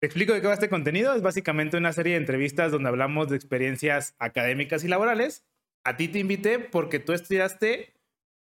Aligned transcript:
Te 0.00 0.06
explico 0.06 0.32
de 0.32 0.40
qué 0.40 0.46
va 0.46 0.54
este 0.54 0.70
contenido. 0.70 1.14
Es 1.14 1.20
básicamente 1.20 1.76
una 1.76 1.92
serie 1.92 2.14
de 2.14 2.20
entrevistas 2.20 2.72
donde 2.72 2.88
hablamos 2.88 3.28
de 3.28 3.36
experiencias 3.36 4.14
académicas 4.18 4.82
y 4.82 4.88
laborales. 4.88 5.44
A 5.84 5.98
ti 5.98 6.08
te 6.08 6.18
invité 6.18 6.58
porque 6.58 6.98
tú 6.98 7.12
estudiaste 7.12 7.92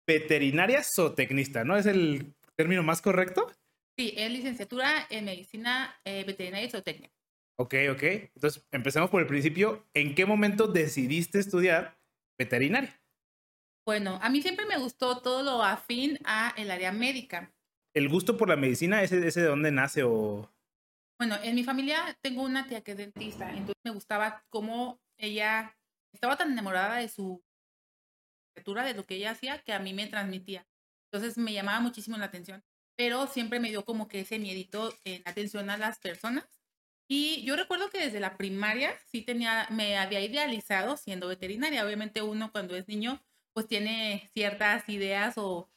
veterinaria 0.05 0.83
zootecnista, 0.83 1.63
¿no? 1.63 1.75
¿Es 1.75 1.88
el 1.88 2.35
término 2.55 2.83
más 2.83 3.01
correcto? 3.01 3.51
Sí, 3.97 4.13
es 4.15 4.31
licenciatura 4.31 5.07
en 5.09 5.25
medicina 5.25 5.99
eh, 6.05 6.23
veterinaria 6.25 6.67
y 6.67 6.70
zootecnia. 6.70 7.09
Ok, 7.58 7.74
ok. 7.92 8.03
Entonces, 8.03 8.63
empecemos 8.71 9.10
por 9.10 9.21
el 9.21 9.28
principio. 9.28 9.83
¿En 9.96 10.13
qué 10.13 10.28
momento 10.28 10.67
decidiste 10.67 11.39
estudiar 11.39 11.97
veterinaria? 12.37 13.01
Bueno, 13.83 14.19
a 14.21 14.29
mí 14.29 14.44
siempre 14.44 14.67
me 14.67 14.78
gustó 14.78 15.21
todo 15.21 15.42
lo 15.42 15.63
afín 15.63 16.20
a 16.23 16.53
el 16.55 16.70
área 16.70 16.91
médica. 16.91 17.52
¿El 17.95 18.09
gusto 18.09 18.38
por 18.38 18.48
la 18.48 18.58
medicina, 18.58 19.02
ese, 19.02 19.26
ese 19.27 19.41
de 19.41 19.48
dónde 19.48 19.71
nace 19.71 20.03
o...? 20.03 20.52
Bueno, 21.20 21.36
en 21.41 21.55
mi 21.55 21.63
familia 21.63 22.18
tengo 22.22 22.44
una 22.44 22.68
tía 22.68 22.81
que 22.81 22.91
es 22.91 22.98
dentista, 22.98 23.49
entonces 23.49 23.81
me 23.84 23.91
gustaba 23.91 24.45
cómo 24.49 25.02
ella 25.17 25.75
estaba 26.13 26.38
tan 26.38 26.52
enamorada 26.52 26.98
de 26.98 27.09
su 27.09 27.44
escritura, 28.55 28.84
de 28.84 28.94
lo 28.94 29.05
que 29.05 29.16
ella 29.16 29.31
hacía, 29.31 29.59
que 29.63 29.73
a 29.73 29.80
mí 29.80 29.94
me 29.94 30.08
transmitía. 30.08 30.67
Entonces 31.11 31.38
me 31.38 31.53
llamaba 31.53 31.80
muchísimo 31.80 32.17
la 32.17 32.25
atención, 32.25 32.63
pero 32.95 33.27
siempre 33.27 33.59
me 33.59 33.70
dio 33.70 33.85
como 33.85 34.08
que 34.08 34.22
ese 34.22 34.39
miedito 34.39 34.94
en 35.05 35.22
atención 35.25 35.70
a 35.70 35.77
las 35.77 35.99
personas. 35.99 36.45
Y 37.09 37.44
yo 37.44 37.55
recuerdo 37.55 37.89
que 37.89 37.99
desde 37.99 38.20
la 38.20 38.38
primaria 38.38 38.94
sí 39.08 39.22
tenía, 39.22 39.67
me 39.72 39.97
había 39.97 40.20
idealizado 40.22 40.97
siendo 40.97 41.27
veterinaria. 41.27 41.86
Obviamente 41.86 42.22
uno 42.22 42.52
cuando 42.52 42.75
es 42.75 42.88
niño 42.88 43.23
pues 43.53 43.67
tiene 43.67 44.30
ciertas 44.34 44.88
ideas 44.89 45.36
o, 45.38 45.72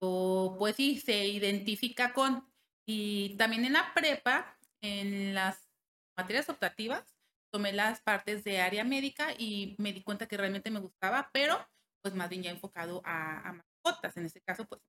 o 0.00 0.56
pues 0.58 0.76
sí, 0.76 1.00
se 1.00 1.26
identifica 1.26 2.12
con. 2.12 2.48
Y 2.88 3.36
también 3.36 3.64
en 3.64 3.72
la 3.74 3.92
prepa 3.94 4.55
en 4.86 5.34
las 5.34 5.68
materias 6.16 6.48
optativas 6.48 7.16
tomé 7.52 7.72
las 7.72 8.00
partes 8.00 8.44
de 8.44 8.60
área 8.60 8.84
médica 8.84 9.28
y 9.38 9.74
me 9.78 9.92
di 9.92 10.02
cuenta 10.02 10.26
que 10.26 10.36
realmente 10.36 10.70
me 10.70 10.80
gustaba, 10.80 11.30
pero 11.32 11.58
pues 12.02 12.14
más 12.14 12.28
bien 12.28 12.42
ya 12.42 12.50
enfocado 12.50 13.02
a, 13.04 13.54
mascotas, 13.84 14.16
en 14.16 14.26
este 14.26 14.40
caso 14.40 14.66
pues 14.66 14.80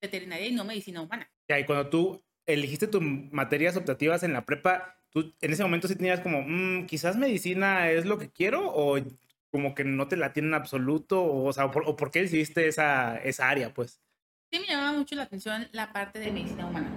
veterinaria 0.00 0.46
y 0.46 0.52
no 0.52 0.64
medicina 0.64 1.02
humana. 1.02 1.30
Ya, 1.48 1.58
y 1.58 1.66
cuando 1.66 1.88
tú 1.88 2.24
elegiste 2.46 2.86
tus 2.86 3.02
materias 3.02 3.76
optativas 3.76 4.22
en 4.22 4.32
la 4.32 4.44
prepa, 4.44 4.98
tú 5.10 5.34
en 5.40 5.52
ese 5.52 5.62
momento 5.62 5.88
sí 5.88 5.96
tenías 5.96 6.20
como, 6.20 6.42
mm, 6.42 6.86
quizás 6.86 7.16
medicina 7.16 7.90
es 7.90 8.06
lo 8.06 8.18
que 8.18 8.30
quiero 8.30 8.70
o 8.74 8.98
como 9.50 9.74
que 9.74 9.84
no 9.84 10.08
te 10.08 10.16
la 10.16 10.32
tienen 10.32 10.50
en 10.50 10.54
absoluto, 10.54 11.22
o, 11.22 11.44
o 11.44 11.52
sea, 11.52 11.66
o 11.66 11.96
por 11.96 12.10
qué 12.10 12.22
decidiste 12.22 12.66
esa, 12.66 13.18
esa 13.18 13.48
área, 13.48 13.72
pues? 13.72 14.00
Sí, 14.50 14.60
me 14.60 14.66
llamaba 14.66 14.96
mucho 14.96 15.14
la 15.14 15.24
atención 15.24 15.68
la 15.72 15.92
parte 15.92 16.18
de 16.18 16.32
medicina 16.32 16.66
humana, 16.66 16.90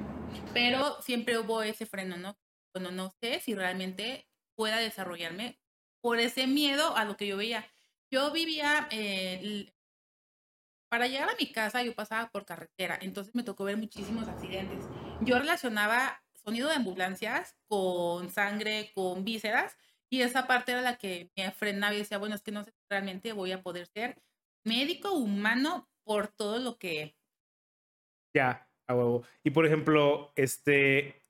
pero 0.54 1.02
siempre 1.02 1.38
hubo 1.38 1.62
ese 1.64 1.86
freno, 1.86 2.18
¿no? 2.18 2.38
Bueno, 2.78 2.92
no 2.92 3.10
sé 3.10 3.40
si 3.40 3.56
realmente 3.56 4.28
pueda 4.56 4.78
desarrollarme 4.78 5.58
por 6.00 6.20
ese 6.20 6.46
miedo 6.46 6.96
a 6.96 7.06
lo 7.06 7.18
que 7.18 7.26
yo 7.26 7.36
veía. 7.36 7.66
Yo 8.12 8.32
vivía, 8.32 8.88
eh, 8.92 9.74
para 10.92 11.08
llegar 11.08 11.28
a 11.28 11.36
mi 11.40 11.52
casa 11.52 11.82
yo 11.82 11.96
pasaba 11.96 12.30
por 12.30 12.46
carretera, 12.46 13.00
entonces 13.02 13.34
me 13.34 13.42
tocó 13.42 13.64
ver 13.64 13.78
muchísimos 13.78 14.28
accidentes. 14.28 14.86
Yo 15.22 15.40
relacionaba 15.40 16.22
sonido 16.36 16.70
de 16.70 16.76
ambulancias 16.76 17.58
con 17.68 18.30
sangre, 18.30 18.92
con 18.94 19.26
vísceras, 19.26 19.76
y 20.12 20.22
esa 20.22 20.46
parte 20.46 20.74
era 20.74 20.82
la 20.82 21.00
que 21.00 21.32
me 21.36 21.52
frenaba 21.52 21.96
y 21.96 21.98
decía, 21.98 22.20
bueno, 22.20 22.36
es 22.36 22.44
que 22.44 22.52
no 22.52 22.64
sé 22.64 22.70
si 22.70 22.78
realmente 22.92 23.34
voy 23.34 23.54
a 23.54 23.64
poder 23.64 23.88
ser 23.88 24.22
médico 24.64 25.14
humano 25.14 25.90
por 26.04 26.28
todo 26.28 26.60
lo 26.60 26.78
que... 26.78 27.18
Ya, 28.36 28.70
a 28.86 28.94
huevo. 28.94 29.24
Y 29.44 29.50
por 29.50 29.66
ejemplo, 29.66 30.32
este, 30.36 31.24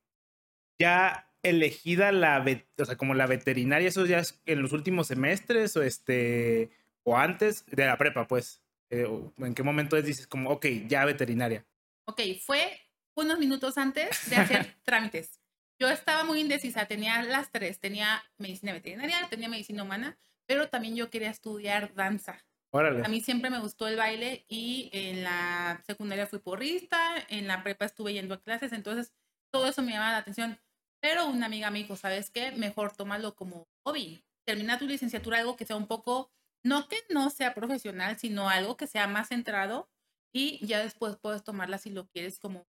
ya 0.78 1.27
elegida 1.50 2.12
la, 2.12 2.44
o 2.78 2.86
sea, 2.86 2.98
como 2.98 3.14
la 3.14 3.28
veterinaria, 3.28 3.88
eso 3.88 4.06
ya 4.06 4.20
es 4.20 4.42
en 4.46 4.62
los 4.62 4.74
últimos 4.74 5.08
semestres 5.08 5.76
o 5.76 5.84
este, 5.84 6.72
o 7.04 7.18
antes 7.18 7.66
de 7.68 7.86
la 7.86 7.98
prepa, 7.98 8.28
pues? 8.28 8.62
Eh, 8.90 9.08
¿En 9.38 9.54
qué 9.54 9.64
momento 9.64 10.02
dices 10.02 10.28
como, 10.28 10.50
ok, 10.52 10.66
ya 10.88 11.06
veterinaria? 11.06 11.66
Ok, 12.06 12.22
fue 12.46 12.80
unos 13.16 13.40
minutos 13.40 13.78
antes 13.78 14.30
de 14.30 14.36
hacer 14.38 14.76
trámites. 14.84 15.42
Yo 15.80 15.90
estaba 15.90 16.24
muy 16.24 16.40
indecisa, 16.40 16.86
tenía 16.86 17.22
las 17.24 17.52
tres, 17.52 17.80
tenía 17.80 18.24
medicina 18.38 18.74
veterinaria, 18.74 19.28
tenía 19.30 19.50
medicina 19.50 19.84
humana, 19.84 20.18
pero 20.46 20.70
también 20.70 20.96
yo 20.96 21.10
quería 21.10 21.30
estudiar 21.30 21.94
danza. 21.94 22.44
Órale. 22.72 23.04
A 23.06 23.10
mí 23.10 23.22
siempre 23.22 23.50
me 23.50 23.60
gustó 23.60 23.88
el 23.88 23.96
baile 23.96 24.46
y 24.48 24.90
en 24.92 25.24
la 25.24 25.82
secundaria 25.86 26.28
fui 26.28 26.40
porrista, 26.40 27.16
en 27.30 27.48
la 27.48 27.64
prepa 27.64 27.86
estuve 27.86 28.14
yendo 28.14 28.34
a 28.34 28.42
clases, 28.42 28.74
entonces 28.74 29.14
todo 29.52 29.68
eso 29.68 29.82
me 29.82 29.92
llamaba 29.92 30.14
la 30.14 30.18
atención. 30.18 30.60
Pero 31.02 31.28
una 31.28 31.46
amiga 31.46 31.70
me 31.70 31.80
dijo, 31.80 31.96
¿sabes 31.96 32.30
qué? 32.30 32.52
Mejor 32.52 32.96
tómalo 32.96 33.36
como 33.36 33.68
hobby. 33.86 34.24
Termina 34.46 34.80
tu 34.80 34.88
licenciatura 34.88 35.40
algo 35.40 35.56
que 35.56 35.66
sea 35.66 35.76
un 35.76 35.88
poco, 35.88 36.32
no 36.64 36.88
que 36.88 36.98
no 37.10 37.30
sea 37.30 37.54
profesional, 37.54 38.18
sino 38.18 38.50
algo 38.50 38.78
que 38.78 38.88
sea 38.88 39.08
más 39.08 39.30
centrado 39.30 39.90
y 40.34 40.66
ya 40.66 40.80
después 40.80 41.18
puedes 41.18 41.44
tomarla 41.44 41.78
si 41.78 41.90
lo 41.90 42.08
quieres 42.08 42.40
como. 42.40 42.68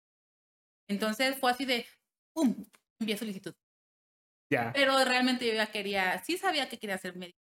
Entonces 0.89 1.37
fue 1.39 1.51
así 1.51 1.65
de, 1.65 1.87
¡pum! 2.35 2.55
Envié 3.01 3.17
solicitud. 3.17 3.55
Ya. 4.51 4.73
Pero 4.73 5.05
realmente 5.05 5.47
yo 5.47 5.55
ya 5.55 5.67
quería, 5.67 6.23
sí 6.23 6.39
sabía 6.39 6.69
que 6.69 6.79
quería 6.79 6.99
ser 6.99 7.17
médico. 7.17 7.39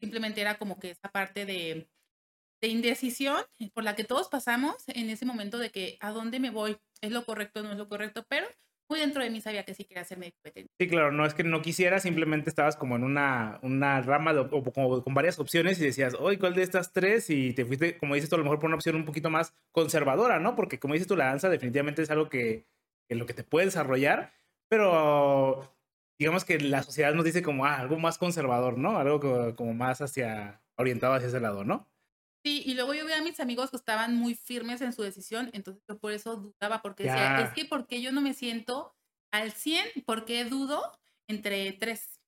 Simplemente 0.00 0.40
era 0.40 0.58
como 0.58 0.78
que 0.78 0.90
esa 0.90 1.10
parte 1.10 1.46
de, 1.46 1.88
de 2.60 2.68
indecisión 2.68 3.44
por 3.72 3.84
la 3.84 3.96
que 3.96 4.04
todos 4.04 4.28
pasamos 4.28 4.76
en 4.88 5.10
ese 5.10 5.24
momento 5.24 5.58
de 5.58 5.70
que 5.70 5.96
a 6.00 6.10
dónde 6.10 6.38
me 6.38 6.50
voy, 6.50 6.78
es 7.00 7.10
lo 7.10 7.24
correcto, 7.24 7.62
no 7.62 7.72
es 7.72 7.78
lo 7.78 7.88
correcto, 7.88 8.24
pero 8.28 8.46
muy 8.88 9.00
dentro 9.00 9.22
de 9.22 9.30
mí 9.30 9.40
sabía 9.40 9.64
que 9.64 9.74
sí 9.74 9.84
quería 9.84 10.04
ser 10.04 10.18
médico 10.18 10.38
veterinario. 10.44 10.74
Sí, 10.78 10.88
claro, 10.88 11.12
no 11.12 11.26
es 11.26 11.34
que 11.34 11.44
no 11.44 11.62
quisiera, 11.62 11.98
simplemente 11.98 12.50
estabas 12.50 12.76
como 12.76 12.96
en 12.96 13.04
una, 13.04 13.58
una 13.62 14.00
rama 14.02 14.32
o 14.32 14.62
como 14.72 15.02
con 15.02 15.14
varias 15.14 15.38
opciones 15.38 15.80
y 15.80 15.84
decías, 15.84 16.14
oye, 16.18 16.38
¿cuál 16.38 16.54
de 16.54 16.62
estas 16.62 16.92
tres? 16.92 17.30
Y 17.30 17.52
te 17.52 17.64
fuiste, 17.64 17.98
como 17.98 18.14
dices 18.14 18.30
tú, 18.30 18.36
a 18.36 18.38
lo 18.38 18.44
mejor 18.44 18.58
por 18.58 18.68
una 18.68 18.76
opción 18.76 18.96
un 18.96 19.04
poquito 19.04 19.30
más 19.30 19.54
conservadora, 19.72 20.38
¿no? 20.38 20.54
Porque 20.54 20.78
como 20.78 20.94
dices 20.94 21.08
tú, 21.08 21.16
la 21.16 21.26
danza 21.26 21.48
definitivamente 21.48 22.02
es 22.02 22.10
algo 22.10 22.28
que, 22.28 22.66
en 23.08 23.18
lo 23.18 23.26
que 23.26 23.34
te 23.34 23.44
puede 23.44 23.66
desarrollar, 23.66 24.32
pero 24.68 25.72
digamos 26.18 26.44
que 26.44 26.58
la 26.60 26.82
sociedad 26.82 27.14
nos 27.14 27.24
dice 27.24 27.42
como 27.42 27.66
ah, 27.66 27.78
algo 27.78 27.98
más 27.98 28.18
conservador, 28.18 28.78
¿no? 28.78 28.98
Algo 28.98 29.54
como 29.56 29.74
más 29.74 30.00
hacia, 30.00 30.62
orientado 30.76 31.14
hacia 31.14 31.28
ese 31.28 31.40
lado, 31.40 31.64
¿no? 31.64 31.88
Sí, 32.46 32.62
y 32.64 32.74
luego 32.74 32.94
yo 32.94 33.04
vi 33.04 33.12
a 33.12 33.22
mis 33.22 33.40
amigos 33.40 33.70
que 33.70 33.76
estaban 33.76 34.14
muy 34.14 34.36
firmes 34.36 34.80
en 34.80 34.92
su 34.92 35.02
decisión, 35.02 35.50
entonces 35.52 35.82
yo 35.88 35.98
por 35.98 36.12
eso 36.12 36.36
dudaba, 36.36 36.80
porque 36.80 37.02
decía, 37.02 37.40
es 37.40 37.50
que 37.50 37.64
porque 37.64 38.00
yo 38.00 38.12
no 38.12 38.20
me 38.20 38.34
siento 38.34 38.94
al 39.32 39.50
100, 39.50 40.04
porque 40.06 40.44
dudo 40.44 40.80
entre 41.26 41.72
tres. 41.72 42.20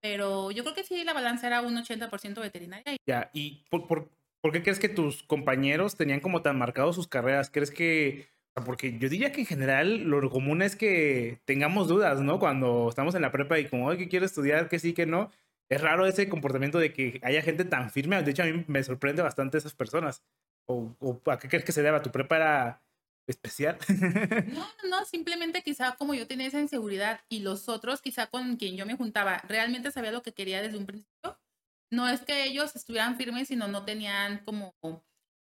Pero 0.00 0.52
yo 0.52 0.62
creo 0.62 0.76
que 0.76 0.84
sí, 0.84 1.02
la 1.02 1.14
balanza 1.14 1.48
era 1.48 1.62
un 1.62 1.74
80% 1.74 2.40
veterinaria. 2.40 2.96
Ya, 3.08 3.28
¿y 3.32 3.64
por, 3.68 3.88
por, 3.88 4.08
por, 4.40 4.52
qué 4.52 4.62
crees 4.62 4.78
que 4.78 4.88
tus 4.88 5.24
compañeros 5.24 5.96
tenían 5.96 6.20
como 6.20 6.42
tan 6.42 6.56
marcados 6.56 6.94
sus 6.94 7.08
carreras? 7.08 7.50
¿Crees 7.50 7.72
que...? 7.72 8.28
Porque 8.64 8.96
yo 9.00 9.08
diría 9.08 9.32
que 9.32 9.40
en 9.40 9.48
general 9.48 10.04
lo 10.04 10.30
común 10.30 10.62
es 10.62 10.76
que 10.76 11.40
tengamos 11.44 11.88
dudas, 11.88 12.20
¿no? 12.20 12.38
Cuando 12.38 12.88
estamos 12.88 13.16
en 13.16 13.22
la 13.22 13.32
prepa 13.32 13.58
y 13.58 13.68
como, 13.68 13.88
oye, 13.88 13.98
¿qué 13.98 14.08
quiero 14.08 14.26
estudiar? 14.26 14.68
¿Qué 14.68 14.78
sí, 14.78 14.94
que 14.94 15.06
no? 15.06 15.32
Es 15.68 15.80
raro 15.80 16.06
ese 16.06 16.28
comportamiento 16.28 16.78
de 16.78 16.92
que 16.92 17.20
haya 17.22 17.42
gente 17.42 17.64
tan 17.64 17.90
firme. 17.90 18.22
De 18.22 18.30
hecho, 18.30 18.42
a 18.42 18.46
mí 18.46 18.64
me 18.68 18.84
sorprende 18.84 19.22
bastante 19.22 19.58
esas 19.58 19.74
personas. 19.74 20.22
¿O, 20.68 20.96
a 21.26 21.38
qué 21.38 21.48
crees 21.48 21.64
que 21.64 21.72
se 21.72 21.82
deba? 21.82 22.02
¿Tu 22.02 22.10
prepa 22.10 22.36
era 22.36 22.82
especial? 23.28 23.78
No, 24.52 24.66
no, 24.88 25.04
simplemente 25.04 25.62
quizá 25.62 25.96
como 25.96 26.14
yo 26.14 26.26
tenía 26.26 26.46
esa 26.46 26.60
inseguridad 26.60 27.20
y 27.28 27.40
los 27.40 27.68
otros, 27.68 28.00
quizá 28.00 28.28
con 28.28 28.56
quien 28.56 28.76
yo 28.76 28.86
me 28.86 28.96
juntaba, 28.96 29.42
realmente 29.48 29.90
sabía 29.90 30.12
lo 30.12 30.22
que 30.22 30.32
quería 30.32 30.62
desde 30.62 30.78
un 30.78 30.86
principio. 30.86 31.40
No 31.92 32.08
es 32.08 32.20
que 32.22 32.44
ellos 32.44 32.74
estuvieran 32.74 33.16
firmes, 33.16 33.48
sino 33.48 33.68
no 33.68 33.84
tenían 33.84 34.44
como 34.44 34.74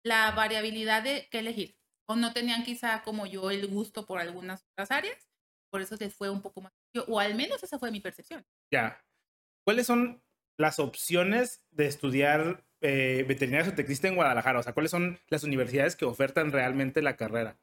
la 0.05 0.31
variabilidad 0.33 1.03
de 1.03 1.29
qué 1.31 1.41
elegir. 1.41 1.77
O 2.09 2.17
no 2.17 2.33
tenían 2.33 2.65
quizá 2.65 3.03
como 3.03 3.27
yo 3.27 3.50
el 3.50 3.67
gusto 3.69 4.06
por 4.06 4.19
algunas 4.19 4.65
otras 4.73 4.91
áreas. 4.91 5.31
Por 5.71 5.81
eso 5.81 5.97
les 5.97 6.15
fue 6.15 6.31
un 6.31 6.43
poco 6.43 6.61
más. 6.61 6.73
O 7.09 7.21
al 7.21 7.34
menos 7.34 7.62
esa 7.62 7.79
fue 7.79 7.91
mi 7.91 8.00
percepción. 8.00 8.44
Ya. 8.70 9.03
¿Cuáles 9.64 9.87
son 9.87 10.23
las 10.59 10.79
opciones 10.79 11.64
de 11.70 11.87
estudiar 11.87 12.64
eh, 12.81 13.25
veterinaria 13.26 13.73
existen 13.76 14.11
en 14.11 14.17
Guadalajara? 14.17 14.59
O 14.59 14.62
sea, 14.62 14.75
¿cuáles 14.75 14.91
son 14.91 15.19
las 15.29 15.44
universidades 15.44 15.97
que 15.97 16.05
ofertan 16.05 16.53
realmente 16.53 17.03
la 17.03 17.17
carrera? 17.17 17.59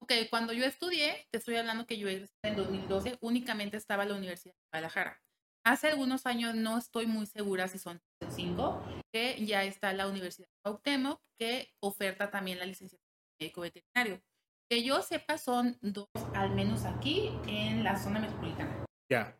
Ok, 0.00 0.12
cuando 0.30 0.52
yo 0.52 0.64
estudié, 0.64 1.26
te 1.30 1.38
estoy 1.38 1.56
hablando 1.56 1.86
que 1.86 1.98
yo 1.98 2.08
en 2.08 2.28
2012 2.56 3.18
únicamente 3.20 3.76
estaba 3.76 4.04
en 4.04 4.10
la 4.10 4.16
Universidad 4.16 4.54
de 4.54 4.60
Guadalajara. 4.72 5.20
Hace 5.64 5.88
algunos 5.88 6.24
años 6.26 6.54
no 6.54 6.78
estoy 6.78 7.06
muy 7.06 7.26
segura 7.26 7.68
si 7.68 7.78
son 7.78 8.00
cinco, 8.30 8.82
que 9.12 9.44
ya 9.44 9.64
está 9.64 9.92
la 9.92 10.06
Universidad 10.06 10.46
de 10.46 10.54
Cuauhtémoc, 10.62 11.20
que 11.38 11.74
oferta 11.80 12.30
también 12.30 12.58
la 12.58 12.66
licenciatura 12.66 13.10
de 13.38 13.44
médico 13.44 13.60
veterinario. 13.62 14.22
Que 14.70 14.82
yo 14.82 15.02
sepa 15.02 15.36
son 15.36 15.76
dos, 15.80 16.08
al 16.34 16.54
menos 16.54 16.84
aquí 16.84 17.32
en 17.46 17.84
la 17.84 17.98
zona 17.98 18.20
metropolitana. 18.20 18.84
Ya. 19.10 19.37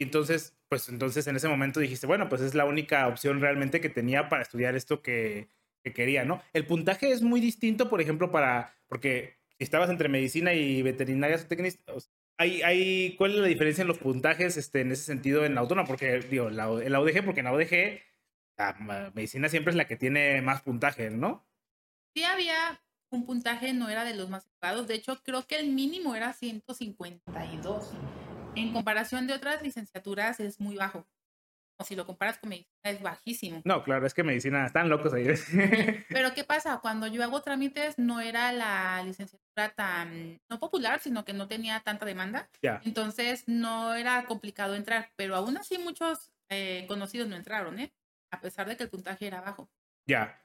Entonces, 0.00 0.56
pues 0.68 0.88
entonces 0.88 1.26
en 1.26 1.36
ese 1.36 1.48
momento 1.48 1.78
dijiste, 1.78 2.06
bueno, 2.06 2.28
pues 2.28 2.40
es 2.40 2.54
la 2.54 2.64
única 2.64 3.06
opción 3.06 3.40
realmente 3.40 3.80
que 3.80 3.90
tenía 3.90 4.28
para 4.28 4.42
estudiar 4.42 4.74
esto 4.74 5.02
que, 5.02 5.48
quería, 5.94 6.24
¿no? 6.24 6.42
El 6.52 6.66
puntaje 6.66 7.10
es 7.10 7.22
muy 7.22 7.40
distinto, 7.40 7.88
por 7.88 8.00
ejemplo, 8.00 8.30
para, 8.30 8.74
porque 8.88 9.38
si 9.58 9.64
estabas 9.64 9.90
entre 9.90 10.08
medicina 10.08 10.54
y 10.54 10.82
veterinaria 10.82 11.38
hay, 12.38 12.62
hay, 12.62 13.16
¿cuál 13.16 13.32
es 13.32 13.36
la 13.38 13.46
diferencia 13.46 13.82
en 13.82 13.88
los 13.88 13.98
puntajes 13.98 14.56
este, 14.56 14.80
en 14.80 14.92
ese 14.92 15.04
sentido 15.04 15.44
en 15.44 15.54
la 15.54 15.60
autónoma? 15.60 15.86
Porque, 15.86 16.20
digo, 16.20 16.48
la, 16.48 16.64
en 16.64 16.92
la 16.92 17.00
UDG, 17.00 17.24
porque 17.24 17.40
en 17.40 17.46
la 17.46 17.52
UDG 17.52 18.00
la 18.56 19.10
medicina 19.14 19.48
siempre 19.48 19.70
es 19.70 19.76
la 19.76 19.86
que 19.86 19.96
tiene 19.96 20.40
más 20.40 20.62
puntaje, 20.62 21.10
¿no? 21.10 21.46
Sí 22.14 22.24
había 22.24 22.80
un 23.10 23.26
puntaje, 23.26 23.72
no 23.72 23.88
era 23.88 24.04
de 24.04 24.14
los 24.14 24.30
más 24.30 24.46
elevados. 24.46 24.86
De 24.86 24.94
hecho, 24.94 25.20
creo 25.22 25.46
que 25.46 25.56
el 25.56 25.68
mínimo 25.68 26.14
era 26.14 26.32
152. 26.32 27.92
En 28.56 28.72
comparación 28.72 29.26
de 29.26 29.34
otras 29.34 29.62
licenciaturas 29.62 30.40
es 30.40 30.60
muy 30.60 30.76
bajo. 30.76 31.06
O 31.78 31.84
si 31.84 31.96
lo 31.96 32.04
comparas 32.04 32.38
con 32.38 32.50
medicina 32.50 32.74
es 32.84 33.00
bajísimo. 33.00 33.62
No, 33.64 33.82
claro, 33.82 34.06
es 34.06 34.12
que 34.12 34.22
medicina 34.22 34.66
están 34.66 34.90
locos 34.90 35.14
ahí. 35.14 35.24
Pero 36.10 36.34
¿qué 36.34 36.44
pasa? 36.44 36.80
Cuando 36.82 37.06
yo 37.06 37.22
hago 37.22 37.40
trámites 37.40 37.98
no 37.98 38.20
era 38.20 38.52
la 38.52 39.02
licenciatura 39.02 39.70
tan, 39.74 40.40
no 40.50 40.58
popular, 40.58 41.00
sino 41.00 41.24
que 41.24 41.32
no 41.32 41.48
tenía 41.48 41.80
tanta 41.80 42.04
demanda. 42.04 42.50
Ya. 42.60 42.82
Entonces 42.84 43.44
no 43.46 43.94
era 43.94 44.26
complicado 44.26 44.74
entrar, 44.74 45.10
pero 45.16 45.36
aún 45.36 45.56
así 45.56 45.78
muchos 45.78 46.32
eh, 46.50 46.84
conocidos 46.86 47.28
no 47.28 47.36
entraron, 47.36 47.78
¿eh? 47.78 47.94
A 48.30 48.40
pesar 48.40 48.68
de 48.68 48.76
que 48.76 48.82
el 48.82 48.90
puntaje 48.90 49.26
era 49.26 49.40
bajo. 49.40 49.70
Ya. 50.06 50.44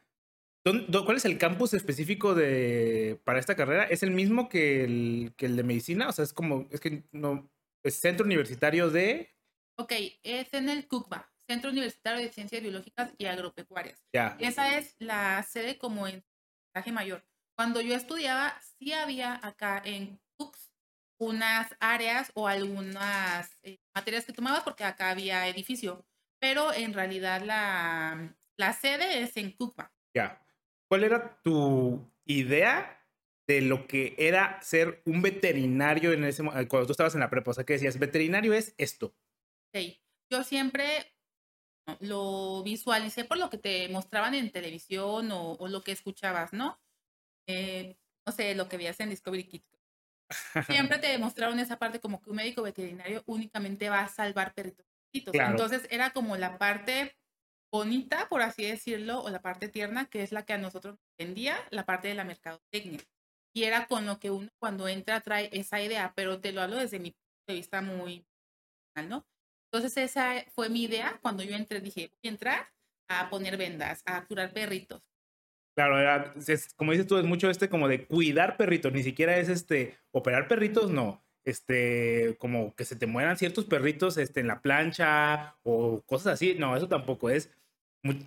¿Cuál 0.64 1.18
es 1.18 1.26
el 1.26 1.38
campus 1.38 1.74
específico 1.74 2.34
de 2.34 3.20
para 3.24 3.40
esta 3.40 3.56
carrera? 3.56 3.84
¿Es 3.84 4.02
el 4.02 4.12
mismo 4.12 4.50
que 4.50 4.84
el, 4.84 5.34
que 5.38 5.46
el 5.46 5.56
de 5.58 5.64
medicina? 5.64 6.08
O 6.08 6.12
sea, 6.12 6.24
es 6.24 6.34
como, 6.34 6.68
es 6.72 6.80
que 6.80 7.04
no, 7.12 7.52
es 7.86 8.00
centro 8.00 8.26
universitario 8.26 8.90
de 8.90 9.32
Ok, 9.78 9.92
es 10.24 10.54
en 10.54 10.70
el 10.70 10.88
CUCBA, 10.88 11.30
Centro 11.48 11.70
Universitario 11.70 12.22
de 12.22 12.32
Ciencias 12.32 12.62
Biológicas 12.62 13.14
y 13.18 13.26
Agropecuarias. 13.26 14.02
Ya. 14.14 14.38
Esa 14.40 14.78
es 14.78 14.96
la 15.00 15.44
sede 15.44 15.78
como 15.78 16.08
en 16.08 16.24
traje 16.74 16.92
mayor. 16.94 17.26
Cuando 17.58 17.82
yo 17.82 17.94
estudiaba, 17.94 18.58
sí 18.62 18.94
había 18.94 19.40
acá 19.46 19.82
en 19.84 20.20
CUCS 20.38 20.72
unas 21.20 21.76
áreas 21.80 22.32
o 22.36 22.48
algunas 22.48 23.58
eh, 23.64 23.80
materias 23.94 24.26
que 24.26 24.34
tomabas 24.34 24.64
porque 24.64 24.86
acá 24.86 25.10
había 25.10 25.48
edificio, 25.48 26.06
pero 26.40 26.74
en 26.74 26.94
realidad 26.94 27.42
la, 27.42 28.36
la 28.58 28.74
sede 28.74 29.22
es 29.22 29.36
en 29.38 29.52
CUCBA. 29.52 29.94
Ya. 30.14 30.42
¿Cuál 30.88 31.04
era 31.04 31.42
tu 31.44 32.12
idea 32.26 33.05
de 33.48 33.62
lo 33.62 33.88
que 33.88 34.16
era 34.18 34.60
ser 34.62 35.02
un 35.06 35.22
veterinario 35.22 36.12
en 36.14 36.24
ese 36.24 36.44
cuando 36.44 36.86
tú 36.86 36.92
estabas 36.92 37.14
en 37.14 37.20
la 37.20 37.30
prepa? 37.30 37.52
O 37.52 37.54
sea, 37.54 37.64
que 37.64 37.74
decías, 37.74 38.00
veterinario 38.00 38.54
es 38.54 38.74
esto. 38.78 39.14
Yo 40.32 40.44
siempre 40.44 41.16
lo 42.00 42.64
visualicé 42.64 43.26
por 43.26 43.38
lo 43.38 43.50
que 43.50 43.58
te 43.58 43.90
mostraban 43.90 44.34
en 44.34 44.52
televisión 44.52 45.30
o, 45.32 45.68
lo 45.68 45.82
que 45.84 45.92
escuchabas, 45.92 46.54
¿no? 46.54 46.80
Eh, 47.48 47.96
no 48.26 48.34
sé, 48.34 48.56
lo 48.56 48.68
que 48.68 48.78
veías 48.78 49.00
en 49.00 49.10
Discovery 49.10 49.44
Kids. 49.44 49.70
Siempre 50.66 50.98
te 50.98 51.16
mostraron 51.20 51.60
esa 51.60 51.78
parte 51.78 52.00
como 52.00 52.22
que 52.22 52.32
un 52.32 52.38
médico 52.38 52.64
veterinario 52.64 53.24
únicamente 53.28 53.90
va 53.90 54.02
a 54.02 54.08
salvar 54.08 54.54
perritos. 54.54 54.86
Entonces 55.14 55.88
era 55.92 56.10
como 56.10 56.36
la 56.36 56.58
parte 56.58 57.16
bonita, 57.72 58.28
por 58.30 58.42
así 58.42 58.66
decirlo, 58.66 59.22
o 59.22 59.30
la 59.30 59.42
parte 59.42 59.68
tierna, 59.68 60.06
que 60.06 60.24
es 60.24 60.32
la 60.32 60.46
que 60.46 60.54
a 60.54 60.58
nosotros 60.58 60.98
vendía, 61.18 61.58
la 61.70 61.86
parte 61.86 62.08
de 62.08 62.16
la 62.16 62.24
mercadotecnia. 62.24 63.00
Y 63.56 63.64
era 63.64 63.88
con 63.88 64.06
lo 64.06 64.20
que 64.20 64.32
uno 64.32 64.50
cuando 64.60 64.88
entra 64.90 65.22
trae 65.22 65.50
esa 65.54 65.82
idea, 65.82 66.12
pero 66.14 66.42
te 66.42 66.52
lo 66.52 66.62
hablo 66.62 66.76
desde 66.76 67.00
mi 67.00 67.12
punto 67.12 67.46
de 67.48 67.54
vista 67.54 67.82
muy 67.82 68.26
personal, 68.94 69.10
¿no? 69.10 69.28
Entonces 69.72 69.98
esa 69.98 70.44
fue 70.54 70.70
mi 70.70 70.84
idea. 70.84 71.18
Cuando 71.22 71.42
yo 71.42 71.56
entré, 71.56 71.80
dije, 71.80 72.12
voy 72.22 72.30
a 72.30 72.34
entrar 72.34 72.68
a 73.08 73.30
poner 73.30 73.56
vendas, 73.56 74.02
a 74.06 74.26
curar 74.26 74.52
perritos. 74.52 75.02
Claro, 75.74 76.34
es, 76.48 76.74
como 76.76 76.92
dices 76.92 77.08
tú, 77.08 77.18
es 77.18 77.24
mucho 77.24 77.50
este 77.50 77.70
como 77.70 77.88
de 77.88 78.06
cuidar 78.06 78.58
perritos, 78.58 78.92
ni 78.92 79.04
siquiera 79.04 79.38
es 79.38 79.48
este 79.48 79.98
operar 80.12 80.48
perritos, 80.48 80.92
no. 80.92 81.24
Este, 81.46 82.36
como 82.40 82.76
que 82.76 82.84
se 82.86 82.96
te 82.96 83.08
mueran 83.08 83.38
ciertos 83.38 83.66
perritos 83.66 84.18
este, 84.18 84.42
en 84.42 84.48
la 84.48 84.62
plancha 84.62 85.56
o 85.64 86.02
cosas 86.02 86.34
así. 86.34 86.56
No, 86.56 86.76
eso 86.76 86.90
tampoco 86.90 87.30
es. 87.30 87.52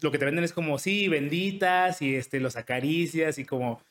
Lo 0.00 0.10
que 0.10 0.18
te 0.18 0.24
venden 0.24 0.44
es 0.44 0.52
como, 0.52 0.78
sí, 0.78 1.08
benditas 1.08 2.00
y 2.00 2.16
este, 2.16 2.40
los 2.40 2.56
acaricias 2.56 3.38
y 3.38 3.44
como 3.44 3.82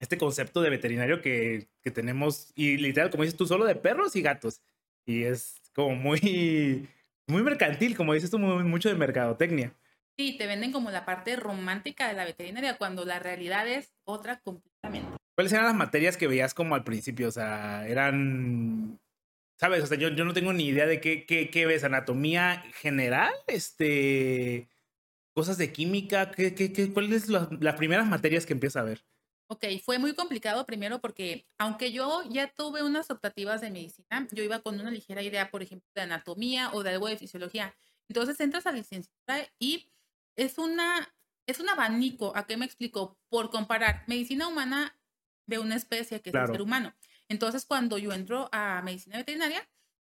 este 0.00 0.18
concepto 0.18 0.62
de 0.62 0.70
veterinario 0.70 1.20
que, 1.20 1.68
que 1.82 1.90
tenemos, 1.90 2.52
y 2.54 2.78
literal, 2.78 3.10
como 3.10 3.22
dices 3.22 3.38
tú, 3.38 3.46
solo 3.46 3.66
de 3.66 3.76
perros 3.76 4.16
y 4.16 4.22
gatos. 4.22 4.62
Y 5.06 5.24
es 5.24 5.60
como 5.74 5.94
muy, 5.94 6.88
muy 7.26 7.42
mercantil, 7.42 7.96
como 7.96 8.14
dices 8.14 8.30
tú, 8.30 8.38
mucho 8.38 8.88
de 8.88 8.94
mercadotecnia. 8.94 9.74
Sí, 10.18 10.36
te 10.36 10.46
venden 10.46 10.72
como 10.72 10.90
la 10.90 11.04
parte 11.04 11.36
romántica 11.36 12.08
de 12.08 12.14
la 12.14 12.24
veterinaria 12.24 12.76
cuando 12.76 13.04
la 13.04 13.18
realidad 13.18 13.68
es 13.68 13.94
otra 14.04 14.40
completamente. 14.40 15.16
¿Cuáles 15.34 15.52
eran 15.52 15.66
las 15.66 15.74
materias 15.74 16.16
que 16.16 16.26
veías 16.26 16.52
como 16.52 16.74
al 16.74 16.84
principio? 16.84 17.28
O 17.28 17.30
sea, 17.30 17.86
eran, 17.86 18.98
¿sabes? 19.58 19.82
O 19.82 19.86
sea, 19.86 19.96
yo, 19.96 20.08
yo 20.08 20.24
no 20.24 20.34
tengo 20.34 20.52
ni 20.52 20.66
idea 20.66 20.86
de 20.86 21.00
qué, 21.00 21.24
qué, 21.24 21.48
qué 21.50 21.66
ves, 21.66 21.84
anatomía 21.84 22.62
general, 22.74 23.32
este, 23.46 24.68
cosas 25.34 25.56
de 25.56 25.72
química, 25.72 26.30
¿qué, 26.30 26.54
qué, 26.54 26.72
qué, 26.72 26.92
¿cuáles 26.92 27.24
son 27.24 27.32
las, 27.32 27.48
las 27.62 27.76
primeras 27.76 28.06
materias 28.06 28.44
que 28.44 28.52
empiezas 28.52 28.82
a 28.82 28.84
ver? 28.84 29.02
Ok, 29.52 29.64
fue 29.84 29.98
muy 29.98 30.14
complicado 30.14 30.64
primero 30.64 31.00
porque 31.00 31.44
aunque 31.58 31.90
yo 31.90 32.22
ya 32.30 32.46
tuve 32.54 32.84
unas 32.84 33.10
optativas 33.10 33.60
de 33.60 33.70
medicina, 33.72 34.28
yo 34.30 34.44
iba 34.44 34.60
con 34.60 34.78
una 34.78 34.92
ligera 34.92 35.22
idea, 35.22 35.50
por 35.50 35.60
ejemplo, 35.60 35.88
de 35.92 36.02
anatomía 36.02 36.70
o 36.72 36.84
de 36.84 36.90
algo 36.90 37.08
de 37.08 37.16
fisiología. 37.16 37.74
Entonces 38.08 38.38
entras 38.38 38.66
a 38.66 38.72
licenciatura 38.72 39.48
y 39.58 39.90
es 40.36 40.56
una 40.56 41.12
es 41.48 41.58
un 41.58 41.68
abanico, 41.68 42.32
¿a 42.36 42.46
qué 42.46 42.56
me 42.56 42.64
explico? 42.64 43.18
Por 43.28 43.50
comparar 43.50 44.04
medicina 44.06 44.46
humana 44.46 44.96
de 45.46 45.58
una 45.58 45.74
especie 45.74 46.20
que 46.20 46.30
es 46.30 46.36
el 46.36 46.46
ser 46.46 46.62
humano. 46.62 46.94
Entonces, 47.28 47.64
cuando 47.66 47.98
yo 47.98 48.12
entro 48.12 48.48
a 48.52 48.82
medicina 48.82 49.16
veterinaria, 49.16 49.68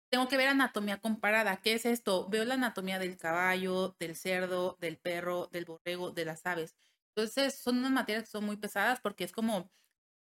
tengo 0.10 0.28
que 0.28 0.36
ver 0.36 0.50
anatomía 0.50 1.00
comparada. 1.00 1.62
¿Qué 1.62 1.74
es 1.74 1.86
esto? 1.86 2.28
Veo 2.28 2.44
la 2.44 2.56
anatomía 2.56 3.00
del 3.00 3.18
caballo, 3.18 3.96
del 4.00 4.18
cerdo, 4.18 4.78
del 4.82 4.98
perro, 4.98 5.48
del 5.54 5.64
borrego, 5.64 6.12
de 6.12 6.26
las 6.26 6.46
aves. 6.46 6.76
Entonces, 7.20 7.56
son 7.56 7.80
unas 7.80 7.92
materias 7.92 8.24
que 8.24 8.30
son 8.30 8.46
muy 8.46 8.56
pesadas 8.56 9.02
porque 9.02 9.26
es 9.26 9.34
como 9.34 9.70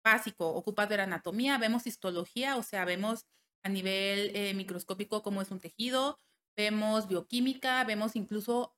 básico, 0.03 0.49
ocupas 0.49 0.89
ver 0.89 1.01
anatomía, 1.01 1.59
vemos 1.59 1.85
histología, 1.85 2.57
o 2.57 2.63
sea, 2.63 2.85
vemos 2.85 3.27
a 3.63 3.69
nivel 3.69 4.35
eh, 4.35 4.55
microscópico 4.55 5.21
cómo 5.21 5.43
es 5.43 5.51
un 5.51 5.59
tejido, 5.59 6.17
vemos 6.57 7.07
bioquímica, 7.07 7.83
vemos 7.83 8.15
incluso 8.15 8.75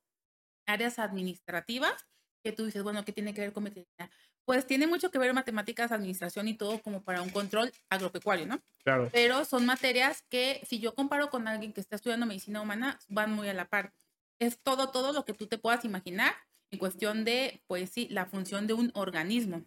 áreas 0.66 0.98
administrativas 0.98 2.06
que 2.44 2.52
tú 2.52 2.66
dices, 2.66 2.82
bueno, 2.82 3.06
¿qué 3.06 3.12
tiene 3.12 3.32
que 3.32 3.40
ver 3.40 3.54
con 3.54 3.64
veterinaria? 3.64 4.14
Pues 4.44 4.66
tiene 4.66 4.86
mucho 4.86 5.10
que 5.10 5.18
ver 5.18 5.32
matemáticas, 5.32 5.90
administración 5.90 6.46
y 6.48 6.54
todo 6.54 6.82
como 6.82 7.02
para 7.02 7.22
un 7.22 7.30
control 7.30 7.72
agropecuario, 7.88 8.46
¿no? 8.46 8.62
Claro. 8.84 9.08
Pero 9.10 9.46
son 9.46 9.64
materias 9.64 10.22
que 10.28 10.60
si 10.68 10.78
yo 10.78 10.94
comparo 10.94 11.30
con 11.30 11.48
alguien 11.48 11.72
que 11.72 11.80
está 11.80 11.96
estudiando 11.96 12.26
medicina 12.26 12.60
humana, 12.60 12.98
van 13.08 13.32
muy 13.32 13.48
a 13.48 13.54
la 13.54 13.66
par. 13.70 13.94
Es 14.38 14.60
todo, 14.62 14.90
todo 14.90 15.14
lo 15.14 15.24
que 15.24 15.32
tú 15.32 15.46
te 15.46 15.56
puedas 15.56 15.86
imaginar 15.86 16.34
en 16.74 16.78
cuestión 16.78 17.24
de, 17.24 17.62
pues 17.68 17.90
sí, 17.90 18.08
la 18.10 18.26
función 18.26 18.66
de 18.66 18.74
un 18.74 18.90
organismo. 18.94 19.62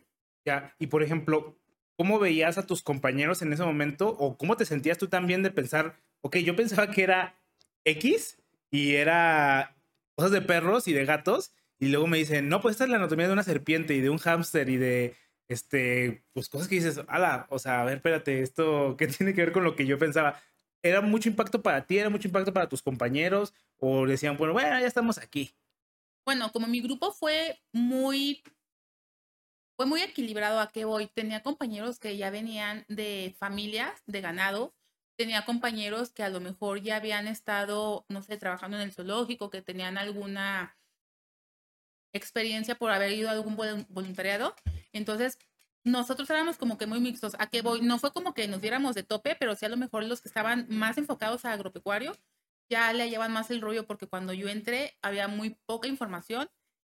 Ya, 0.45 0.75
y 0.77 0.87
por 0.87 1.03
ejemplo, 1.03 1.57
¿cómo 1.95 2.19
veías 2.19 2.57
a 2.57 2.67
tus 2.67 2.83
compañeros 2.83 3.41
en 3.41 3.53
ese 3.53 3.63
momento 3.63 4.09
o 4.09 4.37
cómo 4.37 4.57
te 4.57 4.65
sentías 4.65 4.97
tú 4.97 5.07
también 5.07 5.41
de 5.41 5.51
pensar, 5.51 5.95
ok, 6.21 6.37
yo 6.37 6.55
pensaba 6.55 6.91
que 6.91 7.03
era 7.03 7.39
X 7.85 8.37
y 8.69 8.95
era 8.95 9.75
cosas 10.15 10.31
de 10.31 10.41
perros 10.41 10.87
y 10.87 10.93
de 10.93 11.05
gatos 11.05 11.53
y 11.79 11.87
luego 11.87 12.07
me 12.07 12.17
dicen, 12.17 12.49
no, 12.49 12.61
pues 12.61 12.73
esta 12.73 12.83
es 12.83 12.89
la 12.89 12.97
anatomía 12.97 13.27
de 13.27 13.33
una 13.33 13.43
serpiente 13.43 13.95
y 13.95 14.01
de 14.01 14.09
un 14.09 14.17
hámster 14.17 14.67
y 14.67 14.77
de, 14.77 15.15
este, 15.47 16.23
pues 16.33 16.49
cosas 16.49 16.67
que 16.67 16.75
dices, 16.75 17.01
ala, 17.07 17.47
o 17.49 17.59
sea, 17.59 17.81
a 17.81 17.85
ver, 17.85 17.97
espérate, 17.97 18.41
esto, 18.41 18.95
¿qué 18.97 19.07
tiene 19.07 19.33
que 19.33 19.41
ver 19.41 19.53
con 19.53 19.63
lo 19.63 19.75
que 19.77 19.85
yo 19.85 19.97
pensaba? 19.97 20.41
¿Era 20.83 21.01
mucho 21.01 21.29
impacto 21.29 21.61
para 21.61 21.85
ti? 21.85 21.99
¿Era 21.99 22.09
mucho 22.09 22.27
impacto 22.27 22.53
para 22.53 22.67
tus 22.67 22.81
compañeros? 22.81 23.53
¿O 23.77 24.05
decían, 24.05 24.37
bueno, 24.37 24.53
bueno, 24.53 24.77
ya 24.79 24.87
estamos 24.87 25.17
aquí? 25.17 25.53
Bueno, 26.27 26.51
como 26.51 26.67
mi 26.67 26.81
grupo 26.81 27.13
fue 27.13 27.61
muy, 27.71 28.43
fue 29.77 29.85
muy 29.85 30.01
equilibrado 30.01 30.59
a 30.59 30.69
qué 30.73 30.83
voy, 30.83 31.07
tenía 31.07 31.41
compañeros 31.41 31.99
que 31.99 32.17
ya 32.17 32.29
venían 32.31 32.83
de 32.89 33.33
familias 33.39 34.03
de 34.07 34.19
ganado, 34.19 34.75
tenía 35.17 35.45
compañeros 35.45 36.11
que 36.11 36.23
a 36.23 36.29
lo 36.29 36.41
mejor 36.41 36.81
ya 36.81 36.97
habían 36.97 37.27
estado, 37.27 38.05
no 38.09 38.21
sé, 38.23 38.35
trabajando 38.35 38.75
en 38.75 38.83
el 38.83 38.91
zoológico, 38.91 39.49
que 39.49 39.61
tenían 39.61 39.97
alguna 39.97 40.77
experiencia 42.11 42.75
por 42.75 42.91
haber 42.91 43.13
ido 43.13 43.29
a 43.29 43.31
algún 43.31 43.55
voluntariado. 43.87 44.53
Entonces, 44.91 45.39
nosotros 45.85 46.29
éramos 46.29 46.57
como 46.57 46.77
que 46.77 46.87
muy 46.87 46.99
mixtos. 46.99 47.37
¿A 47.39 47.47
qué 47.47 47.61
voy? 47.61 47.79
No 47.79 47.99
fue 47.99 48.11
como 48.11 48.33
que 48.33 48.49
nos 48.49 48.59
diéramos 48.59 48.95
de 48.95 49.03
tope, 49.03 49.37
pero 49.39 49.55
sí 49.55 49.65
a 49.65 49.69
lo 49.69 49.77
mejor 49.77 50.03
los 50.03 50.19
que 50.19 50.27
estaban 50.27 50.67
más 50.69 50.97
enfocados 50.97 51.45
a 51.45 51.53
agropecuario 51.53 52.17
ya 52.69 52.91
le 52.93 53.09
llevan 53.09 53.33
más 53.33 53.51
el 53.51 53.61
rollo 53.61 53.85
porque 53.87 54.07
cuando 54.07 54.33
yo 54.33 54.47
entré 54.49 54.97
había 55.01 55.27
muy 55.27 55.51
poca 55.65 55.87
información 55.87 56.49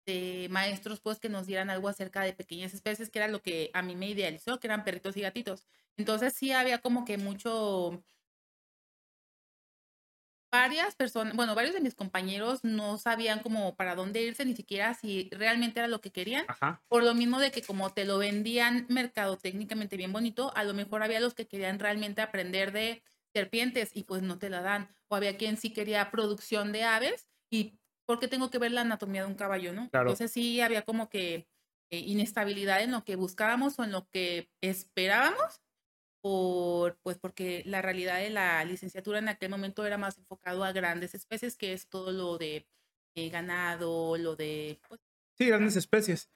de 0.06 0.48
maestros 0.50 1.00
pues 1.00 1.20
que 1.20 1.30
nos 1.30 1.46
dieran 1.48 1.70
algo 1.70 1.88
acerca 1.88 2.22
de 2.24 2.34
pequeñas 2.34 2.74
especies, 2.74 3.10
que 3.10 3.20
era 3.20 3.28
lo 3.28 3.42
que 3.42 3.70
a 3.74 3.82
mí 3.82 3.96
me 3.96 4.10
idealizó, 4.10 4.60
que 4.60 4.68
eran 4.68 4.84
perritos 4.84 5.16
y 5.18 5.22
gatitos. 5.22 5.66
Entonces 5.98 6.34
sí 6.34 6.52
había 6.52 6.80
como 6.80 7.06
que 7.06 7.18
mucho... 7.18 8.04
Varias 10.54 10.96
personas, 10.96 11.34
bueno, 11.34 11.56
varios 11.56 11.74
de 11.74 11.80
mis 11.80 11.96
compañeros 11.96 12.66
no 12.66 12.98
sabían 12.98 13.40
como 13.40 13.78
para 13.78 13.96
dónde 13.96 14.22
irse, 14.22 14.44
ni 14.44 14.54
siquiera 14.54 14.94
si 14.94 15.30
realmente 15.32 15.80
era 15.80 15.88
lo 15.88 16.02
que 16.02 16.12
querían. 16.12 16.46
Por 16.90 17.04
lo 17.04 17.14
mismo 17.14 17.40
de 17.40 17.52
que 17.52 17.62
como 17.62 17.94
te 17.94 18.04
lo 18.04 18.18
vendían 18.18 18.86
mercado 18.90 19.38
técnicamente 19.38 19.96
bien 19.96 20.12
bonito, 20.12 20.52
a 20.54 20.66
lo 20.66 20.74
mejor 20.74 21.04
había 21.04 21.22
los 21.22 21.34
que 21.36 21.48
querían 21.48 21.80
realmente 21.80 22.22
aprender 22.22 22.74
de 22.74 23.02
serpientes 23.34 23.92
y 23.94 24.04
pues 24.04 24.22
no 24.22 24.38
te 24.38 24.50
la 24.50 24.62
dan. 24.62 24.96
O 25.08 25.16
había 25.16 25.38
quien 25.38 25.58
sí 25.58 25.72
quería 25.74 26.12
producción 26.12 26.72
de 26.72 26.84
aves 26.84 27.28
y 27.50 27.80
porque 28.06 28.28
tengo 28.28 28.50
que 28.50 28.60
ver 28.60 28.72
la 28.72 28.82
anatomía 28.82 29.22
de 29.22 29.28
un 29.28 29.36
caballo, 29.36 29.74
¿no? 29.74 29.84
Entonces 29.84 30.32
sí 30.32 30.62
había 30.62 30.82
como 30.82 31.10
que 31.10 31.48
eh, 31.92 32.00
inestabilidad 32.00 32.82
en 32.82 32.92
lo 32.92 33.04
que 33.04 33.16
buscábamos 33.16 33.78
o 33.80 33.84
en 33.84 33.92
lo 33.92 34.08
que 34.10 34.50
esperábamos, 34.62 35.62
por, 36.22 36.98
pues 37.04 37.18
porque 37.18 37.64
la 37.66 37.82
realidad 37.82 38.20
de 38.20 38.30
la 38.30 38.64
licenciatura 38.64 39.20
en 39.20 39.30
aquel 39.30 39.50
momento 39.50 39.86
era 39.86 39.98
más 39.98 40.18
enfocado 40.18 40.64
a 40.64 40.72
grandes 40.72 41.16
especies, 41.16 41.58
que 41.58 41.74
es 41.74 41.88
todo 41.88 42.12
lo 42.12 42.38
de 42.38 42.68
eh, 43.16 43.30
ganado, 43.30 44.18
lo 44.18 44.36
de... 44.36 44.80
Pues 44.88 45.02
sí, 45.38 45.48
grandes 45.48 45.76
especies. 45.76 46.30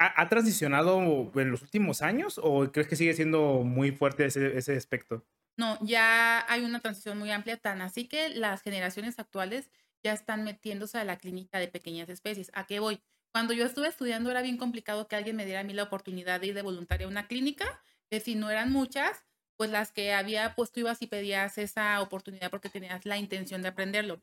¿Ha, 0.00 0.28
transicionado 0.28 1.00
en 1.34 1.50
los 1.50 1.62
últimos 1.62 2.02
años 2.02 2.38
o 2.40 2.70
crees 2.70 2.86
que 2.86 2.94
sigue 2.94 3.14
siendo 3.14 3.64
muy 3.64 3.90
fuerte 3.90 4.26
ese, 4.26 4.56
ese 4.56 4.76
aspecto? 4.76 5.26
No, 5.58 5.76
ya 5.82 6.46
hay 6.48 6.64
una 6.64 6.78
transición 6.78 7.18
muy 7.18 7.32
amplia, 7.32 7.56
tan 7.56 7.82
así 7.82 8.06
que 8.06 8.28
las 8.28 8.62
generaciones 8.62 9.18
actuales 9.18 9.70
ya 10.04 10.12
están 10.12 10.44
metiéndose 10.44 10.98
a 10.98 11.04
la 11.04 11.18
clínica 11.18 11.58
de 11.58 11.66
pequeñas 11.66 12.08
especies. 12.08 12.52
¿A 12.54 12.64
qué 12.64 12.78
voy? 12.78 13.02
Cuando 13.32 13.52
yo 13.52 13.66
estuve 13.66 13.88
estudiando 13.88 14.30
era 14.30 14.40
bien 14.40 14.56
complicado 14.56 15.08
que 15.08 15.16
alguien 15.16 15.34
me 15.34 15.44
diera 15.44 15.60
a 15.60 15.64
mí 15.64 15.72
la 15.72 15.82
oportunidad 15.82 16.40
de 16.40 16.48
ir 16.48 16.54
de 16.54 16.62
voluntaria 16.62 17.06
a 17.06 17.10
una 17.10 17.26
clínica, 17.26 17.82
que 18.08 18.20
si 18.20 18.36
no 18.36 18.50
eran 18.50 18.70
muchas, 18.70 19.24
pues 19.56 19.70
las 19.70 19.90
que 19.90 20.12
había, 20.14 20.54
pues 20.54 20.70
tú 20.70 20.80
ibas 20.80 21.02
y 21.02 21.08
pedías 21.08 21.58
esa 21.58 22.00
oportunidad 22.00 22.50
porque 22.50 22.70
tenías 22.70 23.04
la 23.04 23.18
intención 23.18 23.60
de 23.60 23.68
aprenderlo. 23.68 24.22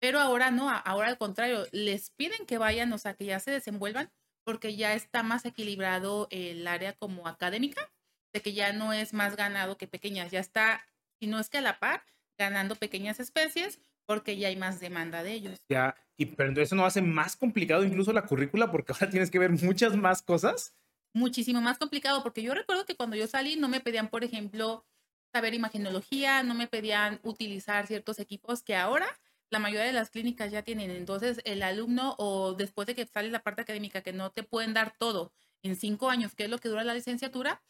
Pero 0.00 0.18
ahora 0.18 0.50
no, 0.50 0.68
ahora 0.68 1.08
al 1.08 1.18
contrario, 1.18 1.64
les 1.70 2.10
piden 2.10 2.44
que 2.44 2.58
vayan, 2.58 2.92
o 2.92 2.98
sea, 2.98 3.14
que 3.14 3.24
ya 3.24 3.38
se 3.38 3.52
desenvuelvan, 3.52 4.10
porque 4.44 4.74
ya 4.74 4.94
está 4.94 5.22
más 5.22 5.44
equilibrado 5.44 6.26
el 6.32 6.66
área 6.66 6.92
como 6.94 7.28
académica, 7.28 7.92
de 8.32 8.40
que 8.40 8.52
ya 8.52 8.72
no 8.72 8.92
es 8.92 9.12
más 9.12 9.36
ganado 9.36 9.76
que 9.76 9.86
pequeñas, 9.86 10.30
ya 10.30 10.40
está, 10.40 10.84
si 11.20 11.26
no 11.26 11.38
es 11.38 11.48
que 11.48 11.58
a 11.58 11.62
la 11.62 11.78
par, 11.78 12.02
ganando 12.38 12.76
pequeñas 12.76 13.20
especies, 13.20 13.78
porque 14.06 14.36
ya 14.36 14.48
hay 14.48 14.56
más 14.56 14.80
demanda 14.80 15.22
de 15.22 15.32
ellos. 15.32 15.60
Ya, 15.68 15.94
y 16.16 16.26
pero 16.26 16.60
eso 16.60 16.74
no 16.74 16.84
hace 16.84 17.02
más 17.02 17.36
complicado 17.36 17.84
incluso 17.84 18.12
la 18.12 18.26
currícula, 18.26 18.70
porque 18.70 18.92
ahora 18.92 19.10
tienes 19.10 19.30
que 19.30 19.38
ver 19.38 19.50
muchas 19.50 19.96
más 19.96 20.22
cosas 20.22 20.74
muchísimo 21.14 21.60
más 21.60 21.78
complicado, 21.78 22.22
porque 22.22 22.42
yo 22.42 22.54
recuerdo 22.54 22.86
que 22.86 22.96
cuando 22.96 23.16
yo 23.16 23.26
salí 23.26 23.56
no 23.56 23.68
me 23.68 23.80
pedían, 23.80 24.08
por 24.08 24.24
ejemplo, 24.24 24.84
saber 25.32 25.54
imagenología, 25.54 26.42
no 26.42 26.54
me 26.54 26.66
pedían 26.66 27.20
utilizar 27.22 27.86
ciertos 27.86 28.18
equipos 28.18 28.62
que 28.62 28.76
ahora 28.76 29.06
la 29.50 29.58
mayoría 29.58 29.84
de 29.86 29.92
las 29.92 30.10
clínicas 30.10 30.50
ya 30.50 30.62
tienen. 30.62 30.90
Entonces, 30.90 31.40
el 31.44 31.62
alumno 31.62 32.14
o 32.18 32.54
después 32.54 32.86
de 32.86 32.94
que 32.94 33.06
sale 33.06 33.30
la 33.30 33.42
parte 33.42 33.62
académica, 33.62 34.00
que 34.02 34.12
no 34.12 34.30
te 34.30 34.42
pueden 34.42 34.72
dar 34.72 34.94
todo 34.98 35.32
en 35.62 35.76
cinco 35.76 36.08
años, 36.10 36.34
que 36.34 36.44
es 36.44 36.50
lo 36.50 36.58
que 36.58 36.68
dura 36.68 36.84
la 36.84 36.94
licenciatura, 36.94 37.62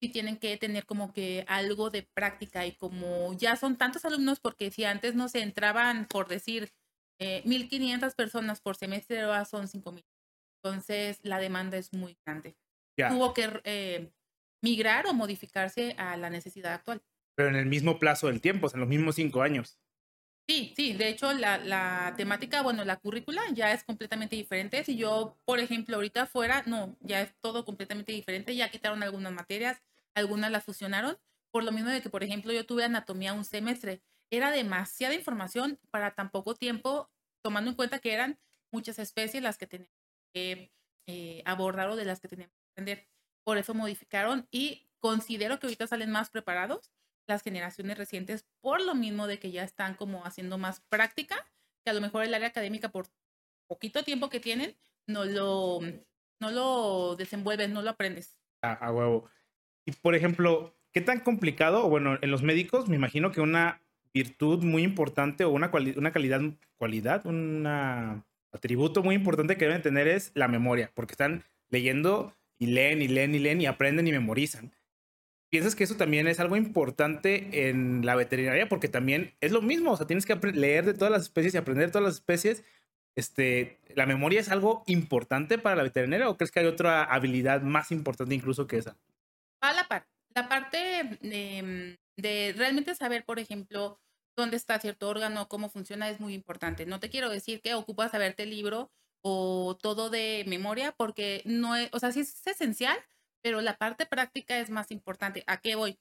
sí 0.00 0.08
tienen 0.08 0.36
que 0.38 0.56
tener 0.56 0.86
como 0.86 1.12
que 1.12 1.44
algo 1.48 1.90
de 1.90 2.02
práctica 2.02 2.66
y 2.66 2.72
como 2.72 3.34
ya 3.34 3.56
son 3.56 3.76
tantos 3.76 4.04
alumnos, 4.04 4.40
porque 4.40 4.70
si 4.70 4.84
antes 4.84 5.14
no 5.14 5.28
se 5.28 5.42
entraban, 5.42 6.06
por 6.06 6.28
decir, 6.28 6.72
eh, 7.18 7.42
1.500 7.44 8.14
personas 8.14 8.60
por 8.60 8.76
semestre, 8.76 9.20
ahora 9.20 9.44
son 9.44 9.68
5.000. 9.68 10.04
Entonces, 10.62 11.20
la 11.22 11.38
demanda 11.38 11.76
es 11.76 11.92
muy 11.92 12.16
grande 12.24 12.56
tuvo 13.08 13.34
que 13.34 13.48
eh, 13.64 14.12
migrar 14.62 15.06
o 15.06 15.14
modificarse 15.14 15.94
a 15.98 16.16
la 16.16 16.30
necesidad 16.30 16.74
actual. 16.74 17.02
Pero 17.36 17.48
en 17.48 17.56
el 17.56 17.66
mismo 17.66 17.98
plazo 17.98 18.26
del 18.26 18.40
tiempo, 18.40 18.68
en 18.72 18.80
los 18.80 18.88
mismos 18.88 19.14
cinco 19.14 19.42
años. 19.42 19.78
Sí, 20.48 20.72
sí, 20.76 20.94
de 20.94 21.08
hecho 21.08 21.32
la, 21.32 21.58
la, 21.58 22.14
temática, 22.16 22.62
bueno, 22.62 22.84
la 22.84 22.96
currícula 22.96 23.40
ya 23.52 23.72
es 23.72 23.84
completamente 23.84 24.34
diferente. 24.34 24.82
Si 24.82 24.96
yo, 24.96 25.38
por 25.44 25.60
ejemplo, 25.60 25.96
ahorita 25.96 26.26
fuera, 26.26 26.64
no, 26.66 26.96
ya 27.00 27.20
es 27.20 27.32
todo 27.40 27.64
completamente 27.64 28.10
diferente, 28.12 28.56
ya 28.56 28.68
quitaron 28.70 29.02
algunas 29.04 29.32
materias, 29.32 29.80
algunas 30.14 30.50
las 30.50 30.64
fusionaron, 30.64 31.16
por 31.52 31.62
lo 31.62 31.70
mismo 31.70 31.90
de 31.90 32.02
que, 32.02 32.10
por 32.10 32.24
ejemplo, 32.24 32.52
yo 32.52 32.66
tuve 32.66 32.84
anatomía 32.84 33.32
un 33.32 33.44
semestre, 33.44 34.02
era 34.30 34.50
demasiada 34.50 35.14
información 35.14 35.78
para 35.90 36.14
tan 36.16 36.30
poco 36.30 36.54
tiempo, 36.56 37.08
tomando 37.42 37.70
en 37.70 37.76
cuenta 37.76 38.00
que 38.00 38.12
eran 38.12 38.40
muchas 38.72 38.98
especies 38.98 39.42
las 39.42 39.56
que 39.56 39.66
teníamos 39.66 39.94
que 40.32 40.72
eh, 41.06 41.42
abordar 41.44 41.88
o 41.90 41.96
de 41.96 42.04
las 42.04 42.20
que 42.20 42.28
teníamos 42.28 42.54
por 43.44 43.58
eso 43.58 43.74
modificaron 43.74 44.46
y 44.50 44.88
considero 45.00 45.58
que 45.58 45.66
ahorita 45.66 45.86
salen 45.86 46.10
más 46.10 46.30
preparados 46.30 46.92
las 47.30 47.42
generaciones 47.42 47.96
recientes 47.96 48.44
por 48.60 48.82
lo 48.82 48.94
mismo 48.94 49.26
de 49.26 49.38
que 49.38 49.50
ya 49.50 49.62
están 49.64 49.94
como 49.94 50.26
haciendo 50.26 50.58
más 50.58 50.80
práctica, 50.80 51.46
que 51.84 51.90
a 51.90 51.94
lo 51.94 52.00
mejor 52.00 52.24
el 52.24 52.34
área 52.34 52.48
académica 52.48 52.90
por 52.90 53.06
poquito 53.68 54.02
tiempo 54.02 54.28
que 54.28 54.40
tienen 54.40 54.76
no 55.06 55.24
lo, 55.24 55.80
no 56.40 56.50
lo 56.50 57.16
desenvuelves, 57.16 57.70
no 57.70 57.82
lo 57.82 57.90
aprendes. 57.90 58.36
A, 58.62 58.92
huevo. 58.92 59.30
Y 59.86 59.92
por 59.92 60.14
ejemplo, 60.14 60.76
¿qué 60.92 61.00
tan 61.00 61.20
complicado? 61.20 61.88
Bueno, 61.88 62.18
en 62.20 62.30
los 62.30 62.42
médicos 62.42 62.88
me 62.88 62.96
imagino 62.96 63.32
que 63.32 63.40
una 63.40 63.80
virtud 64.12 64.62
muy 64.64 64.82
importante 64.82 65.44
o 65.44 65.50
una, 65.50 65.70
una 65.96 66.12
calidad, 66.12 66.40
cualidad, 66.76 67.24
un 67.26 67.64
atributo 68.52 69.02
muy 69.02 69.14
importante 69.14 69.56
que 69.56 69.66
deben 69.66 69.82
tener 69.82 70.08
es 70.08 70.32
la 70.34 70.48
memoria, 70.48 70.90
porque 70.94 71.12
están 71.12 71.44
leyendo 71.68 72.34
y 72.58 72.66
leen 72.66 73.00
y 73.00 73.08
leen 73.08 73.34
y 73.34 73.38
leen 73.38 73.60
y 73.60 73.66
aprenden 73.66 74.08
y 74.08 74.12
memorizan. 74.12 74.72
¿Piensas 75.50 75.74
que 75.74 75.82
eso 75.82 75.96
también 75.96 76.28
es 76.28 76.38
algo 76.38 76.56
importante 76.56 77.68
en 77.68 78.06
la 78.06 78.14
veterinaria? 78.14 78.68
Porque 78.68 78.88
también 78.88 79.34
es 79.40 79.50
lo 79.50 79.62
mismo, 79.62 79.90
o 79.92 79.96
sea, 79.96 80.06
tienes 80.06 80.24
que 80.24 80.36
leer 80.36 80.84
de 80.84 80.94
todas 80.94 81.10
las 81.10 81.22
especies 81.22 81.54
y 81.54 81.58
aprender 81.58 81.86
de 81.86 81.92
todas 81.92 82.06
las 82.06 82.14
especies. 82.14 82.64
Este, 83.16 83.80
¿La 83.96 84.06
memoria 84.06 84.40
es 84.40 84.48
algo 84.48 84.84
importante 84.86 85.58
para 85.58 85.74
la 85.74 85.82
veterinaria 85.82 86.28
o 86.28 86.36
crees 86.36 86.52
que 86.52 86.60
hay 86.60 86.66
otra 86.66 87.02
habilidad 87.02 87.62
más 87.62 87.90
importante 87.90 88.34
incluso 88.34 88.68
que 88.68 88.78
esa? 88.78 88.96
A 89.60 89.72
la 89.72 89.88
parte, 89.88 90.08
la 90.36 90.48
parte 90.48 91.18
de, 91.20 91.98
de 92.16 92.54
realmente 92.56 92.94
saber, 92.94 93.24
por 93.24 93.40
ejemplo, 93.40 93.98
dónde 94.36 94.56
está 94.56 94.78
cierto 94.78 95.08
órgano, 95.08 95.48
cómo 95.48 95.68
funciona, 95.68 96.08
es 96.08 96.20
muy 96.20 96.34
importante. 96.34 96.86
No 96.86 97.00
te 97.00 97.10
quiero 97.10 97.28
decir 97.28 97.60
que 97.60 97.74
ocupas 97.74 98.12
saberte 98.12 98.44
el 98.44 98.50
libro 98.50 98.90
o 99.22 99.76
todo 99.80 100.10
de 100.10 100.44
memoria, 100.46 100.92
porque 100.92 101.42
no 101.44 101.76
es, 101.76 101.88
o 101.92 101.98
sea, 101.98 102.12
sí 102.12 102.20
es 102.20 102.46
esencial, 102.46 102.96
pero 103.42 103.60
la 103.60 103.76
parte 103.76 104.06
práctica 104.06 104.58
es 104.58 104.70
más 104.70 104.90
importante. 104.90 105.44
¿A 105.46 105.60
qué 105.60 105.74
voy? 105.74 105.98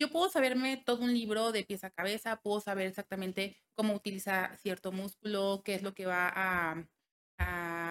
Yo 0.00 0.10
puedo 0.10 0.30
saberme 0.30 0.78
todo 0.78 1.02
un 1.04 1.12
libro 1.12 1.52
de 1.52 1.62
pieza 1.62 1.88
a 1.88 1.90
cabeza, 1.90 2.40
puedo 2.40 2.60
saber 2.60 2.86
exactamente 2.86 3.58
cómo 3.74 3.92
utilizar 3.94 4.56
cierto 4.56 4.92
músculo, 4.92 5.60
qué 5.62 5.74
es 5.74 5.82
lo 5.82 5.94
que 5.94 6.06
va 6.06 6.32
a, 6.34 6.86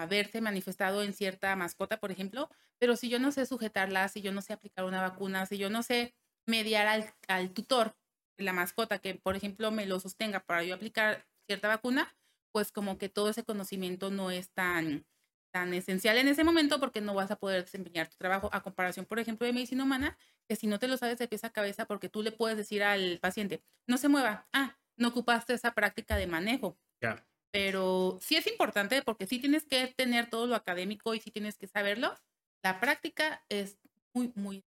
verse 0.09 0.41
manifestado 0.41 1.03
en 1.03 1.13
cierta 1.13 1.55
mascota, 1.55 1.99
por 1.99 2.11
ejemplo, 2.11 2.49
pero 2.79 2.95
si 2.95 3.09
yo 3.09 3.19
no 3.19 3.31
sé 3.31 3.45
sujetarla, 3.45 4.07
si 4.07 4.21
yo 4.21 4.31
no 4.31 4.41
sé 4.41 4.53
aplicar 4.53 4.85
una 4.85 5.01
vacuna, 5.01 5.45
si 5.45 5.57
yo 5.57 5.69
no 5.69 5.83
sé 5.83 6.15
mediar 6.47 6.87
al, 7.27 7.53
tutor 7.53 7.95
la 8.37 8.53
mascota 8.53 8.99
que, 8.99 9.15
por 9.15 9.35
ejemplo, 9.35 9.71
me 9.71 9.85
lo 9.85 9.99
sostenga 9.99 10.39
para 10.39 10.63
yo 10.63 10.75
aplicar 10.75 11.27
cierta 11.47 11.67
vacuna, 11.67 12.15
pues 12.51 12.71
como 12.71 12.97
que 12.97 13.09
todo 13.09 13.29
ese 13.29 13.43
conocimiento 13.43 14.09
no 14.09 14.31
es 14.31 14.51
tan, 14.51 15.05
tan 15.51 15.73
esencial 15.73 16.17
en 16.17 16.27
ese 16.27 16.43
momento 16.43 16.79
porque 16.79 17.01
no 17.01 17.13
vas 17.13 17.31
a 17.31 17.37
poder 17.37 17.63
desempeñar 17.63 18.07
tu 18.07 18.17
trabajo 18.17 18.49
a 18.51 18.61
comparación, 18.61 19.05
por 19.05 19.19
ejemplo, 19.19 19.45
de 19.45 19.53
medicina 19.53 19.83
humana, 19.83 20.17
que 20.47 20.55
si 20.55 20.67
no 20.67 20.79
te 20.79 20.87
lo 20.87 20.97
sabes 20.97 21.17
de 21.19 21.27
pieza 21.27 21.47
a 21.47 21.53
cabeza 21.53 21.85
porque 21.85 22.09
tú 22.09 22.23
le 22.23 22.31
puedes 22.31 22.57
decir 22.57 22.83
al 22.83 23.19
paciente, 23.19 23.61
no 23.87 23.97
se 23.97 24.09
mueva, 24.09 24.47
ah, 24.53 24.77
no 24.97 25.09
ocupaste 25.09 25.53
esa 25.53 25.73
práctica 25.73 26.17
de 26.17 26.27
manejo. 26.27 26.77
Ya. 27.01 27.25
Pero 27.51 28.19
sí 28.21 28.35
es 28.35 28.45
importante 28.47 29.01
porque 29.01 29.25
sí 29.25 29.39
tienes 29.39 29.65
que 29.65 29.87
tener 29.87 30.29
todo 30.29 30.45
lo 30.45 30.55
académico 30.55 31.15
y 31.15 31.19
sí 31.19 31.31
tienes 31.31 31.57
que 31.57 31.67
saberlo. 31.67 32.15
La 32.61 32.79
práctica 32.79 33.43
es 33.49 33.79
muy, 34.13 34.31
muy... 34.35 34.63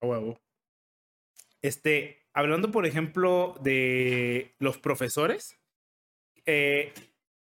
huevo. 0.00 0.40
Este, 1.62 2.26
hablando, 2.32 2.70
por 2.70 2.86
ejemplo, 2.86 3.56
de 3.60 4.54
los 4.58 4.78
profesores, 4.78 5.58
eh, 6.46 6.92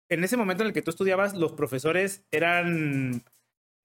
en 0.09 0.25
ese 0.25 0.37
momento 0.37 0.63
en 0.63 0.69
el 0.69 0.73
que 0.73 0.83
tú 0.83 0.91
estudiabas, 0.91 1.35
los 1.35 1.53
profesores 1.53 2.25
eran, 2.31 3.23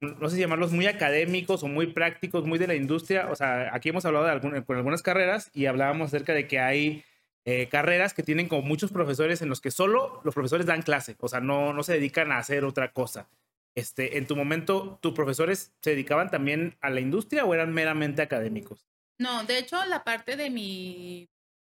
no 0.01 0.29
sé 0.29 0.35
si 0.35 0.41
llamarlos 0.41 0.71
muy 0.71 0.87
académicos 0.87 1.63
o 1.63 1.67
muy 1.67 1.87
prácticos, 1.87 2.45
muy 2.45 2.59
de 2.59 2.67
la 2.67 2.75
industria. 2.75 3.29
O 3.31 3.35
sea, 3.35 3.73
aquí 3.73 3.89
hemos 3.89 4.05
hablado 4.05 4.25
de 4.25 4.63
con 4.63 4.77
algunas 4.77 5.01
carreras 5.01 5.49
y 5.53 5.65
hablábamos 5.65 6.07
acerca 6.07 6.33
de 6.33 6.47
que 6.47 6.59
hay 6.59 7.03
eh, 7.45 7.67
carreras 7.67 8.13
que 8.13 8.23
tienen 8.23 8.47
como 8.47 8.61
muchos 8.61 8.91
profesores 8.91 9.41
en 9.41 9.49
los 9.49 9.59
que 9.59 9.69
solo 9.69 10.21
los 10.23 10.33
profesores 10.33 10.65
dan 10.65 10.81
clase, 10.81 11.17
o 11.19 11.27
sea, 11.27 11.41
no, 11.41 11.73
no 11.73 11.83
se 11.83 11.93
dedican 11.93 12.31
a 12.31 12.37
hacer 12.37 12.63
otra 12.63 12.93
cosa. 12.93 13.27
Este, 13.75 14.17
en 14.17 14.27
tu 14.27 14.35
momento, 14.35 14.97
¿tus 15.01 15.13
profesores 15.13 15.73
se 15.81 15.89
dedicaban 15.89 16.29
también 16.29 16.77
a 16.79 16.89
la 16.89 17.01
industria 17.01 17.43
o 17.43 17.53
eran 17.53 17.73
meramente 17.73 18.21
académicos? 18.21 18.87
No, 19.19 19.43
de 19.43 19.57
hecho, 19.57 19.83
la 19.85 20.03
parte 20.03 20.37
de 20.37 20.49
mi 20.49 21.27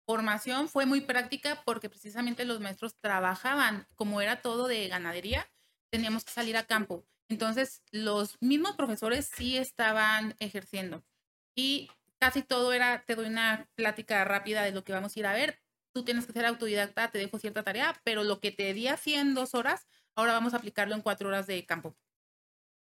formación 0.06 0.68
fue 0.68 0.86
muy 0.86 1.00
práctica 1.02 1.62
porque 1.64 1.88
precisamente 1.88 2.44
los 2.44 2.60
maestros 2.60 2.96
trabajaban, 3.00 3.86
como 3.94 4.20
era 4.20 4.42
todo 4.42 4.68
de 4.68 4.88
ganadería, 4.88 5.50
teníamos 5.90 6.24
que 6.24 6.32
salir 6.32 6.56
a 6.56 6.66
campo. 6.66 7.06
Entonces, 7.28 7.82
los 7.90 8.36
mismos 8.40 8.76
profesores 8.76 9.30
sí 9.34 9.56
estaban 9.56 10.34
ejerciendo 10.38 11.04
y 11.56 11.90
casi 12.18 12.42
todo 12.42 12.72
era, 12.72 13.04
te 13.06 13.14
doy 13.16 13.26
una 13.26 13.68
plática 13.74 14.24
rápida 14.24 14.62
de 14.62 14.72
lo 14.72 14.84
que 14.84 14.92
vamos 14.92 15.16
a 15.16 15.20
ir 15.20 15.26
a 15.26 15.32
ver. 15.34 15.60
Tú 15.94 16.04
tienes 16.04 16.26
que 16.26 16.32
ser 16.32 16.46
autodidacta, 16.46 17.10
te 17.10 17.18
dejo 17.18 17.38
cierta 17.38 17.62
tarea, 17.62 18.00
pero 18.04 18.24
lo 18.24 18.40
que 18.40 18.50
te 18.52 18.72
di 18.74 18.88
así 18.88 19.14
en 19.14 19.34
dos 19.34 19.54
horas, 19.54 19.86
ahora 20.14 20.32
vamos 20.32 20.54
a 20.54 20.58
aplicarlo 20.58 20.94
en 20.94 21.02
cuatro 21.02 21.28
horas 21.28 21.46
de 21.46 21.64
campo. 21.66 21.96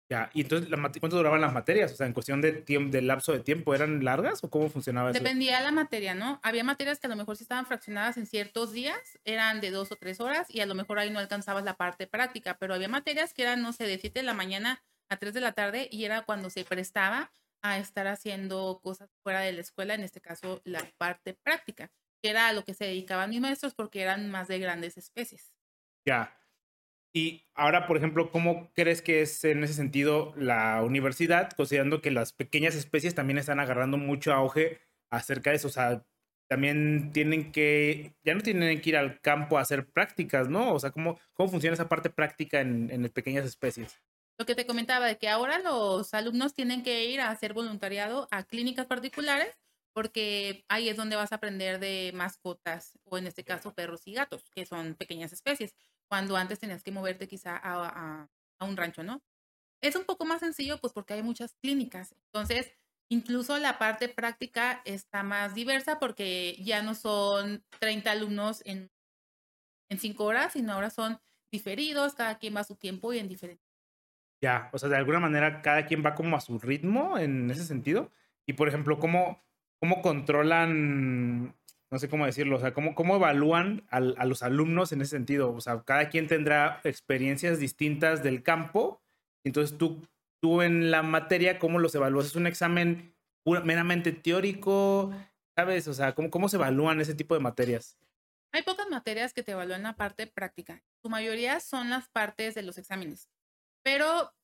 Ya, 0.08 0.30
y 0.34 0.42
entonces, 0.42 0.70
¿cuánto 1.00 1.16
duraban 1.16 1.40
las 1.40 1.52
materias? 1.52 1.92
O 1.92 1.96
sea, 1.96 2.06
en 2.06 2.12
cuestión 2.12 2.40
de 2.40 2.52
tiempo, 2.52 2.92
del 2.92 3.08
lapso 3.08 3.32
de 3.32 3.40
tiempo, 3.40 3.74
¿eran 3.74 4.04
largas 4.04 4.44
o 4.44 4.50
cómo 4.50 4.70
funcionaba 4.70 5.10
eso? 5.10 5.18
Dependía 5.18 5.58
de 5.58 5.64
la 5.64 5.72
materia, 5.72 6.14
¿no? 6.14 6.38
Había 6.44 6.62
materias 6.62 7.00
que 7.00 7.08
a 7.08 7.10
lo 7.10 7.16
mejor 7.16 7.36
sí 7.36 7.42
estaban 7.42 7.66
fraccionadas 7.66 8.16
en 8.16 8.26
ciertos 8.26 8.72
días, 8.72 9.18
eran 9.24 9.60
de 9.60 9.72
dos 9.72 9.90
o 9.90 9.96
tres 9.96 10.20
horas, 10.20 10.46
y 10.48 10.60
a 10.60 10.66
lo 10.66 10.76
mejor 10.76 11.00
ahí 11.00 11.10
no 11.10 11.18
alcanzabas 11.18 11.64
la 11.64 11.76
parte 11.76 12.06
práctica, 12.06 12.56
pero 12.56 12.72
había 12.72 12.88
materias 12.88 13.34
que 13.34 13.42
eran, 13.42 13.62
no 13.62 13.72
sé, 13.72 13.84
de 13.84 13.98
7 13.98 14.20
de 14.20 14.24
la 14.24 14.34
mañana 14.34 14.80
a 15.08 15.16
3 15.16 15.34
de 15.34 15.40
la 15.40 15.52
tarde, 15.52 15.88
y 15.90 16.04
era 16.04 16.22
cuando 16.22 16.50
se 16.50 16.64
prestaba 16.64 17.32
a 17.62 17.78
estar 17.78 18.06
haciendo 18.06 18.78
cosas 18.84 19.10
fuera 19.24 19.40
de 19.40 19.52
la 19.52 19.60
escuela, 19.60 19.94
en 19.94 20.04
este 20.04 20.20
caso 20.20 20.60
la 20.64 20.88
parte 20.98 21.34
práctica, 21.34 21.90
que 22.22 22.30
era 22.30 22.46
a 22.46 22.52
lo 22.52 22.62
que 22.62 22.74
se 22.74 22.84
dedicaban 22.84 23.30
mis 23.30 23.40
maestros 23.40 23.74
porque 23.74 24.02
eran 24.02 24.30
más 24.30 24.46
de 24.46 24.60
grandes 24.60 24.96
especies. 24.98 25.52
Ya. 26.06 26.32
Y 27.16 27.46
ahora, 27.54 27.86
por 27.86 27.96
ejemplo, 27.96 28.30
¿cómo 28.30 28.70
crees 28.74 29.00
que 29.00 29.22
es 29.22 29.42
en 29.46 29.64
ese 29.64 29.72
sentido 29.72 30.34
la 30.36 30.82
universidad, 30.82 31.50
considerando 31.52 32.02
que 32.02 32.10
las 32.10 32.34
pequeñas 32.34 32.74
especies 32.74 33.14
también 33.14 33.38
están 33.38 33.58
agarrando 33.58 33.96
mucho 33.96 34.34
auge 34.34 34.80
acerca 35.08 35.48
de 35.48 35.56
eso? 35.56 35.68
O 35.68 35.70
sea, 35.70 36.04
también 36.46 37.12
tienen 37.14 37.52
que, 37.52 38.14
ya 38.22 38.34
no 38.34 38.42
tienen 38.42 38.82
que 38.82 38.90
ir 38.90 38.98
al 38.98 39.18
campo 39.22 39.56
a 39.56 39.62
hacer 39.62 39.90
prácticas, 39.90 40.50
¿no? 40.50 40.74
O 40.74 40.78
sea, 40.78 40.90
¿cómo, 40.90 41.18
cómo 41.32 41.48
funciona 41.48 41.72
esa 41.72 41.88
parte 41.88 42.10
práctica 42.10 42.60
en, 42.60 42.90
en 42.90 43.08
pequeñas 43.08 43.46
especies? 43.46 43.98
Lo 44.36 44.44
que 44.44 44.54
te 44.54 44.66
comentaba 44.66 45.06
de 45.06 45.16
que 45.16 45.30
ahora 45.30 45.58
los 45.58 46.12
alumnos 46.12 46.52
tienen 46.52 46.82
que 46.82 47.06
ir 47.06 47.22
a 47.22 47.30
hacer 47.30 47.54
voluntariado 47.54 48.28
a 48.30 48.42
clínicas 48.42 48.84
particulares 48.84 49.56
porque 49.94 50.66
ahí 50.68 50.90
es 50.90 50.98
donde 50.98 51.16
vas 51.16 51.32
a 51.32 51.36
aprender 51.36 51.80
de 51.80 52.12
mascotas 52.14 52.98
o 53.04 53.16
en 53.16 53.26
este 53.26 53.42
caso 53.42 53.72
perros 53.72 54.06
y 54.06 54.12
gatos, 54.12 54.50
que 54.54 54.66
son 54.66 54.96
pequeñas 54.96 55.32
especies 55.32 55.74
cuando 56.08 56.36
antes 56.36 56.58
tenías 56.58 56.82
que 56.82 56.92
moverte 56.92 57.28
quizá 57.28 57.60
a, 57.62 58.28
un 58.60 58.76
rancho, 58.76 59.02
¿no? 59.02 59.22
Es 59.82 59.96
un 59.96 60.04
poco 60.04 60.24
más 60.24 60.40
sencillo, 60.40 60.78
pues 60.78 60.92
porque 60.92 61.14
hay 61.14 61.22
muchas 61.22 61.54
clínicas. 61.54 62.14
Entonces, 62.32 62.72
incluso 63.10 63.58
la 63.58 63.78
parte 63.78 64.08
práctica 64.08 64.82
está 64.84 65.22
más 65.22 65.54
diversa 65.54 65.98
porque 65.98 66.56
ya 66.62 66.82
no 66.82 66.94
son 66.94 67.64
30 67.80 68.10
alumnos 68.10 68.62
en, 68.64 68.90
en 69.90 69.98
cinco 69.98 70.24
horas, 70.24 70.54
sino 70.54 70.72
ahora 70.72 70.90
son 70.90 71.20
diferidos, 71.52 72.14
cada 72.14 72.38
quien 72.38 72.56
va 72.56 72.60
a 72.60 72.64
su 72.64 72.76
tiempo 72.76 73.12
y 73.12 73.18
en 73.18 73.28
diferente. 73.28 73.62
Ya, 74.42 74.70
o 74.72 74.78
sea, 74.78 74.88
de 74.88 74.96
alguna 74.96 75.20
manera 75.20 75.62
cada 75.62 75.86
quien 75.86 76.04
va 76.04 76.14
como 76.14 76.36
a 76.36 76.40
su 76.40 76.58
ritmo 76.58 77.18
en 77.18 77.50
ese 77.50 77.64
sentido. 77.64 78.10
Y 78.46 78.54
por 78.54 78.68
ejemplo, 78.68 78.98
¿cómo, 78.98 79.42
cómo 79.78 80.02
controlan 80.02 81.54
no 81.96 82.00
sé 82.00 82.10
cómo 82.10 82.26
decirlo, 82.26 82.56
o 82.56 82.60
sea, 82.60 82.74
¿cómo, 82.74 82.94
cómo 82.94 83.16
evalúan 83.16 83.86
a 83.88 84.00
los 84.26 84.42
alumnos 84.42 84.92
en 84.92 85.00
ese 85.00 85.12
sentido? 85.12 85.50
O 85.54 85.62
sea, 85.62 85.82
cada 85.82 86.10
quien 86.10 86.28
tendrá 86.28 86.78
experiencias 86.84 87.58
distintas 87.58 88.22
del 88.22 88.42
campo, 88.42 89.00
entonces 89.44 89.78
tú, 89.78 90.06
tú 90.42 90.60
en 90.60 90.90
la 90.90 91.02
materia, 91.02 91.58
¿cómo 91.58 91.78
los 91.78 91.94
evalúas? 91.94 92.26
¿Es 92.26 92.36
un 92.36 92.46
examen 92.46 93.14
meramente 93.64 94.12
teórico? 94.12 95.10
¿Sabes? 95.56 95.88
O 95.88 95.94
sea, 95.94 96.14
¿cómo, 96.14 96.28
¿cómo 96.28 96.50
se 96.50 96.56
evalúan 96.56 97.00
ese 97.00 97.14
tipo 97.14 97.32
de 97.32 97.40
materias? 97.40 97.96
Hay 98.52 98.62
pocas 98.62 98.90
materias 98.90 99.32
que 99.32 99.42
te 99.42 99.52
evalúan 99.52 99.82
la 99.82 99.96
parte 99.96 100.26
práctica. 100.26 100.84
Su 101.00 101.08
mayoría 101.08 101.60
son 101.60 101.88
las 101.88 102.10
partes 102.10 102.54
de 102.54 102.62
los 102.62 102.76
exámenes. 102.76 103.30
Pero 103.82 104.34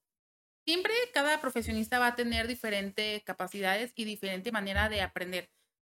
siempre 0.65 0.95
cada 1.13 1.39
profesionista 1.43 1.99
va 1.99 2.07
a 2.07 2.17
tener 2.17 2.49
diferentes 2.49 3.23
capacidades 3.25 3.93
y 3.95 4.07
diferente 4.07 4.53
manera 4.53 4.89
de 4.89 5.03
aprender. 5.03 5.51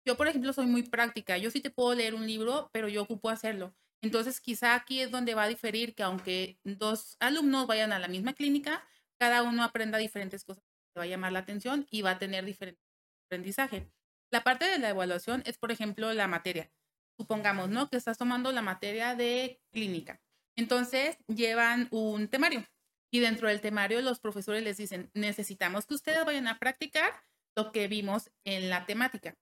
Yo, 0.05 0.17
por 0.17 0.27
ejemplo, 0.29 0.53
soy 0.53 0.67
muy 0.67 0.83
práctica. 0.83 1.39
Yo 1.39 1.51
sí 1.51 1.61
te 1.61 1.71
puedo 1.71 1.95
leer 1.95 2.15
un 2.15 2.27
libro, 2.27 2.71
pero 2.73 2.89
yo 2.89 3.03
ocupo 3.03 3.31
hacerlo. 3.31 3.75
Entonces, 4.03 4.41
quizá 4.41 4.75
aquí 4.75 5.01
es 5.01 5.11
donde 5.11 5.35
va 5.35 5.45
a 5.45 5.49
diferir 5.49 5.95
que 5.95 6.03
aunque 6.03 6.59
dos 6.65 7.17
alumnos 7.21 7.67
vayan 7.69 7.93
a 7.93 8.01
la 8.01 8.09
misma 8.09 8.33
clínica, 8.33 8.85
cada 9.19 9.43
uno 9.45 9.63
aprenda 9.63 9.99
diferentes 9.99 10.45
cosas 10.45 10.65
que 10.93 10.99
va 10.99 11.05
a 11.05 11.09
llamar 11.09 11.33
la 11.33 11.39
atención 11.39 11.87
y 11.91 12.03
va 12.03 12.13
a 12.13 12.19
tener 12.19 12.45
diferente 12.45 12.81
aprendizaje. 13.29 13.89
La 14.33 14.43
parte 14.43 14.65
de 14.65 14.79
la 14.79 14.91
evaluación 14.91 15.43
es, 15.47 15.59
por 15.59 15.71
ejemplo, 15.71 16.13
la 16.13 16.27
materia. 16.27 16.73
Supongamos, 17.17 17.69
¿no? 17.69 17.89
Que 17.89 17.97
estás 17.97 18.19
tomando 18.19 18.51
la 18.51 18.63
materia 18.63 19.15
de 19.15 19.61
clínica. 19.71 20.21
Entonces, 20.57 21.17
llevan 21.29 21.89
un 21.93 22.29
temario 22.29 22.67
y 23.13 23.21
dentro 23.21 23.49
del 23.49 23.61
temario 23.61 24.01
los 24.01 24.19
profesores 24.19 24.63
les 24.65 24.79
dicen, 24.79 25.11
necesitamos 25.15 25.87
que 25.87 25.95
ustedes 25.95 26.25
vayan 26.25 26.49
a 26.49 26.59
practicar 26.59 27.13
lo 27.57 27.71
que 27.71 27.87
vimos 27.87 28.31
en 28.45 28.71
la 28.71 28.87
temática. 28.87 29.37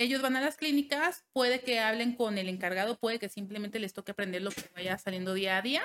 Ellos 0.00 0.22
van 0.22 0.36
a 0.36 0.40
las 0.40 0.56
clínicas, 0.56 1.26
puede 1.32 1.60
que 1.60 1.80
hablen 1.80 2.14
con 2.14 2.38
el 2.38 2.48
encargado, 2.48 2.98
puede 2.98 3.18
que 3.18 3.28
simplemente 3.28 3.80
les 3.80 3.92
toque 3.92 4.12
aprender 4.12 4.42
lo 4.42 4.50
que 4.50 4.62
vaya 4.74 4.96
saliendo 4.96 5.34
día 5.34 5.58
a 5.58 5.62
día 5.62 5.82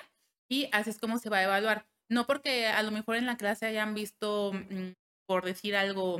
y 0.47 0.69
así 0.71 0.91
es 0.91 0.99
como 0.99 1.17
se 1.17 1.29
va 1.29 1.37
a 1.37 1.43
evaluar. 1.43 1.87
No 2.09 2.27
porque 2.27 2.67
a 2.67 2.83
lo 2.83 2.91
mejor 2.91 3.15
en 3.15 3.25
la 3.25 3.37
clase 3.37 3.65
hayan 3.65 3.95
visto, 3.95 4.53
mm, 4.53 4.93
por 5.25 5.43
decir 5.43 5.75
algo, 5.75 6.19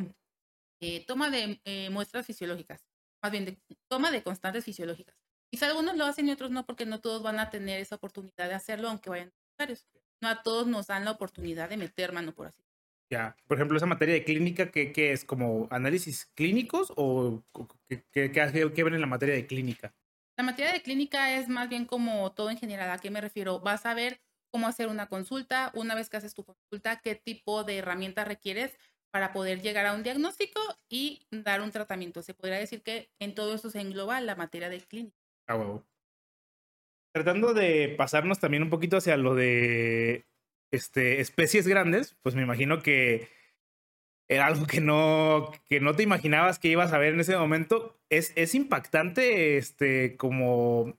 eh, 0.82 1.06
toma 1.06 1.30
de 1.30 1.62
eh, 1.66 1.90
muestras 1.92 2.26
fisiológicas, 2.26 2.88
más 3.22 3.32
bien 3.32 3.46
de 3.46 3.60
toma 3.88 4.10
de 4.10 4.24
constantes 4.24 4.66
fisiológicas. 4.66 5.16
Quizá 5.52 5.68
algunos 5.68 5.96
lo 5.96 6.06
hacen 6.06 6.28
y 6.28 6.32
otros 6.32 6.50
no, 6.50 6.66
porque 6.66 6.88
no 6.88 7.00
todos 7.00 7.22
van 7.22 7.40
a 7.40 7.52
tener 7.52 7.80
esa 7.80 7.96
oportunidad 7.96 8.48
de 8.48 8.56
hacerlo, 8.56 8.90
aunque 8.90 9.12
vayan 9.12 9.32
necesarios. 9.60 9.86
No 10.20 10.30
a 10.30 10.42
todos 10.42 10.66
nos 10.66 10.88
dan 10.88 11.06
la 11.06 11.12
oportunidad 11.12 11.70
de 11.70 11.78
meter 11.78 12.12
mano, 12.12 12.34
por 12.34 12.48
así 12.48 12.63
ya, 13.14 13.36
por 13.48 13.58
ejemplo, 13.58 13.78
esa 13.78 13.86
materia 13.86 14.16
de 14.16 14.24
clínica, 14.24 14.72
¿qué, 14.72 15.12
es? 15.12 15.24
¿Como 15.24 15.68
análisis 15.70 16.26
clínicos 16.34 16.92
o 16.96 17.44
qué, 17.88 18.32
qué, 18.32 18.84
ven 18.84 18.96
en 18.96 19.02
la 19.02 19.08
materia 19.08 19.36
de 19.36 19.46
clínica? 19.46 19.94
La 20.36 20.44
materia 20.44 20.74
de 20.74 20.82
clínica 20.82 21.38
es 21.38 21.48
más 21.48 21.70
bien 21.70 21.86
como 21.86 22.32
todo 22.32 22.50
en 22.50 22.58
general. 22.58 22.90
¿A 22.90 22.98
qué 22.98 23.12
me 23.12 23.22
refiero? 23.22 23.60
Vas 23.60 23.86
a 23.86 23.94
ver 23.94 24.20
cómo 24.52 24.68
hacer 24.68 24.88
una 24.88 25.10
consulta, 25.10 25.72
una 25.76 25.94
vez 25.94 26.10
que 26.10 26.18
haces 26.18 26.34
tu 26.34 26.44
consulta, 26.44 27.02
qué 27.02 27.14
tipo 27.14 27.64
de 27.64 27.78
herramientas 27.78 28.28
requieres 28.28 28.76
para 29.12 29.32
poder 29.32 29.62
llegar 29.62 29.86
a 29.86 29.94
un 29.94 30.02
diagnóstico 30.02 30.60
y 30.90 31.22
dar 31.30 31.62
un 31.62 31.70
tratamiento. 31.70 32.24
Se 32.24 32.34
podría 32.34 32.58
decir 32.58 32.82
que 32.82 33.12
en 33.20 33.36
todo 33.36 33.54
eso 33.54 33.70
se 33.70 33.80
engloba 33.80 34.20
la 34.22 34.36
materia 34.36 34.70
de 34.70 34.80
clínica. 34.82 35.18
Ah, 35.46 35.56
huevo. 35.56 35.86
Tratando 37.14 37.54
de 37.54 37.94
pasarnos 37.96 38.40
también 38.40 38.64
un 38.64 38.72
poquito 38.72 38.98
hacia 38.98 39.18
lo 39.18 39.36
de 39.36 40.26
este, 40.74 41.22
especies 41.22 41.68
grandes, 41.68 42.18
pues 42.24 42.34
me 42.34 42.42
imagino 42.42 42.82
que 42.82 43.30
era 44.28 44.48
algo 44.48 44.66
que 44.66 44.82
no, 44.82 45.52
que 45.70 45.80
no 45.80 45.96
te 45.96 46.02
imaginabas 46.02 46.58
que 46.58 46.70
ibas 46.70 46.94
a 46.94 46.98
ver 46.98 47.14
en 47.14 47.20
ese 47.20 47.38
momento. 47.38 48.00
Es, 48.10 48.34
es 48.36 48.56
impactante, 48.56 49.58
este, 49.58 50.18
como... 50.18 50.98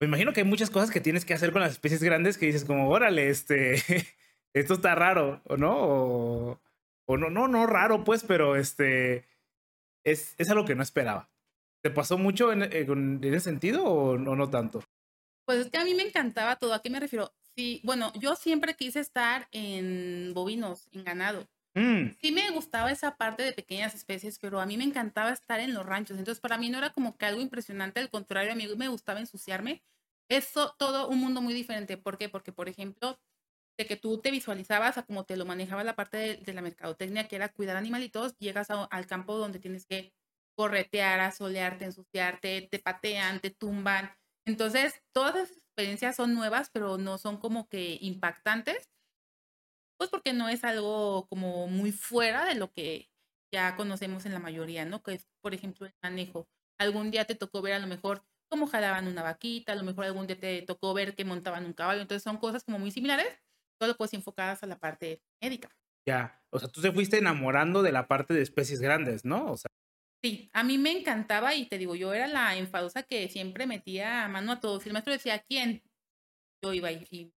Me 0.00 0.06
imagino 0.06 0.32
que 0.32 0.42
hay 0.42 0.46
muchas 0.46 0.70
cosas 0.70 0.92
que 0.92 1.00
tienes 1.00 1.24
que 1.24 1.34
hacer 1.34 1.50
con 1.50 1.60
las 1.60 1.72
especies 1.72 2.04
grandes 2.04 2.38
que 2.38 2.46
dices 2.46 2.64
como, 2.64 2.88
órale, 2.88 3.30
este, 3.30 3.74
esto 4.54 4.74
está 4.74 4.94
raro, 4.94 5.42
¿o 5.46 5.56
no? 5.56 6.60
O, 7.06 7.16
no, 7.16 7.30
no, 7.30 7.48
no 7.48 7.66
raro, 7.66 8.04
pues, 8.04 8.22
pero 8.22 8.54
este, 8.54 9.26
es, 10.04 10.36
es 10.38 10.50
algo 10.50 10.64
que 10.64 10.76
no 10.76 10.84
esperaba. 10.84 11.28
¿Te 11.82 11.90
pasó 11.90 12.16
mucho 12.16 12.52
en, 12.52 12.62
en 12.62 13.24
ese 13.24 13.40
sentido 13.40 13.84
o 13.84 14.18
no, 14.18 14.36
no 14.36 14.48
tanto? 14.50 14.84
Pues 15.46 15.58
es 15.58 15.70
que 15.70 15.78
a 15.78 15.84
mí 15.84 15.94
me 15.94 16.04
encantaba 16.04 16.56
todo. 16.56 16.74
¿A 16.74 16.82
qué 16.82 16.90
me 16.90 17.00
refiero? 17.00 17.32
Sí, 17.58 17.80
bueno, 17.82 18.12
yo 18.14 18.36
siempre 18.36 18.76
quise 18.76 19.00
estar 19.00 19.48
en 19.50 20.32
bovinos, 20.32 20.88
en 20.92 21.02
ganado. 21.02 21.48
Mm. 21.74 22.10
Sí 22.22 22.30
me 22.30 22.48
gustaba 22.50 22.92
esa 22.92 23.16
parte 23.16 23.42
de 23.42 23.52
pequeñas 23.52 23.96
especies, 23.96 24.38
pero 24.38 24.60
a 24.60 24.66
mí 24.66 24.76
me 24.76 24.84
encantaba 24.84 25.32
estar 25.32 25.58
en 25.58 25.74
los 25.74 25.84
ranchos. 25.84 26.16
Entonces, 26.18 26.40
para 26.40 26.56
mí 26.56 26.70
no 26.70 26.78
era 26.78 26.92
como 26.92 27.16
que 27.16 27.26
algo 27.26 27.40
impresionante, 27.40 27.98
al 27.98 28.10
contrario, 28.10 28.52
a 28.52 28.54
mí 28.54 28.68
me 28.76 28.86
gustaba 28.86 29.18
ensuciarme. 29.18 29.82
Eso, 30.28 30.76
todo 30.78 31.08
un 31.08 31.18
mundo 31.18 31.40
muy 31.40 31.52
diferente. 31.52 31.96
¿Por 31.96 32.16
qué? 32.16 32.28
Porque, 32.28 32.52
por 32.52 32.68
ejemplo, 32.68 33.18
de 33.76 33.86
que 33.86 33.96
tú 33.96 34.18
te 34.18 34.30
visualizabas 34.30 34.96
a 34.96 35.02
cómo 35.02 35.24
te 35.24 35.36
lo 35.36 35.44
manejaba 35.44 35.82
la 35.82 35.96
parte 35.96 36.36
de, 36.36 36.52
la 36.52 36.62
mercadotecnia, 36.62 37.26
que 37.26 37.34
era 37.34 37.48
cuidar 37.48 37.76
animalitos, 37.76 38.38
llegas 38.38 38.68
al 38.70 39.06
campo 39.08 39.36
donde 39.36 39.58
tienes 39.58 39.84
que 39.84 40.14
corretear, 40.56 41.18
asolearte, 41.18 41.86
ensuciarte, 41.86 42.68
te 42.70 42.78
patean, 42.78 43.40
te 43.40 43.50
tumban. 43.50 44.12
Entonces, 44.46 45.02
todas 45.12 45.67
experiencias 45.78 46.16
son 46.16 46.34
nuevas, 46.34 46.70
pero 46.72 46.98
no 46.98 47.18
son 47.18 47.36
como 47.36 47.68
que 47.68 47.98
impactantes, 48.00 48.90
pues 49.96 50.10
porque 50.10 50.32
no 50.32 50.48
es 50.48 50.64
algo 50.64 51.28
como 51.28 51.68
muy 51.68 51.92
fuera 51.92 52.44
de 52.46 52.56
lo 52.56 52.72
que 52.72 53.08
ya 53.54 53.76
conocemos 53.76 54.26
en 54.26 54.34
la 54.34 54.40
mayoría, 54.40 54.84
¿no? 54.84 55.04
Que 55.04 55.14
es, 55.14 55.28
por 55.40 55.54
ejemplo, 55.54 55.86
el 55.86 55.94
manejo. 56.02 56.48
Algún 56.80 57.12
día 57.12 57.26
te 57.26 57.36
tocó 57.36 57.62
ver 57.62 57.74
a 57.74 57.78
lo 57.78 57.86
mejor 57.86 58.24
cómo 58.50 58.66
jalaban 58.66 59.06
una 59.06 59.22
vaquita, 59.22 59.72
a 59.72 59.76
lo 59.76 59.84
mejor 59.84 60.06
algún 60.06 60.26
día 60.26 60.40
te 60.40 60.62
tocó 60.62 60.94
ver 60.94 61.14
que 61.14 61.24
montaban 61.24 61.64
un 61.64 61.74
caballo, 61.74 62.02
entonces 62.02 62.24
son 62.24 62.38
cosas 62.38 62.64
como 62.64 62.80
muy 62.80 62.90
similares, 62.90 63.28
solo 63.80 63.96
pues 63.96 64.12
enfocadas 64.14 64.64
a 64.64 64.66
la 64.66 64.80
parte 64.80 65.22
médica. 65.40 65.70
Ya, 66.08 66.42
o 66.50 66.58
sea, 66.58 66.68
tú 66.68 66.82
te 66.82 66.90
fuiste 66.90 67.18
enamorando 67.18 67.82
de 67.82 67.92
la 67.92 68.08
parte 68.08 68.34
de 68.34 68.42
especies 68.42 68.80
grandes, 68.80 69.24
¿no? 69.24 69.52
O 69.52 69.56
sea, 69.56 69.70
Sí, 70.22 70.50
a 70.52 70.64
mí 70.64 70.78
me 70.78 70.90
encantaba 70.90 71.54
y 71.54 71.66
te 71.66 71.78
digo, 71.78 71.94
yo 71.94 72.12
era 72.12 72.26
la 72.26 72.56
enfadosa 72.56 73.04
que 73.04 73.28
siempre 73.28 73.66
metía 73.66 74.26
mano 74.28 74.52
a 74.52 74.60
todo. 74.60 74.80
Si 74.80 74.88
el 74.88 74.92
maestro 74.92 75.12
decía 75.12 75.38
quién, 75.48 75.82
yo 76.62 76.72
iba 76.72 76.90
y 76.90 77.32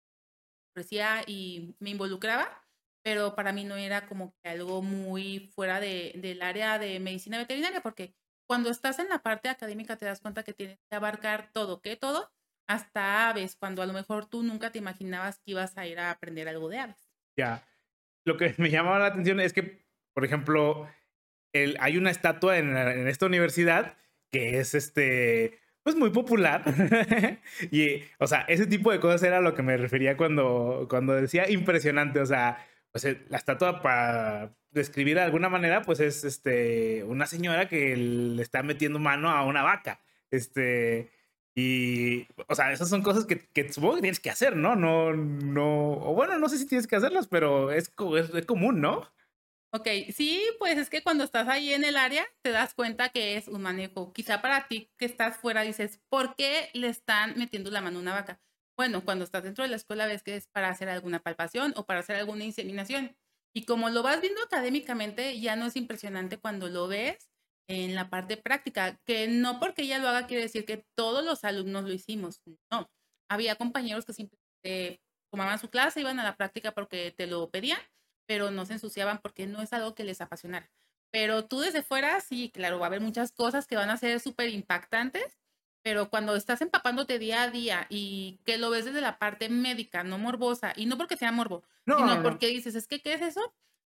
ofrecía 0.71 1.23
y 1.27 1.75
me 1.79 1.89
involucraba, 1.89 2.65
pero 3.03 3.35
para 3.35 3.51
mí 3.51 3.65
no 3.65 3.75
era 3.75 4.07
como 4.07 4.33
que 4.41 4.49
algo 4.49 4.81
muy 4.81 5.51
fuera 5.53 5.79
de, 5.79 6.13
del 6.15 6.41
área 6.41 6.79
de 6.79 6.99
medicina 6.99 7.37
veterinaria, 7.37 7.81
porque 7.81 8.15
cuando 8.47 8.69
estás 8.69 8.99
en 8.99 9.09
la 9.09 9.19
parte 9.19 9.49
académica 9.49 9.97
te 9.97 10.05
das 10.05 10.21
cuenta 10.21 10.43
que 10.43 10.53
tienes 10.53 10.79
que 10.89 10.95
abarcar 10.95 11.51
todo, 11.51 11.81
¿qué? 11.81 11.97
Todo, 11.97 12.31
hasta 12.67 13.29
aves, 13.29 13.57
cuando 13.57 13.81
a 13.81 13.85
lo 13.85 13.93
mejor 13.93 14.27
tú 14.27 14.41
nunca 14.43 14.71
te 14.71 14.79
imaginabas 14.79 15.39
que 15.39 15.51
ibas 15.51 15.77
a 15.77 15.85
ir 15.85 15.99
a 15.99 16.11
aprender 16.11 16.47
algo 16.47 16.69
de 16.69 16.79
aves. 16.79 17.09
Ya 17.37 17.65
lo 18.25 18.37
que 18.37 18.53
me 18.57 18.69
llamaba 18.69 18.99
la 18.99 19.07
atención 19.07 19.39
es 19.39 19.53
que, 19.53 19.85
por 20.13 20.23
ejemplo, 20.23 20.87
el, 21.53 21.77
hay 21.79 21.97
una 21.97 22.11
estatua 22.11 22.57
en, 22.57 22.75
en 22.75 23.07
esta 23.07 23.25
universidad 23.25 23.95
que 24.31 24.59
es 24.59 24.75
este, 24.75 25.59
pues 25.83 25.95
muy 25.95 26.09
popular. 26.11 26.63
y, 27.71 28.03
o 28.19 28.27
sea, 28.27 28.41
ese 28.47 28.67
tipo 28.67 28.91
de 28.91 28.99
cosas 28.99 29.23
era 29.23 29.37
a 29.37 29.41
lo 29.41 29.55
que 29.55 29.63
me 29.63 29.77
refería 29.77 30.17
cuando, 30.17 30.87
cuando 30.89 31.13
decía 31.13 31.49
impresionante. 31.49 32.19
O 32.19 32.25
sea, 32.25 32.65
pues 32.91 33.05
eh, 33.05 33.23
la 33.29 33.37
estatua 33.37 33.81
para 33.81 34.53
describir 34.71 35.15
de 35.15 35.23
alguna 35.23 35.49
manera, 35.49 35.81
pues 35.81 35.99
es 35.99 36.23
este, 36.23 37.03
una 37.05 37.25
señora 37.25 37.67
que 37.67 37.95
le 37.95 38.41
está 38.41 38.63
metiendo 38.63 38.99
mano 38.99 39.29
a 39.29 39.45
una 39.45 39.63
vaca. 39.63 39.99
Este, 40.31 41.09
y, 41.55 42.27
o 42.47 42.55
sea, 42.55 42.71
esas 42.71 42.89
son 42.89 43.01
cosas 43.01 43.25
que, 43.25 43.39
que, 43.39 43.71
supongo 43.73 43.95
que 43.95 44.01
tienes 44.01 44.19
que 44.19 44.29
hacer, 44.29 44.55
¿no? 44.55 44.75
No, 44.75 45.13
no, 45.13 45.93
o 45.93 46.13
bueno, 46.13 46.37
no 46.37 46.49
sé 46.49 46.57
si 46.57 46.67
tienes 46.67 46.87
que 46.87 46.95
hacerlas, 46.95 47.27
pero 47.27 47.71
es, 47.71 47.91
es, 48.17 48.33
es 48.33 48.45
común, 48.45 48.79
¿no? 48.79 49.07
Ok, 49.71 49.87
sí, 50.11 50.41
pues 50.57 50.79
es 50.79 50.89
que 50.89 51.03
cuando 51.03 51.23
estás 51.23 51.47
ahí 51.47 51.73
en 51.73 51.83
el 51.83 51.95
área 51.95 52.25
te 52.41 52.49
das 52.51 52.73
cuenta 52.73 53.09
que 53.09 53.37
es 53.37 53.47
un 53.47 53.61
manejo. 53.61 54.11
Quizá 54.13 54.41
para 54.41 54.67
ti 54.67 54.89
que 54.97 55.05
estás 55.05 55.37
fuera 55.37 55.61
dices, 55.61 56.01
¿por 56.09 56.35
qué 56.35 56.69
le 56.73 56.87
están 56.87 57.37
metiendo 57.37 57.69
la 57.69 57.81
mano 57.81 57.99
a 57.99 58.01
una 58.01 58.13
vaca? 58.13 58.41
Bueno, 58.75 59.05
cuando 59.05 59.25
estás 59.25 59.43
dentro 59.43 59.63
de 59.63 59.69
la 59.69 59.75
escuela 59.75 60.07
ves 60.07 60.23
que 60.23 60.35
es 60.35 60.47
para 60.47 60.69
hacer 60.69 60.89
alguna 60.89 61.19
palpación 61.19 61.73
o 61.75 61.85
para 61.85 61.99
hacer 61.99 62.15
alguna 62.15 62.45
inseminación. 62.45 63.15
Y 63.53 63.65
como 63.65 63.89
lo 63.89 64.01
vas 64.01 64.21
viendo 64.21 64.41
académicamente, 64.41 65.39
ya 65.39 65.55
no 65.55 65.67
es 65.67 65.75
impresionante 65.75 66.39
cuando 66.39 66.67
lo 66.67 66.87
ves 66.87 67.29
en 67.67 67.93
la 67.93 68.09
parte 68.09 68.37
práctica, 68.37 68.99
que 69.05 69.27
no 69.27 69.59
porque 69.59 69.83
ella 69.83 69.99
lo 69.99 70.07
haga 70.07 70.25
quiere 70.25 70.41
decir 70.43 70.65
que 70.65 70.83
todos 70.97 71.23
los 71.23 71.43
alumnos 71.43 71.83
lo 71.83 71.93
hicimos. 71.93 72.41
No, 72.71 72.89
había 73.29 73.55
compañeros 73.55 74.05
que 74.05 74.13
simplemente 74.13 75.03
tomaban 75.31 75.59
su 75.59 75.69
clase, 75.69 75.99
iban 75.99 76.19
a 76.19 76.23
la 76.23 76.37
práctica 76.37 76.71
porque 76.71 77.13
te 77.15 77.27
lo 77.27 77.51
pedían 77.51 77.79
pero 78.29 78.51
no 78.51 78.63
se 78.63 78.73
ensuciaban 78.73 79.17
porque 79.23 79.47
no 79.47 79.59
es 79.59 79.73
algo 79.73 79.95
que 79.95 80.03
les 80.03 80.21
apasionara. 80.21 80.69
Pero 81.09 81.45
tú 81.45 81.61
desde 81.61 81.81
fuera, 81.81 82.21
sí, 82.21 82.51
claro, 82.53 82.77
va 82.77 82.85
a 82.85 82.89
haber 82.89 83.01
muchas 83.01 83.31
cosas 83.31 83.65
que 83.65 83.75
van 83.75 83.89
a 83.89 83.97
ser 83.97 84.19
súper 84.19 84.49
impactantes, 84.49 85.39
pero 85.81 86.11
cuando 86.11 86.35
estás 86.35 86.61
empapándote 86.61 87.17
día 87.17 87.41
a 87.41 87.49
día 87.49 87.87
y 87.89 88.39
que 88.45 88.59
lo 88.59 88.69
ves 88.69 88.85
desde 88.85 89.01
la 89.01 89.17
parte 89.17 89.49
médica, 89.49 90.03
no 90.03 90.19
morbosa, 90.19 90.73
y 90.75 90.85
no 90.85 90.95
porque 90.95 91.17
sea 91.17 91.31
morbo, 91.31 91.63
sino 91.87 92.21
porque 92.21 92.49
dices, 92.49 92.75
es 92.75 92.85
que, 92.85 93.01
¿qué 93.01 93.13
es 93.13 93.23
eso? 93.23 93.41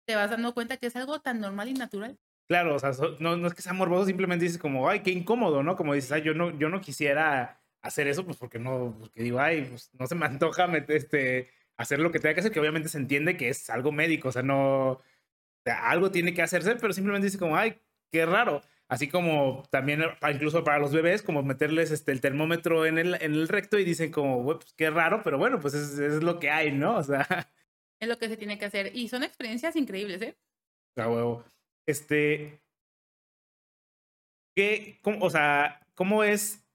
Te 0.07 0.17
vas 0.17 0.31
dando 0.31 0.55
cuenta 0.55 0.77
que 0.77 0.89
es 0.89 0.97
algo 0.97 1.21
tan 1.21 1.39
normal 1.39 1.69
y 1.69 1.75
natural. 1.75 2.19
Claro, 2.49 2.75
o 2.75 2.79
sea, 2.81 2.91
no, 3.21 3.37
no 3.37 3.47
es 3.47 3.55
que 3.55 3.63
sea 3.63 3.75
morboso, 3.75 4.07
simplemente 4.07 4.45
dices 4.45 4.59
como, 4.59 4.89
ay, 4.89 5.05
qué 5.05 5.13
incómodo, 5.13 5.63
¿no? 5.63 5.77
Como 5.77 5.95
dices, 5.95 6.11
ay, 6.11 6.23
yo 6.23 6.35
no, 6.35 6.51
yo 6.59 6.69
no 6.69 6.81
quisiera 6.81 7.63
hacer 7.81 8.09
eso, 8.09 8.25
pues 8.25 8.39
porque 8.39 8.59
no, 8.59 8.97
porque 8.99 9.23
digo, 9.23 9.39
ay, 9.39 9.67
pues 9.67 9.91
no 9.93 10.09
se 10.09 10.17
me 10.17 10.27
antoja 10.27 10.67
meter, 10.67 10.97
este, 10.97 11.49
hacer 11.83 12.01
lo 12.01 12.11
que 12.13 12.19
tenga 12.19 12.35
que 12.35 12.41
hacer, 12.41 12.53
que 12.53 12.61
obviamente 12.61 12.89
se 12.89 12.99
entiende 12.99 13.37
que 13.37 13.49
es 13.49 13.71
algo 13.71 13.93
médico, 13.93 14.29
o 14.29 14.33
sea, 14.33 14.43
no, 14.43 15.01
algo 15.67 16.11
tiene 16.11 16.35
que 16.35 16.43
hacerse, 16.43 16.77
pero 16.77 16.93
simplemente 16.93 17.27
dice 17.27 17.39
como, 17.39 17.57
ay, 17.57 17.81
qué 18.11 18.27
raro. 18.27 18.63
Así 18.89 19.09
como 19.09 19.63
también, 19.71 20.03
incluso 20.31 20.65
para 20.65 20.79
los 20.79 20.93
bebés, 20.93 21.23
como 21.23 21.43
meterles 21.43 21.91
este, 21.91 22.13
el 22.13 22.21
termómetro 22.21 22.85
en 22.85 22.99
el, 22.99 23.15
en 23.23 23.33
el 23.33 23.49
recto 23.49 23.79
y 23.79 23.85
dicen 23.85 24.13
como, 24.13 24.45
pues 24.45 24.75
qué 24.77 24.91
raro, 24.91 25.23
pero 25.25 25.39
bueno, 25.39 25.61
pues 25.61 25.73
es, 25.73 25.99
es, 25.99 26.23
lo 26.23 26.39
que 26.39 26.51
hay, 26.51 26.73
¿no? 26.73 26.97
O 26.97 27.03
sea. 27.03 27.27
Es 28.01 28.09
lo 28.09 28.19
que 28.19 28.29
se 28.29 28.37
tiene 28.37 28.59
que 28.59 28.65
hacer. 28.65 28.97
Y 28.97 29.09
son 29.09 29.23
experiencias 29.23 29.77
increíbles, 29.77 30.21
¿eh? 30.23 30.37
A 30.97 31.09
huevo. 31.09 31.45
Este. 31.87 32.61
¿Qué, 34.57 34.99
cómo, 35.03 35.25
o 35.25 35.31
sea, 35.31 35.81
cómo 35.95 36.25
es 36.25 36.67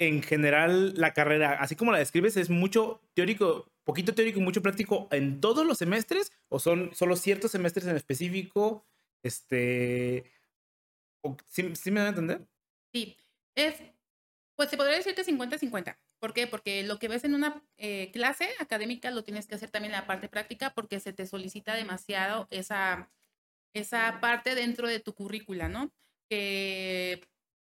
en 0.00 0.22
general 0.22 0.94
la 0.94 1.12
carrera? 1.12 1.52
Así 1.60 1.76
como 1.76 1.92
la 1.92 1.98
describes, 1.98 2.38
es 2.38 2.48
mucho 2.48 3.02
teórico, 3.12 3.69
poquito 3.90 4.14
teórico 4.14 4.38
y 4.38 4.42
mucho 4.42 4.62
práctico 4.62 5.08
en 5.10 5.40
todos 5.40 5.66
los 5.66 5.78
semestres 5.78 6.30
o 6.48 6.60
son 6.60 6.94
solo 6.94 7.16
ciertos 7.16 7.50
semestres 7.50 7.86
en 7.86 7.96
específico? 7.96 8.86
Este, 9.24 10.30
¿sí, 11.48 11.90
me 11.90 11.98
van 11.98 12.06
a 12.06 12.08
entender? 12.10 12.46
Sí, 12.92 13.16
es, 13.56 13.82
pues 14.54 14.70
se 14.70 14.76
podría 14.76 14.96
decir 14.96 15.16
que 15.16 15.24
50-50. 15.24 15.98
¿Por 16.20 16.32
qué? 16.32 16.46
Porque 16.46 16.84
lo 16.84 17.00
que 17.00 17.08
ves 17.08 17.24
en 17.24 17.34
una 17.34 17.64
eh, 17.78 18.12
clase 18.12 18.48
académica 18.60 19.10
lo 19.10 19.24
tienes 19.24 19.48
que 19.48 19.56
hacer 19.56 19.70
también 19.70 19.92
en 19.92 20.00
la 20.00 20.06
parte 20.06 20.28
práctica 20.28 20.72
porque 20.72 21.00
se 21.00 21.12
te 21.12 21.26
solicita 21.26 21.74
demasiado 21.74 22.46
esa, 22.50 23.10
esa 23.74 24.20
parte 24.20 24.54
dentro 24.54 24.86
de 24.86 25.00
tu 25.00 25.14
currícula, 25.14 25.68
¿no? 25.68 25.92
Que, 26.28 27.26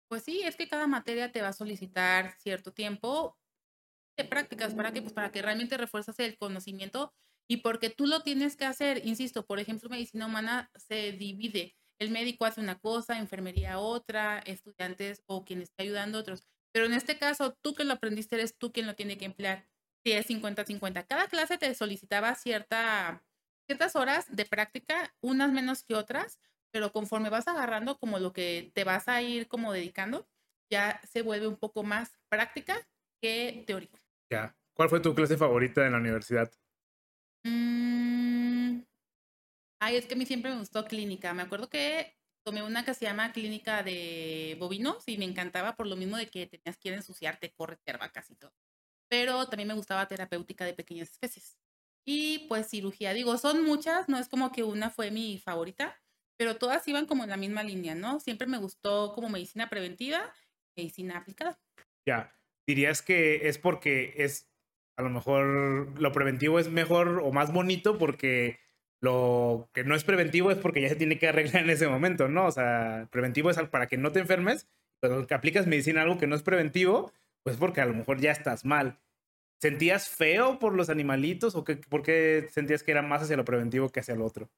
pues 0.08 0.24
sí, 0.24 0.42
es 0.42 0.56
que 0.56 0.66
cada 0.66 0.88
materia 0.88 1.30
te 1.30 1.42
va 1.42 1.48
a 1.48 1.52
solicitar 1.52 2.34
cierto 2.40 2.72
tiempo 2.72 3.38
prácticas, 4.24 4.74
¿para 4.74 4.92
qué? 4.92 5.02
Pues 5.02 5.12
para 5.12 5.30
que 5.30 5.42
realmente 5.42 5.76
refuerzas 5.76 6.18
el 6.18 6.36
conocimiento 6.38 7.12
y 7.48 7.58
porque 7.58 7.90
tú 7.90 8.06
lo 8.06 8.22
tienes 8.22 8.56
que 8.56 8.66
hacer, 8.66 9.06
insisto, 9.06 9.46
por 9.46 9.58
ejemplo, 9.58 9.88
medicina 9.88 10.26
humana 10.26 10.70
se 10.74 11.12
divide, 11.12 11.76
el 11.98 12.10
médico 12.10 12.44
hace 12.44 12.60
una 12.60 12.78
cosa, 12.78 13.18
enfermería 13.18 13.78
otra, 13.78 14.38
estudiantes 14.40 15.22
o 15.26 15.44
quien 15.44 15.62
está 15.62 15.82
ayudando 15.82 16.18
a 16.18 16.20
otros, 16.20 16.42
pero 16.72 16.86
en 16.86 16.92
este 16.92 17.18
caso, 17.18 17.56
tú 17.62 17.74
que 17.74 17.84
lo 17.84 17.94
aprendiste 17.94 18.36
eres 18.36 18.56
tú 18.56 18.72
quien 18.72 18.86
lo 18.86 18.94
tiene 18.94 19.18
que 19.18 19.24
emplear, 19.24 19.66
si 20.04 20.12
es 20.12 20.26
50-50. 20.28 21.06
Cada 21.06 21.26
clase 21.28 21.58
te 21.58 21.74
solicitaba 21.74 22.34
cierta, 22.34 23.24
ciertas 23.66 23.96
horas 23.96 24.26
de 24.28 24.44
práctica, 24.44 25.14
unas 25.20 25.50
menos 25.50 25.82
que 25.82 25.94
otras, 25.94 26.38
pero 26.70 26.92
conforme 26.92 27.30
vas 27.30 27.48
agarrando 27.48 27.98
como 27.98 28.18
lo 28.18 28.32
que 28.32 28.70
te 28.74 28.84
vas 28.84 29.08
a 29.08 29.22
ir 29.22 29.48
como 29.48 29.72
dedicando, 29.72 30.28
ya 30.70 31.00
se 31.10 31.22
vuelve 31.22 31.48
un 31.48 31.56
poco 31.56 31.82
más 31.82 32.18
práctica 32.28 32.86
que 33.20 33.64
teórico. 33.66 33.98
Ya. 34.30 34.54
¿Cuál 34.74 34.88
fue 34.88 35.00
tu 35.00 35.14
clase 35.14 35.36
favorita 35.36 35.84
en 35.86 35.92
la 35.92 35.98
universidad? 35.98 36.52
Mm, 37.44 38.82
ay, 39.80 39.96
es 39.96 40.06
que 40.06 40.14
a 40.14 40.16
mí 40.16 40.26
siempre 40.26 40.50
me 40.52 40.58
gustó 40.58 40.84
clínica. 40.84 41.34
Me 41.34 41.42
acuerdo 41.42 41.68
que 41.68 42.16
tomé 42.44 42.62
una 42.62 42.84
que 42.84 42.94
se 42.94 43.06
llama 43.06 43.32
clínica 43.32 43.82
de 43.82 44.56
bovinos 44.60 45.02
y 45.06 45.18
me 45.18 45.24
encantaba 45.24 45.74
por 45.74 45.86
lo 45.86 45.96
mismo 45.96 46.16
de 46.16 46.28
que 46.28 46.46
tenías 46.46 46.78
que 46.78 46.88
ir 46.88 46.94
a 46.94 46.98
ensuciarte, 46.98 47.52
correr 47.52 47.98
vacas 47.98 48.30
y 48.30 48.36
todo. 48.36 48.52
Pero 49.08 49.48
también 49.48 49.68
me 49.68 49.74
gustaba 49.74 50.06
terapéutica 50.06 50.64
de 50.64 50.74
pequeñas 50.74 51.10
especies. 51.10 51.58
Y 52.06 52.46
pues 52.48 52.68
cirugía, 52.68 53.12
digo, 53.14 53.36
son 53.38 53.64
muchas, 53.64 54.08
no 54.08 54.18
es 54.18 54.28
como 54.28 54.52
que 54.52 54.62
una 54.62 54.90
fue 54.90 55.10
mi 55.10 55.38
favorita, 55.38 56.00
pero 56.38 56.56
todas 56.56 56.86
iban 56.88 57.06
como 57.06 57.24
en 57.24 57.30
la 57.30 57.36
misma 57.36 57.62
línea, 57.62 57.94
¿no? 57.94 58.20
Siempre 58.20 58.46
me 58.46 58.58
gustó 58.58 59.12
como 59.14 59.28
medicina 59.28 59.68
preventiva, 59.68 60.32
medicina 60.76 61.18
aplicada. 61.18 61.58
Ya 62.06 62.37
dirías 62.68 63.00
que 63.00 63.48
es 63.48 63.56
porque 63.58 64.12
es, 64.18 64.46
a 64.96 65.02
lo 65.02 65.08
mejor 65.08 65.98
lo 65.98 66.12
preventivo 66.12 66.58
es 66.58 66.68
mejor 66.68 67.20
o 67.24 67.32
más 67.32 67.50
bonito 67.50 67.96
porque 67.96 68.60
lo 69.00 69.70
que 69.72 69.84
no 69.84 69.94
es 69.94 70.04
preventivo 70.04 70.50
es 70.50 70.58
porque 70.58 70.82
ya 70.82 70.90
se 70.90 70.96
tiene 70.96 71.18
que 71.18 71.28
arreglar 71.28 71.64
en 71.64 71.70
ese 71.70 71.88
momento, 71.88 72.28
¿no? 72.28 72.46
O 72.46 72.50
sea, 72.50 73.08
preventivo 73.10 73.50
es 73.50 73.56
para 73.68 73.86
que 73.86 73.96
no 73.96 74.12
te 74.12 74.20
enfermes, 74.20 74.68
pero 75.00 75.26
que 75.26 75.34
aplicas 75.34 75.66
medicina 75.66 76.02
algo 76.02 76.18
que 76.18 76.26
no 76.26 76.36
es 76.36 76.42
preventivo, 76.42 77.10
pues 77.42 77.56
porque 77.56 77.80
a 77.80 77.86
lo 77.86 77.94
mejor 77.94 78.20
ya 78.20 78.32
estás 78.32 78.66
mal. 78.66 78.98
¿Sentías 79.60 80.08
feo 80.08 80.58
por 80.58 80.74
los 80.74 80.90
animalitos 80.90 81.54
o 81.54 81.64
que, 81.64 81.76
por 81.76 82.02
qué 82.02 82.48
sentías 82.52 82.82
que 82.82 82.90
era 82.90 83.02
más 83.02 83.22
hacia 83.22 83.36
lo 83.36 83.46
preventivo 83.46 83.88
que 83.88 84.00
hacia 84.00 84.14
lo 84.14 84.26
otro? 84.26 84.50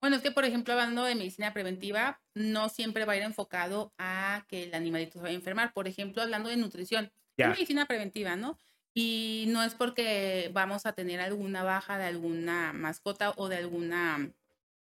Bueno, 0.00 0.16
es 0.16 0.22
que, 0.22 0.30
por 0.32 0.44
ejemplo, 0.44 0.74
hablando 0.74 1.04
de 1.04 1.14
medicina 1.14 1.52
preventiva, 1.52 2.20
no 2.34 2.68
siempre 2.68 3.04
va 3.04 3.14
a 3.14 3.16
ir 3.16 3.22
enfocado 3.22 3.92
a 3.98 4.44
que 4.48 4.64
el 4.64 4.74
animalito 4.74 5.14
se 5.14 5.22
vaya 5.22 5.34
a 5.34 5.38
enfermar. 5.38 5.72
Por 5.72 5.88
ejemplo, 5.88 6.22
hablando 6.22 6.48
de 6.48 6.56
nutrición, 6.56 7.10
medicina 7.46 7.86
preventiva, 7.86 8.36
¿no? 8.36 8.58
Y 8.94 9.46
no 9.48 9.62
es 9.62 9.74
porque 9.74 10.50
vamos 10.52 10.86
a 10.86 10.92
tener 10.92 11.20
alguna 11.20 11.62
baja 11.62 11.98
de 11.98 12.04
alguna 12.04 12.72
mascota 12.72 13.32
o 13.36 13.48
de 13.48 13.56
alguna 13.56 14.18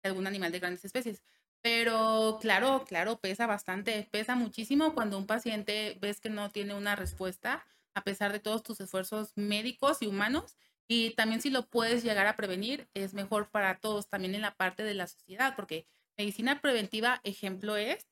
de 0.02 0.08
algún 0.08 0.26
animal 0.26 0.52
de 0.52 0.60
grandes 0.60 0.84
especies. 0.84 1.22
Pero 1.62 2.38
claro, 2.40 2.84
claro, 2.86 3.18
pesa 3.18 3.46
bastante, 3.46 4.08
pesa 4.10 4.36
muchísimo 4.36 4.94
cuando 4.94 5.18
un 5.18 5.26
paciente 5.26 5.98
ves 6.00 6.20
que 6.20 6.30
no 6.30 6.50
tiene 6.50 6.74
una 6.74 6.96
respuesta 6.96 7.64
a 7.94 8.04
pesar 8.04 8.32
de 8.32 8.40
todos 8.40 8.62
tus 8.62 8.80
esfuerzos 8.80 9.32
médicos 9.36 10.02
y 10.02 10.06
humanos. 10.06 10.56
Y 10.86 11.10
también 11.10 11.40
si 11.40 11.50
lo 11.50 11.66
puedes 11.66 12.04
llegar 12.04 12.26
a 12.26 12.36
prevenir, 12.36 12.88
es 12.94 13.14
mejor 13.14 13.50
para 13.50 13.78
todos, 13.80 14.08
también 14.08 14.34
en 14.36 14.42
la 14.42 14.54
parte 14.54 14.84
de 14.84 14.94
la 14.94 15.08
sociedad, 15.08 15.56
porque 15.56 15.86
medicina 16.16 16.60
preventiva, 16.60 17.20
ejemplo 17.24 17.76
es 17.76 18.06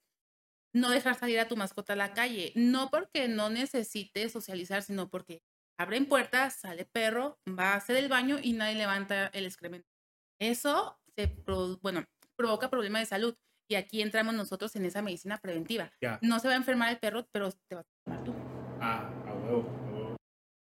no 0.74 0.90
dejar 0.90 1.14
salir 1.14 1.40
a 1.40 1.48
tu 1.48 1.56
mascota 1.56 1.94
a 1.94 1.96
la 1.96 2.12
calle. 2.12 2.52
No 2.54 2.90
porque 2.90 3.28
no 3.28 3.48
necesite 3.48 4.28
socializar, 4.28 4.82
sino 4.82 5.08
porque 5.08 5.42
abren 5.78 6.06
puertas, 6.06 6.56
sale 6.56 6.84
perro, 6.84 7.38
va 7.48 7.72
a 7.72 7.76
hacer 7.76 7.96
el 7.96 8.08
baño 8.08 8.38
y 8.42 8.52
nadie 8.52 8.74
levanta 8.74 9.28
el 9.28 9.46
excremento. 9.46 9.88
Eso 10.40 10.98
se 11.16 11.32
bueno, 11.80 12.04
provoca 12.37 12.68
problemas 12.68 13.02
de 13.02 13.06
salud. 13.06 13.34
Y 13.70 13.76
aquí 13.76 14.02
entramos 14.02 14.34
nosotros 14.34 14.76
en 14.76 14.84
esa 14.84 15.00
medicina 15.00 15.38
preventiva. 15.38 15.90
No 16.20 16.38
se 16.38 16.48
va 16.48 16.54
a 16.54 16.58
enfermar 16.58 16.90
el 16.90 16.98
perro, 16.98 17.26
pero 17.32 17.50
te 17.50 17.76
va 17.76 17.80
a 17.80 17.84
enfermar 18.06 18.24
tú. 18.24 18.34
Ah, 18.80 19.10
a 19.26 19.32
huevo, 19.32 20.16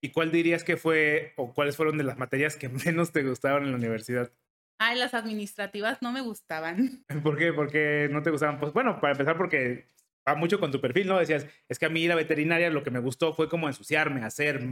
¿Y 0.03 0.13
cuál 0.13 0.33
dirías 0.33 0.65
que 0.65 0.77
fue 0.77 1.35
o 1.37 1.53
cuáles 1.55 1.77
fueron 1.77 1.99
de 1.99 2.05
las 2.05 2.19
materias 2.19 2.57
que 2.57 2.69
menos 2.69 3.13
te 3.13 3.23
gustaban 3.23 3.65
en 3.65 3.71
la 3.71 3.77
universidad? 3.77 4.33
Ay, 4.79 4.99
las 4.99 5.13
administrativas 5.15 6.01
no 6.01 6.11
me 6.11 6.23
gustaban. 6.23 7.05
¿Por 7.23 7.37
qué? 7.37 7.53
Porque 7.53 8.09
no 8.11 8.23
te 8.23 8.31
gustaban. 8.31 8.59
Pues 8.59 8.73
bueno, 8.73 8.99
para 9.01 9.13
empezar, 9.13 9.37
porque 9.37 9.87
va 10.31 10.35
mucho 10.37 10.61
con 10.61 10.71
tu 10.71 10.81
perfil, 10.81 11.09
¿no? 11.09 11.19
Decías, 11.19 11.47
es 11.69 11.79
que 11.79 11.87
a 11.87 11.91
mí 11.91 12.07
la 12.07 12.15
veterinaria 12.15 12.71
lo 12.71 12.83
que 12.83 12.91
me 12.91 13.01
gustó 13.01 13.33
fue 13.35 13.49
como 13.49 13.69
ensuciarme, 13.69 14.25
hacer 14.25 14.63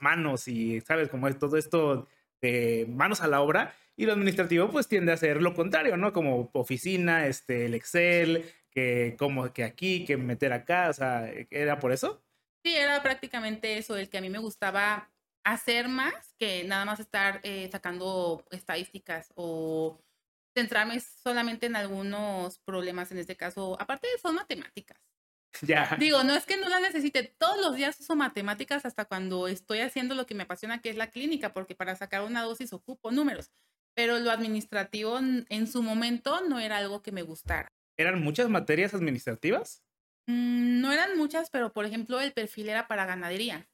manos 0.00 0.48
y, 0.48 0.80
¿sabes? 0.80 1.08
Como 1.08 1.28
es 1.28 1.38
todo 1.38 1.56
esto 1.56 2.08
de 2.40 2.86
manos 2.88 3.20
a 3.20 3.26
la 3.26 3.40
obra 3.42 3.74
y 3.96 4.06
lo 4.06 4.12
administrativo 4.12 4.70
pues 4.70 4.88
tiende 4.88 5.12
a 5.12 5.16
ser 5.16 5.42
lo 5.42 5.54
contrario, 5.54 5.96
¿no? 5.96 6.12
Como 6.12 6.50
oficina, 6.54 7.26
este, 7.26 7.66
el 7.66 7.74
Excel, 7.74 8.44
que 8.70 9.16
como 9.18 9.52
que 9.52 9.64
aquí, 9.64 10.04
que 10.04 10.16
meter 10.16 10.52
acá, 10.52 10.88
o 10.88 10.92
sea, 10.92 11.30
¿era 11.50 11.78
por 11.78 11.92
eso? 11.92 12.22
Sí, 12.64 12.74
era 12.74 13.02
prácticamente 13.02 13.78
eso, 13.78 13.96
el 13.96 14.08
que 14.08 14.18
a 14.18 14.20
mí 14.20 14.30
me 14.30 14.38
gustaba 14.38 15.10
hacer 15.44 15.88
más 15.88 16.34
que 16.38 16.64
nada 16.64 16.84
más 16.84 17.00
estar 17.00 17.40
eh, 17.42 17.68
sacando 17.72 18.44
estadísticas 18.50 19.32
o 19.34 19.98
centrarme 20.54 21.00
solamente 21.00 21.66
en 21.66 21.76
algunos 21.76 22.58
problemas, 22.60 23.10
en 23.12 23.18
este 23.18 23.36
caso, 23.36 23.76
aparte 23.80 24.08
son 24.20 24.34
matemáticas. 24.36 24.98
Ya. 25.62 25.96
Digo, 25.98 26.22
no 26.22 26.34
es 26.34 26.46
que 26.46 26.56
no 26.56 26.68
las 26.68 26.80
necesite, 26.80 27.34
todos 27.36 27.60
los 27.60 27.74
días 27.74 27.98
uso 27.98 28.14
matemáticas 28.14 28.86
hasta 28.86 29.04
cuando 29.04 29.48
estoy 29.48 29.80
haciendo 29.80 30.14
lo 30.14 30.24
que 30.24 30.36
me 30.36 30.44
apasiona, 30.44 30.80
que 30.80 30.90
es 30.90 30.96
la 30.96 31.10
clínica, 31.10 31.52
porque 31.52 31.74
para 31.74 31.96
sacar 31.96 32.22
una 32.22 32.42
dosis 32.42 32.72
ocupo 32.72 33.10
números, 33.10 33.50
pero 33.96 34.20
lo 34.20 34.30
administrativo 34.30 35.18
en 35.18 35.66
su 35.66 35.82
momento 35.82 36.40
no 36.48 36.60
era 36.60 36.76
algo 36.76 37.02
que 37.02 37.10
me 37.10 37.22
gustara. 37.22 37.72
¿Eran 37.98 38.22
muchas 38.22 38.48
materias 38.48 38.94
administrativas? 38.94 39.82
Mm, 40.26 40.80
no 40.80 40.92
eran 40.92 41.18
muchas, 41.18 41.50
pero 41.50 41.72
por 41.72 41.84
ejemplo 41.84 42.20
el 42.20 42.32
perfil 42.32 42.68
era 42.68 42.88
para 42.88 43.04
ganadería. 43.04 43.68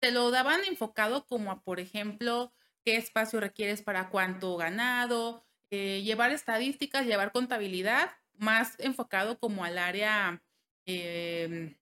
Te 0.00 0.10
lo 0.10 0.30
daban 0.30 0.64
enfocado 0.64 1.26
como 1.26 1.52
a, 1.52 1.62
por 1.62 1.78
ejemplo, 1.78 2.52
qué 2.84 2.96
espacio 2.96 3.38
requieres 3.38 3.82
para 3.82 4.08
cuánto 4.10 4.56
ganado, 4.56 5.46
eh, 5.72 6.02
llevar 6.02 6.32
estadísticas, 6.32 7.06
llevar 7.06 7.32
contabilidad, 7.32 8.10
más 8.36 8.78
enfocado 8.78 9.38
como 9.38 9.64
al 9.64 9.78
área, 9.78 10.42
em, 10.84 11.74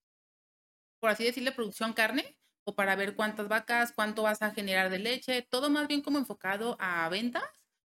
por 1.01 1.11
así 1.11 1.25
decirle, 1.25 1.51
producción 1.51 1.93
carne, 1.93 2.37
o 2.63 2.77
para 2.77 2.95
ver 2.95 3.17
cuántas 3.17 3.49
vacas, 3.49 3.93
cuánto 3.93 4.23
vas 4.23 4.43
a 4.43 4.53
generar 4.53 4.91
de 4.91 5.01
leche, 5.01 5.43
todo 5.43 5.71
más 5.71 5.89
bien 5.89 6.03
como 6.03 6.19
enfocado 6.19 6.77
a 6.79 7.09
ventas 7.09 7.43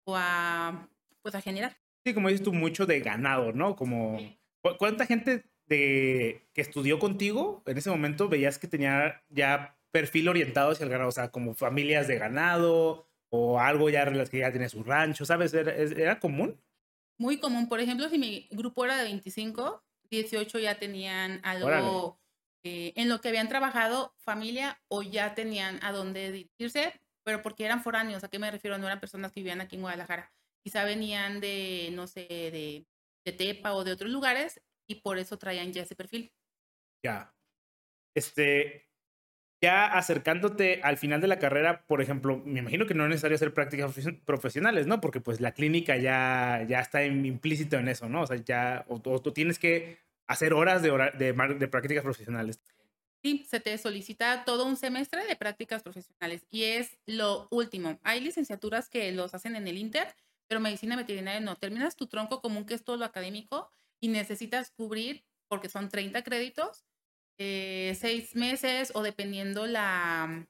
o 0.03 0.15
a, 0.17 0.89
pues 1.21 1.35
a 1.35 1.41
generar. 1.41 1.77
Sí, 2.03 2.15
como 2.15 2.29
dices 2.29 2.43
tú, 2.43 2.53
mucho 2.53 2.87
de 2.87 2.99
ganado, 2.99 3.53
¿no? 3.53 3.75
Como, 3.75 4.17
¿cuánta 4.79 5.05
gente 5.05 5.45
de, 5.67 6.49
que 6.55 6.61
estudió 6.61 6.97
contigo 6.97 7.61
en 7.67 7.77
ese 7.77 7.91
momento 7.91 8.29
veías 8.29 8.57
que 8.57 8.67
tenía 8.67 9.23
ya 9.29 9.77
perfil 9.91 10.27
orientado 10.27 10.71
hacia 10.71 10.85
el 10.85 10.89
ganado, 10.89 11.09
o 11.09 11.11
sea, 11.11 11.29
como 11.29 11.53
familias 11.53 12.07
de 12.07 12.17
ganado 12.17 13.07
o 13.35 13.59
algo 13.59 13.89
ya 13.89 14.05
que 14.29 14.37
ya 14.37 14.51
tiene 14.51 14.69
su 14.69 14.83
rancho, 14.83 15.25
¿sabes? 15.25 15.55
¿Era, 15.55 16.19
común? 16.19 16.61
Muy 17.17 17.39
común. 17.39 17.67
Por 17.67 17.79
ejemplo, 17.79 18.07
si 18.07 18.19
mi 18.19 18.47
grupo 18.51 18.85
era 18.85 18.95
de 18.95 19.05
25, 19.05 19.83
18 20.11 20.59
ya 20.59 20.77
tenían 20.77 21.39
algo 21.43 22.19
eh, 22.63 22.93
en 22.95 23.09
lo 23.09 23.21
que 23.21 23.29
habían 23.29 23.49
trabajado 23.49 24.13
familia 24.19 24.79
o 24.87 25.01
ya 25.01 25.33
tenían 25.33 25.79
a 25.83 25.91
dónde 25.91 26.31
dirigirse, 26.31 26.93
pero 27.23 27.41
porque 27.41 27.65
eran 27.65 27.81
foráneos, 27.81 28.23
¿a 28.23 28.27
qué 28.27 28.37
me 28.37 28.51
refiero? 28.51 28.77
No 28.77 28.85
eran 28.85 28.99
personas 28.99 29.31
que 29.31 29.39
vivían 29.39 29.61
aquí 29.61 29.77
en 29.77 29.81
Guadalajara. 29.81 30.31
Quizá 30.63 30.85
venían 30.85 31.39
de, 31.39 31.89
no 31.93 32.05
sé, 32.05 32.27
de, 32.29 32.85
de 33.25 33.31
Tepa 33.31 33.73
o 33.73 33.83
de 33.83 33.93
otros 33.93 34.11
lugares 34.11 34.61
y 34.87 34.95
por 34.95 35.17
eso 35.17 35.39
traían 35.39 35.73
ya 35.73 35.81
ese 35.81 35.95
perfil. 35.95 36.31
Ya. 37.03 37.33
Este, 38.13 38.91
ya 39.63 39.85
acercándote 39.85 40.81
al 40.83 40.97
final 40.97 41.21
de 41.21 41.29
la 41.29 41.39
carrera, 41.39 41.85
por 41.87 42.01
ejemplo, 42.01 42.43
me 42.45 42.59
imagino 42.59 42.85
que 42.85 42.93
no 42.93 43.03
es 43.03 43.09
necesario 43.09 43.35
hacer 43.35 43.53
prácticas 43.53 43.95
profesionales, 44.25 44.87
¿no? 44.87 44.99
Porque 44.99 45.21
pues 45.21 45.39
la 45.39 45.53
clínica 45.53 45.95
ya, 45.95 46.65
ya 46.67 46.81
está 46.81 47.05
implícito 47.05 47.77
en 47.77 47.87
eso, 47.87 48.09
¿no? 48.09 48.23
O 48.23 48.27
sea, 48.27 48.35
ya, 48.35 48.83
o, 48.89 48.99
tú 48.99 49.31
tienes 49.31 49.59
que 49.59 49.99
hacer 50.27 50.53
horas 50.53 50.81
de, 50.81 50.91
de, 51.17 51.31
de 51.57 51.67
prácticas 51.69 52.03
profesionales. 52.03 52.59
Sí, 53.23 53.45
se 53.47 53.61
te 53.61 53.77
solicita 53.77 54.43
todo 54.43 54.65
un 54.65 54.75
semestre 54.75 55.25
de 55.25 55.37
prácticas 55.37 55.81
profesionales 55.81 56.45
y 56.51 56.63
es 56.63 56.97
lo 57.05 57.47
último. 57.49 57.97
Hay 58.03 58.19
licenciaturas 58.19 58.89
que 58.89 59.13
los 59.13 59.33
hacen 59.33 59.55
en 59.55 59.65
el 59.65 59.77
Inter, 59.77 60.13
pero 60.49 60.59
medicina 60.59 60.97
veterinaria 60.97 61.39
no. 61.39 61.55
Terminas 61.55 61.95
tu 61.95 62.07
tronco 62.07 62.41
común, 62.41 62.65
que 62.65 62.73
es 62.73 62.83
todo 62.83 62.97
lo 62.97 63.05
académico, 63.05 63.71
y 64.01 64.09
necesitas 64.09 64.71
cubrir, 64.71 65.23
porque 65.47 65.69
son 65.69 65.87
30 65.87 66.21
créditos, 66.21 66.83
eh, 67.37 67.95
seis 67.99 68.35
meses 68.35 68.91
o 68.93 69.01
dependiendo 69.01 69.65
la, 69.67 70.47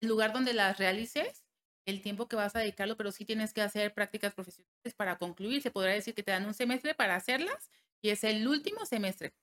el 0.00 0.08
lugar 0.08 0.32
donde 0.32 0.52
las 0.52 0.78
realices, 0.78 1.44
el 1.86 2.00
tiempo 2.02 2.28
que 2.28 2.36
vas 2.36 2.54
a 2.54 2.60
dedicarlo, 2.60 2.96
pero 2.96 3.12
sí 3.12 3.24
tienes 3.24 3.52
que 3.52 3.60
hacer 3.60 3.92
prácticas 3.92 4.34
profesionales 4.34 4.94
para 4.96 5.18
concluir. 5.18 5.62
Se 5.62 5.70
podrá 5.70 5.92
decir 5.92 6.14
que 6.14 6.22
te 6.22 6.32
dan 6.32 6.46
un 6.46 6.54
semestre 6.54 6.94
para 6.94 7.16
hacerlas 7.16 7.70
y 8.02 8.10
es 8.10 8.24
el 8.24 8.46
último 8.46 8.86
semestre. 8.86 9.34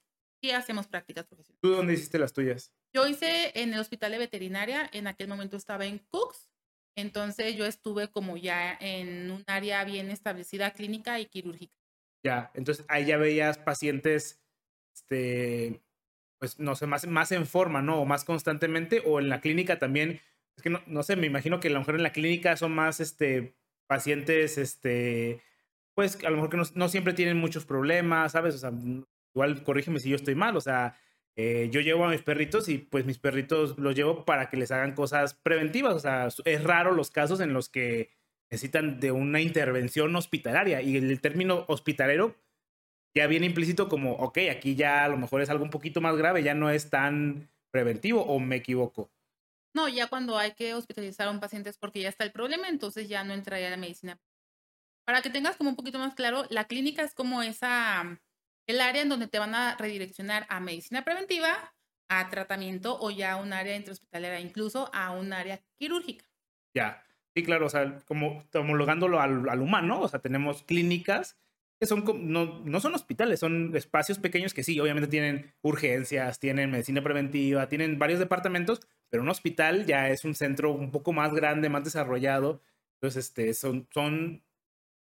Y 0.41 0.51
hacemos 0.51 0.87
prácticas 0.87 1.25
profesionales. 1.25 1.59
¿Tú 1.61 1.71
dónde 1.71 1.93
hiciste 1.93 2.17
las 2.17 2.31
tuyas? 2.31 2.73
Yo 2.95 3.05
hice 3.07 3.51
en 3.55 3.73
el 3.73 3.79
hospital 3.79 4.13
de 4.13 4.19
veterinaria, 4.19 4.89
en 4.93 5.07
aquel 5.07 5.27
momento 5.27 5.57
estaba 5.57 5.85
en 5.85 5.99
Cooks, 5.99 6.49
entonces 6.97 7.55
yo 7.55 7.65
estuve 7.65 8.07
como 8.09 8.37
ya 8.37 8.77
en 8.79 9.31
un 9.31 9.43
área 9.47 9.83
bien 9.83 10.09
establecida 10.09 10.71
clínica 10.71 11.19
y 11.19 11.25
quirúrgica. 11.25 11.75
Ya, 12.23 12.51
entonces 12.53 12.85
ahí 12.87 13.05
ya 13.05 13.17
veías 13.17 13.57
pacientes 13.57 14.41
este, 14.95 15.81
pues 16.39 16.59
no 16.59 16.75
sé, 16.75 16.87
más, 16.87 17.05
más 17.07 17.31
en 17.31 17.45
forma, 17.45 17.81
¿no? 17.81 18.01
O 18.01 18.05
más 18.05 18.25
constantemente, 18.25 19.03
o 19.05 19.19
en 19.19 19.29
la 19.29 19.41
clínica 19.41 19.77
también, 19.77 20.21
es 20.55 20.63
que 20.63 20.69
no, 20.69 20.81
no 20.87 21.03
sé, 21.03 21.15
me 21.15 21.27
imagino 21.27 21.59
que 21.59 21.67
a 21.67 21.71
lo 21.71 21.79
mejor 21.79 21.95
en 21.95 22.03
la 22.03 22.11
clínica 22.13 22.55
son 22.57 22.73
más, 22.73 22.99
este, 22.99 23.55
pacientes, 23.87 24.57
este, 24.57 25.41
pues 25.95 26.23
a 26.23 26.29
lo 26.29 26.35
mejor 26.37 26.49
que 26.49 26.57
no, 26.57 26.63
no 26.75 26.89
siempre 26.89 27.13
tienen 27.13 27.37
muchos 27.37 27.65
problemas, 27.65 28.31
¿sabes? 28.31 28.55
O 28.55 28.57
sea, 28.59 28.71
igual 29.33 29.63
corrígeme 29.63 29.99
si 29.99 30.09
yo 30.09 30.15
estoy 30.15 30.35
mal, 30.35 30.55
o 30.55 30.61
sea, 30.61 30.97
eh, 31.35 31.69
yo 31.71 31.81
llevo 31.81 32.05
a 32.05 32.09
mis 32.09 32.21
perritos 32.21 32.69
y 32.69 32.77
pues 32.77 33.05
mis 33.05 33.17
perritos 33.17 33.77
los 33.77 33.95
llevo 33.95 34.25
para 34.25 34.49
que 34.49 34.57
les 34.57 34.71
hagan 34.71 34.93
cosas 34.93 35.33
preventivas, 35.33 35.95
o 35.95 35.99
sea, 35.99 36.27
es 36.45 36.63
raro 36.63 36.91
los 36.93 37.11
casos 37.11 37.39
en 37.39 37.53
los 37.53 37.69
que 37.69 38.11
necesitan 38.51 38.99
de 38.99 39.11
una 39.11 39.41
intervención 39.41 40.15
hospitalaria 40.15 40.81
y 40.81 40.97
el 40.97 41.21
término 41.21 41.65
hospitalero 41.67 42.35
ya 43.15 43.27
viene 43.27 43.47
implícito 43.47 43.89
como, 43.89 44.13
ok, 44.13 44.39
aquí 44.51 44.75
ya 44.75 45.05
a 45.05 45.09
lo 45.09 45.17
mejor 45.17 45.41
es 45.41 45.49
algo 45.49 45.63
un 45.63 45.69
poquito 45.69 46.01
más 46.01 46.15
grave, 46.15 46.43
ya 46.43 46.53
no 46.53 46.69
es 46.69 46.89
tan 46.89 47.49
preventivo 47.71 48.23
o 48.23 48.39
me 48.39 48.57
equivoco. 48.57 49.11
No, 49.75 49.87
ya 49.87 50.07
cuando 50.07 50.37
hay 50.37 50.53
que 50.53 50.73
hospitalizar 50.73 51.27
a 51.27 51.31
un 51.31 51.39
paciente 51.39 51.69
es 51.69 51.77
porque 51.77 52.01
ya 52.01 52.09
está 52.09 52.23
el 52.23 52.31
problema, 52.31 52.67
entonces 52.69 53.07
ya 53.07 53.23
no 53.23 53.33
entraría 53.33 53.69
la 53.69 53.77
medicina. 53.77 54.19
Para 55.05 55.21
que 55.21 55.29
tengas 55.29 55.57
como 55.57 55.71
un 55.71 55.75
poquito 55.75 55.99
más 55.99 56.15
claro, 56.15 56.45
la 56.49 56.65
clínica 56.65 57.03
es 57.03 57.13
como 57.13 57.41
esa, 57.41 58.19
el 58.67 58.81
área 58.81 59.01
en 59.01 59.09
donde 59.09 59.27
te 59.27 59.39
van 59.39 59.55
a 59.55 59.75
redireccionar 59.75 60.45
a 60.49 60.59
medicina 60.59 61.03
preventiva, 61.03 61.75
a 62.09 62.29
tratamiento 62.29 62.97
o 62.99 63.11
ya 63.11 63.33
a 63.33 63.35
un 63.37 63.53
área 63.53 63.75
intrahospitalaria, 63.75 64.39
incluso 64.39 64.89
a 64.93 65.11
un 65.11 65.33
área 65.33 65.61
quirúrgica. 65.79 66.25
Ya, 66.75 67.03
sí, 67.35 67.43
claro, 67.43 67.67
o 67.67 67.69
sea, 67.69 67.99
como 68.05 68.43
homologándolo 68.53 69.19
al, 69.19 69.47
al 69.49 69.61
humano, 69.61 70.01
o 70.01 70.07
sea, 70.07 70.19
tenemos 70.19 70.63
clínicas 70.63 71.37
son, 71.87 72.03
no, 72.31 72.59
no 72.65 72.79
son 72.79 72.93
hospitales, 72.93 73.39
son 73.39 73.75
espacios 73.75 74.19
pequeños 74.19 74.53
que 74.53 74.63
sí, 74.63 74.79
obviamente 74.79 75.07
tienen 75.07 75.53
urgencias, 75.61 76.39
tienen 76.39 76.71
medicina 76.71 77.01
preventiva, 77.01 77.69
tienen 77.69 77.97
varios 77.97 78.19
departamentos, 78.19 78.81
pero 79.09 79.23
un 79.23 79.29
hospital 79.29 79.85
ya 79.85 80.09
es 80.09 80.25
un 80.25 80.35
centro 80.35 80.71
un 80.71 80.91
poco 80.91 81.13
más 81.13 81.33
grande, 81.33 81.69
más 81.69 81.83
desarrollado. 81.83 82.61
Entonces, 82.95 83.27
este, 83.27 83.53
son, 83.53 83.87
son 83.91 84.43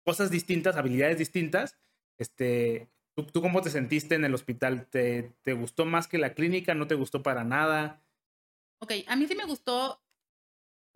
cosas 0.05 0.29
distintas, 0.29 0.75
habilidades 0.75 1.17
distintas. 1.17 1.77
Este, 2.19 2.89
¿tú, 3.15 3.25
¿Tú 3.25 3.41
cómo 3.41 3.61
te 3.61 3.71
sentiste 3.71 4.15
en 4.15 4.25
el 4.25 4.35
hospital? 4.35 4.87
¿Te, 4.87 5.33
¿Te 5.41 5.53
gustó 5.53 5.85
más 5.85 6.07
que 6.07 6.19
la 6.19 6.33
clínica? 6.33 6.75
¿No 6.75 6.87
te 6.87 6.95
gustó 6.95 7.23
para 7.23 7.43
nada? 7.43 8.03
Ok, 8.79 8.93
a 9.07 9.15
mí 9.15 9.27
sí 9.27 9.35
me 9.35 9.45
gustó 9.45 9.99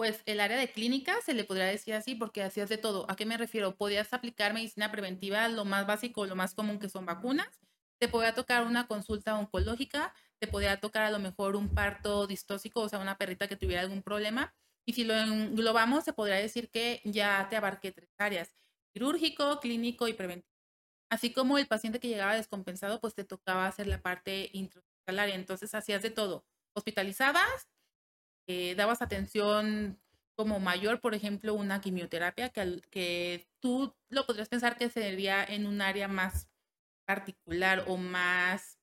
pues 0.01 0.23
el 0.25 0.39
área 0.39 0.57
de 0.57 0.71
clínica 0.71 1.21
se 1.23 1.35
le 1.35 1.43
podría 1.43 1.65
decir 1.65 1.93
así 1.93 2.15
porque 2.15 2.41
hacías 2.41 2.69
de 2.69 2.79
todo. 2.79 3.05
¿A 3.07 3.15
qué 3.15 3.27
me 3.27 3.37
refiero? 3.37 3.75
Podías 3.75 4.13
aplicar 4.13 4.51
medicina 4.51 4.91
preventiva, 4.91 5.47
lo 5.47 5.63
más 5.63 5.85
básico, 5.85 6.25
lo 6.25 6.35
más 6.35 6.55
común 6.55 6.79
que 6.79 6.89
son 6.89 7.05
vacunas. 7.05 7.47
Te 7.99 8.07
podía 8.07 8.33
tocar 8.33 8.65
una 8.65 8.87
consulta 8.87 9.37
oncológica, 9.37 10.11
te 10.39 10.47
podía 10.47 10.79
tocar 10.79 11.03
a 11.03 11.11
lo 11.11 11.19
mejor 11.19 11.55
un 11.55 11.69
parto 11.69 12.25
distóxico, 12.25 12.81
o 12.81 12.89
sea, 12.89 12.97
una 12.97 13.19
perrita 13.19 13.47
que 13.47 13.55
tuviera 13.55 13.83
algún 13.83 14.01
problema. 14.01 14.55
Y 14.87 14.93
si 14.93 15.03
lo 15.03 15.13
englobamos, 15.13 16.03
se 16.03 16.13
podría 16.13 16.37
decir 16.37 16.71
que 16.71 17.01
ya 17.05 17.45
te 17.51 17.55
abarqué 17.55 17.91
tres 17.91 18.09
áreas, 18.17 18.55
quirúrgico, 18.95 19.59
clínico 19.59 20.07
y 20.07 20.13
preventivo. 20.13 20.51
Así 21.11 21.31
como 21.31 21.59
el 21.59 21.67
paciente 21.67 21.99
que 21.99 22.07
llegaba 22.07 22.33
descompensado, 22.33 22.99
pues 23.01 23.13
te 23.13 23.23
tocaba 23.23 23.67
hacer 23.67 23.85
la 23.85 24.01
parte 24.01 24.49
intrahospitalaria. 24.51 25.35
Entonces 25.35 25.75
hacías 25.75 26.01
de 26.01 26.09
todo. 26.09 26.43
Hospitalizadas, 26.73 27.69
eh, 28.47 28.75
dabas 28.75 29.01
atención 29.01 29.99
como 30.35 30.59
mayor, 30.59 31.01
por 31.01 31.13
ejemplo, 31.13 31.53
una 31.53 31.81
quimioterapia, 31.81 32.49
que, 32.49 32.81
que 32.89 33.47
tú 33.59 33.95
lo 34.09 34.25
podrías 34.25 34.49
pensar 34.49 34.77
que 34.77 34.89
sería 34.89 35.43
en 35.43 35.65
un 35.65 35.81
área 35.81 36.07
más 36.07 36.49
particular 37.05 37.85
o 37.87 37.97
más 37.97 38.79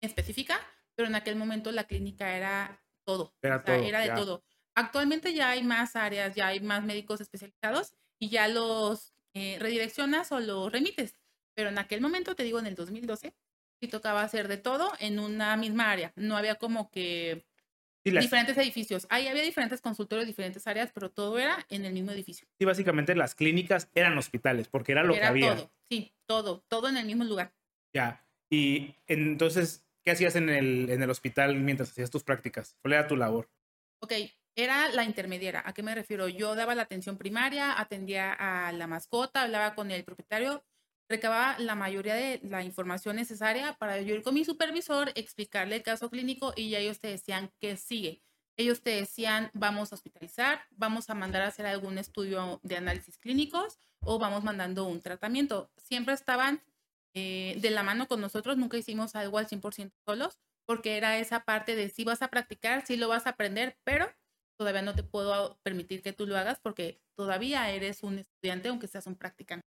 específica, 0.00 0.58
pero 0.94 1.08
en 1.08 1.14
aquel 1.14 1.36
momento 1.36 1.72
la 1.72 1.84
clínica 1.84 2.36
era 2.36 2.82
todo. 3.04 3.34
Era, 3.42 3.62
era 3.66 4.00
de 4.00 4.10
todo. 4.10 4.44
Actualmente 4.74 5.34
ya 5.34 5.50
hay 5.50 5.62
más 5.62 5.96
áreas, 5.96 6.34
ya 6.34 6.48
hay 6.48 6.60
más 6.60 6.84
médicos 6.84 7.20
especializados 7.20 7.94
y 8.18 8.30
ya 8.30 8.48
los 8.48 9.12
eh, 9.34 9.58
redireccionas 9.60 10.32
o 10.32 10.40
los 10.40 10.70
remites. 10.72 11.16
Pero 11.54 11.68
en 11.68 11.78
aquel 11.78 12.00
momento, 12.00 12.34
te 12.34 12.44
digo, 12.44 12.58
en 12.58 12.66
el 12.66 12.74
2012, 12.74 13.34
sí 13.80 13.88
tocaba 13.88 14.22
hacer 14.22 14.48
de 14.48 14.56
todo 14.56 14.92
en 14.98 15.18
una 15.18 15.56
misma 15.56 15.90
área. 15.90 16.12
No 16.16 16.36
había 16.36 16.54
como 16.54 16.90
que 16.90 17.46
diferentes 18.04 18.56
edificios. 18.58 19.06
Ahí 19.10 19.28
había 19.28 19.42
diferentes 19.42 19.80
consultorios, 19.80 20.26
diferentes 20.26 20.66
áreas, 20.66 20.90
pero 20.92 21.10
todo 21.10 21.38
era 21.38 21.64
en 21.68 21.84
el 21.84 21.92
mismo 21.92 22.10
edificio. 22.10 22.46
Sí, 22.58 22.64
básicamente 22.64 23.14
las 23.14 23.34
clínicas 23.34 23.90
eran 23.94 24.16
hospitales, 24.18 24.68
porque 24.68 24.92
era 24.92 25.04
lo 25.04 25.14
que 25.14 25.22
había. 25.22 25.56
Todo, 25.56 25.72
sí, 25.90 26.12
todo, 26.26 26.64
todo 26.68 26.88
en 26.88 26.96
el 26.96 27.06
mismo 27.06 27.24
lugar. 27.24 27.54
Ya. 27.94 28.26
Y 28.50 28.94
entonces, 29.06 29.86
¿qué 30.02 30.10
hacías 30.10 30.36
en 30.36 30.48
el, 30.48 30.90
en 30.90 31.02
el 31.02 31.10
hospital 31.10 31.56
mientras 31.56 31.90
hacías 31.90 32.10
tus 32.10 32.24
prácticas? 32.24 32.76
¿Cuál 32.82 32.94
era 32.94 33.06
tu 33.06 33.16
labor? 33.16 33.50
Ok, 34.00 34.12
era 34.56 34.88
la 34.88 35.04
intermediaria. 35.04 35.62
¿A 35.64 35.72
qué 35.72 35.82
me 35.82 35.94
refiero? 35.94 36.28
Yo 36.28 36.54
daba 36.54 36.74
la 36.74 36.82
atención 36.82 37.16
primaria, 37.16 37.80
atendía 37.80 38.32
a 38.32 38.72
la 38.72 38.86
mascota, 38.86 39.42
hablaba 39.42 39.74
con 39.74 39.90
el 39.90 40.04
propietario, 40.04 40.64
recababa 41.08 41.58
la 41.58 41.74
mayoría 41.74 42.14
de 42.14 42.40
la 42.42 42.62
información 42.62 43.16
necesaria 43.16 43.74
para 43.74 44.00
yo 44.00 44.14
ir 44.14 44.22
con 44.22 44.34
mi 44.34 44.44
supervisor, 44.44 45.12
explicarle 45.14 45.76
el 45.76 45.82
caso 45.82 46.10
clínico 46.10 46.52
y 46.56 46.70
ya 46.70 46.78
ellos 46.78 47.00
te 47.00 47.08
decían 47.08 47.50
qué 47.60 47.76
sigue. 47.76 48.22
Ellos 48.56 48.82
te 48.82 48.90
decían, 48.90 49.50
vamos 49.54 49.92
a 49.92 49.94
hospitalizar, 49.94 50.62
vamos 50.70 51.08
a 51.08 51.14
mandar 51.14 51.42
a 51.42 51.48
hacer 51.48 51.66
algún 51.66 51.98
estudio 51.98 52.60
de 52.62 52.76
análisis 52.76 53.18
clínicos 53.18 53.78
o 54.00 54.18
vamos 54.18 54.44
mandando 54.44 54.84
un 54.84 55.00
tratamiento. 55.00 55.70
Siempre 55.76 56.14
estaban 56.14 56.62
eh, 57.14 57.56
de 57.60 57.70
la 57.70 57.82
mano 57.82 58.08
con 58.08 58.20
nosotros, 58.20 58.56
nunca 58.56 58.76
hicimos 58.76 59.14
algo 59.14 59.38
al 59.38 59.48
100% 59.48 59.92
solos, 60.06 60.38
porque 60.66 60.96
era 60.96 61.18
esa 61.18 61.44
parte 61.44 61.76
de 61.76 61.88
si 61.88 62.04
vas 62.04 62.22
a 62.22 62.28
practicar, 62.28 62.86
si 62.86 62.96
lo 62.96 63.08
vas 63.08 63.26
a 63.26 63.30
aprender, 63.30 63.76
pero 63.84 64.10
todavía 64.58 64.82
no 64.82 64.94
te 64.94 65.02
puedo 65.02 65.58
permitir 65.62 66.02
que 66.02 66.12
tú 66.12 66.26
lo 66.26 66.36
hagas 66.36 66.60
porque 66.60 67.00
todavía 67.16 67.70
eres 67.70 68.02
un 68.02 68.18
estudiante, 68.18 68.68
aunque 68.68 68.86
seas 68.86 69.06
un 69.06 69.16
practicante. 69.16 69.66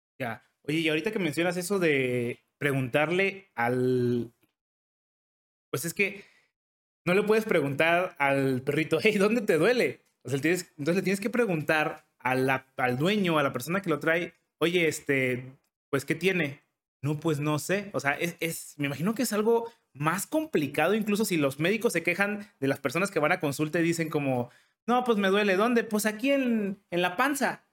Oye, 0.66 0.78
y 0.78 0.88
ahorita 0.88 1.12
que 1.12 1.18
mencionas 1.18 1.56
eso 1.56 1.78
de 1.78 2.40
preguntarle 2.58 3.50
al. 3.54 4.32
Pues 5.70 5.84
es 5.84 5.94
que 5.94 6.24
no 7.06 7.14
le 7.14 7.22
puedes 7.22 7.44
preguntar 7.44 8.14
al 8.18 8.62
perrito, 8.62 8.98
hey, 9.02 9.16
¿dónde 9.18 9.40
te 9.40 9.56
duele? 9.56 10.00
O 10.24 10.30
sea, 10.30 10.40
tienes, 10.40 10.72
entonces 10.76 10.96
le 10.96 11.02
tienes 11.02 11.20
que 11.20 11.30
preguntar 11.30 12.06
al 12.18 12.98
dueño, 12.98 13.38
a 13.38 13.42
la 13.42 13.52
persona 13.52 13.80
que 13.80 13.88
lo 13.88 13.98
trae, 13.98 14.34
oye, 14.60 14.86
este, 14.86 15.58
pues, 15.90 16.04
¿qué 16.04 16.14
tiene? 16.14 16.60
No, 17.02 17.18
pues 17.18 17.40
no 17.40 17.58
sé. 17.58 17.90
O 17.94 18.00
sea, 18.00 18.12
es, 18.12 18.36
es, 18.40 18.74
me 18.76 18.86
imagino 18.86 19.14
que 19.14 19.22
es 19.22 19.32
algo 19.32 19.72
más 19.94 20.26
complicado, 20.26 20.94
incluso 20.94 21.24
si 21.24 21.36
los 21.36 21.58
médicos 21.58 21.94
se 21.94 22.02
quejan 22.02 22.46
de 22.60 22.68
las 22.68 22.78
personas 22.78 23.10
que 23.10 23.18
van 23.18 23.32
a 23.32 23.40
consulta 23.40 23.80
y 23.80 23.84
dicen 23.84 24.10
como, 24.10 24.50
no, 24.86 25.04
pues 25.04 25.18
me 25.18 25.28
duele, 25.28 25.56
¿dónde? 25.56 25.84
Pues 25.84 26.04
aquí 26.06 26.30
en, 26.30 26.78
en 26.90 27.02
la 27.02 27.16
panza. 27.16 27.64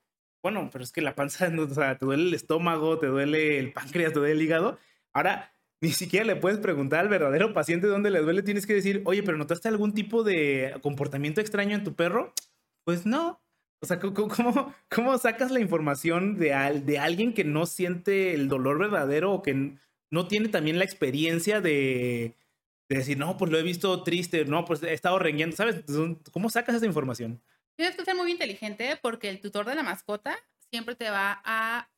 Bueno, 0.43 0.69
pero 0.71 0.83
es 0.83 0.91
que 0.91 1.01
la 1.01 1.15
panza, 1.15 1.49
o 1.57 1.73
sea, 1.73 1.97
te 1.97 2.05
duele 2.05 2.23
el 2.23 2.33
estómago, 2.33 2.99
te 2.99 3.07
duele 3.07 3.59
el 3.59 3.73
páncreas, 3.73 4.13
te 4.13 4.19
duele 4.19 4.33
el 4.33 4.41
hígado. 4.41 4.77
Ahora, 5.13 5.53
ni 5.81 5.91
siquiera 5.91 6.25
le 6.25 6.35
puedes 6.35 6.59
preguntar 6.59 7.01
al 7.01 7.09
verdadero 7.09 7.53
paciente 7.53 7.87
dónde 7.87 8.09
le 8.09 8.21
duele. 8.21 8.43
Tienes 8.43 8.65
que 8.65 8.73
decir, 8.73 9.01
oye, 9.05 9.23
pero 9.23 9.37
¿notaste 9.37 9.67
algún 9.67 9.93
tipo 9.93 10.23
de 10.23 10.75
comportamiento 10.81 11.41
extraño 11.41 11.75
en 11.75 11.83
tu 11.83 11.95
perro? 11.95 12.33
Pues 12.85 13.05
no. 13.05 13.41
O 13.81 13.85
sea, 13.85 13.99
¿cómo, 13.99 14.73
cómo 14.89 15.17
sacas 15.17 15.51
la 15.51 15.59
información 15.59 16.37
de, 16.37 16.81
de 16.83 16.99
alguien 16.99 17.33
que 17.33 17.43
no 17.43 17.65
siente 17.65 18.33
el 18.33 18.47
dolor 18.47 18.79
verdadero 18.79 19.33
o 19.33 19.43
que 19.43 19.77
no 20.09 20.27
tiene 20.27 20.49
también 20.49 20.79
la 20.79 20.85
experiencia 20.85 21.61
de, 21.61 22.35
decir, 22.89 23.17
no, 23.17 23.37
pues 23.37 23.51
lo 23.51 23.57
he 23.57 23.63
visto 23.63 24.03
triste, 24.03 24.45
no, 24.45 24.65
pues 24.65 24.81
he 24.83 24.93
estado 24.93 25.19
rengueando, 25.19 25.55
¿sabes? 25.55 25.83
¿Cómo 26.31 26.49
sacas 26.49 26.75
esa 26.75 26.85
información? 26.85 27.41
Tienes 27.77 27.95
que 27.95 28.03
ser 28.03 28.15
muy 28.15 28.31
inteligente 28.31 28.97
porque 29.01 29.29
el 29.29 29.39
tutor 29.39 29.67
de 29.67 29.75
la 29.75 29.83
mascota 29.83 30.35
siempre 30.71 30.95
te 30.95 31.11
va 31.11 31.41
a 31.45 31.91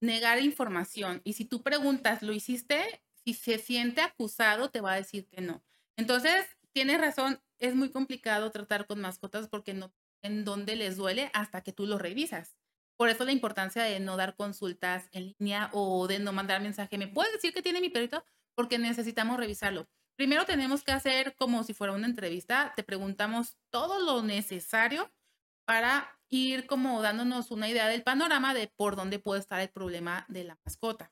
negar 0.00 0.40
información. 0.40 1.20
Y 1.22 1.34
si 1.34 1.44
tú 1.44 1.62
preguntas, 1.62 2.22
¿lo 2.22 2.32
hiciste? 2.32 3.02
Si 3.24 3.34
se 3.34 3.58
siente 3.58 4.00
acusado, 4.00 4.70
te 4.70 4.80
va 4.80 4.92
a 4.92 4.96
decir 4.96 5.28
que 5.28 5.42
no. 5.42 5.62
Entonces, 5.98 6.46
tienes 6.72 6.98
razón, 6.98 7.42
es 7.58 7.74
muy 7.74 7.90
complicado 7.90 8.50
tratar 8.50 8.86
con 8.86 9.00
mascotas 9.00 9.48
porque 9.48 9.74
no 9.74 9.92
en 10.22 10.44
dónde 10.44 10.76
les 10.76 10.96
duele 10.96 11.30
hasta 11.34 11.62
que 11.62 11.72
tú 11.72 11.86
lo 11.86 11.98
revisas. 11.98 12.56
Por 12.96 13.08
eso 13.08 13.24
la 13.24 13.32
importancia 13.32 13.82
de 13.82 14.00
no 14.00 14.16
dar 14.16 14.34
consultas 14.36 15.08
en 15.12 15.34
línea 15.38 15.70
o 15.72 16.06
de 16.06 16.18
no 16.18 16.32
mandar 16.32 16.60
mensaje. 16.60 16.98
¿Me 16.98 17.08
puedes 17.08 17.32
decir 17.32 17.52
que 17.52 17.62
tiene 17.62 17.80
mi 17.80 17.88
perrito? 17.88 18.24
Porque 18.54 18.78
necesitamos 18.78 19.38
revisarlo. 19.38 19.88
Primero 20.20 20.44
tenemos 20.44 20.84
que 20.84 20.92
hacer 20.92 21.34
como 21.34 21.64
si 21.64 21.72
fuera 21.72 21.94
una 21.94 22.04
entrevista. 22.04 22.74
Te 22.76 22.82
preguntamos 22.82 23.56
todo 23.70 23.98
lo 24.04 24.22
necesario 24.22 25.10
para 25.64 26.14
ir 26.28 26.66
como 26.66 27.00
dándonos 27.00 27.50
una 27.50 27.70
idea 27.70 27.88
del 27.88 28.02
panorama 28.02 28.52
de 28.52 28.68
por 28.68 28.96
dónde 28.96 29.18
puede 29.18 29.40
estar 29.40 29.62
el 29.62 29.70
problema 29.70 30.26
de 30.28 30.44
la 30.44 30.58
mascota. 30.62 31.10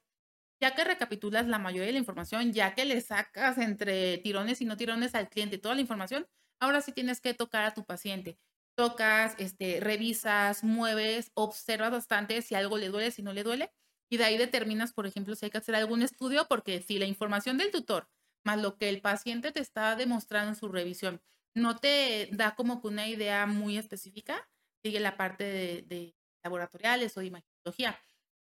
Ya 0.61 0.75
que 0.75 0.85
recapitulas 0.85 1.47
la 1.47 1.59
mayoría 1.59 1.87
de 1.87 1.95
la 1.95 2.01
información, 2.01 2.53
ya 2.53 2.75
que 2.75 2.85
le 2.85 3.01
sacas 3.01 3.57
entre 3.57 4.19
tirones 4.19 4.61
y 4.61 4.67
no 4.67 4.77
tirones 4.77 5.15
al 5.15 5.31
cliente 5.31 5.57
toda 5.57 5.75
la 5.75 5.81
información, 5.81 6.27
ahora 6.61 6.83
sí 6.83 6.93
tienes 6.93 7.23
que 7.23 7.33
tocar 7.33 7.65
a 7.65 7.73
tu 7.73 7.87
paciente 7.87 8.39
tocas, 8.75 9.37
este, 9.39 9.81
revisas, 9.81 10.63
mueves, 10.63 11.33
observas 11.33 11.93
bastante 11.93 12.43
si 12.43 12.55
algo 12.55 12.77
le 12.77 12.91
duele, 12.91 13.11
si 13.11 13.23
no 13.23 13.33
le 13.33 13.43
duele, 13.43 13.73
y 14.11 14.19
de 14.19 14.25
ahí 14.25 14.37
determinas, 14.37 14.93
por 14.93 15.07
ejemplo, 15.07 15.35
si 15.35 15.47
hay 15.47 15.51
que 15.51 15.57
hacer 15.57 15.75
algún 15.77 16.03
estudio, 16.03 16.47
porque 16.47 16.83
si 16.83 16.99
la 16.99 17.07
información 17.07 17.57
del 17.57 17.71
tutor 17.71 18.07
más 18.49 18.61
lo 18.61 18.77
que 18.77 18.89
el 18.89 19.01
paciente 19.01 19.53
te 19.53 19.61
está 19.61 19.95
demostrando 19.97 20.51
en 20.51 20.57
su 20.57 20.69
revisión 20.69 21.21
no 21.59 21.77
te 21.77 22.29
da 22.33 22.55
como 22.55 22.81
que 22.81 22.89
una 22.89 23.09
idea 23.09 23.47
muy 23.47 23.77
específica, 23.77 24.49
sigue 24.83 25.01
la 25.01 25.17
parte 25.17 25.45
de, 25.45 25.83
de 25.83 26.15
laboratoriales 26.43 27.17
o 27.17 27.21
de 27.21 27.27
imaginología. 27.27 27.99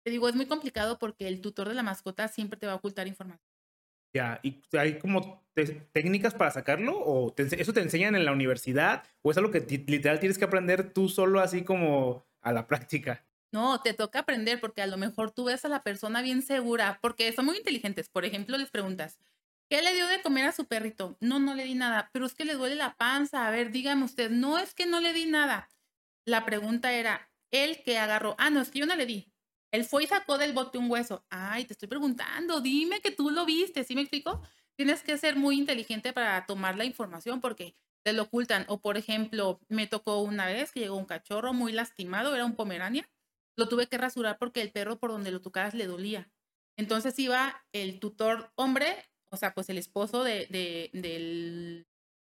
Te 0.03 0.11
digo, 0.11 0.27
es 0.27 0.35
muy 0.35 0.47
complicado 0.47 0.99
porque 0.99 1.27
el 1.27 1.41
tutor 1.41 1.69
de 1.69 1.75
la 1.75 1.83
mascota 1.83 2.27
siempre 2.27 2.59
te 2.59 2.65
va 2.65 2.73
a 2.73 2.77
ocultar 2.77 3.07
información. 3.07 3.47
Ya, 4.13 4.39
¿y 4.43 4.61
hay 4.77 4.99
como 4.99 5.43
técnicas 5.91 6.35
para 6.35 6.51
sacarlo? 6.51 6.95
¿O 6.95 7.33
eso 7.35 7.73
te 7.73 7.81
enseñan 7.81 8.15
en 8.15 8.25
la 8.25 8.31
universidad? 8.31 9.03
¿O 9.23 9.31
es 9.31 9.37
algo 9.37 9.49
que 9.49 9.61
literal 9.87 10.19
tienes 10.19 10.37
que 10.37 10.45
aprender 10.45 10.93
tú 10.93 11.09
solo 11.09 11.39
así 11.39 11.63
como 11.63 12.23
a 12.41 12.53
la 12.53 12.67
práctica? 12.67 13.25
No, 13.51 13.81
te 13.81 13.93
toca 13.93 14.19
aprender 14.19 14.59
porque 14.59 14.81
a 14.83 14.87
lo 14.87 14.97
mejor 14.97 15.31
tú 15.31 15.45
ves 15.45 15.65
a 15.65 15.69
la 15.69 15.83
persona 15.83 16.21
bien 16.21 16.43
segura, 16.43 16.99
porque 17.01 17.31
son 17.33 17.45
muy 17.45 17.57
inteligentes. 17.57 18.09
Por 18.09 18.25
ejemplo, 18.25 18.57
les 18.57 18.69
preguntas, 18.69 19.19
¿qué 19.69 19.81
le 19.81 19.93
dio 19.93 20.07
de 20.07 20.21
comer 20.21 20.45
a 20.45 20.51
su 20.51 20.65
perrito? 20.65 21.17
No, 21.19 21.39
no 21.39 21.55
le 21.55 21.63
di 21.63 21.75
nada, 21.75 22.09
pero 22.13 22.25
es 22.25 22.35
que 22.35 22.45
le 22.45 22.53
duele 22.53 22.75
la 22.75 22.95
panza. 22.95 23.47
A 23.47 23.51
ver, 23.51 23.71
dígame 23.71 24.03
usted, 24.05 24.29
no 24.29 24.57
es 24.57 24.73
que 24.73 24.85
no 24.85 24.99
le 24.99 25.13
di 25.13 25.25
nada. 25.25 25.69
La 26.25 26.45
pregunta 26.45 26.93
era, 26.93 27.29
¿él 27.51 27.81
que 27.83 27.97
agarró? 27.97 28.35
Ah, 28.37 28.49
no, 28.49 28.61
es 28.61 28.71
que 28.71 28.79
yo 28.79 28.85
no 28.85 28.95
le 28.95 29.05
di. 29.05 29.33
Él 29.71 29.85
fue 29.85 30.03
y 30.03 30.07
sacó 30.07 30.37
del 30.37 30.53
bote 30.53 30.77
un 30.77 30.89
hueso. 30.89 31.25
Ay, 31.29 31.65
te 31.65 31.73
estoy 31.73 31.87
preguntando, 31.87 32.61
dime 32.61 33.01
que 33.01 33.11
tú 33.11 33.31
lo 33.31 33.45
viste, 33.45 33.83
¿sí 33.83 33.95
me 33.95 34.01
explico? 34.01 34.41
Tienes 34.75 35.01
que 35.01 35.17
ser 35.17 35.35
muy 35.35 35.57
inteligente 35.57 36.13
para 36.13 36.45
tomar 36.45 36.77
la 36.77 36.85
información 36.85 37.41
porque 37.41 37.75
te 38.03 38.13
lo 38.13 38.23
ocultan. 38.23 38.65
O 38.67 38.81
por 38.81 38.97
ejemplo, 38.97 39.59
me 39.69 39.87
tocó 39.87 40.21
una 40.21 40.45
vez 40.45 40.71
que 40.71 40.81
llegó 40.81 40.95
un 40.95 41.05
cachorro 41.05 41.53
muy 41.53 41.71
lastimado, 41.71 42.35
era 42.35 42.45
un 42.45 42.55
pomerania. 42.55 43.09
Lo 43.57 43.67
tuve 43.67 43.87
que 43.87 43.97
rasurar 43.97 44.37
porque 44.37 44.61
el 44.61 44.71
perro 44.71 44.99
por 44.99 45.11
donde 45.11 45.31
lo 45.31 45.41
tocabas 45.41 45.73
le 45.73 45.87
dolía. 45.87 46.31
Entonces 46.77 47.17
iba 47.19 47.65
el 47.71 47.99
tutor 47.99 48.51
hombre, 48.55 48.95
o 49.33 49.37
sea, 49.37 49.55
pues 49.55 49.67
el 49.69 49.79
esposo 49.79 50.23
de, 50.23 50.45
de, 50.51 51.85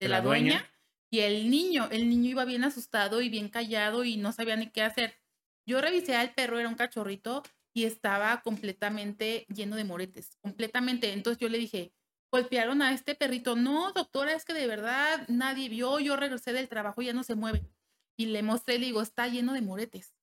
la, 0.09 0.23
dueña, 0.23 0.67
y 1.11 1.21
el 1.21 1.51
niño. 1.51 1.87
El 1.91 2.09
niño 2.09 2.31
iba 2.31 2.47
bien 2.47 2.65
asustado 2.65 3.21
y 3.21 3.29
bien 3.29 3.51
callado 3.51 4.05
y 4.05 4.17
no 4.17 4.33
sabía 4.33 4.57
ni 4.57 4.71
qué 4.71 4.83
hacer. 4.83 5.21
Yo 5.69 5.83
revisé 5.83 6.17
al 6.17 6.33
perro, 6.33 6.59
era 6.59 6.69
un 6.69 6.77
cachorrito 6.77 7.43
y 7.75 7.85
estaba 7.85 8.41
completamente 8.41 9.45
lleno 9.55 9.77
de 9.77 9.85
moretes, 9.85 10.39
completamente. 10.41 11.13
Entonces 11.13 11.39
yo 11.39 11.51
le 11.51 11.59
dije, 11.59 11.93
golpearon 12.33 12.81
a 12.81 12.95
este 12.95 13.15
perrito. 13.15 13.55
No, 13.55 13.93
doctora, 13.93 14.33
es 14.33 14.47
que 14.47 14.55
de 14.55 14.67
verdad 14.67 15.27
nadie 15.29 15.69
vio. 15.69 16.01
Yo 16.01 16.17
regresé 16.17 16.55
del 16.55 16.71
trabajo 16.71 17.03
y 17.03 17.07
ya 17.07 17.13
no 17.13 17.23
se 17.23 17.35
mueve. 17.35 17.69
Y 18.17 18.27
le 18.27 18.43
mostré, 18.43 18.79
le 18.79 18.87
digo, 18.87 19.03
está 19.03 19.29
lleno 19.29 19.53
de 19.53 19.61
moretes. 19.61 20.15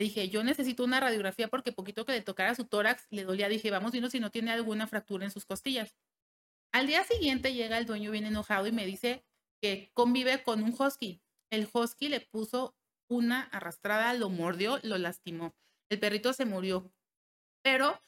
Le 0.00 0.06
dije, 0.06 0.28
yo 0.30 0.42
necesito 0.42 0.82
una 0.82 0.98
radiografía 0.98 1.46
porque 1.46 1.70
poquito 1.70 2.04
que 2.04 2.10
le 2.10 2.22
tocara 2.22 2.56
su 2.56 2.64
tórax 2.64 3.06
le 3.10 3.22
dolía. 3.22 3.48
Dije, 3.48 3.70
vamos 3.70 3.92
viendo 3.92 4.10
si 4.10 4.18
no 4.18 4.32
tiene 4.32 4.50
alguna 4.50 4.88
fractura 4.88 5.24
en 5.24 5.30
sus 5.30 5.44
costillas. 5.44 5.94
Al 6.74 6.88
día 6.88 7.04
siguiente 7.04 7.54
llega 7.54 7.78
el 7.78 7.86
dueño 7.86 8.10
bien 8.10 8.26
enojado 8.26 8.66
y 8.66 8.72
me 8.72 8.84
dice 8.84 9.24
que 9.62 9.92
convive 9.94 10.42
con 10.42 10.60
un 10.60 10.74
husky. 10.76 11.22
El 11.48 11.68
husky 11.72 12.08
le 12.08 12.20
puso 12.20 12.76
una 13.08 13.42
arrastrada, 13.42 14.12
lo 14.14 14.28
mordió, 14.28 14.80
lo 14.82 14.98
lastimó. 14.98 15.54
El 15.88 16.00
perrito 16.00 16.32
se 16.32 16.46
murió. 16.46 16.92
Pero 17.62 18.02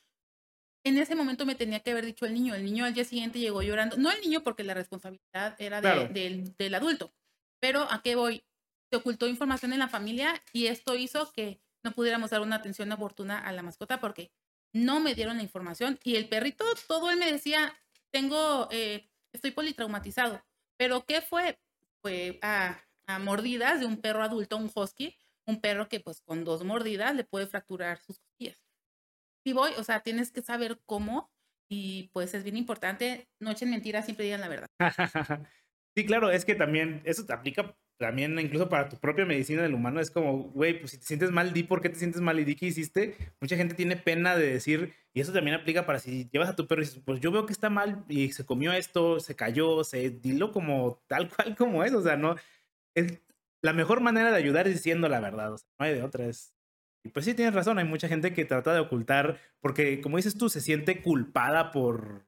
en 0.85 0.99
ese 0.99 1.15
momento 1.15 1.47
me 1.47 1.55
tenía 1.55 1.79
que 1.79 1.93
haber 1.93 2.07
dicho 2.07 2.27
el 2.27 2.35
niño. 2.35 2.57
El 2.57 2.65
niño 2.65 2.85
al 2.85 2.93
día 2.93 3.05
siguiente 3.05 3.39
llegó 3.39 3.63
llorando. 3.63 3.99
No 3.99 4.11
el 4.11 4.21
niño 4.21 4.43
porque 4.43 4.65
la 4.65 4.75
responsabilidad 4.75 5.55
era 5.61 5.81
del, 5.81 6.75
adulto. 6.75 7.15
Pero 7.61 7.83
a 7.83 8.03
qué 8.03 8.17
voy? 8.17 8.43
Se 8.91 8.97
ocultó 8.97 9.29
información 9.29 9.75
en 9.75 9.79
la 9.79 9.89
familia 9.89 10.43
y 10.53 10.67
esto 10.67 10.97
hizo 10.97 11.31
que 11.31 11.61
no 11.85 11.93
pudiéramos 11.93 12.31
dar 12.31 12.41
una 12.41 12.57
atención 12.57 12.91
oportuna 12.91 13.39
a 13.39 13.53
la 13.53 13.63
mascota 13.63 14.01
porque 14.01 14.33
no 14.73 14.99
me 14.99 15.15
dieron 15.15 15.37
la 15.37 15.45
información 15.45 16.01
y 16.03 16.17
el 16.17 16.29
perrito 16.29 16.65
todo 16.89 17.11
él 17.13 17.19
me 17.19 17.31
decía, 17.31 17.73
tengo, 18.17 18.67
eh, 18.71 19.11
estoy 19.35 19.51
politraumatizado. 19.51 20.43
Pero 20.79 21.05
¿qué 21.05 21.21
fue? 21.21 21.59
Fue 22.03 22.39
a 22.43 22.83
mordidas 23.21 23.79
de 23.79 23.87
un 23.87 24.01
perro 24.01 24.23
adulto, 24.23 24.57
un 24.57 24.71
husky, 24.75 25.15
un 25.47 25.61
perro 25.61 25.89
que 25.89 26.01
pues 26.01 26.23
con 26.23 26.43
dos 26.43 26.65
mordidas 26.65 27.15
le 27.15 27.25
puede 27.25 27.47
fracturar 27.47 27.99
sus 27.99 28.19
costillas. 28.19 28.59
Si 29.45 29.53
voy, 29.53 29.73
o 29.77 29.85
sea, 29.85 30.01
tienes 30.01 30.33
que 30.33 30.41
saber 30.41 30.81
cómo 30.87 31.31
y 31.71 32.09
pues 32.15 32.33
es 32.33 32.43
bien 32.43 32.57
importante, 32.57 33.29
no 33.39 33.51
echen 33.51 33.71
mentiras, 33.71 34.07
siempre 34.07 34.25
digan 34.25 34.41
la 34.41 34.49
verdad. 34.49 34.69
Sí, 35.99 36.05
claro, 36.05 36.31
es 36.31 36.45
que 36.45 36.55
también 36.55 37.01
eso 37.07 37.25
te 37.25 37.33
aplica 37.33 37.75
también 37.99 38.39
incluso 38.39 38.69
para 38.69 38.89
tu 38.89 38.97
propia 38.99 39.25
medicina 39.25 39.63
del 39.63 39.75
humano. 39.75 40.01
Es 40.01 40.11
como, 40.11 40.45
güey, 40.51 40.79
pues 40.79 40.93
si 40.93 40.99
te 40.99 41.07
sientes 41.07 41.31
mal, 41.31 41.53
di 41.53 41.63
por 41.63 41.81
qué 41.81 41.89
te 41.89 41.97
sientes 41.97 42.21
mal 42.21 42.39
y 42.39 42.45
di 42.45 42.55
qué 42.55 42.67
hiciste. 42.67 43.17
Mucha 43.41 43.57
gente 43.57 43.75
tiene 43.75 43.97
pena 43.97 44.37
de 44.37 44.53
decir, 44.53 44.95
y 45.15 45.21
eso 45.21 45.33
también 45.33 45.57
aplica 45.57 45.87
para 45.87 45.99
si 45.99 46.29
llevas 46.31 46.49
a 46.49 46.57
tu 46.57 46.67
perro 46.67 46.83
y 46.83 46.85
dices, 46.85 47.03
pues 47.05 47.21
yo 47.21 47.31
veo 47.33 47.47
que 47.47 47.53
está 47.53 47.71
mal 47.71 48.05
y 48.09 48.33
se 48.33 48.45
comió 48.45 48.73
esto, 48.73 49.21
se 49.21 49.35
cayó, 49.37 49.85
se 49.85 50.11
dilo 50.11 50.53
como 50.53 51.03
tal 51.07 51.29
cual 51.29 51.57
como 51.57 51.85
es. 51.85 51.93
O 51.95 52.03
sea, 52.03 52.17
no. 52.17 52.37
Es, 52.95 53.21
la 53.63 53.73
mejor 53.73 54.01
manera 54.01 54.31
de 54.31 54.37
ayudar 54.37 54.69
es 54.69 54.75
diciendo 54.75 55.09
la 55.09 55.21
verdad. 55.21 55.53
O 55.55 55.59
sea, 55.59 55.69
no 55.79 55.87
hay 55.87 55.95
de 55.95 56.03
otra. 56.03 56.27
Es, 56.27 56.55
y 57.05 57.11
pues 57.11 57.25
sí, 57.25 57.35
tienes 57.35 57.55
razón. 57.55 57.79
Hay 57.79 57.85
mucha 57.85 58.09
gente 58.09 58.35
que 58.35 58.45
trata 58.45 58.75
de 58.75 58.81
ocultar 58.81 59.39
porque, 59.61 60.01
como 60.01 60.19
dices 60.19 60.37
tú, 60.37 60.49
se 60.49 60.61
siente 60.61 61.03
culpada 61.03 61.71
por 61.73 62.27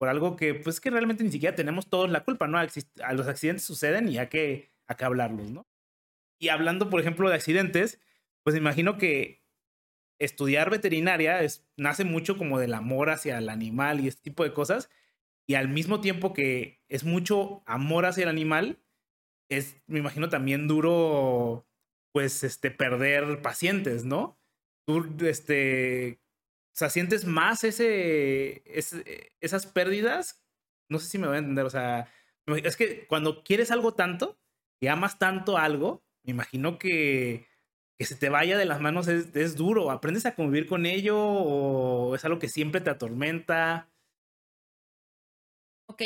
por 0.00 0.08
algo 0.08 0.34
que, 0.34 0.54
pues, 0.54 0.80
que 0.80 0.88
realmente 0.88 1.22
ni 1.22 1.30
siquiera 1.30 1.54
tenemos 1.54 1.90
todos 1.90 2.08
la 2.08 2.24
culpa, 2.24 2.48
¿no? 2.48 2.56
A 2.56 3.12
los 3.12 3.28
accidentes 3.28 3.66
suceden 3.66 4.08
y 4.08 4.16
hay 4.16 4.28
que, 4.28 4.70
que 4.96 5.04
hablarlos, 5.04 5.50
¿no? 5.50 5.66
Y 6.38 6.48
hablando, 6.48 6.90
por 6.90 7.00
ejemplo, 7.00 7.28
de 7.28 7.34
accidentes, 7.34 8.00
pues 8.42 8.56
imagino 8.56 8.98
que 8.98 9.44
estudiar 10.18 10.70
veterinaria 10.70 11.42
es, 11.42 11.68
nace 11.76 12.04
mucho 12.04 12.36
como 12.36 12.58
del 12.58 12.74
amor 12.74 13.10
hacia 13.10 13.38
el 13.38 13.48
animal 13.48 14.00
y 14.00 14.08
este 14.08 14.22
tipo 14.22 14.44
de 14.44 14.52
cosas. 14.52 14.90
Y 15.46 15.54
al 15.54 15.68
mismo 15.68 16.00
tiempo 16.00 16.32
que 16.32 16.82
es 16.88 17.04
mucho 17.04 17.62
amor 17.66 18.06
hacia 18.06 18.24
el 18.24 18.28
animal, 18.28 18.82
es, 19.50 19.82
me 19.86 19.98
imagino, 19.98 20.28
también 20.28 20.68
duro, 20.68 21.66
pues, 22.12 22.44
este, 22.44 22.70
perder 22.70 23.42
pacientes, 23.42 24.04
¿no? 24.04 24.38
Tú, 24.86 25.16
este, 25.26 26.20
o 26.74 26.76
sea, 26.76 26.90
sientes 26.90 27.24
más 27.26 27.64
ese, 27.64 28.62
esas 29.40 29.66
pérdidas. 29.66 30.42
No 30.88 30.98
sé 30.98 31.08
si 31.08 31.18
me 31.18 31.26
voy 31.26 31.36
a 31.36 31.40
entender. 31.40 31.64
O 31.64 31.70
sea, 31.70 32.08
es 32.46 32.76
que 32.76 33.06
cuando 33.06 33.42
quieres 33.42 33.70
algo 33.70 33.94
tanto 33.94 34.40
y 34.80 34.88
amas 34.88 35.18
tanto 35.18 35.58
algo, 35.58 36.02
me 36.24 36.32
imagino 36.32 36.78
que, 36.78 37.46
que 37.98 38.04
se 38.06 38.16
te 38.16 38.28
vaya 38.28 38.58
de 38.58 38.64
las 38.64 38.80
manos 38.80 39.08
es, 39.08 39.34
es 39.36 39.56
duro. 39.56 39.90
¿Aprendes 39.90 40.26
a 40.26 40.34
convivir 40.34 40.66
con 40.66 40.86
ello 40.86 41.18
o 41.18 42.14
es 42.14 42.24
algo 42.24 42.38
que 42.38 42.48
siempre 42.48 42.80
te 42.80 42.90
atormenta? 42.90 43.90
Ok, 45.88 46.02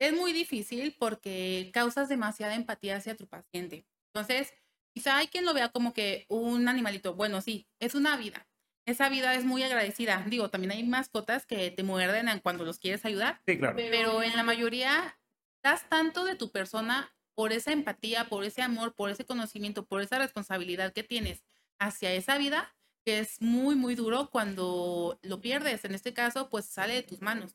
es 0.00 0.12
muy 0.12 0.32
difícil 0.32 0.96
porque 0.98 1.70
causas 1.72 2.08
demasiada 2.08 2.54
empatía 2.54 2.96
hacia 2.96 3.16
tu 3.16 3.26
paciente. 3.26 3.86
Entonces, 4.14 4.54
quizá 4.94 5.18
hay 5.18 5.26
quien 5.26 5.44
lo 5.44 5.54
vea 5.54 5.70
como 5.70 5.92
que 5.92 6.24
un 6.28 6.68
animalito, 6.68 7.14
bueno, 7.14 7.40
sí, 7.40 7.68
es 7.80 7.94
una 7.94 8.16
vida, 8.16 8.48
esa 8.86 9.08
vida 9.08 9.34
es 9.34 9.44
muy 9.44 9.62
agradecida. 9.62 10.24
Digo, 10.28 10.50
también 10.50 10.72
hay 10.72 10.84
mascotas 10.84 11.46
que 11.46 11.70
te 11.70 11.82
muerden 11.82 12.28
cuando 12.40 12.64
los 12.64 12.78
quieres 12.78 13.04
ayudar. 13.04 13.42
Sí, 13.46 13.58
claro. 13.58 13.76
Pero 13.76 14.22
en 14.22 14.36
la 14.36 14.42
mayoría 14.42 15.18
das 15.62 15.88
tanto 15.88 16.24
de 16.24 16.36
tu 16.36 16.52
persona 16.52 17.13
por 17.34 17.52
esa 17.52 17.72
empatía, 17.72 18.28
por 18.28 18.44
ese 18.44 18.62
amor, 18.62 18.94
por 18.94 19.10
ese 19.10 19.24
conocimiento, 19.24 19.86
por 19.86 20.02
esa 20.02 20.18
responsabilidad 20.18 20.92
que 20.92 21.02
tienes 21.02 21.44
hacia 21.78 22.12
esa 22.12 22.38
vida, 22.38 22.74
que 23.04 23.18
es 23.20 23.40
muy, 23.40 23.74
muy 23.76 23.94
duro 23.94 24.30
cuando 24.30 25.18
lo 25.22 25.40
pierdes. 25.40 25.84
En 25.84 25.94
este 25.94 26.14
caso, 26.14 26.48
pues 26.50 26.66
sale 26.66 26.94
de 26.94 27.02
tus 27.02 27.20
manos. 27.20 27.52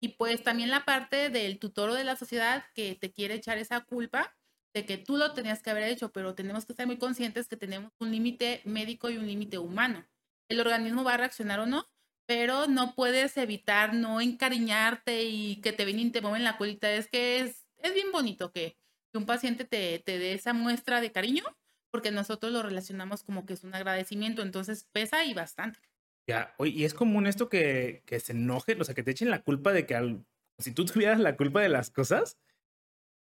Y 0.00 0.10
pues 0.10 0.42
también 0.42 0.70
la 0.70 0.84
parte 0.84 1.30
del 1.30 1.58
tutor 1.58 1.92
de 1.92 2.04
la 2.04 2.16
sociedad 2.16 2.64
que 2.74 2.94
te 2.94 3.12
quiere 3.12 3.34
echar 3.34 3.58
esa 3.58 3.80
culpa 3.80 4.36
de 4.74 4.86
que 4.86 4.98
tú 4.98 5.16
lo 5.16 5.32
tenías 5.34 5.62
que 5.62 5.70
haber 5.70 5.84
hecho, 5.84 6.12
pero 6.12 6.34
tenemos 6.34 6.64
que 6.64 6.72
estar 6.72 6.86
muy 6.86 6.98
conscientes 6.98 7.48
que 7.48 7.56
tenemos 7.56 7.92
un 7.98 8.10
límite 8.12 8.62
médico 8.64 9.10
y 9.10 9.18
un 9.18 9.26
límite 9.26 9.58
humano 9.58 10.06
el 10.50 10.60
organismo 10.60 11.04
va 11.04 11.14
a 11.14 11.16
reaccionar 11.16 11.60
o 11.60 11.66
no, 11.66 11.88
pero 12.26 12.66
no 12.66 12.94
puedes 12.94 13.36
evitar 13.36 13.94
no 13.94 14.20
encariñarte 14.20 15.24
y 15.24 15.60
que 15.62 15.72
te 15.72 15.84
ven 15.84 15.98
y 15.98 16.10
te 16.10 16.20
mueven 16.20 16.44
la 16.44 16.58
colita. 16.58 16.92
Es 16.92 17.08
que 17.08 17.40
es, 17.40 17.66
es 17.78 17.94
bien 17.94 18.12
bonito 18.12 18.52
que, 18.52 18.76
un 19.18 19.26
paciente 19.26 19.64
te, 19.64 19.98
te 19.98 20.18
dé 20.18 20.34
esa 20.34 20.52
muestra 20.52 21.00
de 21.00 21.12
cariño, 21.12 21.44
porque 21.90 22.10
nosotros 22.10 22.52
lo 22.52 22.62
relacionamos 22.62 23.22
como 23.22 23.46
que 23.46 23.54
es 23.54 23.64
un 23.64 23.74
agradecimiento, 23.74 24.42
entonces 24.42 24.88
pesa 24.92 25.24
y 25.24 25.34
bastante. 25.34 25.80
Ya, 26.26 26.54
oye, 26.58 26.72
y 26.72 26.84
es 26.84 26.94
común 26.94 27.26
esto 27.26 27.48
que, 27.48 28.02
que 28.06 28.20
se 28.20 28.32
enoje, 28.32 28.76
o 28.78 28.84
sea, 28.84 28.94
que 28.94 29.02
te 29.02 29.10
echen 29.10 29.30
la 29.30 29.42
culpa 29.42 29.72
de 29.72 29.86
que 29.86 29.94
al, 29.96 30.24
si 30.58 30.72
tú 30.72 30.84
tuvieras 30.84 31.18
la 31.18 31.36
culpa 31.36 31.60
de 31.60 31.68
las 31.68 31.90
cosas. 31.90 32.38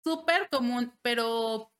Súper 0.03 0.49
común, 0.49 0.93
pero 1.01 1.71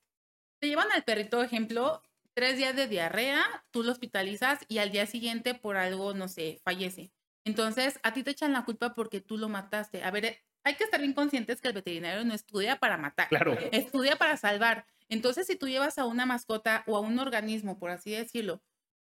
te 0.60 0.68
llevan 0.68 0.92
al 0.92 1.04
perrito, 1.04 1.42
ejemplo, 1.42 2.02
tres 2.34 2.58
días 2.58 2.76
de 2.76 2.88
diarrea, 2.88 3.44
tú 3.72 3.84
lo 3.84 3.92
hospitalizas 3.92 4.66
y 4.68 4.78
al 4.78 4.92
día 4.92 5.06
siguiente 5.06 5.56
por 5.56 5.78
algo, 5.78 6.14
no 6.14 6.28
sé, 6.28 6.62
fallece. 6.64 7.12
Entonces, 7.46 8.00
a 8.04 8.14
ti 8.14 8.24
te 8.24 8.32
echan 8.32 8.54
la 8.54 8.66
culpa 8.66 8.94
porque 8.94 9.22
tú 9.22 9.38
lo 9.38 9.50
mataste. 9.50 10.04
A 10.04 10.12
ver, 10.12 10.40
hay 10.64 10.76
que 10.76 10.84
estar 10.84 11.00
bien 11.00 11.14
conscientes 11.14 11.62
que 11.62 11.70
el 11.70 11.74
veterinario 11.74 12.24
no 12.26 12.34
estudia 12.34 12.80
para 12.80 12.98
matar, 12.98 13.30
claro. 13.30 13.58
estudia 13.72 14.18
para 14.18 14.38
salvar. 14.38 14.86
Entonces, 15.08 15.48
si 15.48 15.56
tú 15.56 15.68
llevas 15.68 15.98
a 15.98 16.06
una 16.06 16.26
mascota 16.26 16.84
o 16.86 16.96
a 16.98 17.00
un 17.00 17.18
organismo, 17.20 17.80
por 17.80 17.90
así 17.90 18.12
decirlo, 18.12 18.62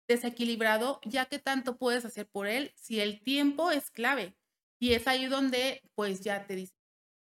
desequilibrado, 0.09 1.01
ya 1.05 1.26
que 1.26 1.38
tanto 1.38 1.78
puedes 1.78 2.05
hacer 2.05 2.28
por 2.28 2.47
él 2.47 2.72
si 2.76 3.01
el 3.01 3.22
tiempo 3.22 3.70
es 3.70 3.90
clave. 3.90 4.36
Y 4.78 4.92
es 4.92 5.09
ahí 5.09 5.26
donde, 5.26 5.82
pues 5.94 6.20
ya 6.20 6.47
te 6.47 6.55
dice 6.55 6.74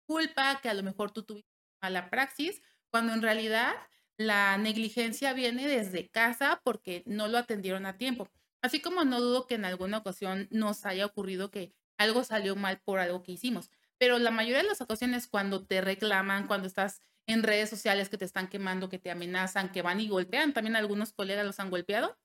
culpa, 0.05 0.59
que 0.61 0.69
a 0.69 0.73
lo 0.73 0.81
mejor 0.81 1.11
tú 1.11 1.21
tuviste 1.21 1.51
mala 1.81 2.09
praxis, 2.09 2.63
cuando 2.89 3.13
en 3.13 3.21
realidad 3.21 3.75
la 4.17 4.57
negligencia 4.57 5.33
viene 5.33 5.67
desde 5.67 6.09
casa 6.09 6.61
porque 6.63 7.03
no 7.05 7.27
lo 7.27 7.37
atendieron 7.37 7.85
a 7.85 7.97
tiempo. 7.97 8.27
Así 8.61 8.81
como 8.81 9.05
no 9.05 9.21
dudo 9.21 9.45
que 9.45 9.55
en 9.55 9.65
alguna 9.65 9.99
ocasión 9.99 10.47
nos 10.49 10.85
haya 10.85 11.05
ocurrido 11.05 11.51
que 11.51 11.73
algo 11.97 12.23
salió 12.23 12.55
mal 12.55 12.81
por 12.83 12.99
algo 12.99 13.21
que 13.21 13.33
hicimos. 13.33 13.69
Pero 13.99 14.17
la 14.17 14.31
mayoría 14.31 14.63
de 14.63 14.67
las 14.67 14.81
ocasiones 14.81 15.27
cuando 15.27 15.65
te 15.65 15.81
reclaman, 15.81 16.47
cuando 16.47 16.67
estás 16.67 17.01
en 17.27 17.43
redes 17.43 17.69
sociales 17.69 18.09
que 18.09 18.17
te 18.17 18.25
están 18.25 18.47
quemando, 18.47 18.89
que 18.89 18.97
te 18.97 19.11
amenazan, 19.11 19.71
que 19.71 19.81
van 19.81 19.99
y 19.99 20.07
golpean, 20.07 20.53
también 20.53 20.75
algunos 20.75 21.13
colegas 21.13 21.45
los 21.45 21.59
han 21.59 21.69
golpeado, 21.69 22.17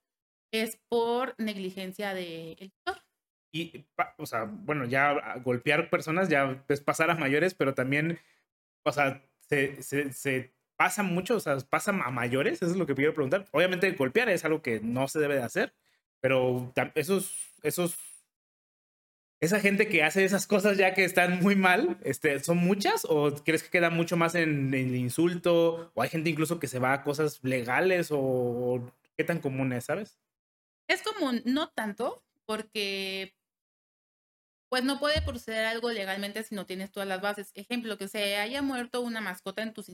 es 0.53 0.79
por 0.89 1.35
negligencia 1.37 2.15
del 2.15 2.57
de 2.57 2.73
tutor. 2.79 3.03
Y, 3.53 3.87
o 4.17 4.27
sea, 4.27 4.45
bueno, 4.45 4.85
ya 4.85 5.39
golpear 5.45 5.91
personas 5.91 6.29
ya 6.29 6.65
es 6.69 6.81
pasar 6.81 7.11
a 7.11 7.17
mayores, 7.17 7.55
pero 7.55 7.75
también, 7.75 8.19
o 8.85 8.93
sea, 8.93 9.23
se, 9.49 9.83
se, 9.83 10.13
se 10.13 10.55
pasa 10.77 11.03
mucho, 11.03 11.37
o 11.37 11.41
sea, 11.41 11.57
pasa 11.69 11.91
a 11.91 12.11
mayores, 12.11 12.63
eso 12.63 12.71
es 12.71 12.77
lo 12.77 12.87
que 12.87 12.95
quiero 12.95 13.15
preguntar. 13.15 13.47
Obviamente 13.53 13.91
golpear 13.93 14.29
es 14.29 14.45
algo 14.45 14.63
que 14.63 14.81
no 14.81 15.07
se 15.09 15.21
debe 15.21 15.37
de 15.37 15.43
hacer, 15.43 15.75
pero 16.21 16.73
esos, 16.95 17.55
esos, 17.63 17.97
esa 19.45 19.61
gente 19.61 19.89
que 19.89 20.03
hace 20.03 20.25
esas 20.25 20.47
cosas 20.47 20.77
ya 20.77 20.95
que 20.95 21.05
están 21.05 21.41
muy 21.41 21.57
mal, 21.57 21.99
este, 22.03 22.41
¿son 22.41 22.59
muchas 22.59 23.05
o 23.09 23.35
crees 23.45 23.63
que 23.63 23.71
queda 23.71 23.91
mucho 23.91 24.17
más 24.17 24.35
en, 24.35 24.73
el 24.75 24.95
insulto? 24.97 25.93
¿O 25.95 26.03
hay 26.03 26.09
gente 26.09 26.31
incluso 26.31 26.59
que 26.59 26.69
se 26.69 26.79
va 26.79 26.93
a 26.93 27.03
cosas 27.03 27.41
legales 27.43 28.09
o 28.11 28.93
qué 29.17 29.25
tan 29.25 29.41
común 29.41 29.73
es, 29.73 29.85
sabes? 29.85 30.19
Es 30.89 31.03
común, 31.03 31.43
no 31.45 31.69
tanto, 31.69 32.23
porque 32.45 33.35
pues 34.69 34.83
no 34.83 34.99
puede 34.99 35.23
proceder 35.23 35.67
algo 35.67 35.91
legalmente 35.91 36.43
si 36.43 36.55
no 36.55 36.67
tienes 36.67 36.91
todas 36.91 37.09
las 37.09 37.21
bases. 37.21 37.53
Ejemplo, 37.55 37.97
que 37.97 38.09
se 38.09 38.37
haya 38.37 38.61
muerto 38.61 39.01
una 39.01 39.21
mascota 39.21 39.63
en 39.63 39.73
tus 39.73 39.89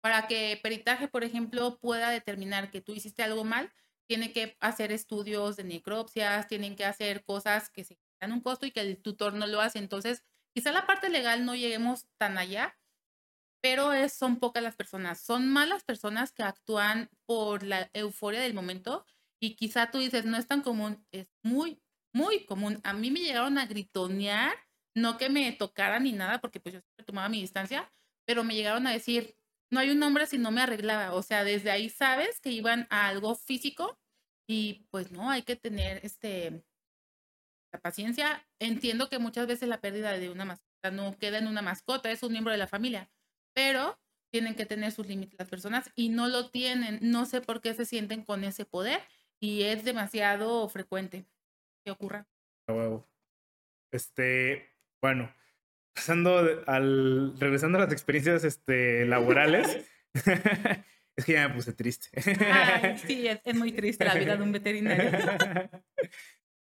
para 0.00 0.26
que 0.26 0.58
peritaje, 0.62 1.08
por 1.08 1.24
ejemplo, 1.24 1.78
pueda 1.78 2.10
determinar 2.10 2.70
que 2.70 2.80
tú 2.80 2.94
hiciste 2.94 3.22
algo 3.22 3.44
mal, 3.44 3.70
tiene 4.06 4.32
que 4.32 4.56
hacer 4.60 4.92
estudios 4.92 5.56
de 5.56 5.64
necropsias, 5.64 6.48
tienen 6.48 6.74
que 6.74 6.84
hacer 6.84 7.22
cosas 7.22 7.68
que 7.68 7.84
se 7.84 7.98
un 8.28 8.40
costo 8.40 8.66
y 8.66 8.70
que 8.70 8.80
el 8.80 9.00
tutor 9.00 9.34
no 9.34 9.46
lo 9.46 9.60
hace. 9.60 9.78
Entonces, 9.78 10.24
quizá 10.54 10.72
la 10.72 10.86
parte 10.86 11.08
legal 11.08 11.44
no 11.44 11.54
lleguemos 11.54 12.06
tan 12.18 12.38
allá, 12.38 12.78
pero 13.62 13.92
es, 13.92 14.12
son 14.12 14.38
pocas 14.38 14.62
las 14.62 14.76
personas. 14.76 15.20
Son 15.20 15.48
malas 15.48 15.84
personas 15.84 16.32
que 16.32 16.42
actúan 16.42 17.10
por 17.26 17.62
la 17.62 17.90
euforia 17.92 18.40
del 18.40 18.54
momento 18.54 19.04
y 19.40 19.54
quizá 19.56 19.90
tú 19.90 19.98
dices, 19.98 20.24
no 20.24 20.36
es 20.36 20.46
tan 20.46 20.62
común, 20.62 21.04
es 21.12 21.28
muy, 21.42 21.82
muy 22.12 22.44
común. 22.44 22.80
A 22.84 22.92
mí 22.92 23.10
me 23.10 23.20
llegaron 23.20 23.58
a 23.58 23.66
gritonear, 23.66 24.54
no 24.94 25.16
que 25.16 25.30
me 25.30 25.50
tocaran 25.52 26.04
ni 26.04 26.12
nada, 26.12 26.40
porque 26.40 26.60
pues 26.60 26.74
yo 26.74 26.80
siempre 26.80 27.04
tomaba 27.06 27.28
mi 27.28 27.40
distancia, 27.40 27.90
pero 28.26 28.44
me 28.44 28.54
llegaron 28.54 28.86
a 28.86 28.92
decir, 28.92 29.36
no 29.70 29.80
hay 29.80 29.90
un 29.90 29.98
nombre 29.98 30.26
si 30.26 30.38
no 30.38 30.50
me 30.50 30.60
arreglaba. 30.60 31.14
O 31.14 31.22
sea, 31.22 31.44
desde 31.44 31.70
ahí 31.70 31.88
sabes 31.88 32.40
que 32.40 32.50
iban 32.50 32.86
a 32.90 33.08
algo 33.08 33.34
físico 33.34 33.98
y 34.48 34.86
pues 34.90 35.10
no, 35.12 35.30
hay 35.30 35.42
que 35.42 35.56
tener 35.56 36.00
este 36.04 36.64
la 37.72 37.80
paciencia. 37.80 38.46
Entiendo 38.58 39.08
que 39.08 39.18
muchas 39.18 39.46
veces 39.46 39.68
la 39.68 39.80
pérdida 39.80 40.12
de 40.12 40.30
una 40.30 40.44
mascota 40.44 40.90
no 40.90 41.16
queda 41.18 41.38
en 41.38 41.46
una 41.46 41.62
mascota, 41.62 42.10
es 42.10 42.22
un 42.22 42.32
miembro 42.32 42.52
de 42.52 42.58
la 42.58 42.66
familia, 42.66 43.10
pero 43.54 43.98
tienen 44.30 44.54
que 44.54 44.66
tener 44.66 44.92
sus 44.92 45.06
límites 45.06 45.38
las 45.38 45.48
personas 45.48 45.90
y 45.94 46.08
no 46.08 46.28
lo 46.28 46.50
tienen. 46.50 46.98
No 47.02 47.26
sé 47.26 47.40
por 47.40 47.60
qué 47.60 47.74
se 47.74 47.84
sienten 47.84 48.24
con 48.24 48.44
ese 48.44 48.64
poder 48.64 49.00
y 49.40 49.62
es 49.62 49.84
demasiado 49.84 50.68
frecuente 50.68 51.26
que 51.84 51.90
ocurra. 51.90 52.26
Este, 53.90 54.70
bueno, 55.02 55.34
pasando 55.94 56.62
al, 56.66 57.38
regresando 57.40 57.78
a 57.78 57.82
las 57.82 57.92
experiencias 57.92 58.44
este, 58.44 59.04
laborales, 59.06 59.90
es 61.16 61.24
que 61.24 61.32
ya 61.32 61.48
me 61.48 61.54
puse 61.54 61.72
triste. 61.72 62.08
sí, 63.06 63.26
es, 63.26 63.54
muy 63.54 63.72
triste 63.72 64.04
la 64.04 64.14
vida 64.14 64.36
de 64.36 64.42
un 64.42 64.52
veterinario. 64.52 65.10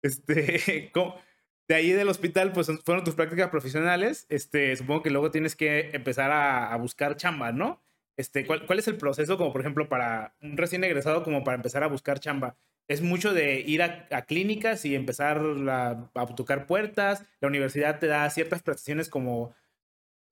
Este, 0.06 0.92
de 1.68 1.76
ahí 1.76 1.92
del 1.92 2.10
hospital, 2.10 2.52
pues 2.54 2.68
fueron 2.84 3.04
tus 3.04 3.16
prácticas 3.16 3.50
profesionales. 3.50 4.28
Este, 4.30 4.76
supongo 4.76 5.02
que 5.02 5.10
luego 5.10 5.32
tienes 5.32 5.56
que 5.56 5.90
empezar 5.94 6.32
a, 6.32 6.76
buscar 6.78 7.18
chamba, 7.18 7.52
¿no? 7.52 7.84
Este, 8.18 8.46
¿cuál, 8.46 8.66
¿cuál, 8.66 8.80
es 8.80 8.88
el 8.88 8.98
proceso, 8.98 9.38
como 9.38 9.52
por 9.52 9.62
ejemplo, 9.62 9.90
para 9.90 10.36
un 10.42 10.58
recién 10.58 10.84
egresado, 10.84 11.24
como 11.24 11.44
para 11.44 11.56
empezar 11.56 11.84
a 11.84 11.88
buscar 11.88 12.20
chamba? 12.20 12.56
Es 12.88 13.02
mucho 13.02 13.34
de 13.34 13.62
ir 13.62 13.82
a, 13.82 14.26
clínicas 14.28 14.86
y 14.86 14.94
empezar 14.94 15.42
a 15.68 16.36
tocar 16.36 16.68
puertas. 16.68 17.26
La 17.42 17.48
universidad 17.48 18.00
te 18.00 18.06
da 18.06 18.30
ciertas 18.30 18.62
prestaciones 18.62 19.10
como, 19.10 19.56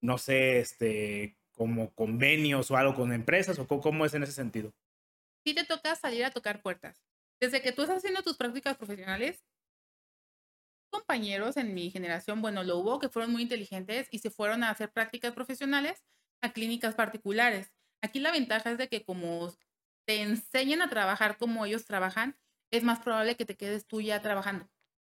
no 0.00 0.18
sé, 0.18 0.60
este, 0.60 1.36
como 1.56 1.92
convenios 1.94 2.70
o 2.70 2.76
algo 2.76 2.94
con 2.94 3.12
empresas, 3.12 3.58
o 3.58 3.66
cómo 3.66 4.06
es 4.06 4.14
en 4.14 4.22
ese 4.22 4.32
sentido. 4.32 4.72
Sí 5.44 5.52
te 5.52 5.64
toca 5.64 5.96
salir 5.96 6.24
a 6.24 6.30
tocar 6.30 6.62
puertas. 6.62 7.02
Desde 7.40 7.60
que 7.60 7.72
tú 7.72 7.82
estás 7.82 7.98
haciendo 7.98 8.22
tus 8.22 8.36
prácticas 8.36 8.76
profesionales, 8.76 9.44
compañeros 10.94 11.56
en 11.56 11.74
mi 11.74 11.90
generación, 11.90 12.40
bueno, 12.40 12.62
lo 12.62 12.78
hubo, 12.78 13.00
que 13.00 13.08
fueron 13.08 13.32
muy 13.32 13.42
inteligentes 13.42 14.06
y 14.12 14.20
se 14.20 14.30
fueron 14.30 14.62
a 14.62 14.70
hacer 14.70 14.92
prácticas 14.92 15.32
profesionales 15.32 16.04
a 16.40 16.52
clínicas 16.52 16.94
particulares. 16.94 17.72
Aquí 18.00 18.20
la 18.20 18.30
ventaja 18.30 18.70
es 18.70 18.78
de 18.78 18.88
que 18.88 19.04
como 19.04 19.52
te 20.06 20.22
enseñan 20.22 20.82
a 20.82 20.88
trabajar 20.88 21.36
como 21.36 21.66
ellos 21.66 21.84
trabajan, 21.84 22.38
es 22.70 22.84
más 22.84 23.00
probable 23.00 23.36
que 23.36 23.44
te 23.44 23.56
quedes 23.56 23.88
tú 23.88 24.00
ya 24.00 24.22
trabajando. 24.22 24.70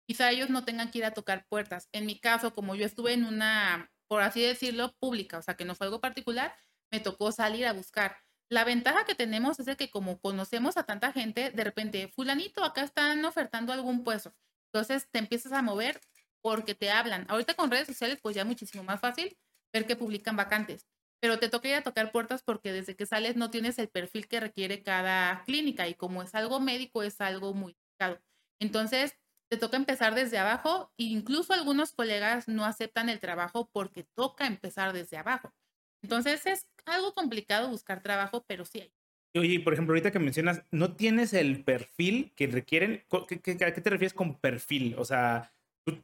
Quizá 0.06 0.30
ellos 0.30 0.48
no 0.48 0.64
tengan 0.64 0.90
que 0.92 0.98
ir 0.98 1.04
a 1.06 1.12
tocar 1.12 1.44
puertas. 1.48 1.88
En 1.92 2.06
mi 2.06 2.20
caso, 2.20 2.54
como 2.54 2.76
yo 2.76 2.86
estuve 2.86 3.12
en 3.14 3.24
una, 3.24 3.90
por 4.06 4.22
así 4.22 4.42
decirlo, 4.42 4.94
pública, 5.00 5.38
o 5.38 5.42
sea, 5.42 5.56
que 5.56 5.64
no 5.64 5.74
fue 5.74 5.86
algo 5.86 6.00
particular, 6.00 6.54
me 6.92 7.00
tocó 7.00 7.32
salir 7.32 7.66
a 7.66 7.72
buscar. 7.72 8.18
La 8.48 8.64
ventaja 8.64 9.04
que 9.04 9.16
tenemos 9.16 9.58
es 9.58 9.66
de 9.66 9.76
que 9.76 9.90
como 9.90 10.20
conocemos 10.20 10.76
a 10.76 10.84
tanta 10.84 11.10
gente, 11.10 11.50
de 11.50 11.64
repente, 11.64 12.08
fulanito, 12.14 12.62
acá 12.62 12.82
están 12.82 13.24
ofertando 13.24 13.72
algún 13.72 14.04
puesto. 14.04 14.34
Entonces 14.74 15.08
te 15.08 15.20
empiezas 15.20 15.52
a 15.52 15.62
mover 15.62 16.00
porque 16.42 16.74
te 16.74 16.90
hablan. 16.90 17.26
Ahorita 17.28 17.54
con 17.54 17.70
redes 17.70 17.86
sociales, 17.86 18.18
pues 18.20 18.34
ya 18.34 18.44
muchísimo 18.44 18.82
más 18.82 19.00
fácil 19.00 19.38
ver 19.72 19.86
que 19.86 19.94
publican 19.94 20.36
vacantes. 20.36 20.88
Pero 21.20 21.38
te 21.38 21.48
toca 21.48 21.68
ir 21.68 21.76
a 21.76 21.82
tocar 21.82 22.10
puertas 22.10 22.42
porque 22.42 22.72
desde 22.72 22.96
que 22.96 23.06
sales 23.06 23.36
no 23.36 23.50
tienes 23.50 23.78
el 23.78 23.88
perfil 23.88 24.26
que 24.26 24.40
requiere 24.40 24.82
cada 24.82 25.44
clínica 25.44 25.86
y 25.86 25.94
como 25.94 26.24
es 26.24 26.34
algo 26.34 26.58
médico 26.58 27.04
es 27.04 27.20
algo 27.20 27.54
muy 27.54 27.74
delicado. 27.74 28.20
Entonces 28.60 29.14
te 29.48 29.56
toca 29.58 29.76
empezar 29.76 30.16
desde 30.16 30.38
abajo 30.38 30.92
e 30.98 31.04
incluso 31.04 31.52
algunos 31.54 31.92
colegas 31.92 32.48
no 32.48 32.64
aceptan 32.64 33.08
el 33.08 33.20
trabajo 33.20 33.70
porque 33.72 34.02
toca 34.16 34.46
empezar 34.46 34.92
desde 34.92 35.18
abajo. 35.18 35.54
Entonces 36.02 36.46
es 36.46 36.66
algo 36.84 37.14
complicado 37.14 37.68
buscar 37.68 38.02
trabajo, 38.02 38.44
pero 38.48 38.64
sí 38.64 38.80
hay. 38.80 38.94
Oye, 39.36 39.58
por 39.60 39.72
ejemplo, 39.72 39.92
ahorita 39.92 40.12
que 40.12 40.20
mencionas, 40.20 40.62
¿no 40.70 40.94
tienes 40.94 41.32
el 41.32 41.64
perfil 41.64 42.32
que 42.36 42.46
requieren? 42.46 43.04
¿Qué, 43.28 43.64
a 43.64 43.74
qué 43.74 43.80
te 43.80 43.90
refieres 43.90 44.14
con 44.14 44.38
perfil? 44.38 44.94
O 44.96 45.04
sea, 45.04 45.52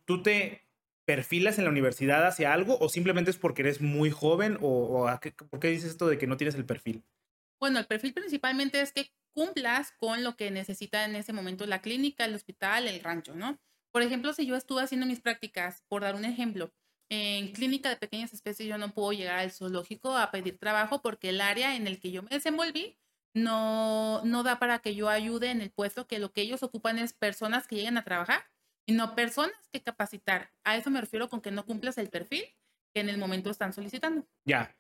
¿tú, 0.04 0.22
te 0.22 0.66
perfilas 1.06 1.58
en 1.58 1.64
la 1.64 1.70
universidad 1.70 2.26
hacia 2.26 2.52
algo 2.52 2.76
o 2.80 2.88
simplemente 2.88 3.30
es 3.30 3.36
porque 3.36 3.62
eres 3.62 3.80
muy 3.80 4.10
joven 4.10 4.58
o, 4.60 5.08
por 5.48 5.60
qué 5.60 5.68
dices 5.68 5.90
esto 5.90 6.08
de 6.08 6.18
que 6.18 6.26
no 6.26 6.36
tienes 6.36 6.56
el 6.56 6.66
perfil? 6.66 7.04
Bueno, 7.60 7.78
el 7.78 7.86
perfil 7.86 8.14
principalmente 8.14 8.80
es 8.80 8.92
que 8.92 9.12
cumplas 9.32 9.92
con 9.92 10.24
lo 10.24 10.36
que 10.36 10.50
necesita 10.50 11.04
en 11.04 11.14
ese 11.14 11.32
momento 11.32 11.66
la 11.66 11.82
clínica, 11.82 12.24
el 12.24 12.34
hospital, 12.34 12.88
el 12.88 13.00
rancho, 13.00 13.36
¿no? 13.36 13.60
Por 13.92 14.02
ejemplo, 14.02 14.32
si 14.32 14.44
yo 14.44 14.56
estuve 14.56 14.82
haciendo 14.82 15.06
mis 15.06 15.20
prácticas, 15.20 15.84
por 15.88 16.02
dar 16.02 16.16
un 16.16 16.24
ejemplo, 16.24 16.72
en 17.08 17.52
clínica 17.52 17.90
de 17.90 17.96
pequeñas 17.96 18.32
especies 18.32 18.68
yo 18.68 18.78
no 18.78 18.92
puedo 18.92 19.12
llegar 19.12 19.38
al 19.38 19.50
zoológico 19.52 20.16
a 20.16 20.30
pedir 20.30 20.58
trabajo 20.58 21.02
porque 21.02 21.28
el 21.28 21.40
área 21.40 21.76
en 21.76 21.86
el 21.86 22.00
que 22.00 22.12
yo 22.12 22.22
me 22.22 22.30
desenvolví 22.30 22.96
no, 23.34 24.24
no 24.24 24.42
da 24.42 24.58
para 24.58 24.80
que 24.80 24.94
yo 24.94 25.08
ayude 25.08 25.50
en 25.50 25.60
el 25.60 25.70
puesto, 25.70 26.06
que 26.06 26.18
lo 26.18 26.32
que 26.32 26.42
ellos 26.42 26.62
ocupan 26.62 26.98
es 26.98 27.12
personas 27.12 27.66
que 27.66 27.76
lleguen 27.76 27.98
a 27.98 28.04
trabajar 28.04 28.42
y 28.86 28.92
no 28.92 29.14
personas 29.14 29.56
que 29.72 29.82
capacitar. 29.82 30.52
A 30.64 30.76
eso 30.76 30.90
me 30.90 31.00
refiero 31.00 31.28
con 31.28 31.40
que 31.40 31.50
no 31.50 31.64
cumplas 31.64 31.98
el 31.98 32.08
perfil 32.08 32.44
que 32.92 33.00
en 33.00 33.08
el 33.08 33.18
momento 33.18 33.50
están 33.50 33.72
solicitando. 33.72 34.26
Ya. 34.44 34.76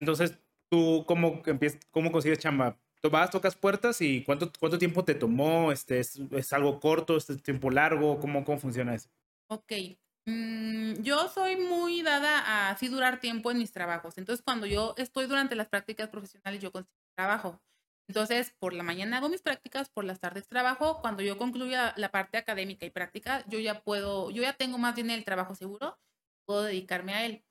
Entonces, 0.00 0.38
¿tú 0.70 1.04
cómo, 1.06 1.42
empiezas, 1.46 1.80
cómo 1.90 2.12
consigues 2.12 2.38
chamba? 2.38 2.78
¿Tú 3.00 3.10
vas, 3.10 3.30
tocas 3.30 3.56
puertas 3.56 4.00
y 4.00 4.22
cuánto, 4.22 4.52
cuánto 4.60 4.78
tiempo 4.78 5.04
te 5.04 5.16
tomó? 5.16 5.72
Este, 5.72 5.98
¿es, 5.98 6.20
¿Es 6.30 6.52
algo 6.52 6.78
corto? 6.78 7.16
¿Es 7.16 7.26
tiempo 7.42 7.70
largo? 7.70 8.20
¿Cómo, 8.20 8.44
cómo 8.44 8.58
funciona 8.58 8.94
eso? 8.94 9.08
Ok. 9.48 9.72
Mm, 10.24 11.02
yo 11.02 11.28
soy 11.28 11.56
muy 11.56 12.02
dada 12.02 12.38
a 12.38 12.70
así 12.70 12.86
durar 12.86 13.18
tiempo 13.18 13.50
en 13.50 13.58
mis 13.58 13.72
trabajos. 13.72 14.18
Entonces, 14.18 14.42
cuando 14.44 14.66
yo 14.66 14.94
estoy 14.96 15.26
durante 15.26 15.56
las 15.56 15.68
prácticas 15.68 16.08
profesionales, 16.10 16.62
yo 16.62 16.70
consigo 16.70 16.94
trabajo. 17.16 17.60
Entonces, 18.08 18.54
por 18.58 18.74
la 18.74 18.82
mañana 18.82 19.18
hago 19.18 19.28
mis 19.28 19.42
prácticas, 19.42 19.88
por 19.88 20.04
las 20.04 20.20
tardes 20.20 20.48
trabajo. 20.48 21.00
Cuando 21.00 21.22
yo 21.22 21.38
concluya 21.38 21.94
la 21.96 22.10
parte 22.10 22.38
académica 22.38 22.84
y 22.86 22.90
práctica, 22.90 23.44
yo 23.48 23.58
ya 23.58 23.82
puedo, 23.82 24.30
yo 24.30 24.42
ya 24.42 24.52
tengo 24.54 24.78
más 24.78 24.94
bien 24.94 25.10
el 25.10 25.24
trabajo 25.24 25.54
seguro, 25.54 25.98
puedo 26.46 26.62
dedicarme 26.64 27.14
a 27.14 27.24
él. 27.26 27.44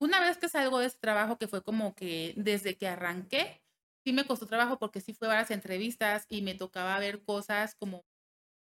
Una 0.00 0.20
vez 0.20 0.38
que 0.38 0.48
salgo 0.48 0.78
de 0.78 0.86
ese 0.86 0.98
trabajo, 0.98 1.38
que 1.38 1.48
fue 1.48 1.62
como 1.62 1.94
que 1.94 2.34
desde 2.36 2.76
que 2.76 2.88
arranqué, 2.88 3.62
sí 4.04 4.12
me 4.12 4.26
costó 4.26 4.46
trabajo 4.46 4.78
porque 4.78 5.00
sí 5.00 5.12
fue 5.14 5.28
varias 5.28 5.50
entrevistas 5.50 6.26
y 6.28 6.42
me 6.42 6.54
tocaba 6.54 6.98
ver 6.98 7.22
cosas 7.24 7.74
como 7.74 8.04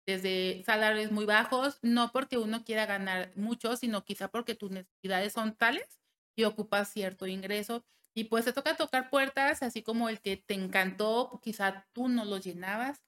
desde 0.07 0.63
salarios 0.65 1.11
muy 1.11 1.25
bajos, 1.25 1.79
no 1.83 2.11
porque 2.11 2.37
uno 2.37 2.63
quiera 2.63 2.85
ganar 2.85 3.31
mucho, 3.35 3.75
sino 3.77 4.03
quizá 4.05 4.29
porque 4.29 4.55
tus 4.55 4.71
necesidades 4.71 5.33
son 5.33 5.55
tales 5.55 6.01
y 6.35 6.45
ocupas 6.45 6.89
cierto 6.89 7.27
ingreso 7.27 7.85
y 8.20 8.26
pues 8.26 8.43
te 8.43 8.51
toca 8.51 8.76
tocar 8.76 9.09
puertas, 9.09 9.63
así 9.63 9.82
como 9.82 10.09
el 10.09 10.20
que 10.20 10.36
te 10.36 10.53
encantó, 10.53 11.39
quizá 11.41 11.88
tú 11.93 12.09
no 12.09 12.26
lo 12.26 12.38
llenabas. 12.38 13.01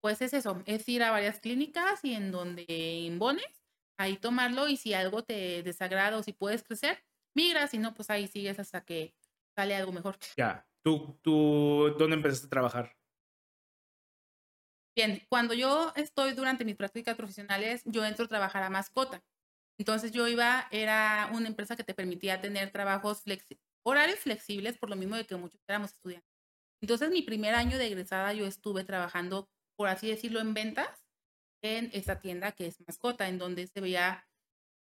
Pues 0.00 0.22
es 0.22 0.32
eso, 0.32 0.62
es 0.64 0.88
ir 0.88 1.02
a 1.02 1.10
varias 1.10 1.40
clínicas 1.40 2.04
y 2.04 2.14
en 2.14 2.30
donde 2.30 2.64
imbones, 3.04 3.64
ahí 3.98 4.16
tomarlo 4.16 4.68
y 4.68 4.76
si 4.76 4.94
algo 4.94 5.24
te 5.24 5.64
desagrada 5.64 6.16
o 6.18 6.22
si 6.22 6.32
puedes 6.32 6.62
crecer, 6.62 7.04
migras, 7.34 7.72
si 7.72 7.78
no, 7.78 7.94
pues 7.94 8.10
ahí 8.10 8.28
sigues 8.28 8.60
hasta 8.60 8.84
que 8.84 9.12
sale 9.56 9.74
algo 9.74 9.90
mejor. 9.90 10.18
Ya, 10.36 10.68
¿tú, 10.84 11.18
tú 11.20 11.92
dónde 11.98 12.14
empezaste 12.14 12.46
a 12.46 12.50
trabajar? 12.50 12.96
Bien, 14.94 15.20
cuando 15.28 15.52
yo 15.52 15.92
estoy 15.96 16.34
durante 16.34 16.64
mis 16.64 16.76
prácticas 16.76 17.16
profesionales, 17.16 17.82
yo 17.86 18.04
entro 18.04 18.26
a 18.26 18.28
trabajar 18.28 18.62
a 18.62 18.70
mascota. 18.70 19.24
Entonces 19.78 20.12
yo 20.12 20.28
iba, 20.28 20.68
era 20.70 21.28
una 21.32 21.48
empresa 21.48 21.74
que 21.74 21.82
te 21.82 21.94
permitía 21.94 22.40
tener 22.40 22.70
trabajos 22.70 23.22
flexibles 23.22 23.71
horarios 23.84 24.20
flexibles, 24.20 24.78
por 24.78 24.90
lo 24.90 24.96
mismo 24.96 25.16
de 25.16 25.26
que 25.26 25.36
muchos 25.36 25.60
éramos 25.68 25.92
estudiantes. 25.92 26.30
Entonces, 26.80 27.10
mi 27.10 27.22
primer 27.22 27.54
año 27.54 27.78
de 27.78 27.86
egresada 27.86 28.32
yo 28.32 28.46
estuve 28.46 28.84
trabajando, 28.84 29.48
por 29.76 29.88
así 29.88 30.08
decirlo, 30.08 30.40
en 30.40 30.54
ventas 30.54 31.06
en 31.62 31.90
esta 31.92 32.20
tienda 32.20 32.52
que 32.52 32.66
es 32.66 32.80
mascota, 32.86 33.28
en 33.28 33.38
donde 33.38 33.68
se 33.68 33.80
veía 33.80 34.26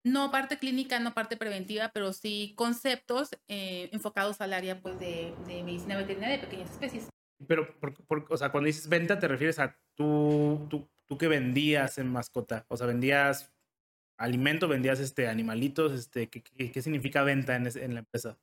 no 0.04 0.30
parte 0.30 0.58
clínica, 0.58 1.00
no 1.00 1.12
parte 1.12 1.36
preventiva, 1.36 1.90
pero 1.92 2.12
sí 2.12 2.54
conceptos 2.56 3.30
eh, 3.48 3.88
enfocados 3.92 4.40
al 4.40 4.52
área 4.52 4.80
pues, 4.80 4.98
de, 5.00 5.34
medicina 5.46 5.96
veterinaria 5.96 6.36
de 6.36 6.44
pequeñas 6.44 6.70
especies. 6.70 7.08
Pero, 7.46 7.68
o 8.28 8.36
sea, 8.36 8.50
cuando 8.50 8.66
dices 8.66 8.88
venta, 8.88 9.18
¿te 9.18 9.28
refieres 9.28 9.58
a 9.58 9.76
tú, 9.96 10.66
tú, 10.70 10.88
tú 11.06 11.18
que 11.18 11.28
vendías 11.28 11.98
en 11.98 12.10
mascota? 12.10 12.64
O 12.68 12.76
sea, 12.76 12.86
vendías 12.86 13.52
alimento, 14.16 14.66
vendías 14.66 14.98
este, 15.00 15.28
animalitos, 15.28 15.92
este, 15.92 16.28
¿qué, 16.28 16.42
qué, 16.42 16.82
significa 16.82 17.22
venta 17.22 17.54
en, 17.56 17.66
en 17.66 17.94
la 17.94 18.00
empresa? 18.00 18.38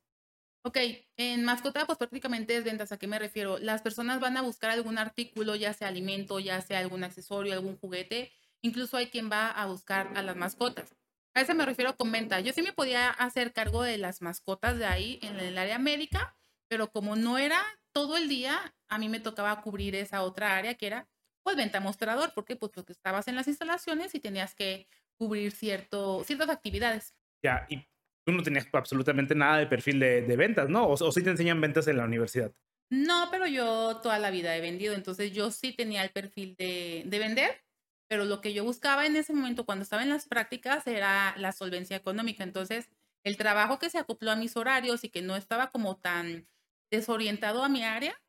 Ok, 0.66 0.78
en 1.16 1.44
mascota, 1.44 1.86
pues 1.86 1.96
prácticamente 1.96 2.56
es 2.56 2.64
ventas. 2.64 2.90
¿A 2.90 2.98
qué 2.98 3.06
me 3.06 3.20
refiero? 3.20 3.56
Las 3.58 3.82
personas 3.82 4.18
van 4.18 4.36
a 4.36 4.42
buscar 4.42 4.72
algún 4.72 4.98
artículo, 4.98 5.54
ya 5.54 5.72
sea 5.72 5.86
alimento, 5.86 6.40
ya 6.40 6.60
sea 6.60 6.80
algún 6.80 7.04
accesorio, 7.04 7.52
algún 7.52 7.76
juguete. 7.76 8.32
Incluso 8.62 8.96
hay 8.96 9.06
quien 9.06 9.30
va 9.30 9.48
a 9.48 9.66
buscar 9.66 10.10
a 10.16 10.22
las 10.22 10.34
mascotas. 10.34 10.96
A 11.34 11.42
eso 11.42 11.54
me 11.54 11.64
refiero 11.64 11.96
con 11.96 12.10
venta. 12.10 12.40
Yo 12.40 12.52
sí 12.52 12.62
me 12.62 12.72
podía 12.72 13.10
hacer 13.10 13.52
cargo 13.52 13.84
de 13.84 13.96
las 13.96 14.22
mascotas 14.22 14.76
de 14.76 14.86
ahí 14.86 15.20
en 15.22 15.38
el 15.38 15.56
área 15.56 15.78
médica, 15.78 16.36
pero 16.66 16.90
como 16.90 17.14
no 17.14 17.38
era 17.38 17.62
todo 17.92 18.16
el 18.16 18.28
día, 18.28 18.74
a 18.88 18.98
mí 18.98 19.08
me 19.08 19.20
tocaba 19.20 19.62
cubrir 19.62 19.94
esa 19.94 20.22
otra 20.22 20.56
área 20.56 20.74
que 20.74 20.88
era 20.88 21.08
pues 21.44 21.56
venta 21.56 21.78
mostrador, 21.78 22.32
porque 22.34 22.56
pues 22.56 22.72
porque 22.72 22.92
estabas 22.92 23.28
en 23.28 23.36
las 23.36 23.46
instalaciones 23.46 24.16
y 24.16 24.18
tenías 24.18 24.56
que 24.56 24.88
cubrir 25.16 25.52
cierto, 25.52 26.24
ciertas 26.24 26.48
actividades. 26.48 27.14
Ya, 27.44 27.68
y 27.70 27.86
tú 28.26 28.32
no 28.32 28.42
tenías 28.42 28.66
absolutamente 28.72 29.36
nada 29.36 29.58
de 29.58 29.68
perfil 29.68 30.00
de, 30.00 30.36
ventas, 30.36 30.68
¿no? 30.68 30.84
O, 30.86 30.92
o 30.92 31.12
sí 31.12 31.22
te 31.22 31.30
enseñan 31.30 31.60
ventas 31.60 31.86
en 31.86 31.96
la 31.96 32.04
universidad. 32.04 32.52
No, 32.90 33.28
pero 33.30 33.46
yo 33.46 34.00
toda 34.02 34.18
la 34.18 34.30
vida 34.30 34.56
he 34.56 34.60
vendido, 34.60 34.94
entonces 34.94 35.32
yo 35.32 35.50
sí 35.50 35.72
tenía 35.72 36.02
el 36.02 36.10
perfil 36.10 36.56
de, 36.56 37.04
de, 37.06 37.18
vender, 37.18 37.64
pero 38.08 38.24
lo 38.24 38.40
que 38.40 38.52
yo 38.52 38.64
buscaba 38.64 39.06
en 39.06 39.16
ese 39.16 39.32
momento 39.32 39.64
cuando 39.64 39.84
estaba 39.84 40.02
en 40.02 40.08
las 40.08 40.26
prácticas 40.26 40.86
era 40.88 41.36
la 41.36 41.52
solvencia 41.52 41.96
económica. 41.96 42.42
Entonces, 42.42 42.88
el 43.24 43.36
trabajo 43.36 43.78
que 43.78 43.90
se 43.90 43.98
acopló 43.98 44.32
a 44.32 44.36
mis 44.36 44.56
horarios 44.56 45.04
y 45.04 45.08
que 45.08 45.22
no 45.22 45.36
estaba 45.36 45.70
como 45.70 45.96
tan 45.96 46.48
desorientado 46.90 47.62
a 47.62 47.68
mi 47.68 47.84
área 47.84 48.20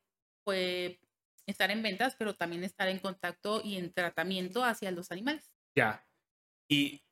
fue 0.44 1.00
estar 1.46 1.70
en 1.70 1.82
ventas, 1.82 2.14
pero 2.16 2.34
también 2.34 2.62
estar 2.62 2.88
en 2.88 2.98
contacto 2.98 3.60
y 3.64 3.76
en 3.76 3.92
tratamiento 3.92 4.62
hacia 4.62 4.92
los 4.92 5.10
animales. 5.10 5.50
Ya. 5.76 6.04
Y 6.68 7.02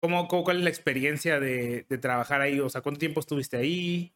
¿Cómo, 0.00 0.28
cuál 0.28 0.58
es 0.58 0.62
la 0.62 0.70
experiencia 0.70 1.40
de, 1.40 1.84
trabajar 2.00 2.40
ahí? 2.40 2.60
O 2.60 2.68
sea, 2.68 2.82
¿cuánto 2.82 3.00
tiempo 3.00 3.20
estuviste 3.20 3.56
ahí? 3.56 4.14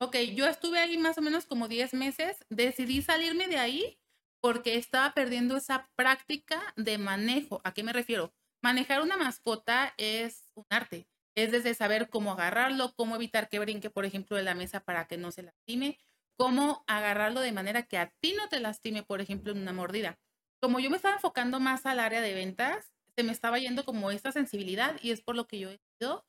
Ok, 0.00 0.16
yo 0.34 0.46
estuve 0.46 0.78
ahí 0.78 0.98
más 0.98 1.18
o 1.18 1.22
menos 1.22 1.46
como 1.46 1.68
10 1.68 1.94
meses. 1.94 2.44
Decidí 2.48 3.02
salirme 3.02 3.48
de 3.48 3.58
ahí 3.58 3.98
porque 4.40 4.76
estaba 4.76 5.14
perdiendo 5.14 5.56
esa 5.56 5.90
práctica 5.96 6.60
de 6.76 6.98
manejo. 6.98 7.60
¿A 7.64 7.74
qué 7.74 7.82
me 7.82 7.92
refiero? 7.92 8.32
manejar 8.64 9.02
una 9.02 9.18
mascota 9.18 9.92
es 9.98 10.50
un 10.54 10.64
arte. 10.70 11.06
Es 11.36 11.52
desde 11.52 11.74
saber 11.74 12.08
cómo 12.08 12.32
agarrarlo, 12.32 12.94
cómo 12.96 13.14
evitar 13.14 13.50
que 13.50 13.58
brinque, 13.58 13.90
por 13.90 14.06
ejemplo, 14.06 14.38
de 14.38 14.42
la 14.42 14.54
mesa 14.54 14.80
para 14.80 15.06
que 15.06 15.18
no 15.18 15.30
se 15.32 15.42
lastime, 15.42 15.98
cómo 16.38 16.82
agarrarlo 16.86 17.40
de 17.40 17.52
manera 17.52 17.82
que 17.82 17.98
a 17.98 18.10
ti 18.20 18.32
no 18.34 18.48
te 18.48 18.60
lastime, 18.60 19.02
por 19.02 19.20
ejemplo, 19.20 19.52
en 19.52 19.58
una 19.58 19.74
mordida. 19.74 20.18
Como 20.62 20.80
yo 20.80 20.88
me 20.88 20.96
estaba 20.96 21.16
enfocando 21.16 21.60
más 21.60 21.84
al 21.84 22.00
área 22.00 22.22
de 22.22 22.32
ventas, 22.32 22.93
se 23.16 23.24
me 23.24 23.32
estaba 23.32 23.58
yendo 23.58 23.84
como 23.84 24.10
esta 24.10 24.32
sensibilidad 24.32 24.96
y 25.02 25.10
es 25.10 25.22
por 25.22 25.36
lo 25.36 25.46
que 25.46 25.58
yo 25.58 25.68
he 25.68 25.78
decidido 25.78 26.26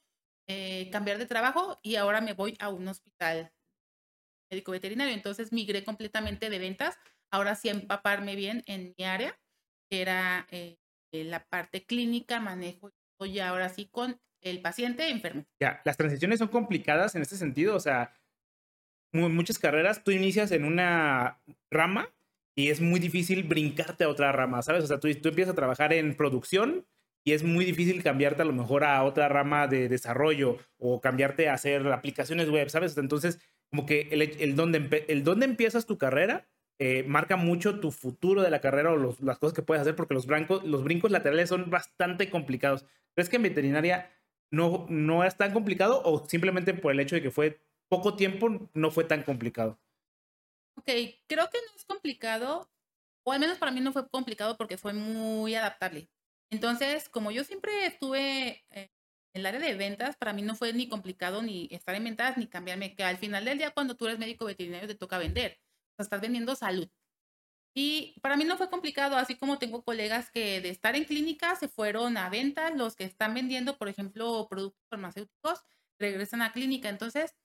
eh, 0.47 0.89
cambiar 0.91 1.17
de 1.17 1.25
trabajo 1.25 1.79
y 1.81 1.95
ahora 1.95 2.21
me 2.21 2.33
voy 2.33 2.55
a 2.59 2.69
un 2.69 2.88
hospital 2.88 3.51
médico 4.51 4.71
veterinario. 4.71 5.13
Entonces 5.13 5.51
migré 5.51 5.83
completamente 5.83 6.49
de 6.49 6.59
ventas, 6.59 6.97
ahora 7.31 7.55
sí 7.55 7.69
empaparme 7.69 8.36
bien 8.36 8.63
en 8.67 8.93
mi 8.97 9.05
área, 9.05 9.39
que 9.89 10.01
era 10.01 10.47
eh, 10.51 10.77
la 11.11 11.45
parte 11.45 11.86
clínica, 11.86 12.39
manejo, 12.39 12.91
y 13.21 13.39
ahora 13.39 13.69
sí 13.69 13.88
con 13.88 14.19
el 14.41 14.61
paciente 14.61 15.09
enfermo. 15.09 15.45
Ya, 15.59 15.81
las 15.86 15.97
transiciones 15.97 16.39
son 16.39 16.49
complicadas 16.49 17.15
en 17.15 17.21
este 17.21 17.38
sentido, 17.38 17.75
o 17.75 17.79
sea, 17.79 18.13
muchas 19.13 19.57
carreras 19.57 20.03
tú 20.03 20.11
inicias 20.11 20.51
en 20.51 20.65
una 20.65 21.41
rama 21.71 22.14
y 22.56 22.70
es 22.70 22.82
muy 22.82 22.99
difícil 22.99 23.43
brincarte 23.43 24.06
a 24.06 24.10
otra 24.10 24.32
rama, 24.32 24.62
¿sabes? 24.62 24.84
O 24.84 24.88
sea, 24.88 24.99
tú, 24.99 25.14
tú 25.16 25.30
empiezas 25.30 25.53
a 25.53 25.56
trabajar 25.56 25.93
en 25.93 26.16
producción 26.16 26.86
y 27.26 27.34
es 27.34 27.43
muy 27.43 27.66
difícil 27.66 28.01
cambiarte 28.03 28.43
a 28.43 28.45
lo 28.45 28.53
mejor 28.53 28.84
a 28.84 29.03
otra 29.03 29.28
rama 29.28 29.68
de 29.68 29.89
desarrollo 29.89 30.58
o 30.78 31.01
cambiarte 31.01 31.49
a 31.49 31.53
hacer 31.53 31.86
aplicaciones 31.91 32.49
web, 32.49 32.70
¿sabes? 32.70 32.97
Entonces, 32.97 33.39
como 33.70 33.86
que 33.86 34.08
el, 34.12 34.22
el, 34.22 34.56
donde, 34.56 35.06
el 35.08 35.24
donde 35.24 35.45
empiezas 35.45 35.86
tu 35.86 35.97
carrera 35.97 36.47
eh, 36.78 37.03
marca 37.08 37.36
mucho 37.36 37.80
tu 37.80 37.91
futuro 37.91 38.41
de 38.41 38.49
la 38.49 38.62
carrera 38.62 38.91
o 38.91 38.97
los, 38.97 39.20
las 39.22 39.39
cosas 39.39 39.53
que 39.53 39.62
puedes 39.62 39.82
hacer 39.82 39.95
porque 39.95 40.14
los, 40.14 40.28
brancos, 40.28 40.64
los 40.66 40.84
brincos 40.84 41.10
laterales 41.10 41.49
son 41.49 41.70
bastante 41.70 42.30
complicados. 42.30 42.86
¿Crees 43.16 43.30
que 43.30 43.38
en 43.38 43.43
veterinaria 43.43 44.12
no, 44.51 44.86
no 44.89 45.24
es 45.24 45.36
tan 45.36 45.51
complicado 45.51 46.01
o 46.06 46.28
simplemente 46.28 46.74
por 46.74 46.91
el 46.91 46.99
hecho 46.99 47.16
de 47.16 47.22
que 47.22 47.32
fue 47.32 47.60
poco 47.89 48.16
tiempo 48.16 48.70
no 48.74 48.91
fue 48.91 49.03
tan 49.06 49.24
complicado? 49.24 49.80
Ok, 50.78 50.89
creo 51.28 51.49
que 51.49 51.57
no 51.57 51.76
es 51.76 51.86
complicado, 51.86 52.69
o 53.23 53.32
al 53.32 53.39
menos 53.39 53.57
para 53.57 53.71
mí 53.71 53.80
no 53.82 53.93
fue 53.93 54.09
complicado 54.09 54.57
porque 54.57 54.78
fue 54.78 54.93
muy 54.93 55.55
adaptable. 55.55 56.11
Entonces, 56.51 57.09
como 57.09 57.32
yo 57.32 57.43
siempre 57.43 57.86
estuve 57.86 58.65
en 58.71 58.89
el 59.34 59.45
área 59.45 59.59
de 59.59 59.76
ventas, 59.76 60.17
para 60.17 60.34
mí 60.34 60.41
no 60.41 60.55
fue 60.55 60.73
ni 60.73 60.88
complicado 60.89 61.41
ni 61.41 61.67
estar 61.71 61.95
en 61.95 62.03
ventas 62.03 62.38
ni 62.38 62.47
cambiarme, 62.47 62.95
que 62.95 63.03
al 63.03 63.17
final 63.17 63.45
del 63.45 63.57
día 63.57 63.71
cuando 63.71 63.95
tú 63.95 64.05
eres 64.07 64.19
médico 64.19 64.45
veterinario 64.45 64.88
te 64.88 64.95
toca 64.95 65.17
vender, 65.17 65.59
o 65.93 65.95
sea, 65.97 66.03
estás 66.03 66.21
vendiendo 66.21 66.55
salud. 66.55 66.89
Y 67.76 68.19
para 68.21 68.38
mí 68.38 68.45
no 68.45 68.57
fue 68.57 68.69
complicado, 68.69 69.17
así 69.17 69.36
como 69.38 69.59
tengo 69.59 69.84
colegas 69.84 70.32
que 70.32 70.61
de 70.61 70.69
estar 70.69 70.95
en 70.95 71.05
clínica 71.05 71.55
se 71.55 71.67
fueron 71.67 72.17
a 72.17 72.30
ventas, 72.30 72.76
los 72.76 72.95
que 72.95 73.03
están 73.03 73.34
vendiendo, 73.34 73.78
por 73.78 73.89
ejemplo, 73.89 74.47
productos 74.49 74.82
farmacéuticos, 74.89 75.61
regresan 75.99 76.41
a 76.41 76.53
clínica. 76.53 76.89
Entonces, 76.89 77.36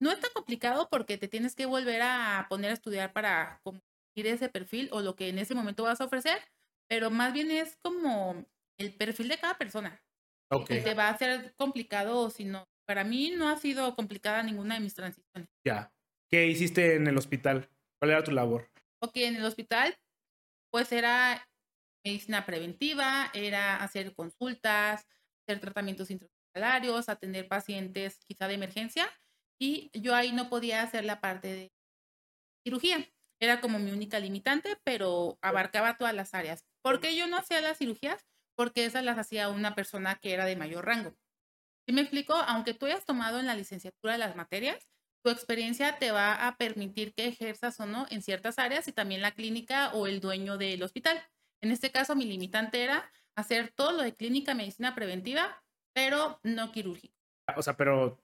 no 0.00 0.10
es 0.10 0.18
tan 0.18 0.30
complicado 0.32 0.88
porque 0.90 1.18
te 1.18 1.28
tienes 1.28 1.54
que 1.54 1.66
volver 1.66 2.00
a 2.02 2.46
poner 2.48 2.70
a 2.70 2.74
estudiar 2.74 3.12
para 3.12 3.60
ir 4.16 4.26
ese 4.26 4.48
perfil 4.48 4.88
o 4.92 5.02
lo 5.02 5.14
que 5.14 5.28
en 5.28 5.38
ese 5.38 5.54
momento 5.54 5.84
vas 5.84 6.00
a 6.00 6.06
ofrecer, 6.06 6.40
pero 6.88 7.10
más 7.10 7.32
bien 7.32 7.50
es 7.50 7.76
como 7.82 8.44
el 8.78 8.94
perfil 8.94 9.28
de 9.28 9.38
cada 9.38 9.56
persona. 9.56 10.02
Okay. 10.52 10.82
te 10.82 10.94
va 10.94 11.06
a 11.06 11.10
hacer 11.12 11.54
complicado 11.56 12.18
o 12.18 12.30
si 12.30 12.44
no. 12.44 12.66
Para 12.84 13.04
mí 13.04 13.30
no 13.30 13.48
ha 13.48 13.56
sido 13.56 13.94
complicada 13.94 14.42
ninguna 14.42 14.74
de 14.74 14.80
mis 14.80 14.94
transiciones. 14.94 15.48
Ya. 15.64 15.92
¿Qué 16.28 16.46
hiciste 16.48 16.96
en 16.96 17.06
el 17.06 17.16
hospital? 17.16 17.68
¿Cuál 18.00 18.12
era 18.12 18.24
tu 18.24 18.32
labor? 18.32 18.68
Ok, 19.00 19.12
en 19.16 19.36
el 19.36 19.44
hospital, 19.44 19.96
pues 20.72 20.90
era 20.90 21.48
medicina 22.04 22.46
preventiva, 22.46 23.30
era 23.32 23.76
hacer 23.76 24.12
consultas, 24.14 25.06
hacer 25.42 25.60
tratamientos 25.60 26.10
intrahospitalarios, 26.10 27.08
atender 27.08 27.46
pacientes 27.46 28.18
quizá 28.26 28.48
de 28.48 28.54
emergencia 28.54 29.08
y 29.60 29.90
yo 29.92 30.14
ahí 30.14 30.32
no 30.32 30.48
podía 30.48 30.82
hacer 30.82 31.04
la 31.04 31.20
parte 31.20 31.48
de 31.48 31.72
cirugía. 32.64 33.06
Era 33.40 33.60
como 33.60 33.78
mi 33.78 33.92
única 33.92 34.18
limitante, 34.18 34.76
pero 34.84 35.38
abarcaba 35.42 35.96
todas 35.96 36.14
las 36.14 36.34
áreas. 36.34 36.64
¿Por 36.82 37.00
qué 37.00 37.14
yo 37.14 37.26
no 37.26 37.36
hacía 37.36 37.60
las 37.60 37.78
cirugías? 37.78 38.26
Porque 38.56 38.84
esas 38.84 39.04
las 39.04 39.18
hacía 39.18 39.48
una 39.48 39.74
persona 39.74 40.16
que 40.16 40.32
era 40.32 40.46
de 40.46 40.56
mayor 40.56 40.86
rango. 40.86 41.14
Si 41.86 41.94
me 41.94 42.00
explico, 42.00 42.34
aunque 42.34 42.74
tú 42.74 42.86
hayas 42.86 43.04
tomado 43.04 43.38
en 43.38 43.46
la 43.46 43.54
licenciatura 43.54 44.18
las 44.18 44.36
materias, 44.36 44.88
tu 45.22 45.30
experiencia 45.30 45.98
te 45.98 46.10
va 46.10 46.46
a 46.46 46.56
permitir 46.56 47.12
que 47.14 47.26
ejerzas 47.26 47.78
o 47.80 47.86
no 47.86 48.06
en 48.10 48.22
ciertas 48.22 48.58
áreas 48.58 48.88
y 48.88 48.92
también 48.92 49.20
la 49.20 49.32
clínica 49.32 49.92
o 49.92 50.06
el 50.06 50.20
dueño 50.20 50.56
del 50.56 50.82
hospital. 50.82 51.22
En 51.62 51.70
este 51.70 51.90
caso, 51.90 52.16
mi 52.16 52.24
limitante 52.24 52.82
era 52.82 53.10
hacer 53.36 53.72
todo 53.72 53.92
lo 53.92 54.02
de 54.02 54.14
clínica, 54.14 54.54
medicina 54.54 54.94
preventiva, 54.94 55.62
pero 55.94 56.40
no 56.42 56.72
quirúrgico. 56.72 57.14
O 57.56 57.62
sea, 57.62 57.76
pero 57.76 58.18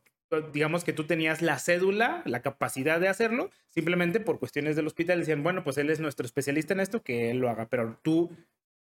digamos 0.53 0.85
que 0.85 0.93
tú 0.93 1.05
tenías 1.05 1.43
la 1.43 1.59
cédula, 1.59 2.23
la 2.25 2.43
capacidad 2.43 3.01
de 3.01 3.09
hacerlo, 3.09 3.51
simplemente 3.69 4.21
por 4.21 4.39
cuestiones 4.39 4.77
del 4.77 4.87
hospital 4.87 5.21
decían, 5.21 5.43
bueno, 5.43 5.63
pues 5.65 5.79
él 5.79 5.91
es 5.91 6.01
nuestro 6.01 6.27
especialista 6.27 6.75
en 6.75 6.81
esto, 6.81 7.03
que 7.03 7.31
él 7.31 7.39
lo 7.39 7.49
haga, 7.49 7.69
pero 7.69 7.99
tú, 8.03 8.31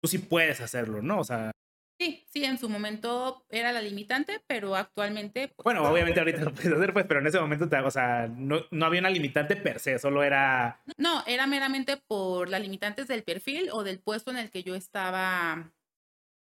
tú 0.02 0.08
sí 0.08 0.18
puedes 0.18 0.62
hacerlo, 0.62 1.02
¿no? 1.02 1.20
O 1.20 1.24
sea... 1.24 1.52
Sí, 1.98 2.26
sí, 2.28 2.44
en 2.44 2.58
su 2.58 2.68
momento 2.68 3.46
era 3.50 3.72
la 3.72 3.82
limitante, 3.82 4.42
pero 4.48 4.76
actualmente... 4.76 5.48
Pues, 5.56 5.64
bueno, 5.64 5.90
obviamente 5.90 6.20
ahorita 6.20 6.44
lo 6.44 6.54
puedes 6.54 6.74
hacer, 6.74 6.92
pues, 6.92 7.06
pero 7.06 7.22
en 7.22 7.28
ese 7.28 7.40
momento, 7.40 7.70
o 7.86 7.92
sea, 7.92 8.28
no, 8.28 8.66
no 8.70 8.86
había 8.86 9.00
una 9.00 9.10
limitante 9.10 9.56
per 9.56 9.80
se, 9.80 9.98
solo 9.98 10.24
era... 10.24 10.82
No, 10.98 11.24
era 11.26 11.48
meramente 11.48 11.98
por 12.08 12.50
las 12.50 12.62
limitantes 12.62 13.08
del 13.08 13.24
perfil 13.24 13.70
o 13.72 13.84
del 13.84 14.00
puesto 14.00 14.32
en 14.32 14.38
el 14.38 14.52
que 14.52 14.64
yo 14.64 14.76
estaba 14.76 15.72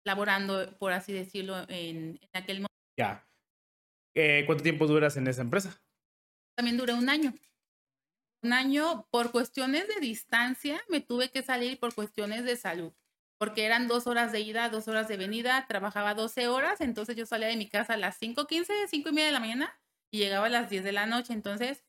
laborando, 0.04 0.74
por 0.78 0.92
así 0.92 1.12
decirlo, 1.12 1.58
en, 1.68 2.18
en 2.20 2.30
aquel 2.32 2.56
momento. 2.56 2.68
Ya. 2.98 3.26
Eh, 4.14 4.44
¿Cuánto 4.46 4.62
tiempo 4.62 4.86
duras 4.86 5.16
en 5.16 5.26
esa 5.26 5.42
empresa? 5.42 5.82
También 6.56 6.76
duré 6.76 6.94
un 6.94 7.08
año. 7.08 7.34
Un 8.42 8.52
año 8.52 9.06
por 9.10 9.30
cuestiones 9.30 9.86
de 9.88 10.00
distancia, 10.00 10.82
me 10.88 11.00
tuve 11.00 11.30
que 11.30 11.42
salir 11.42 11.78
por 11.78 11.94
cuestiones 11.94 12.44
de 12.44 12.56
salud, 12.56 12.92
porque 13.38 13.64
eran 13.64 13.86
dos 13.86 14.06
horas 14.08 14.32
de 14.32 14.40
ida, 14.40 14.68
dos 14.68 14.88
horas 14.88 15.06
de 15.06 15.16
venida, 15.16 15.66
trabajaba 15.68 16.14
12 16.14 16.48
horas, 16.48 16.80
entonces 16.80 17.14
yo 17.14 17.24
salía 17.24 17.48
de 17.48 17.56
mi 17.56 17.68
casa 17.68 17.94
a 17.94 17.96
las 17.96 18.20
5.15, 18.20 18.88
5 18.88 19.08
y 19.08 19.12
media 19.12 19.26
de 19.26 19.32
la 19.32 19.40
mañana 19.40 19.80
y 20.12 20.18
llegaba 20.18 20.46
a 20.46 20.50
las 20.50 20.68
10 20.68 20.82
de 20.82 20.92
la 20.92 21.06
noche, 21.06 21.32
entonces 21.32 21.84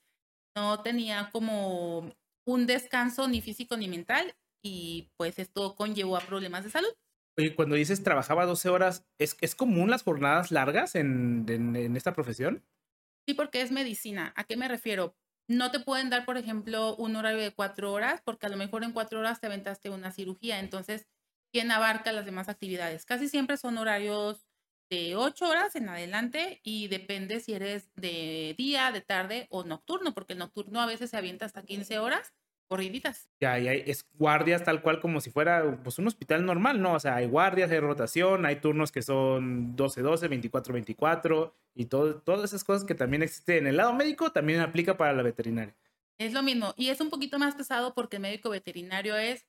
no 0.55 0.82
tenía 0.84 1.32
como 1.32 2.13
un 2.45 2.67
descanso 2.67 3.28
ni 3.28 3.41
físico 3.41 3.76
ni 3.76 3.88
mental 3.88 4.36
y 4.63 5.11
pues 5.17 5.39
esto 5.39 5.76
conllevó 5.76 6.17
a 6.17 6.21
problemas 6.21 6.63
de 6.63 6.69
salud. 6.69 6.93
Oye, 7.38 7.55
cuando 7.55 7.75
dices 7.75 8.03
trabajaba 8.03 8.45
12 8.45 8.69
horas, 8.69 9.05
¿es, 9.17 9.38
¿es 9.41 9.55
común 9.55 9.89
las 9.89 10.03
jornadas 10.03 10.51
largas 10.51 10.95
en, 10.95 11.45
en, 11.49 11.95
esta 11.95 12.13
profesión? 12.13 12.63
Sí, 13.27 13.34
porque 13.34 13.61
es 13.61 13.71
medicina. 13.71 14.34
¿A 14.36 14.43
qué 14.43 14.55
me 14.55 14.67
refiero? 14.67 15.15
No 15.49 15.71
te 15.71 15.79
pueden 15.79 16.09
dar, 16.09 16.25
por 16.25 16.38
ejemplo, 16.38 16.95
un 16.95 17.15
horario 17.15 17.41
de 17.41 17.51
cuatro 17.51 17.91
horas, 17.91 18.21
porque 18.23 18.45
a 18.45 18.49
lo 18.49 18.57
mejor 18.57 18.84
en 18.84 18.91
cuatro 18.91 19.19
horas 19.19 19.41
te 19.41 19.47
aventaste 19.47 19.89
una 19.89 20.11
cirugía. 20.11 20.59
Entonces, 20.59 21.07
¿quién 21.51 21.71
abarca 21.71 22.11
las 22.11 22.25
demás 22.25 22.49
actividades? 22.49 23.05
Casi 23.05 23.27
siempre 23.27 23.57
son 23.57 23.77
horarios 23.77 24.45
de 24.91 25.15
ocho 25.15 25.49
horas 25.49 25.75
en 25.75 25.89
adelante 25.89 26.61
y 26.63 26.88
depende 26.88 27.39
si 27.39 27.53
eres 27.53 27.89
de 27.95 28.53
día, 28.57 28.91
de 28.91 29.01
tarde 29.01 29.47
o 29.49 29.63
nocturno, 29.63 30.13
porque 30.13 30.34
el 30.34 30.39
nocturno 30.39 30.81
a 30.81 30.86
veces 30.86 31.09
se 31.09 31.17
avienta 31.17 31.45
hasta 31.45 31.63
15 31.63 31.97
horas 31.97 32.31
corriditas. 32.74 33.30
Ya, 33.39 33.59
y 33.59 33.67
hay, 33.67 33.84
es 33.86 34.09
guardias 34.15 34.63
tal 34.63 34.82
cual 34.82 34.99
como 34.99 35.21
si 35.21 35.30
fuera 35.30 35.80
pues 35.84 35.99
un 35.99 36.07
hospital 36.07 36.43
normal, 36.43 36.82
¿no? 36.82 36.93
O 36.93 36.99
sea, 36.99 37.17
hay 37.17 37.28
guardias, 37.28 37.69
hay 37.69 37.80
rotación, 37.80 38.47
hay 38.47 38.55
turnos 38.55 38.91
que 38.91 39.03
son 39.03 39.78
12-12, 39.78 40.51
24-24 40.51 41.53
y 41.76 41.86
todo, 41.86 42.15
todas 42.15 42.45
esas 42.45 42.63
cosas 42.63 42.84
que 42.84 42.95
también 42.95 43.21
existen 43.21 43.57
en 43.57 43.67
el 43.67 43.78
lado 43.78 43.93
médico 43.93 44.32
también 44.32 44.59
aplica 44.59 44.97
para 44.97 45.13
la 45.13 45.21
veterinaria. 45.21 45.76
Es 46.17 46.34
lo 46.34 46.41
mismo 46.41 46.74
y 46.76 46.89
es 46.89 46.99
un 46.99 47.11
poquito 47.11 47.38
más 47.38 47.53
pesado 47.53 47.93
porque 47.93 48.15
el 48.15 48.24
médico 48.24 48.49
veterinario 48.49 49.15
es 49.17 49.45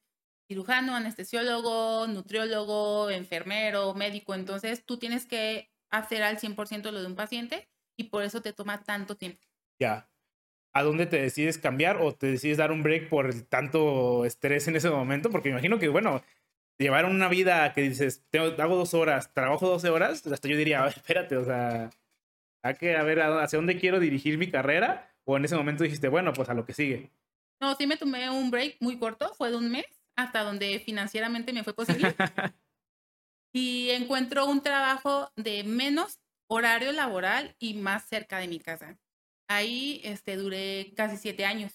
cirujano, 0.47 0.95
anestesiólogo, 0.95 2.07
nutriólogo, 2.07 3.09
enfermero, 3.09 3.95
médico, 3.95 4.35
entonces 4.35 4.85
tú 4.85 4.99
tienes 4.99 5.25
que 5.25 5.71
hacer 5.91 6.23
al 6.23 6.39
100% 6.39 6.91
lo 6.91 7.01
de 7.01 7.07
un 7.07 7.17
paciente 7.17 7.71
y 7.97 8.05
por 8.05 8.23
eso 8.23 8.43
te 8.43 8.53
toma 8.53 8.83
tanto 8.83 9.17
tiempo. 9.17 9.41
Ya, 9.81 10.11
a 10.75 10.83
dónde 10.83 11.07
te 11.07 11.21
decides 11.21 11.57
cambiar 11.57 11.99
o 12.03 12.13
te 12.15 12.27
decides 12.27 12.59
dar 12.59 12.73
un 12.73 12.83
break 12.83 13.09
por 13.09 13.33
tanto 13.45 14.25
estrés 14.25 14.67
en 14.69 14.77
ese 14.77 14.91
momento, 14.91 15.31
porque 15.31 15.49
me 15.49 15.53
imagino 15.53 15.79
que, 15.79 15.89
bueno, 15.89 16.23
llevar 16.79 17.05
una 17.05 17.29
vida 17.29 17.73
que 17.73 17.83
dices, 17.83 18.25
tengo, 18.31 18.47
hago 18.61 18.77
dos 18.77 18.93
horas, 18.93 19.33
trabajo 19.33 19.69
12 19.69 19.89
horas, 19.89 20.27
hasta 20.27 20.49
yo 20.49 20.57
diría, 20.57 20.85
espérate, 20.87 21.37
o 21.37 21.45
sea, 21.45 21.91
hay 22.63 22.75
que 22.75 22.97
a 22.97 23.05
ver 23.05 23.23
hacia 23.23 23.57
dónde 23.57 23.79
quiero 23.79 24.01
dirigir 24.01 24.37
mi 24.37 24.51
carrera, 24.51 25.15
o 25.25 25.37
en 25.37 25.45
ese 25.45 25.57
momento 25.57 25.85
dijiste, 25.85 26.09
bueno, 26.09 26.33
pues 26.33 26.49
a 26.49 26.55
lo 26.55 26.67
que 26.67 26.73
sigue. 26.73 27.11
No, 27.61 27.75
sí 27.77 27.87
me 27.87 27.97
tomé 27.97 28.29
un 28.29 28.51
break 28.51 28.77
muy 28.81 28.99
corto, 28.99 29.33
fue 29.35 29.51
de 29.51 29.57
un 29.57 29.71
mes, 29.71 29.87
hasta 30.17 30.43
donde 30.43 30.81
financieramente 30.81 31.53
me 31.53 31.63
fue 31.63 31.75
posible. 31.75 32.15
y 33.55 33.91
encuentro 33.91 34.47
un 34.47 34.61
trabajo 34.61 35.31
de 35.37 35.63
menos 35.63 36.19
horario 36.49 36.91
laboral 36.93 37.55
y 37.61 37.75
más 37.75 38.07
cerca 38.09 38.39
de 38.39 38.49
mi 38.49 38.59
casa. 38.59 38.99
Ahí 39.49 40.01
este, 40.05 40.37
duré 40.37 40.93
casi 40.97 41.17
siete 41.17 41.45
años. 41.45 41.73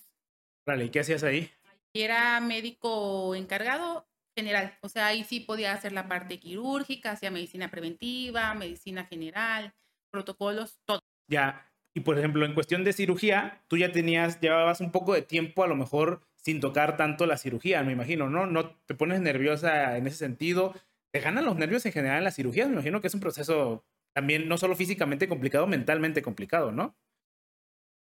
Vale, 0.66 0.86
¿y 0.86 0.90
qué 0.90 1.00
hacías 1.02 1.24
ahí? 1.24 1.50
Era 1.94 2.40
médico 2.40 3.36
encargado, 3.36 4.08
general. 4.36 4.78
O 4.82 4.90
sea, 4.90 5.08
ahí 5.08 5.24
sí 5.24 5.40
podía 5.40 5.74
hacer 5.74 5.92
la 5.92 6.08
parte 6.08 6.40
quirúrgica, 6.40 7.12
hacía 7.12 7.32
medicina 7.32 7.70
preventiva, 7.72 8.54
medicina 8.54 9.06
general, 9.06 9.74
protocolos, 10.12 10.80
todo. 10.86 11.00
Ya, 11.28 11.70
y 11.94 12.02
por 12.02 12.18
ejemplo, 12.18 12.46
en 12.46 12.54
cuestión 12.54 12.84
de 12.84 12.94
cirugía, 12.94 13.64
tú 13.68 13.78
ya 13.78 13.92
tenías, 13.92 14.40
llevabas 14.40 14.82
un 14.82 14.92
poco 14.92 15.14
de 15.14 15.22
tiempo 15.22 15.64
a 15.64 15.68
lo 15.68 15.76
mejor 15.76 16.22
sin 16.36 16.60
tocar 16.60 16.98
tanto 16.98 17.26
la 17.26 17.38
cirugía, 17.38 17.84
me 17.84 17.92
imagino, 17.92 18.30
¿no? 18.30 18.46
No 18.46 18.72
te 18.86 18.96
pones 18.96 19.20
nerviosa 19.22 19.98
en 19.98 20.08
ese 20.08 20.18
sentido. 20.18 20.74
Te 21.12 21.20
ganan 21.20 21.46
los 21.46 21.58
nervios 21.58 21.86
en 21.86 21.92
general 21.92 22.20
en 22.20 22.24
la 22.24 22.32
cirugía, 22.32 22.68
me 22.68 22.74
imagino 22.74 23.02
que 23.02 23.08
es 23.08 23.14
un 23.14 23.20
proceso 23.20 23.84
también 24.14 24.48
no 24.48 24.58
solo 24.58 24.76
físicamente 24.76 25.28
complicado, 25.28 25.68
mentalmente 25.68 26.22
complicado, 26.22 26.72
¿no? 26.72 26.96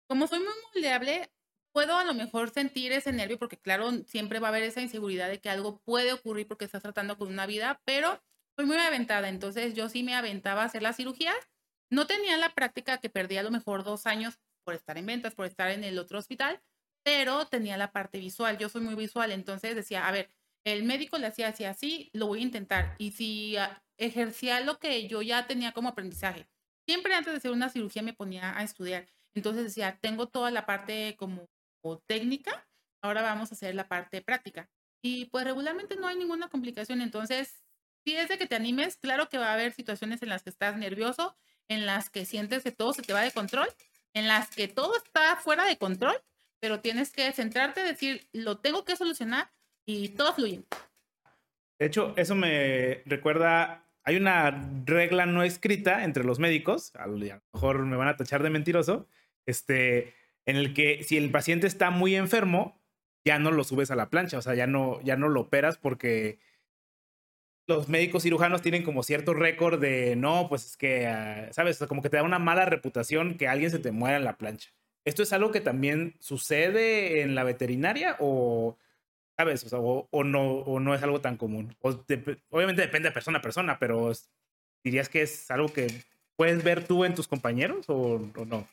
Como 0.08 0.26
soy 0.26 0.40
muy 0.40 0.52
moldeable, 0.74 1.30
puedo 1.72 1.96
a 1.96 2.04
lo 2.04 2.14
mejor 2.14 2.50
sentir 2.50 2.92
ese 2.92 3.12
nervio 3.12 3.38
porque 3.38 3.58
claro, 3.58 3.90
siempre 4.06 4.38
va 4.38 4.48
a 4.48 4.50
haber 4.50 4.62
esa 4.62 4.82
inseguridad 4.82 5.28
de 5.28 5.40
que 5.40 5.50
algo 5.50 5.78
puede 5.80 6.12
ocurrir 6.12 6.46
porque 6.46 6.64
estás 6.64 6.82
tratando 6.82 7.16
con 7.16 7.28
una 7.28 7.46
vida, 7.46 7.80
pero 7.84 8.22
soy 8.56 8.66
muy 8.66 8.76
aventada, 8.76 9.28
entonces 9.28 9.74
yo 9.74 9.88
sí 9.88 10.02
me 10.02 10.14
aventaba 10.14 10.62
a 10.62 10.66
hacer 10.66 10.82
la 10.82 10.92
cirugía. 10.92 11.32
No 11.90 12.06
tenía 12.06 12.36
la 12.36 12.54
práctica 12.54 12.98
que 12.98 13.10
perdí 13.10 13.36
a 13.36 13.42
lo 13.42 13.50
mejor 13.50 13.84
dos 13.84 14.06
años 14.06 14.38
por 14.64 14.74
estar 14.74 14.98
en 14.98 15.06
ventas, 15.06 15.34
por 15.34 15.46
estar 15.46 15.70
en 15.70 15.84
el 15.84 15.98
otro 15.98 16.18
hospital, 16.18 16.62
pero 17.02 17.46
tenía 17.46 17.76
la 17.76 17.92
parte 17.92 18.18
visual. 18.18 18.58
Yo 18.58 18.68
soy 18.68 18.82
muy 18.82 18.94
visual, 18.94 19.32
entonces 19.32 19.74
decía, 19.74 20.06
a 20.06 20.12
ver, 20.12 20.30
el 20.64 20.84
médico 20.84 21.18
le 21.18 21.26
hacía 21.26 21.48
así, 21.48 21.64
así, 21.64 22.10
lo 22.12 22.26
voy 22.28 22.40
a 22.40 22.42
intentar. 22.42 22.94
Y 22.98 23.12
si 23.12 23.56
ah, 23.56 23.82
ejercía 23.98 24.60
lo 24.60 24.78
que 24.78 25.08
yo 25.08 25.22
ya 25.22 25.46
tenía 25.46 25.72
como 25.72 25.88
aprendizaje, 25.88 26.46
siempre 26.86 27.14
antes 27.14 27.32
de 27.32 27.38
hacer 27.38 27.50
una 27.50 27.68
cirugía 27.68 28.02
me 28.02 28.12
ponía 28.14 28.56
a 28.56 28.62
estudiar. 28.62 29.06
Entonces 29.34 29.64
decía, 29.64 29.98
tengo 30.00 30.28
toda 30.28 30.50
la 30.50 30.66
parte 30.66 31.16
como 31.16 31.48
técnica, 32.06 32.66
ahora 33.02 33.22
vamos 33.22 33.50
a 33.50 33.54
hacer 33.54 33.74
la 33.74 33.88
parte 33.88 34.22
práctica. 34.22 34.68
Y 35.02 35.26
pues 35.26 35.44
regularmente 35.44 35.96
no 35.96 36.06
hay 36.06 36.16
ninguna 36.16 36.48
complicación, 36.48 37.00
entonces 37.00 37.62
si 38.04 38.16
es 38.16 38.28
de 38.28 38.38
que 38.38 38.46
te 38.46 38.56
animes, 38.56 38.96
claro 38.96 39.28
que 39.28 39.38
va 39.38 39.50
a 39.50 39.54
haber 39.54 39.72
situaciones 39.72 40.22
en 40.22 40.28
las 40.28 40.42
que 40.42 40.50
estás 40.50 40.76
nervioso, 40.76 41.36
en 41.68 41.86
las 41.86 42.10
que 42.10 42.24
sientes 42.24 42.62
que 42.64 42.72
todo 42.72 42.92
se 42.92 43.02
te 43.02 43.12
va 43.12 43.20
de 43.20 43.30
control, 43.30 43.68
en 44.12 44.26
las 44.28 44.54
que 44.54 44.68
todo 44.68 44.96
está 44.96 45.36
fuera 45.36 45.64
de 45.64 45.78
control, 45.78 46.16
pero 46.60 46.80
tienes 46.80 47.10
que 47.10 47.30
centrarte, 47.32 47.82
decir, 47.82 48.28
lo 48.32 48.58
tengo 48.58 48.84
que 48.84 48.96
solucionar 48.96 49.50
y 49.86 50.10
todo 50.10 50.34
fluye. 50.34 50.64
De 51.78 51.86
hecho, 51.86 52.14
eso 52.16 52.34
me 52.34 53.02
recuerda, 53.06 53.88
hay 54.04 54.16
una 54.16 54.50
regla 54.84 55.26
no 55.26 55.42
escrita 55.42 56.04
entre 56.04 56.24
los 56.24 56.38
médicos, 56.38 56.94
a 56.96 57.06
lo 57.06 57.18
mejor 57.52 57.84
me 57.84 57.96
van 57.96 58.08
a 58.08 58.16
tachar 58.16 58.42
de 58.42 58.50
mentiroso, 58.50 59.08
este, 59.46 60.14
en 60.46 60.56
el 60.56 60.74
que 60.74 61.02
si 61.02 61.16
el 61.16 61.30
paciente 61.30 61.66
está 61.66 61.90
muy 61.90 62.14
enfermo, 62.14 62.80
ya 63.24 63.38
no 63.38 63.52
lo 63.52 63.64
subes 63.64 63.90
a 63.90 63.96
la 63.96 64.10
plancha, 64.10 64.38
o 64.38 64.42
sea, 64.42 64.54
ya 64.54 64.66
no, 64.66 65.00
ya 65.02 65.16
no 65.16 65.28
lo 65.28 65.42
operas 65.42 65.78
porque 65.78 66.38
los 67.66 67.88
médicos 67.88 68.24
cirujanos 68.24 68.62
tienen 68.62 68.82
como 68.82 69.02
cierto 69.02 69.34
récord 69.34 69.80
de, 69.80 70.16
no, 70.16 70.48
pues 70.48 70.66
es 70.66 70.76
que, 70.76 71.06
ah, 71.06 71.48
¿sabes? 71.52 71.78
como 71.88 72.02
que 72.02 72.10
te 72.10 72.16
da 72.16 72.22
una 72.22 72.38
mala 72.38 72.64
reputación 72.64 73.36
que 73.36 73.48
alguien 73.48 73.70
se 73.70 73.78
te 73.78 73.92
muera 73.92 74.16
en 74.16 74.24
la 74.24 74.36
plancha. 74.36 74.70
¿Esto 75.04 75.22
es 75.22 75.32
algo 75.32 75.50
que 75.52 75.60
también 75.60 76.16
sucede 76.20 77.22
en 77.22 77.34
la 77.34 77.44
veterinaria 77.44 78.16
o, 78.20 78.78
¿sabes? 79.36 79.66
O, 79.72 80.24
no, 80.24 80.42
o 80.42 80.80
no 80.80 80.94
es 80.94 81.02
algo 81.02 81.20
tan 81.20 81.36
común. 81.36 81.76
obviamente 82.50 82.82
depende 82.82 83.08
de 83.08 83.14
persona 83.14 83.38
a 83.38 83.42
persona, 83.42 83.78
pero 83.78 84.12
¿dirías 84.84 85.08
que 85.08 85.22
es 85.22 85.50
algo 85.50 85.72
que 85.72 85.88
puedes 86.36 86.62
ver 86.62 86.84
tú 86.86 87.04
en 87.04 87.14
tus 87.14 87.28
compañeros 87.28 87.86
o 87.88 88.18
no? 88.46 88.66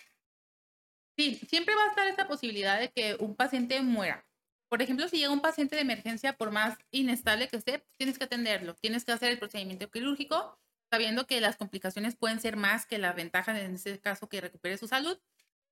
Sí, 1.20 1.38
siempre 1.50 1.76
va 1.76 1.84
a 1.84 1.88
estar 1.90 2.08
esta 2.08 2.30
posibilidad 2.30 2.80
de 2.80 2.92
que 2.94 3.18
un 3.20 3.36
paciente 3.36 3.82
muera. 3.82 4.26
Por 4.70 4.82
ejemplo, 4.82 5.06
si 5.10 5.18
llega 5.18 5.34
un 5.34 5.42
paciente 5.42 5.76
de 5.76 5.82
emergencia, 5.82 6.38
por 6.38 6.52
más 6.52 6.78
inestable 6.92 7.50
que 7.50 7.58
esté, 7.58 7.86
tienes 7.98 8.18
que 8.18 8.24
atenderlo, 8.24 8.74
tienes 8.76 9.04
que 9.04 9.12
hacer 9.12 9.30
el 9.32 9.38
procedimiento 9.38 9.92
quirúrgico, 9.92 10.58
sabiendo 10.90 11.28
que 11.28 11.42
las 11.42 11.58
complicaciones 11.58 12.16
pueden 12.16 12.40
ser 12.40 12.56
más 12.56 12.86
que 12.86 13.00
la 13.00 13.12
ventaja 13.12 13.52
en 13.60 13.76
ese 13.76 14.00
caso 14.00 14.30
que 14.30 14.40
recupere 14.40 14.78
su 14.78 14.88
salud, 14.88 15.20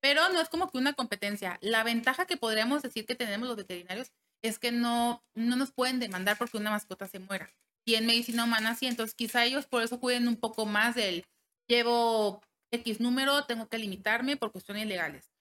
pero 0.01 0.27
no 0.27 0.41
es 0.41 0.49
como 0.49 0.69
que 0.69 0.79
una 0.79 0.91
competencia. 0.91 1.59
La 1.61 1.85
ventaja 1.85 2.25
que 2.25 2.35
podríamos 2.35 2.81
decir 2.81 3.05
que 3.05 3.15
tenemos 3.15 3.47
los 3.47 3.55
veterinarios 3.55 4.11
es 4.41 4.59
que 4.59 4.73
no, 4.73 5.23
no 5.33 5.55
nos 5.55 5.71
pueden 5.71 6.01
demandar 6.01 6.37
porque 6.37 6.57
una 6.57 6.71
mascota 6.71 7.07
se 7.07 7.19
muera. 7.19 7.49
Y 7.85 7.95
en 7.95 8.05
medicina 8.05 8.43
humana 8.43 8.75
sí, 8.75 8.85
entonces 8.87 9.15
quizá 9.15 9.45
ellos 9.45 9.65
por 9.65 9.81
eso 9.81 10.01
cuiden 10.01 10.27
un 10.27 10.35
poco 10.35 10.65
más 10.65 10.93
del 10.95 11.23
llevo 11.69 12.41
X 12.71 12.99
número, 12.99 13.45
tengo 13.45 13.69
que 13.69 13.77
limitarme 13.77 14.35
por 14.35 14.51
cuestiones 14.51 14.85
legales. 14.87 15.36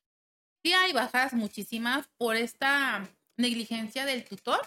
Sí 0.66 0.72
hay 0.72 0.92
bajas 0.92 1.32
muchísimas 1.32 2.08
por 2.18 2.34
esta 2.34 3.08
negligencia 3.36 4.04
del 4.04 4.24
tutor, 4.24 4.58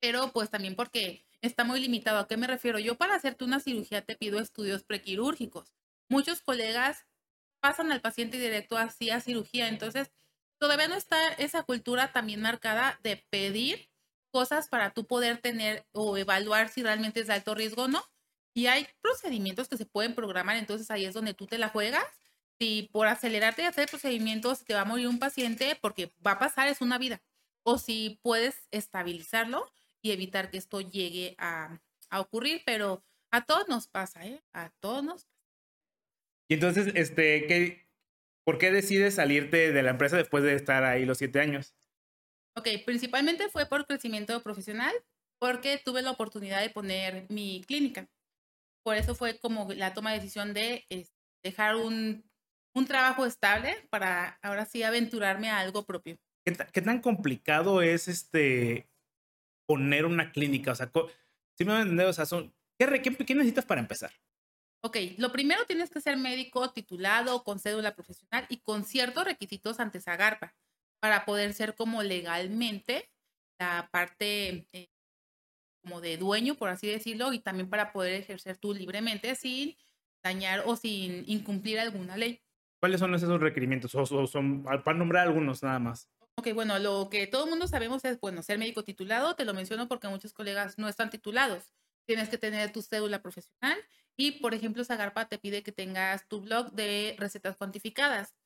pero 0.00 0.30
pues 0.30 0.48
también 0.48 0.76
porque 0.76 1.26
está 1.40 1.64
muy 1.64 1.80
limitado. 1.80 2.20
¿A 2.20 2.28
qué 2.28 2.36
me 2.36 2.46
refiero? 2.46 2.78
Yo 2.78 2.94
para 2.94 3.16
hacerte 3.16 3.44
una 3.44 3.58
cirugía 3.58 4.02
te 4.02 4.14
pido 4.14 4.38
estudios 4.38 4.84
prequirúrgicos. 4.84 5.74
Muchos 6.08 6.40
colegas 6.40 7.04
pasan 7.58 7.90
al 7.90 8.00
paciente 8.00 8.38
directo 8.38 8.78
así 8.78 9.10
a 9.10 9.20
cirugía, 9.20 9.66
entonces 9.66 10.12
todavía 10.56 10.86
no 10.86 10.94
está 10.94 11.30
esa 11.30 11.64
cultura 11.64 12.12
también 12.12 12.40
marcada 12.40 13.00
de 13.02 13.16
pedir 13.28 13.90
cosas 14.30 14.68
para 14.68 14.92
tú 14.92 15.04
poder 15.08 15.38
tener 15.38 15.84
o 15.90 16.16
evaluar 16.16 16.68
si 16.68 16.84
realmente 16.84 17.18
es 17.18 17.26
de 17.26 17.32
alto 17.32 17.56
riesgo 17.56 17.86
o 17.86 17.88
no. 17.88 18.04
Y 18.54 18.66
hay 18.66 18.86
procedimientos 19.00 19.66
que 19.66 19.78
se 19.78 19.84
pueden 19.84 20.14
programar, 20.14 20.58
entonces 20.58 20.88
ahí 20.92 21.06
es 21.06 21.14
donde 21.14 21.34
tú 21.34 21.48
te 21.48 21.58
la 21.58 21.70
juegas 21.70 22.06
si 22.58 22.88
por 22.92 23.06
acelerarte 23.06 23.62
y 23.62 23.66
hacer 23.66 23.88
procedimientos 23.88 24.64
te 24.64 24.74
va 24.74 24.82
a 24.82 24.84
morir 24.84 25.08
un 25.08 25.18
paciente, 25.18 25.78
porque 25.80 26.12
va 26.26 26.32
a 26.32 26.38
pasar, 26.38 26.68
es 26.68 26.80
una 26.80 26.98
vida. 26.98 27.22
O 27.62 27.78
si 27.78 28.18
puedes 28.22 28.66
estabilizarlo 28.70 29.70
y 30.02 30.10
evitar 30.10 30.50
que 30.50 30.58
esto 30.58 30.80
llegue 30.80 31.34
a, 31.38 31.80
ocurrir, 32.10 32.62
pero 32.64 33.04
a 33.30 33.44
todos 33.44 33.68
nos 33.68 33.86
pasa, 33.86 34.26
¿eh? 34.26 34.42
A 34.52 34.70
todos 34.80 35.04
nos 35.04 35.24
pasa. 35.24 35.38
Y 36.48 36.54
entonces, 36.54 36.90
este, 36.94 37.46
¿qué, 37.46 37.86
¿por 38.44 38.56
qué 38.56 38.70
decides 38.70 39.16
salirte 39.16 39.72
de 39.72 39.82
la 39.82 39.90
empresa 39.90 40.16
después 40.16 40.42
de 40.42 40.54
estar 40.54 40.84
ahí 40.84 41.04
los 41.04 41.18
siete 41.18 41.40
años? 41.40 41.74
Ok, 42.56 42.68
principalmente 42.86 43.48
fue 43.50 43.66
por 43.66 43.86
crecimiento 43.86 44.42
profesional, 44.42 44.94
porque 45.38 45.78
tuve 45.78 46.02
la 46.02 46.10
oportunidad 46.10 46.62
de 46.62 46.70
poner 46.70 47.26
mi 47.28 47.62
clínica. 47.66 48.08
Por 48.82 48.96
eso 48.96 49.14
fue 49.14 49.38
como 49.38 49.70
la 49.74 49.92
toma 49.92 50.12
de 50.12 50.18
decisión 50.18 50.54
de 50.54 50.86
dejar 51.42 51.76
un 51.76 52.27
un 52.78 52.86
trabajo 52.86 53.26
estable 53.26 53.86
para 53.90 54.38
ahora 54.42 54.64
sí 54.64 54.82
aventurarme 54.82 55.50
a 55.50 55.58
algo 55.58 55.84
propio. 55.84 56.18
¿Qué, 56.44 56.80
tan 56.80 57.00
complicado 57.00 57.82
es 57.82 58.08
este 58.08 58.88
poner 59.66 60.06
una 60.06 60.32
clínica? 60.32 60.72
O 60.72 60.74
sea, 60.74 60.90
si 61.56 61.64
me 61.64 61.76
entiendes, 61.76 62.06
o 62.06 62.12
sea, 62.12 62.24
son, 62.24 62.54
¿qué, 62.78 63.02
¿qué, 63.02 63.34
necesitas 63.34 63.66
para 63.66 63.80
empezar? 63.80 64.12
Ok, 64.82 64.96
lo 65.18 65.32
primero 65.32 65.66
tienes 65.66 65.90
que 65.90 66.00
ser 66.00 66.16
médico 66.16 66.70
titulado 66.70 67.44
con 67.44 67.58
cédula 67.58 67.94
profesional 67.94 68.46
y 68.48 68.58
con 68.58 68.84
ciertos 68.84 69.24
requisitos 69.24 69.80
ante 69.80 70.00
Zagarpa 70.00 70.54
para 71.00 71.24
poder 71.24 71.52
ser 71.52 71.74
como 71.74 72.02
legalmente 72.02 73.10
la 73.58 73.88
parte 73.90 74.66
eh, 74.72 74.88
como 75.82 76.00
de 76.00 76.16
dueño, 76.16 76.54
por 76.54 76.70
así 76.70 76.86
decirlo, 76.86 77.32
y 77.32 77.40
también 77.40 77.68
para 77.68 77.92
poder 77.92 78.14
ejercer 78.14 78.56
tú 78.56 78.72
libremente 78.72 79.34
sin 79.34 79.76
dañar 80.22 80.62
o 80.66 80.76
sin 80.76 81.24
incumplir 81.26 81.80
alguna 81.80 82.16
ley. 82.16 82.40
¿Cuáles 82.80 83.00
son 83.00 83.14
esos 83.14 83.40
requerimientos? 83.40 83.94
O, 83.94 84.26
son, 84.26 84.62
para 84.62 84.94
nombrar 84.94 85.26
algunos 85.26 85.62
nada 85.62 85.78
más. 85.78 86.08
Ok, 86.36 86.52
bueno, 86.54 86.78
lo 86.78 87.08
que 87.10 87.26
todo 87.26 87.44
el 87.44 87.50
mundo 87.50 87.66
sabemos 87.66 88.04
es, 88.04 88.20
bueno, 88.20 88.42
ser 88.42 88.58
médico 88.58 88.84
titulado, 88.84 89.34
te 89.34 89.44
lo 89.44 89.54
menciono 89.54 89.88
porque 89.88 90.06
muchos 90.08 90.32
colegas 90.32 90.78
no 90.78 90.88
están 90.88 91.10
titulados. 91.10 91.72
Tienes 92.06 92.28
que 92.28 92.38
tener 92.38 92.72
tu 92.72 92.80
cédula 92.80 93.20
profesional 93.20 93.76
y, 94.16 94.32
por 94.40 94.54
ejemplo, 94.54 94.84
Zagarpa 94.84 95.28
te 95.28 95.38
pide 95.38 95.62
que 95.62 95.72
tengas 95.72 96.28
tu 96.28 96.40
blog 96.40 96.70
de 96.72 97.16
recetas 97.18 97.56
cuantificadas. 97.56 98.36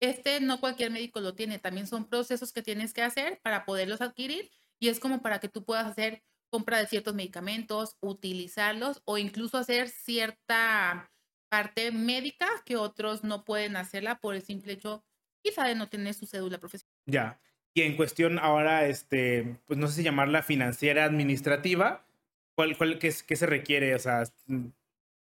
Este 0.00 0.40
no 0.40 0.60
cualquier 0.60 0.90
médico 0.90 1.20
lo 1.20 1.34
tiene, 1.34 1.58
también 1.58 1.86
son 1.86 2.08
procesos 2.08 2.52
que 2.52 2.62
tienes 2.62 2.92
que 2.92 3.02
hacer 3.02 3.38
para 3.42 3.64
poderlos 3.64 4.00
adquirir 4.00 4.50
y 4.80 4.88
es 4.88 4.98
como 4.98 5.22
para 5.22 5.38
que 5.38 5.48
tú 5.48 5.64
puedas 5.64 5.86
hacer 5.86 6.24
compra 6.50 6.78
de 6.78 6.86
ciertos 6.86 7.14
medicamentos, 7.14 7.96
utilizarlos 8.00 9.00
o 9.04 9.16
incluso 9.16 9.58
hacer 9.58 9.88
cierta 9.88 11.12
parte 11.52 11.92
médica 11.92 12.48
que 12.64 12.78
otros 12.78 13.24
no 13.24 13.44
pueden 13.44 13.76
hacerla 13.76 14.18
por 14.20 14.34
el 14.34 14.40
simple 14.40 14.72
hecho 14.72 15.04
quizá 15.42 15.66
de 15.66 15.74
no 15.74 15.86
tener 15.86 16.14
su 16.14 16.24
cédula 16.24 16.56
profesional. 16.56 16.96
Ya. 17.04 17.42
Y 17.74 17.82
en 17.82 17.94
cuestión 17.94 18.38
ahora, 18.38 18.86
este, 18.86 19.58
pues 19.66 19.78
no 19.78 19.86
sé 19.86 19.96
si 19.96 20.02
llamarla 20.02 20.42
financiera 20.42 21.04
administrativa, 21.04 22.06
¿cuál, 22.54 22.78
cuál, 22.78 22.98
qué, 22.98 23.12
qué 23.26 23.36
se 23.36 23.44
requiere? 23.44 23.94
O 23.94 23.98
sea, 23.98 24.22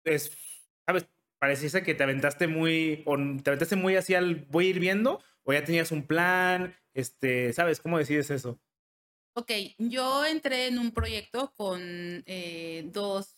es, 0.04 0.36
¿sabes? 0.84 1.08
Pareciese 1.38 1.82
que 1.82 1.94
te 1.94 2.02
aventaste 2.02 2.46
muy, 2.46 3.02
o 3.06 3.16
te 3.16 3.48
aventaste 3.48 3.76
muy 3.76 3.96
así 3.96 4.14
al 4.14 4.34
voy 4.50 4.66
a 4.66 4.70
ir 4.70 4.80
viendo, 4.80 5.22
o 5.44 5.54
ya 5.54 5.64
tenías 5.64 5.92
un 5.92 6.02
plan, 6.02 6.76
este, 6.92 7.54
¿sabes? 7.54 7.80
¿Cómo 7.80 7.96
decides 7.96 8.30
eso? 8.30 8.60
Ok, 9.32 9.50
yo 9.78 10.26
entré 10.26 10.66
en 10.66 10.78
un 10.78 10.92
proyecto 10.92 11.54
con 11.56 11.80
eh, 12.26 12.86
dos 12.92 13.37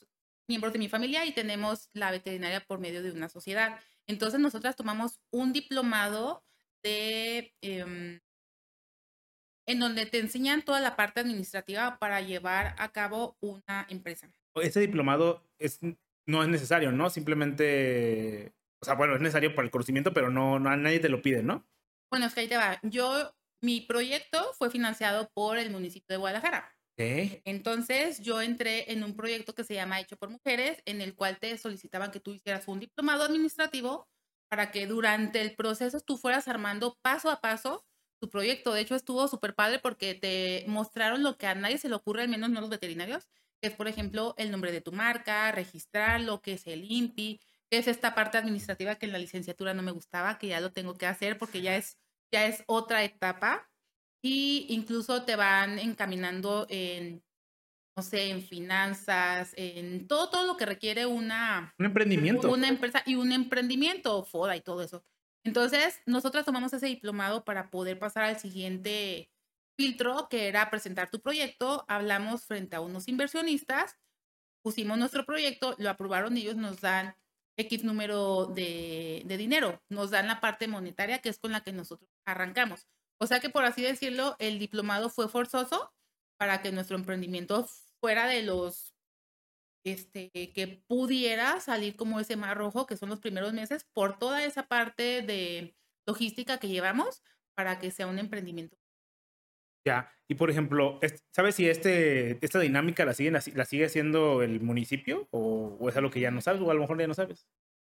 miembros 0.51 0.73
de 0.73 0.81
mi 0.81 0.89
familia 0.89 1.25
y 1.25 1.33
tenemos 1.33 1.89
la 1.95 2.11
veterinaria 2.11 2.61
por 2.67 2.81
medio 2.81 3.03
de 3.03 3.13
una 3.13 3.29
sociedad. 3.29 3.79
Entonces 4.09 4.41
nosotras 4.41 4.75
tomamos 4.75 5.21
un 5.31 5.53
diplomado 5.53 6.45
de 6.83 7.55
em, 7.63 8.21
en 9.67 9.79
donde 9.79 10.07
te 10.07 10.19
enseñan 10.19 10.63
toda 10.63 10.81
la 10.81 10.97
parte 10.97 11.21
administrativa 11.21 11.99
para 12.01 12.21
llevar 12.21 12.75
a 12.79 12.91
cabo 12.91 13.37
una 13.41 13.87
empresa. 13.89 14.29
Ese 14.57 14.81
diplomado 14.81 15.49
es, 15.61 15.79
no 16.27 16.43
es 16.43 16.49
necesario, 16.49 16.91
¿no? 16.91 17.09
Simplemente, 17.11 18.53
o 18.83 18.85
sea, 18.85 18.95
bueno, 18.95 19.15
es 19.15 19.21
necesario 19.21 19.55
para 19.55 19.67
el 19.67 19.71
conocimiento, 19.71 20.13
pero 20.13 20.31
no, 20.31 20.59
no 20.59 20.77
nadie 20.77 20.99
te 20.99 21.09
lo 21.09 21.23
pide, 21.23 21.45
¿no? 21.45 21.65
Bueno, 22.11 22.27
es 22.27 22.35
que 22.35 22.41
ahí 22.41 22.49
te 22.49 22.57
va. 22.57 22.81
Yo, 22.83 23.33
mi 23.63 23.83
proyecto 23.83 24.53
fue 24.55 24.69
financiado 24.71 25.31
por 25.33 25.59
el 25.59 25.71
municipio 25.71 26.15
de 26.15 26.17
Guadalajara. 26.17 26.75
Entonces 27.45 28.21
yo 28.21 28.41
entré 28.41 28.93
en 28.93 29.05
un 29.05 29.15
proyecto 29.15 29.55
que 29.55 29.65
se 29.65 29.75
llama 29.75 30.01
Hecho 30.01 30.17
por 30.17 30.31
Mujeres, 30.31 30.83
en 30.85 31.01
el 31.01 31.15
cual 31.15 31.39
te 31.39 31.57
solicitaban 31.59 32.11
que 32.11 32.21
tú 32.21 32.33
hicieras 32.33 32.69
un 32.69 32.81
diplomado 32.81 33.25
administrativo 33.25 34.09
para 34.49 34.71
que 34.71 34.87
durante 34.87 35.41
el 35.41 35.55
proceso 35.55 36.01
tú 36.01 36.17
fueras 36.17 36.49
armando 36.49 36.99
paso 37.03 37.31
a 37.31 37.41
paso 37.41 37.87
tu 38.21 38.29
proyecto. 38.29 38.73
De 38.73 38.81
hecho, 38.83 38.95
estuvo 38.95 39.27
súper 39.29 39.55
padre 39.55 39.79
porque 39.79 40.15
te 40.15 40.65
mostraron 40.69 41.23
lo 41.23 41.37
que 41.37 41.47
a 41.47 41.55
nadie 41.55 41.79
se 41.79 41.89
le 41.89 41.95
ocurre, 41.95 42.23
al 42.23 42.29
menos 42.29 42.51
no 42.51 42.61
los 42.61 42.71
veterinarios, 42.71 43.29
que 43.61 43.69
es, 43.69 43.75
por 43.75 43.89
ejemplo, 43.89 44.35
el 44.37 44.51
nombre 44.51 44.73
de 44.73 44.81
tu 44.81 44.93
marca, 44.93 45.53
registrar 45.53 46.21
lo 46.21 46.43
que 46.43 46.55
es 46.55 46.67
el 46.67 46.85
INPI, 46.91 47.41
que 47.71 47.79
es 47.79 47.89
esta 47.89 48.15
parte 48.15 48.39
administrativa 48.39 48.97
que 48.97 49.07
en 49.07 49.13
la 49.13 49.19
licenciatura 49.19 49.75
no 49.75 49.83
me 49.83 49.93
gustaba, 49.93 50.39
que 50.39 50.49
ya 50.49 50.61
lo 50.61 50.73
tengo 50.73 50.95
que 50.95 51.07
hacer 51.07 51.39
porque 51.39 51.63
ya 51.63 51.77
es, 51.77 51.97
ya 52.33 52.47
es 52.47 52.65
otra 52.67 53.05
etapa. 53.05 53.70
Y 54.23 54.67
incluso 54.69 55.25
te 55.25 55.37
van 55.37 55.79
encaminando 55.79 56.67
en, 56.69 57.23
no 57.97 58.03
sé, 58.03 58.31
en 58.31 58.43
finanzas, 58.43 59.53
en 59.57 60.07
todo, 60.07 60.29
todo 60.29 60.47
lo 60.47 60.57
que 60.57 60.67
requiere 60.67 61.07
una... 61.07 61.75
Un 61.79 61.87
emprendimiento. 61.87 62.51
Una 62.51 62.69
empresa 62.69 63.03
y 63.07 63.15
un 63.15 63.33
emprendimiento, 63.33 64.23
FODA 64.25 64.57
y 64.57 64.61
todo 64.61 64.83
eso. 64.83 65.05
Entonces, 65.45 66.01
nosotras 66.05 66.45
tomamos 66.45 66.73
ese 66.73 66.87
diplomado 66.87 67.45
para 67.45 67.71
poder 67.71 67.99
pasar 67.99 68.25
al 68.25 68.39
siguiente 68.39 69.31
filtro, 69.79 70.29
que 70.29 70.49
era 70.49 70.71
presentar 70.71 71.11
tu 71.11 71.21
proyecto. 71.21 71.87
Hablamos 71.89 72.45
frente 72.45 72.77
a 72.77 72.83
unos 72.83 73.09
inversionistas, 73.09 73.97
pusimos 74.63 74.99
nuestro 74.99 75.25
proyecto, 75.25 75.75
lo 75.79 75.89
aprobaron 75.89 76.37
y 76.37 76.43
ellos 76.43 76.57
nos 76.57 76.83
dan 76.83 77.17
X 77.57 77.85
número 77.85 78.47
de, 78.47 79.23
de 79.25 79.37
dinero, 79.39 79.83
nos 79.89 80.11
dan 80.11 80.27
la 80.27 80.41
parte 80.41 80.69
monetaria 80.69 81.21
que 81.21 81.31
es 81.31 81.39
con 81.39 81.53
la 81.53 81.63
que 81.63 81.73
nosotros 81.73 82.11
arrancamos. 82.27 82.87
O 83.21 83.27
sea 83.27 83.41
que, 83.41 83.51
por 83.51 83.65
así 83.65 83.83
decirlo, 83.83 84.35
el 84.39 84.59
diplomado 84.59 85.11
fue 85.11 85.29
forzoso 85.29 85.93
para 86.39 86.63
que 86.63 86.73
nuestro 86.73 86.97
emprendimiento 86.97 87.69
fuera 88.01 88.27
de 88.27 88.43
los 88.43 88.95
este, 89.85 90.31
que 90.31 90.83
pudiera 90.87 91.61
salir 91.61 91.97
como 91.97 92.19
ese 92.19 92.37
mar 92.37 92.57
rojo, 92.57 92.87
que 92.87 92.97
son 92.97 93.11
los 93.11 93.21
primeros 93.21 93.53
meses, 93.53 93.85
por 93.93 94.19
toda 94.19 94.45
esa 94.45 94.69
parte 94.69 95.23
de 95.23 95.77
logística 96.07 96.59
que 96.59 96.69
llevamos 96.69 97.23
para 97.55 97.79
que 97.79 97.91
sea 97.91 98.07
un 98.07 98.19
emprendimiento. 98.19 98.79
Ya, 99.87 100.13
y 100.29 100.35
por 100.35 100.51
ejemplo, 100.51 100.99
¿sabes 101.35 101.55
si 101.55 101.69
este, 101.69 102.43
esta 102.45 102.61
dinámica 102.61 103.05
la, 103.05 103.15
siguen, 103.15 103.35
la 103.35 103.65
sigue 103.65 103.87
haciendo 103.87 104.43
el 104.43 104.61
municipio 104.61 105.29
o, 105.31 105.77
o 105.81 105.89
es 105.89 105.97
algo 105.97 106.11
que 106.11 106.21
ya 106.21 106.31
no 106.31 106.41
sabes 106.41 106.61
o 106.61 106.71
a 106.71 106.75
lo 106.75 106.81
mejor 106.81 106.99
ya 106.99 107.07
no 107.07 107.15
sabes? 107.15 107.47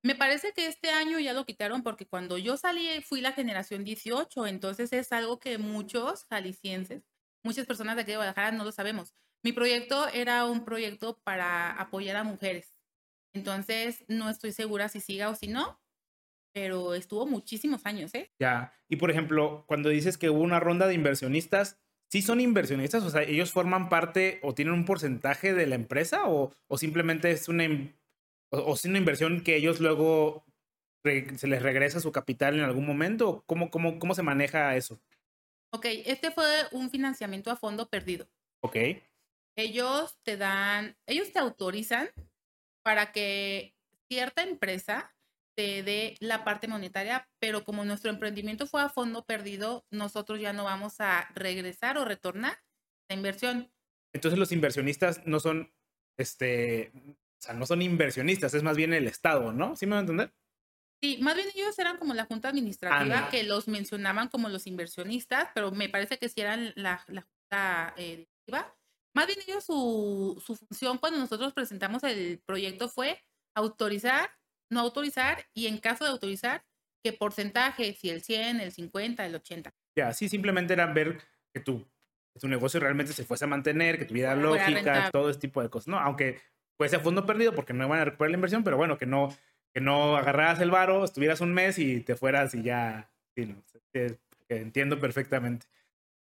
Me 0.03 0.15
parece 0.15 0.53
que 0.53 0.67
este 0.67 0.91
año 0.91 1.19
ya 1.19 1.35
lo 1.35 1.45
quitaron 1.45 1.83
porque 1.83 2.07
cuando 2.07 2.39
yo 2.39 2.57
salí 2.57 3.03
fui 3.03 3.21
la 3.21 3.33
generación 3.33 3.85
18, 3.85 4.47
entonces 4.47 4.93
es 4.95 5.13
algo 5.13 5.39
que 5.39 5.59
muchos 5.59 6.25
jaliscienses, 6.25 7.05
muchas 7.45 7.67
personas 7.67 7.97
de 7.97 8.03
aquí 8.03 8.13
de 8.13 8.17
Guadalajara 8.17 8.57
no 8.57 8.65
lo 8.65 8.73
sabemos. 8.73 9.15
Mi 9.43 9.53
proyecto 9.53 10.09
era 10.09 10.47
un 10.47 10.65
proyecto 10.65 11.21
para 11.23 11.73
apoyar 11.73 12.17
a 12.17 12.25
mujeres. 12.25 12.75
Entonces, 13.35 14.05
no 14.09 14.31
estoy 14.31 14.53
segura 14.53 14.89
si 14.89 15.01
siga 15.01 15.29
o 15.29 15.35
si 15.35 15.49
no, 15.49 15.81
pero 16.53 16.95
estuvo 16.95 17.27
muchísimos 17.27 17.85
años, 17.85 18.15
¿eh? 18.15 18.33
Ya. 18.39 18.73
Y 18.89 18.97
por 18.97 19.11
ejemplo, 19.11 19.65
cuando 19.69 19.91
dices 19.91 20.19
que 20.19 20.31
hubo 20.31 20.41
una 20.41 20.61
ronda 20.61 20.87
de 20.87 20.95
inversionistas, 20.95 21.79
¿sí 22.11 22.23
son 22.23 22.41
inversionistas? 22.41 23.05
O 23.05 23.11
sea, 23.11 23.23
¿ellos 23.23 23.53
forman 23.53 23.89
parte 23.89 24.41
o 24.43 24.55
tienen 24.55 24.75
un 24.75 24.85
porcentaje 24.85 25.53
de 25.53 25.67
la 25.67 25.75
empresa 25.75 26.23
o 26.27 26.53
simplemente 26.77 27.31
es 27.31 27.49
una, 27.49 27.65
o, 28.51 28.77
una 28.85 28.99
inversión 28.99 29.43
que 29.43 29.57
ellos 29.57 29.81
luego 29.81 30.45
se 31.03 31.47
les 31.47 31.63
regresa 31.63 32.01
su 32.01 32.13
capital 32.13 32.55
en 32.55 32.65
algún 32.65 32.87
momento? 32.87 33.43
¿Cómo, 33.47 33.71
cómo, 33.71 33.99
¿Cómo 33.99 34.15
se 34.15 34.23
maneja 34.23 34.77
eso? 34.77 35.01
Ok, 35.73 35.87
este 36.05 36.31
fue 36.31 36.47
un 36.73 36.91
financiamiento 36.91 37.51
a 37.51 37.57
fondo 37.57 37.89
perdido. 37.89 38.29
Ok 38.63 38.77
ellos 39.61 40.19
te 40.23 40.37
dan, 40.37 40.97
ellos 41.07 41.33
te 41.33 41.39
autorizan 41.39 42.09
para 42.83 43.13
que 43.13 43.75
cierta 44.09 44.43
empresa 44.43 45.15
te 45.57 45.83
dé 45.83 46.17
la 46.21 46.45
parte 46.45 46.69
monetaria, 46.69 47.29
pero 47.39 47.65
como 47.65 47.85
nuestro 47.85 48.11
emprendimiento 48.11 48.67
fue 48.67 48.83
a 48.83 48.89
fondo 48.89 49.25
perdido, 49.25 49.85
nosotros 49.91 50.41
ya 50.41 50.53
no 50.53 50.65
vamos 50.65 51.01
a 51.01 51.29
regresar 51.35 51.99
o 51.99 52.05
retornar 52.05 52.59
la 53.09 53.17
inversión. 53.17 53.71
Entonces 54.15 54.39
los 54.39 54.53
inversionistas 54.53 55.27
no 55.27 55.39
son, 55.41 55.73
este, 56.19 56.93
o 57.41 57.43
sea, 57.43 57.55
no 57.55 57.67
son 57.67 57.83
inversionistas, 57.83 58.55
es 58.55 58.63
más 58.63 58.77
bien 58.77 58.93
el 58.93 59.07
Estado, 59.07 59.53
¿no? 59.53 59.75
¿Sí 59.77 59.87
me 59.87 59.93
va 59.93 59.99
a 59.99 60.01
entender? 60.03 60.33
Sí, 61.03 61.19
más 61.23 61.35
bien 61.35 61.49
ellos 61.55 61.79
eran 61.79 61.97
como 61.97 62.13
la 62.13 62.27
junta 62.27 62.51
administrativa 62.51 63.31
que 63.31 63.43
los 63.43 63.69
mencionaban 63.69 64.29
como 64.29 64.51
los 64.51 64.67
inversionistas, 64.67 65.49
pero 65.55 65.71
me 65.73 65.89
parece 65.89 66.19
que 66.19 66.29
sí 66.29 66.43
eran 66.43 66.73
la, 66.77 67.03
la 67.09 67.23
junta 67.23 67.95
eh, 67.97 68.17
directiva 68.17 68.77
más 69.15 69.27
bien 69.27 69.39
ellos 69.47 69.65
su, 69.65 70.43
su 70.45 70.57
función 70.57 70.99
cuando 70.99 71.19
nosotros 71.19 71.53
presentamos 71.53 72.03
el 72.05 72.41
proyecto 72.47 72.89
fue 72.89 73.23
autorizar, 73.57 74.31
no 74.71 74.81
autorizar 74.81 75.47
y 75.55 75.67
en 75.67 75.79
caso 75.79 76.05
de 76.05 76.11
autorizar, 76.11 76.65
qué 77.03 77.13
porcentaje, 77.13 77.95
si 77.95 78.11
el 78.11 78.23
100, 78.23 78.61
el 78.61 78.73
50, 78.73 79.27
el 79.27 79.35
80. 79.35 79.75
Ya, 79.97 80.13
sí, 80.13 80.29
simplemente 80.29 80.75
era 80.75 80.87
ver 80.87 81.21
que 81.53 81.61
tu, 81.61 81.85
tu 82.39 82.47
negocio 82.47 82.79
realmente 82.79 83.13
se 83.13 83.25
fuese 83.25 83.45
a 83.45 83.49
mantener, 83.49 83.99
que 83.99 84.05
tuviera 84.05 84.37
lógica, 84.37 85.11
todo 85.11 85.31
ese 85.31 85.41
tipo 85.41 85.61
de 85.61 85.71
cosas, 85.71 85.89
¿no? 85.89 85.99
Aunque 85.99 86.41
fuese 86.81 86.97
a 86.97 87.01
fondo 87.01 87.27
perdido 87.27 87.55
porque 87.55 87.75
no 87.75 87.85
iban 87.85 88.01
a 88.01 88.07
recuperar 88.07 88.31
la 88.31 88.39
inversión, 88.39 88.65
pero 88.65 88.79
bueno, 88.79 88.97
que 88.97 89.05
no, 89.05 89.37
que 89.75 89.83
no 89.83 90.17
agarraras 90.17 90.61
el 90.61 90.71
varo, 90.71 91.05
estuvieras 91.05 91.43
un 91.43 91.53
mes 91.53 91.79
y 91.79 92.01
te 92.01 92.17
fueras 92.17 92.55
y 92.55 92.63
ya, 92.63 93.11
sí, 93.37 93.45
no, 93.45 93.63
entiendo 94.49 94.99
perfectamente. 94.99 95.67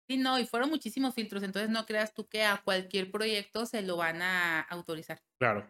Sí, 0.08 0.16
no, 0.16 0.40
y 0.40 0.46
fueron 0.46 0.68
muchísimos 0.68 1.14
filtros, 1.14 1.44
entonces 1.44 1.70
no 1.70 1.86
creas 1.86 2.14
tú 2.14 2.28
que 2.28 2.42
a 2.42 2.60
cualquier 2.64 3.12
proyecto 3.12 3.64
se 3.64 3.82
lo 3.82 3.96
van 3.96 4.22
a 4.22 4.62
autorizar. 4.62 5.22
Claro. 5.38 5.64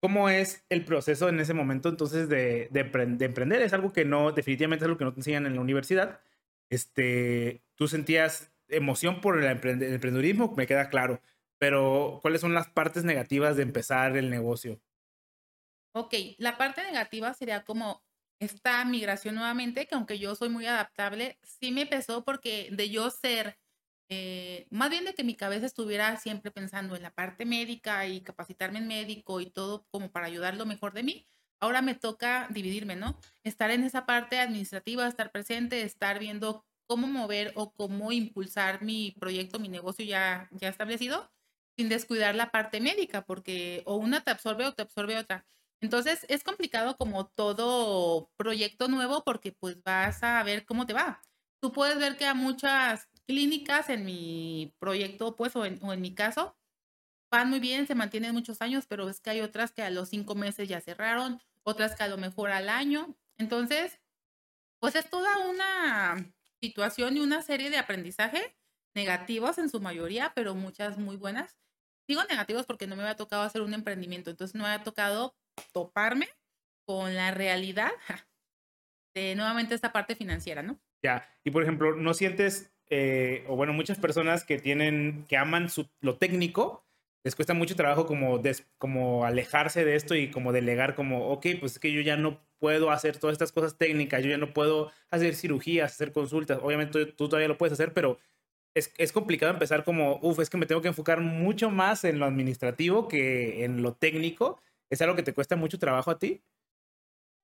¿Cómo 0.00 0.28
es 0.28 0.64
el 0.68 0.84
proceso 0.84 1.28
en 1.28 1.40
ese 1.40 1.52
momento 1.52 1.88
entonces 1.88 2.28
de, 2.28 2.68
de, 2.70 3.24
emprender? 3.24 3.60
Es 3.60 3.72
algo 3.72 3.92
que 3.92 4.04
no, 4.04 4.30
definitivamente 4.30 4.84
es 4.84 4.86
algo 4.86 4.98
que 4.98 5.04
no 5.04 5.12
te 5.12 5.18
enseñan 5.18 5.46
en 5.46 5.56
la 5.56 5.62
universidad. 5.62 6.20
Este, 6.70 7.64
¿Tú 7.74 7.88
sentías 7.88 8.52
emoción 8.68 9.20
por 9.20 9.42
el, 9.42 9.46
emprendedurismo? 9.46 10.54
Me 10.56 10.68
queda 10.68 10.90
claro. 10.90 11.20
Pero, 11.60 12.20
¿cuáles 12.22 12.40
son 12.40 12.54
las 12.54 12.68
partes 12.70 13.04
negativas 13.04 13.54
de 13.56 13.62
empezar 13.64 14.16
el 14.16 14.30
negocio? 14.30 14.80
Ok, 15.94 16.14
la 16.38 16.56
parte 16.56 16.82
negativa 16.82 17.34
sería 17.34 17.64
como 17.64 18.04
esta 18.38 18.84
migración 18.84 19.34
nuevamente, 19.34 19.86
que 19.86 19.94
aunque 19.94 20.18
yo 20.18 20.34
soy 20.36 20.48
muy 20.48 20.66
adaptable, 20.66 21.38
sí 21.42 21.72
me 21.72 21.86
pesó 21.86 22.24
porque 22.24 22.68
de 22.72 22.88
yo 22.90 23.10
ser, 23.10 23.58
eh, 24.08 24.66
más 24.70 24.88
bien 24.90 25.04
de 25.04 25.14
que 25.14 25.24
mi 25.24 25.34
cabeza 25.34 25.66
estuviera 25.66 26.16
siempre 26.16 26.50
pensando 26.52 26.94
en 26.96 27.02
la 27.02 27.10
parte 27.12 27.44
médica 27.44 28.06
y 28.06 28.22
capacitarme 28.22 28.78
en 28.78 28.86
médico 28.88 29.40
y 29.40 29.50
todo 29.50 29.86
como 29.90 30.10
para 30.12 30.26
ayudar 30.26 30.56
lo 30.56 30.64
mejor 30.64 30.92
de 30.94 31.02
mí, 31.02 31.26
ahora 31.60 31.82
me 31.82 31.94
toca 31.96 32.46
dividirme, 32.50 32.94
¿no? 32.96 33.18
Estar 33.42 33.70
en 33.72 33.82
esa 33.84 34.06
parte 34.06 34.38
administrativa, 34.38 35.06
estar 35.08 35.32
presente, 35.32 35.82
estar 35.82 36.18
viendo 36.20 36.64
cómo 36.86 37.08
mover 37.08 37.52
o 37.56 37.72
cómo 37.72 38.12
impulsar 38.12 38.82
mi 38.82 39.10
proyecto, 39.20 39.58
mi 39.58 39.68
negocio 39.68 40.04
ya, 40.04 40.48
ya 40.52 40.68
establecido, 40.68 41.30
sin 41.80 41.88
descuidar 41.88 42.34
la 42.34 42.50
parte 42.50 42.78
médica, 42.78 43.24
porque 43.24 43.82
o 43.86 43.96
una 43.96 44.20
te 44.20 44.30
absorbe 44.30 44.66
o 44.66 44.74
te 44.74 44.82
absorbe 44.82 45.16
otra. 45.16 45.46
Entonces 45.80 46.26
es 46.28 46.44
complicado 46.44 46.98
como 46.98 47.28
todo 47.28 48.30
proyecto 48.36 48.86
nuevo 48.86 49.24
porque 49.24 49.52
pues 49.52 49.82
vas 49.82 50.22
a 50.22 50.42
ver 50.42 50.66
cómo 50.66 50.84
te 50.86 50.92
va. 50.92 51.22
Tú 51.58 51.72
puedes 51.72 51.98
ver 51.98 52.18
que 52.18 52.26
a 52.26 52.34
muchas 52.34 53.08
clínicas 53.26 53.88
en 53.88 54.04
mi 54.04 54.74
proyecto 54.78 55.36
pues 55.36 55.56
o 55.56 55.64
en, 55.64 55.80
mi 56.02 56.14
caso 56.14 56.54
van 57.30 57.48
muy 57.48 57.60
bien, 57.60 57.86
se 57.86 57.94
mantienen 57.94 58.34
muchos 58.34 58.60
años, 58.60 58.84
pero 58.86 59.08
es 59.08 59.20
que 59.20 59.30
hay 59.30 59.40
otras 59.40 59.72
que 59.72 59.80
a 59.80 59.88
los 59.88 60.10
cinco 60.10 60.34
meses 60.34 60.68
ya 60.68 60.82
cerraron, 60.82 61.40
otras 61.62 61.96
que 61.96 62.02
a 62.02 62.08
lo 62.08 62.18
mejor 62.18 62.50
al 62.50 62.68
año. 62.68 63.16
Entonces, 63.38 63.98
pues 64.80 64.96
es 64.96 65.08
toda 65.08 65.48
una 65.48 66.30
situación 66.60 67.16
y 67.16 67.20
una 67.20 67.40
serie 67.40 67.70
de 67.70 67.78
aprendizaje 67.78 68.54
negativos 68.94 69.56
en 69.56 69.70
su 69.70 69.80
mayoría, 69.80 70.32
pero 70.34 70.54
muchas 70.54 70.98
muy 70.98 71.16
buenas. 71.16 71.60
Digo 72.10 72.24
negativos 72.24 72.66
porque 72.66 72.88
no 72.88 72.96
me 72.96 73.02
había 73.02 73.14
tocado 73.14 73.42
hacer 73.42 73.62
un 73.62 73.72
emprendimiento, 73.72 74.30
entonces 74.30 74.56
no 74.56 74.66
había 74.66 74.82
tocado 74.82 75.36
toparme 75.72 76.28
con 76.84 77.14
la 77.14 77.30
realidad 77.30 77.92
de 79.14 79.36
nuevamente 79.36 79.76
esta 79.76 79.92
parte 79.92 80.16
financiera, 80.16 80.60
¿no? 80.60 80.80
Ya, 81.04 81.32
y 81.44 81.52
por 81.52 81.62
ejemplo, 81.62 81.94
¿no 81.94 82.12
sientes, 82.12 82.72
eh, 82.88 83.44
o 83.46 83.54
bueno, 83.54 83.72
muchas 83.72 83.96
personas 84.00 84.42
que 84.42 84.58
tienen, 84.58 85.24
que 85.28 85.36
aman 85.36 85.68
lo 86.00 86.16
técnico, 86.16 86.84
les 87.22 87.36
cuesta 87.36 87.54
mucho 87.54 87.76
trabajo 87.76 88.06
como, 88.06 88.42
como 88.78 89.24
alejarse 89.24 89.84
de 89.84 89.94
esto 89.94 90.16
y 90.16 90.32
como 90.32 90.50
delegar 90.50 90.96
como, 90.96 91.28
ok, 91.28 91.46
pues 91.60 91.74
es 91.74 91.78
que 91.78 91.92
yo 91.92 92.00
ya 92.00 92.16
no 92.16 92.40
puedo 92.58 92.90
hacer 92.90 93.18
todas 93.18 93.34
estas 93.34 93.52
cosas 93.52 93.78
técnicas, 93.78 94.24
yo 94.24 94.30
ya 94.30 94.36
no 94.36 94.52
puedo 94.52 94.90
hacer 95.10 95.36
cirugías, 95.36 95.92
hacer 95.92 96.10
consultas, 96.10 96.58
obviamente 96.60 97.06
tú 97.06 97.28
todavía 97.28 97.46
lo 97.46 97.56
puedes 97.56 97.74
hacer, 97.74 97.92
pero 97.94 98.18
es, 98.74 98.92
es 98.98 99.12
complicado 99.12 99.52
empezar 99.52 99.84
como, 99.84 100.18
uff, 100.22 100.38
es 100.40 100.50
que 100.50 100.56
me 100.56 100.66
tengo 100.66 100.80
que 100.80 100.88
enfocar 100.88 101.20
mucho 101.20 101.70
más 101.70 102.04
en 102.04 102.18
lo 102.18 102.26
administrativo 102.26 103.08
que 103.08 103.64
en 103.64 103.82
lo 103.82 103.94
técnico. 103.94 104.60
¿Es 104.90 105.00
algo 105.02 105.16
que 105.16 105.22
te 105.22 105.34
cuesta 105.34 105.56
mucho 105.56 105.78
trabajo 105.78 106.10
a 106.10 106.18
ti? 106.18 106.42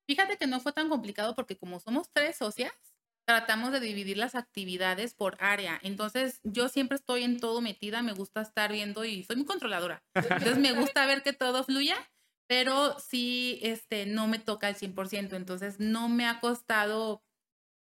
Fíjate 0.08 0.36
que 0.36 0.46
no 0.46 0.60
fue 0.60 0.72
tan 0.72 0.88
complicado 0.88 1.34
porque 1.34 1.56
como 1.56 1.80
somos 1.80 2.10
tres 2.12 2.36
socias, 2.36 2.72
tratamos 3.26 3.72
de 3.72 3.80
dividir 3.80 4.16
las 4.16 4.36
actividades 4.36 5.14
por 5.14 5.36
área. 5.40 5.80
Entonces, 5.82 6.40
yo 6.44 6.68
siempre 6.68 6.96
estoy 6.96 7.24
en 7.24 7.40
todo 7.40 7.60
metida, 7.60 8.02
me 8.02 8.12
gusta 8.12 8.40
estar 8.40 8.70
viendo 8.70 9.04
y 9.04 9.24
soy 9.24 9.36
muy 9.36 9.46
controladora. 9.46 10.04
Entonces, 10.14 10.58
me 10.58 10.72
gusta 10.72 11.06
ver 11.06 11.22
que 11.24 11.32
todo 11.32 11.64
fluya, 11.64 11.96
pero 12.46 13.00
sí, 13.00 13.58
este, 13.62 14.06
no 14.06 14.28
me 14.28 14.38
toca 14.38 14.68
al 14.68 14.76
100%. 14.76 15.34
Entonces, 15.34 15.80
no 15.80 16.08
me 16.08 16.26
ha 16.26 16.38
costado 16.38 17.24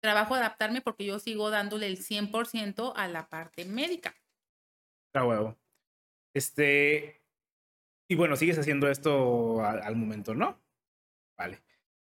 trabajo 0.02 0.36
adaptarme 0.36 0.82
porque 0.82 1.06
yo 1.06 1.20
sigo 1.20 1.50
dándole 1.50 1.88
el 1.88 1.98
100% 1.98 2.94
a 2.96 3.08
la 3.08 3.30
parte 3.30 3.66
médica. 3.66 4.16
Ah, 5.14 5.26
huevo. 5.26 5.58
Este, 6.34 7.22
y 8.10 8.16
bueno, 8.16 8.36
sigues 8.36 8.58
haciendo 8.58 8.90
esto 8.90 9.64
al, 9.64 9.96
momento, 9.96 10.34
¿no? 10.36 10.60
Vale. 11.38 11.62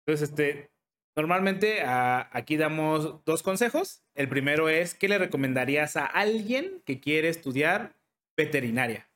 Entonces, 0.05 0.29
este, 0.29 0.71
Normalmente 1.15 1.81
aquí 1.85 2.57
damos 2.57 3.23
dos 3.23 3.41
consejos. 3.41 4.03
El 4.15 4.27
primero 4.27 4.67
es, 4.67 4.93
¿qué 4.93 5.07
le 5.07 5.17
recomendarías 5.17 5.95
a 5.95 6.05
alguien 6.05 6.81
que 6.85 6.99
quiere 6.99 7.29
estudiar 7.29 7.95
veterinaria? 8.35 9.09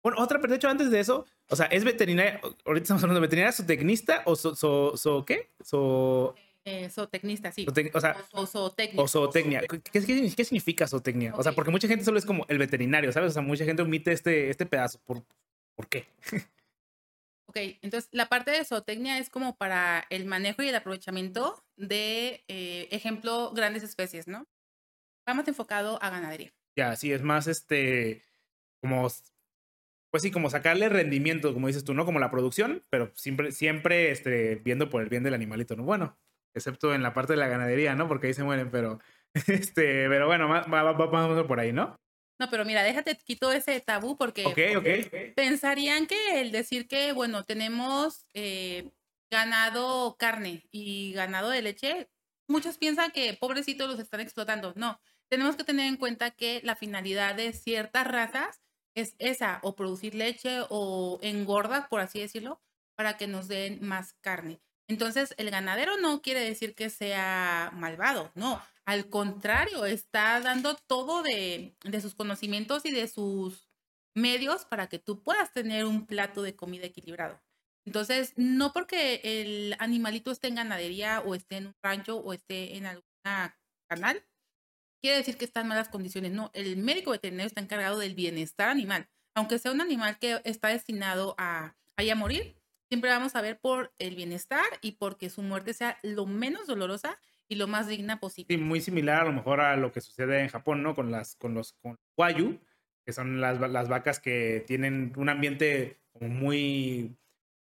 Bueno, 0.00 0.22
otra, 0.22 0.38
pero 0.38 0.52
de 0.52 0.56
hecho 0.56 0.68
antes 0.68 0.92
de 0.92 1.00
eso, 1.00 1.26
o 1.48 1.56
sea, 1.56 1.66
¿es 1.66 1.82
veterinaria? 1.82 2.40
Ahorita 2.64 2.84
estamos 2.84 3.02
hablando 3.02 3.20
de 3.20 3.26
veterinaria, 3.26 3.52
zootecnista 3.52 4.22
o 4.26 4.36
so, 4.36 4.54
so, 4.54 4.96
so 4.96 5.24
¿qué? 5.24 5.50
So... 5.60 6.36
Eh, 6.70 6.90
zootecnista, 6.90 7.50
sí. 7.50 7.66
o 7.94 8.00
sea, 8.00 8.16
o, 8.32 8.46
zootecnia. 8.46 9.02
O 9.02 9.08
zootecnia. 9.08 9.60
¿Qué, 9.60 9.80
qué, 9.80 10.32
qué 10.36 10.44
significa 10.44 10.86
zootecnia? 10.86 11.30
Okay. 11.30 11.40
O 11.40 11.42
sea, 11.42 11.52
porque 11.52 11.70
mucha 11.70 11.88
gente 11.88 12.04
solo 12.04 12.18
es 12.18 12.26
como 12.26 12.44
el 12.48 12.58
veterinario, 12.58 13.10
¿sabes? 13.10 13.30
O 13.30 13.32
sea, 13.32 13.42
mucha 13.42 13.64
gente 13.64 13.80
omite 13.80 14.12
este, 14.12 14.50
este 14.50 14.66
pedazo. 14.66 15.00
¿Por, 15.04 15.24
¿por 15.74 15.88
qué? 15.88 16.06
Ok, 17.50 17.56
entonces 17.80 18.10
la 18.12 18.28
parte 18.28 18.50
de 18.50 18.62
zootecnia 18.62 19.18
es 19.18 19.30
como 19.30 19.56
para 19.56 20.04
el 20.10 20.26
manejo 20.26 20.62
y 20.62 20.68
el 20.68 20.74
aprovechamiento 20.74 21.64
de, 21.76 22.44
eh, 22.46 22.88
ejemplo, 22.90 23.52
grandes 23.54 23.82
especies, 23.82 24.28
¿no? 24.28 24.46
Vamos 25.26 25.48
enfocado 25.48 25.98
a 26.02 26.10
ganadería. 26.10 26.52
Ya, 26.76 26.94
sí, 26.94 27.10
es 27.10 27.22
más 27.22 27.46
este, 27.46 28.22
como, 28.82 29.08
pues 30.10 30.22
sí, 30.22 30.30
como 30.30 30.50
sacarle 30.50 30.90
rendimiento, 30.90 31.54
como 31.54 31.68
dices 31.68 31.84
tú, 31.84 31.94
¿no? 31.94 32.04
Como 32.04 32.18
la 32.18 32.30
producción, 32.30 32.84
pero 32.90 33.12
siempre, 33.14 33.50
siempre 33.50 34.10
este, 34.10 34.56
viendo 34.56 34.90
por 34.90 35.00
el 35.00 35.08
bien 35.08 35.22
del 35.22 35.32
animalito, 35.32 35.74
¿no? 35.74 35.84
Bueno, 35.84 36.18
excepto 36.54 36.94
en 36.94 37.02
la 37.02 37.14
parte 37.14 37.34
de 37.34 37.38
la 37.38 37.48
ganadería, 37.48 37.94
¿no? 37.94 38.08
Porque 38.08 38.28
ahí 38.28 38.34
se 38.34 38.44
mueren, 38.44 38.70
pero, 38.70 39.00
este, 39.34 40.08
pero 40.08 40.26
bueno, 40.26 40.48
vamos 40.48 41.46
por 41.46 41.60
ahí, 41.60 41.72
¿no? 41.72 41.96
No, 42.40 42.48
pero 42.50 42.64
mira, 42.64 42.84
déjate, 42.84 43.16
quito 43.16 43.50
ese 43.50 43.80
tabú 43.80 44.16
porque 44.16 44.46
okay, 44.46 44.76
okay. 44.76 45.32
pensarían 45.34 46.06
que 46.06 46.40
el 46.40 46.52
decir 46.52 46.86
que, 46.86 47.12
bueno, 47.12 47.44
tenemos 47.44 48.26
eh, 48.32 48.92
ganado 49.30 50.16
carne 50.18 50.64
y 50.70 51.12
ganado 51.12 51.50
de 51.50 51.62
leche, 51.62 52.08
muchos 52.46 52.78
piensan 52.78 53.10
que 53.10 53.34
pobrecitos 53.34 53.88
los 53.88 53.98
están 53.98 54.20
explotando. 54.20 54.72
No, 54.76 55.00
tenemos 55.28 55.56
que 55.56 55.64
tener 55.64 55.86
en 55.86 55.96
cuenta 55.96 56.30
que 56.30 56.60
la 56.62 56.76
finalidad 56.76 57.34
de 57.34 57.52
ciertas 57.52 58.06
razas 58.06 58.60
es 58.94 59.16
esa, 59.18 59.58
o 59.62 59.74
producir 59.74 60.14
leche 60.14 60.60
o 60.68 61.18
engorda, 61.22 61.88
por 61.88 62.00
así 62.00 62.20
decirlo, 62.20 62.60
para 62.96 63.16
que 63.16 63.26
nos 63.26 63.48
den 63.48 63.78
más 63.80 64.14
carne. 64.14 64.60
Entonces, 64.88 65.34
el 65.36 65.50
ganadero 65.50 65.98
no 65.98 66.22
quiere 66.22 66.40
decir 66.40 66.74
que 66.74 66.90
sea 66.90 67.70
malvado, 67.74 68.32
no. 68.34 68.62
Al 68.86 69.08
contrario, 69.10 69.84
está 69.84 70.40
dando 70.40 70.74
todo 70.74 71.22
de, 71.22 71.76
de, 71.84 72.00
sus 72.00 72.14
conocimientos 72.14 72.86
y 72.86 72.90
de 72.90 73.06
sus 73.06 73.68
medios 74.14 74.64
para 74.64 74.88
que 74.88 74.98
tú 74.98 75.22
puedas 75.22 75.52
tener 75.52 75.84
un 75.84 76.06
plato 76.06 76.42
de 76.42 76.56
comida 76.56 76.86
equilibrado. 76.86 77.38
Entonces, 77.84 78.32
no 78.36 78.72
porque 78.72 79.20
el 79.24 79.76
animalito 79.78 80.30
esté 80.30 80.48
en 80.48 80.56
ganadería 80.56 81.20
o 81.20 81.34
esté 81.34 81.58
en 81.58 81.66
un 81.68 81.76
rancho 81.82 82.16
o 82.16 82.32
esté 82.32 82.76
en 82.76 82.86
alguna 82.86 83.58
canal, 83.88 84.24
quiere 85.00 85.18
decir 85.18 85.36
que 85.36 85.44
está 85.44 85.60
en 85.60 85.68
malas 85.68 85.88
condiciones. 85.88 86.32
No, 86.32 86.50
el 86.54 86.76
médico 86.76 87.10
veterinario 87.10 87.46
está 87.46 87.60
encargado 87.60 87.98
del 87.98 88.14
bienestar 88.14 88.68
animal. 88.68 89.08
Aunque 89.34 89.58
sea 89.58 89.72
un 89.72 89.80
animal 89.80 90.18
que 90.18 90.40
está 90.44 90.68
destinado 90.68 91.34
a, 91.38 91.76
a 91.96 92.14
morir, 92.14 92.57
siempre 92.88 93.10
vamos 93.10 93.36
a 93.36 93.42
ver 93.42 93.58
por 93.58 93.92
el 93.98 94.16
bienestar 94.16 94.64
y 94.80 94.92
porque 94.92 95.30
su 95.30 95.42
muerte 95.42 95.74
sea 95.74 95.98
lo 96.02 96.26
menos 96.26 96.66
dolorosa 96.66 97.18
y 97.48 97.54
lo 97.54 97.66
más 97.66 97.88
digna 97.88 98.20
posible. 98.20 98.54
Sí, 98.54 98.60
muy 98.60 98.80
similar 98.80 99.22
a 99.22 99.24
lo 99.24 99.32
mejor 99.32 99.60
a 99.60 99.76
lo 99.76 99.92
que 99.92 100.00
sucede 100.00 100.40
en 100.40 100.48
Japón, 100.48 100.82
¿no? 100.82 100.94
Con 100.94 101.10
las, 101.10 101.36
con 101.36 101.54
los 101.54 101.72
con 101.74 101.98
Wayu, 102.16 102.58
que 103.04 103.12
son 103.12 103.40
las, 103.40 103.58
las 103.60 103.88
vacas 103.88 104.20
que 104.20 104.64
tienen 104.66 105.12
un 105.16 105.28
ambiente 105.28 105.98
como 106.12 106.28
muy... 106.28 107.16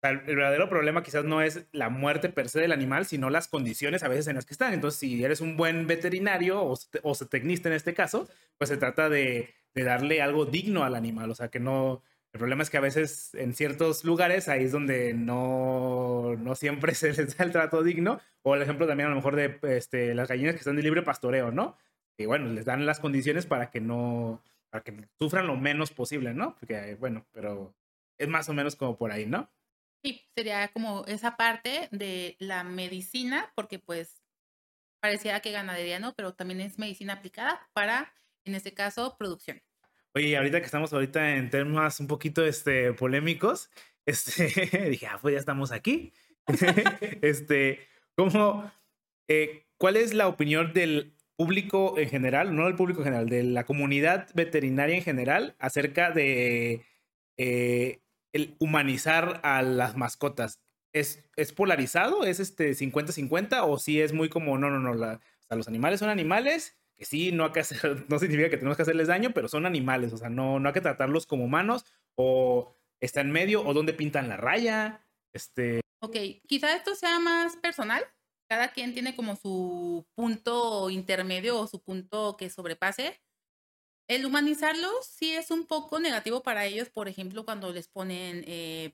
El 0.01 0.35
verdadero 0.35 0.69
problema 0.69 1.01
quizás 1.01 1.25
no 1.25 1.41
es 1.41 1.65
la 1.71 1.89
muerte 1.89 2.29
per 2.29 2.47
se 2.47 2.61
del 2.61 2.71
animal, 2.71 3.07
sino 3.07 3.31
las 3.31 3.47
condiciones 3.47 4.03
a 4.03 4.07
veces 4.07 4.27
en 4.27 4.35
las 4.35 4.45
que 4.45 4.53
están. 4.53 4.71
Entonces, 4.71 4.99
si 4.99 5.23
eres 5.23 5.41
un 5.41 5.57
buen 5.57 5.87
veterinario 5.87 6.61
o, 6.61 6.77
o 7.01 7.15
tecnista 7.15 7.69
en 7.69 7.75
este 7.75 7.95
caso, 7.95 8.29
pues 8.59 8.69
se 8.69 8.77
trata 8.77 9.09
de, 9.09 9.55
de 9.73 9.83
darle 9.83 10.21
algo 10.21 10.45
digno 10.45 10.83
al 10.83 10.93
animal, 10.93 11.31
o 11.31 11.35
sea, 11.35 11.49
que 11.49 11.59
no, 11.59 12.03
el 12.35 12.39
problema 12.39 12.63
es 12.63 12.69
que 12.69 12.75
a 12.75 12.81
veces 12.81 13.33
en 13.35 13.53
ciertos 13.53 14.03
lugares 14.03 14.49
ahí 14.49 14.65
es 14.65 14.73
donde 14.73 15.13
no, 15.13 16.35
no 16.37 16.53
siempre 16.55 16.93
se 16.93 17.13
les 17.13 17.37
da 17.37 17.45
el 17.45 17.53
trato 17.53 17.81
digno. 17.81 18.19
O 18.41 18.55
el 18.55 18.61
ejemplo 18.61 18.85
también 18.85 19.07
a 19.07 19.11
lo 19.11 19.15
mejor 19.15 19.37
de 19.37 19.57
este, 19.77 20.13
las 20.13 20.27
gallinas 20.27 20.53
que 20.53 20.59
están 20.59 20.75
de 20.75 20.83
libre 20.83 21.01
pastoreo, 21.01 21.51
¿no? 21.51 21.77
Y 22.17 22.25
bueno, 22.25 22.47
les 22.47 22.65
dan 22.65 22.85
las 22.85 22.99
condiciones 22.99 23.45
para 23.45 23.71
que 23.71 23.79
no, 23.79 24.43
para 24.69 24.83
que 24.83 25.07
sufran 25.17 25.47
lo 25.47 25.55
menos 25.55 25.91
posible, 25.91 26.33
¿no? 26.33 26.57
Porque 26.57 26.95
bueno, 26.95 27.25
pero 27.31 27.73
es 28.17 28.27
más 28.27 28.49
o 28.49 28.53
menos 28.53 28.75
como 28.75 28.97
por 28.97 29.13
ahí, 29.13 29.25
¿no? 29.25 29.49
Sí, 30.03 30.21
sería 30.35 30.67
como 30.73 31.05
esa 31.05 31.37
parte 31.37 31.87
de 31.91 32.35
la 32.39 32.65
medicina, 32.65 33.49
porque 33.55 33.79
pues 33.79 34.21
parecía 34.99 35.39
que 35.39 35.51
ganadería 35.51 35.99
no, 35.99 36.13
pero 36.15 36.33
también 36.33 36.59
es 36.59 36.79
medicina 36.79 37.13
aplicada 37.13 37.69
para, 37.71 38.13
en 38.43 38.55
este 38.55 38.73
caso, 38.73 39.15
producción. 39.17 39.61
Oye, 40.17 40.37
ahorita 40.37 40.61
que 40.61 40.65
estamos 40.65 40.93
ahorita 40.93 41.35
en 41.35 41.49
temas 41.49 41.99
un 41.99 42.07
poquito 42.07 42.45
este, 42.45 42.93
polémicos, 42.93 43.69
este, 44.05 44.89
dije, 44.89 45.07
ah, 45.07 45.19
pues 45.21 45.33
ya 45.33 45.39
estamos 45.39 45.73
aquí. 45.73 46.13
este, 47.21 47.79
¿cómo, 48.15 48.71
eh, 49.27 49.65
¿Cuál 49.77 49.97
es 49.97 50.13
la 50.13 50.29
opinión 50.29 50.71
del 50.71 51.17
público 51.35 51.97
en 51.97 52.07
general, 52.07 52.55
no 52.55 52.63
del 52.63 52.75
público 52.75 53.01
en 53.01 53.05
general, 53.05 53.27
de 53.27 53.43
la 53.43 53.65
comunidad 53.65 54.29
veterinaria 54.33 54.95
en 54.95 55.03
general 55.03 55.57
acerca 55.59 56.11
de 56.11 56.85
eh, 57.37 57.99
el 58.31 58.55
humanizar 58.59 59.41
a 59.43 59.61
las 59.63 59.97
mascotas? 59.97 60.61
¿Es, 60.93 61.29
¿Es 61.35 61.51
polarizado? 61.51 62.23
¿Es 62.23 62.39
este 62.39 62.71
50-50? 62.71 63.63
¿O 63.67 63.77
si 63.79 63.99
es 63.99 64.13
muy 64.13 64.29
como, 64.29 64.57
no, 64.57 64.69
no, 64.69 64.79
no, 64.79 64.93
la, 64.93 65.15
o 65.15 65.43
sea, 65.45 65.57
los 65.57 65.67
animales 65.67 65.99
son 65.99 66.07
animales 66.09 66.77
que 66.95 67.05
sí, 67.05 67.31
no, 67.31 67.45
hay 67.45 67.51
que 67.51 67.59
hacer, 67.59 68.05
no 68.09 68.19
significa 68.19 68.49
que 68.49 68.57
tenemos 68.57 68.77
que 68.77 68.83
hacerles 68.83 69.07
daño, 69.07 69.31
pero 69.33 69.47
son 69.47 69.65
animales, 69.65 70.13
o 70.13 70.17
sea, 70.17 70.29
no, 70.29 70.59
no 70.59 70.69
hay 70.69 70.73
que 70.73 70.81
tratarlos 70.81 71.25
como 71.25 71.45
humanos, 71.45 71.85
o 72.15 72.75
está 72.99 73.21
en 73.21 73.31
medio, 73.31 73.65
o 73.65 73.73
donde 73.73 73.93
pintan 73.93 74.29
la 74.29 74.37
raya, 74.37 75.05
este... 75.33 75.81
Ok, 76.01 76.15
quizá 76.47 76.75
esto 76.75 76.95
sea 76.95 77.19
más 77.19 77.57
personal, 77.57 78.03
cada 78.47 78.69
quien 78.69 78.93
tiene 78.93 79.15
como 79.15 79.35
su 79.35 80.05
punto 80.15 80.89
intermedio 80.89 81.59
o 81.59 81.67
su 81.67 81.81
punto 81.81 82.37
que 82.37 82.49
sobrepase. 82.49 83.19
El 84.07 84.25
humanizarlos 84.25 85.07
sí 85.07 85.33
es 85.33 85.49
un 85.49 85.65
poco 85.65 85.99
negativo 85.99 86.43
para 86.43 86.65
ellos, 86.65 86.89
por 86.89 87.07
ejemplo, 87.07 87.43
cuando 87.43 87.73
les 87.73 87.87
ponen 87.87 88.43
eh, 88.45 88.93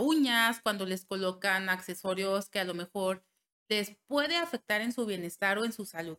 uñas, 0.00 0.62
cuando 0.62 0.86
les 0.86 1.04
colocan 1.04 1.68
accesorios 1.68 2.48
que 2.48 2.60
a 2.60 2.64
lo 2.64 2.72
mejor 2.72 3.22
les 3.68 3.96
puede 4.06 4.36
afectar 4.36 4.80
en 4.80 4.92
su 4.92 5.04
bienestar 5.04 5.58
o 5.58 5.66
en 5.66 5.72
su 5.72 5.84
salud 5.84 6.18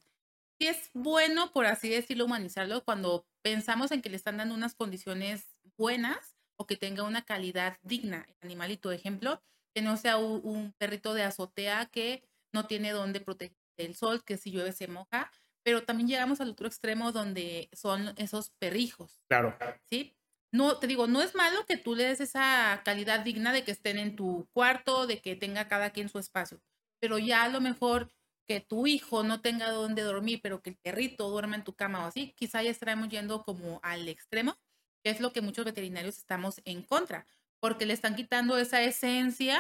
es 0.60 0.90
bueno, 0.94 1.52
por 1.52 1.66
así 1.66 1.90
decirlo, 1.90 2.26
humanizarlo 2.26 2.84
cuando 2.84 3.28
pensamos 3.42 3.92
en 3.92 4.02
que 4.02 4.10
le 4.10 4.16
están 4.16 4.38
dando 4.38 4.56
unas 4.56 4.76
condiciones 4.76 5.58
buenas 5.78 6.36
o 6.58 6.66
que 6.66 6.78
tenga 6.78 7.04
una 7.04 7.24
calidad 7.24 7.78
digna. 7.84 8.26
El 8.28 8.48
animalito, 8.48 8.92
ejemplo, 8.92 9.42
que 9.74 9.82
no 9.82 9.98
sea 9.98 10.18
un, 10.18 10.74
perrito 10.78 11.14
de 11.14 11.24
azotea 11.24 11.88
que 11.88 12.24
no 12.54 12.66
tiene 12.66 12.92
donde 12.92 13.20
proteger 13.20 13.58
el 13.78 13.96
sol, 13.96 14.24
que 14.24 14.38
si 14.38 14.52
llueve 14.52 14.72
se 14.72 14.88
moja, 14.88 15.30
pero 15.64 15.84
también 15.84 16.08
llegamos 16.08 16.40
al 16.40 16.52
otro 16.52 16.68
extremo 16.68 17.12
donde 17.12 17.70
son 17.74 18.14
esos 18.18 18.52
perrijos. 18.52 19.20
Claro. 19.28 19.58
¿Sí? 19.84 20.16
No, 20.54 20.78
te 20.78 20.88
digo, 20.88 21.08
no 21.08 21.22
es 21.22 21.36
malo 21.36 21.66
que 21.66 21.76
tú 21.76 21.96
le 21.96 22.06
des 22.06 22.22
esa 22.22 22.82
calidad 22.86 23.20
digna 23.20 23.52
de 23.52 23.66
que 23.66 23.72
estén 23.72 23.98
en 23.98 24.16
tu 24.16 24.48
cuarto, 24.54 25.06
de 25.06 25.20
que 25.20 25.36
tenga 25.36 25.68
cada 25.68 25.90
quien 25.90 26.08
su 26.08 26.18
espacio, 26.18 26.62
pero 27.02 27.18
ya 27.18 27.44
a 27.44 27.50
lo 27.50 27.60
mejor 27.60 28.10
que 28.48 28.60
tu 28.62 28.88
hijo 28.88 29.24
no 29.24 29.42
tenga 29.42 29.70
dónde 29.72 30.04
dormir, 30.04 30.40
pero 30.42 30.62
que 30.62 30.72
el 30.72 30.78
perrito 30.78 31.30
duerma 31.30 31.56
en 31.56 31.64
tu 31.64 31.74
cama 31.76 32.06
o 32.06 32.08
así, 32.08 32.34
quizá 32.38 32.62
ya 32.64 32.72
estaremos 32.72 33.10
yendo 33.10 33.44
como 33.44 33.80
al 33.84 34.08
extremo, 34.08 34.56
que 35.04 35.10
es 35.12 35.20
lo 35.20 35.34
que 35.34 35.42
muchos 35.42 35.66
veterinarios 35.66 36.18
estamos 36.18 36.62
en 36.66 36.84
contra, 36.84 37.26
porque 37.60 37.86
le 37.86 37.94
están 37.94 38.16
quitando 38.16 38.58
esa 38.58 38.82
esencia 38.84 39.60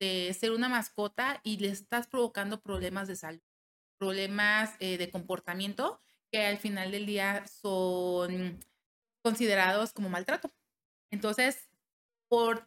de 0.00 0.34
ser 0.38 0.52
una 0.52 0.68
mascota 0.68 1.40
y 1.42 1.58
le 1.58 1.68
estás 1.68 2.06
provocando 2.06 2.60
problemas 2.60 3.08
de 3.08 3.16
salud, 3.16 3.42
problemas 3.98 4.74
eh, 4.80 4.98
de 4.98 5.10
comportamiento 5.10 6.00
que 6.30 6.46
al 6.46 6.58
final 6.58 6.90
del 6.92 7.06
día 7.06 7.44
son 7.46 8.60
considerados 9.22 9.92
como 9.92 10.08
maltrato. 10.08 10.52
Entonces, 11.10 11.68
por 12.28 12.66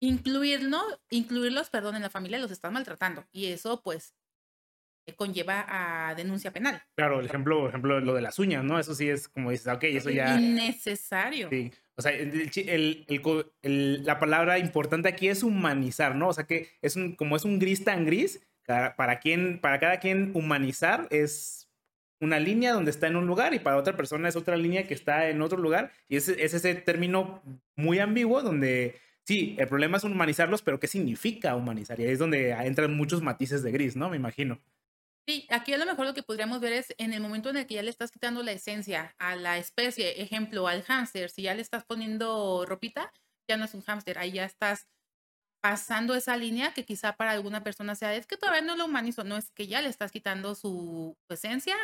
incluirlo, 0.00 0.80
incluirlos, 1.10 1.70
perdón, 1.70 1.96
en 1.96 2.02
la 2.02 2.10
familia 2.10 2.38
los 2.38 2.50
están 2.50 2.72
maltratando 2.72 3.26
y 3.32 3.46
eso 3.46 3.82
pues 3.82 4.14
conlleva 5.14 5.66
a 5.68 6.14
denuncia 6.14 6.52
penal. 6.52 6.82
Claro, 6.96 7.20
el 7.20 7.26
ejemplo, 7.26 7.68
ejemplo, 7.68 8.00
lo 8.00 8.14
de 8.14 8.22
las 8.22 8.38
uñas, 8.38 8.64
¿no? 8.64 8.78
Eso 8.78 8.94
sí 8.94 9.08
es 9.08 9.28
como 9.28 9.50
dices, 9.50 9.66
ok, 9.66 9.84
eso 9.84 10.10
ya... 10.10 10.38
Innecesario. 10.38 11.48
Sí, 11.50 11.72
o 11.96 12.02
sea, 12.02 12.12
el, 12.12 13.04
el, 13.62 14.04
la 14.04 14.18
palabra 14.18 14.58
importante 14.58 15.08
aquí 15.08 15.28
es 15.28 15.42
humanizar, 15.42 16.14
¿no? 16.14 16.28
O 16.28 16.32
sea, 16.32 16.44
que 16.44 16.68
es 16.82 16.96
un, 16.96 17.16
como 17.16 17.36
es 17.36 17.44
un 17.44 17.58
gris 17.58 17.84
tan 17.84 18.06
gris, 18.06 18.40
para, 18.96 19.18
quien, 19.18 19.60
para 19.60 19.78
cada 19.78 19.98
quien 19.98 20.30
humanizar 20.34 21.08
es 21.10 21.70
una 22.20 22.38
línea 22.38 22.72
donde 22.72 22.90
está 22.90 23.06
en 23.06 23.16
un 23.16 23.26
lugar 23.26 23.54
y 23.54 23.60
para 23.60 23.76
otra 23.76 23.96
persona 23.96 24.28
es 24.28 24.36
otra 24.36 24.56
línea 24.56 24.86
que 24.86 24.94
está 24.94 25.28
en 25.30 25.40
otro 25.40 25.58
lugar. 25.58 25.90
Y 26.08 26.16
es, 26.16 26.28
es 26.28 26.52
ese 26.52 26.74
término 26.74 27.42
muy 27.76 27.98
ambiguo 27.98 28.42
donde 28.42 28.96
sí, 29.24 29.56
el 29.58 29.68
problema 29.68 29.96
es 29.96 30.04
humanizarlos, 30.04 30.62
pero 30.62 30.78
¿qué 30.78 30.86
significa 30.86 31.54
humanizar? 31.54 31.98
Y 31.98 32.04
ahí 32.04 32.10
es 32.10 32.18
donde 32.18 32.50
entran 32.50 32.94
muchos 32.94 33.22
matices 33.22 33.62
de 33.62 33.72
gris, 33.72 33.96
¿no? 33.96 34.10
Me 34.10 34.16
imagino. 34.16 34.60
Sí, 35.28 35.46
aquí 35.50 35.74
a 35.74 35.76
lo 35.76 35.84
mejor 35.84 36.06
lo 36.06 36.14
que 36.14 36.22
podríamos 36.22 36.58
ver 36.58 36.72
es 36.72 36.94
en 36.96 37.12
el 37.12 37.20
momento 37.20 37.50
en 37.50 37.58
el 37.58 37.66
que 37.66 37.74
ya 37.74 37.82
le 37.82 37.90
estás 37.90 38.10
quitando 38.10 38.42
la 38.42 38.52
esencia 38.52 39.14
a 39.18 39.36
la 39.36 39.58
especie, 39.58 40.22
ejemplo, 40.22 40.66
al 40.66 40.82
hámster, 40.84 41.28
si 41.28 41.42
ya 41.42 41.54
le 41.54 41.60
estás 41.60 41.84
poniendo 41.84 42.64
ropita, 42.64 43.12
ya 43.46 43.58
no 43.58 43.66
es 43.66 43.74
un 43.74 43.82
hámster, 43.82 44.18
ahí 44.18 44.32
ya 44.32 44.46
estás 44.46 44.88
pasando 45.62 46.14
esa 46.14 46.36
línea 46.38 46.72
que 46.74 46.86
quizá 46.86 47.16
para 47.16 47.32
alguna 47.32 47.62
persona 47.62 47.94
sea, 47.94 48.14
es 48.14 48.26
que 48.26 48.38
todavía 48.38 48.62
no 48.62 48.76
lo 48.76 48.86
humanizo, 48.86 49.24
no 49.24 49.36
es 49.36 49.50
que 49.50 49.66
ya 49.66 49.82
le 49.82 49.90
estás 49.90 50.12
quitando 50.12 50.54
su, 50.54 51.18
esencia 51.28 51.76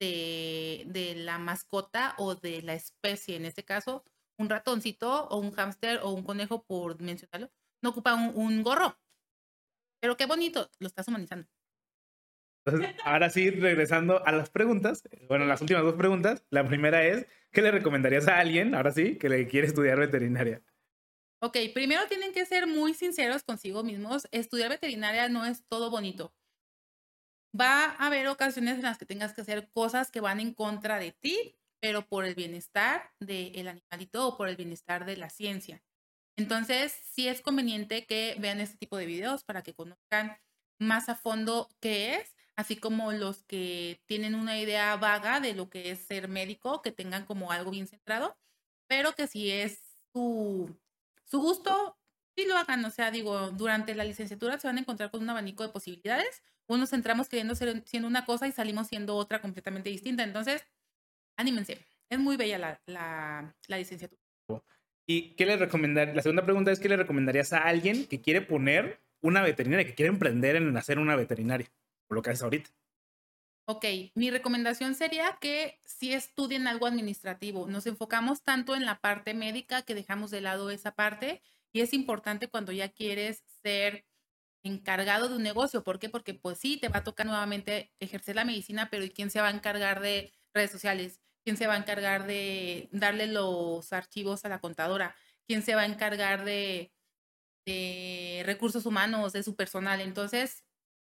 de, 0.00 0.84
de, 0.86 1.14
la 1.16 1.38
mascota 1.38 2.14
o 2.18 2.36
de 2.36 2.62
la 2.62 2.74
especie, 2.74 3.36
en 3.36 3.44
este 3.44 3.64
caso, 3.64 4.04
un 4.38 4.48
ratoncito 4.48 5.28
o 5.28 5.38
un 5.38 5.52
hámster 5.52 6.00
o 6.02 6.12
un 6.12 6.24
conejo, 6.24 6.64
por 6.64 7.00
mencionarlo, 7.02 7.50
no 7.82 7.90
ocupa 7.90 8.14
un, 8.14 8.32
un 8.34 8.62
gorro. 8.62 8.98
Pero 10.00 10.16
qué 10.16 10.26
bonito, 10.26 10.70
lo 10.78 10.86
estás 10.88 11.08
humanizando. 11.08 11.48
Entonces, 12.64 12.96
ahora 13.04 13.30
sí, 13.30 13.50
regresando 13.50 14.24
a 14.26 14.32
las 14.32 14.50
preguntas, 14.50 15.02
bueno, 15.28 15.46
las 15.46 15.60
últimas 15.60 15.82
dos 15.84 15.94
preguntas. 15.94 16.44
La 16.50 16.66
primera 16.66 17.04
es, 17.06 17.26
¿qué 17.50 17.62
le 17.62 17.70
recomendarías 17.70 18.28
a 18.28 18.38
alguien, 18.38 18.74
ahora 18.74 18.92
sí, 18.92 19.16
que 19.16 19.28
le 19.28 19.46
quiere 19.48 19.66
estudiar 19.66 19.98
veterinaria? 19.98 20.62
Ok, 21.40 21.56
primero 21.72 22.06
tienen 22.08 22.32
que 22.32 22.44
ser 22.46 22.66
muy 22.66 22.94
sinceros 22.94 23.44
consigo 23.44 23.84
mismos. 23.84 24.26
Estudiar 24.32 24.70
veterinaria 24.70 25.28
no 25.28 25.44
es 25.44 25.64
todo 25.68 25.90
bonito. 25.90 26.34
Va 27.58 27.84
a 27.84 28.06
haber 28.06 28.28
ocasiones 28.28 28.76
en 28.76 28.82
las 28.82 28.98
que 28.98 29.06
tengas 29.06 29.32
que 29.32 29.40
hacer 29.40 29.70
cosas 29.70 30.10
que 30.10 30.20
van 30.20 30.40
en 30.40 30.52
contra 30.52 30.98
de 30.98 31.12
ti, 31.12 31.56
pero 31.80 32.06
por 32.06 32.24
el 32.24 32.34
bienestar 32.34 33.12
del 33.20 33.68
animalito 33.68 34.26
o 34.28 34.36
por 34.36 34.48
el 34.48 34.56
bienestar 34.56 35.06
de 35.06 35.16
la 35.16 35.30
ciencia. 35.30 35.82
Entonces, 36.36 36.92
sí 36.92 37.28
es 37.28 37.40
conveniente 37.40 38.06
que 38.06 38.36
vean 38.38 38.60
este 38.60 38.76
tipo 38.76 38.96
de 38.96 39.06
videos 39.06 39.44
para 39.44 39.62
que 39.62 39.74
conozcan 39.74 40.38
más 40.80 41.08
a 41.08 41.16
fondo 41.16 41.68
qué 41.80 42.16
es 42.16 42.34
así 42.58 42.76
como 42.76 43.12
los 43.12 43.44
que 43.44 44.02
tienen 44.06 44.34
una 44.34 44.58
idea 44.58 44.96
vaga 44.96 45.38
de 45.38 45.54
lo 45.54 45.70
que 45.70 45.92
es 45.92 46.00
ser 46.00 46.26
médico, 46.28 46.82
que 46.82 46.90
tengan 46.90 47.24
como 47.24 47.52
algo 47.52 47.70
bien 47.70 47.86
centrado, 47.86 48.36
pero 48.88 49.14
que 49.14 49.28
si 49.28 49.52
es 49.52 49.80
su, 50.12 50.76
su 51.24 51.40
gusto, 51.40 51.96
sí 52.36 52.46
lo 52.46 52.56
hagan. 52.56 52.84
O 52.84 52.90
sea, 52.90 53.12
digo, 53.12 53.52
durante 53.52 53.94
la 53.94 54.02
licenciatura 54.02 54.58
se 54.58 54.66
van 54.66 54.76
a 54.76 54.80
encontrar 54.80 55.12
con 55.12 55.22
un 55.22 55.30
abanico 55.30 55.62
de 55.62 55.68
posibilidades. 55.68 56.42
Unos 56.66 56.92
entramos 56.92 57.28
queriendo 57.28 57.54
ser 57.54 57.84
siendo 57.86 58.08
una 58.08 58.24
cosa 58.24 58.48
y 58.48 58.52
salimos 58.52 58.88
siendo 58.88 59.14
otra 59.14 59.40
completamente 59.40 59.90
distinta. 59.90 60.24
Entonces, 60.24 60.66
anímense. 61.36 61.78
Es 62.10 62.18
muy 62.18 62.36
bella 62.36 62.58
la, 62.58 62.82
la, 62.86 63.56
la 63.68 63.78
licenciatura. 63.78 64.20
¿Y 65.06 65.36
qué 65.36 65.46
le 65.46 65.56
recomendarías? 65.56 66.16
La 66.16 66.22
segunda 66.22 66.44
pregunta 66.44 66.72
es: 66.72 66.80
¿qué 66.80 66.88
le 66.88 66.96
recomendarías 66.96 67.52
a 67.52 67.58
alguien 67.58 68.06
que 68.06 68.20
quiere 68.20 68.42
poner 68.42 69.00
una 69.22 69.42
veterinaria, 69.42 69.86
que 69.86 69.94
quiere 69.94 70.10
emprender 70.10 70.56
en 70.56 70.76
hacer 70.76 70.98
una 70.98 71.14
veterinaria? 71.14 71.68
Lo 72.16 72.22
que 72.22 72.30
haces 72.30 72.42
ahorita. 72.42 72.70
Ok, 73.70 73.84
mi 74.14 74.30
recomendación 74.30 74.94
sería 74.94 75.36
que 75.40 75.78
si 75.84 76.14
estudien 76.14 76.66
algo 76.66 76.86
administrativo. 76.86 77.66
Nos 77.66 77.86
enfocamos 77.86 78.42
tanto 78.42 78.74
en 78.74 78.86
la 78.86 78.98
parte 79.00 79.34
médica 79.34 79.82
que 79.82 79.94
dejamos 79.94 80.30
de 80.30 80.40
lado 80.40 80.70
esa 80.70 80.92
parte 80.92 81.42
y 81.70 81.82
es 81.82 81.92
importante 81.92 82.48
cuando 82.48 82.72
ya 82.72 82.88
quieres 82.88 83.44
ser 83.62 84.06
encargado 84.64 85.28
de 85.28 85.36
un 85.36 85.42
negocio. 85.42 85.84
¿Por 85.84 85.98
qué? 85.98 86.08
Porque 86.08 86.34
pues 86.34 86.58
sí, 86.58 86.78
te 86.78 86.88
va 86.88 86.98
a 87.00 87.04
tocar 87.04 87.26
nuevamente 87.26 87.92
ejercer 88.00 88.36
la 88.36 88.46
medicina, 88.46 88.88
pero 88.90 89.04
¿y 89.04 89.10
quién 89.10 89.30
se 89.30 89.40
va 89.40 89.48
a 89.48 89.52
encargar 89.52 90.00
de 90.00 90.32
redes 90.54 90.70
sociales? 90.70 91.20
¿Quién 91.44 91.58
se 91.58 91.66
va 91.66 91.74
a 91.74 91.78
encargar 91.78 92.26
de 92.26 92.88
darle 92.92 93.26
los 93.26 93.92
archivos 93.92 94.44
a 94.46 94.48
la 94.48 94.60
contadora? 94.60 95.14
¿Quién 95.46 95.62
se 95.62 95.74
va 95.74 95.82
a 95.82 95.86
encargar 95.86 96.44
de, 96.44 96.92
de 97.66 98.42
recursos 98.46 98.86
humanos, 98.86 99.32
de 99.32 99.42
su 99.42 99.56
personal? 99.56 100.00
Entonces, 100.00 100.64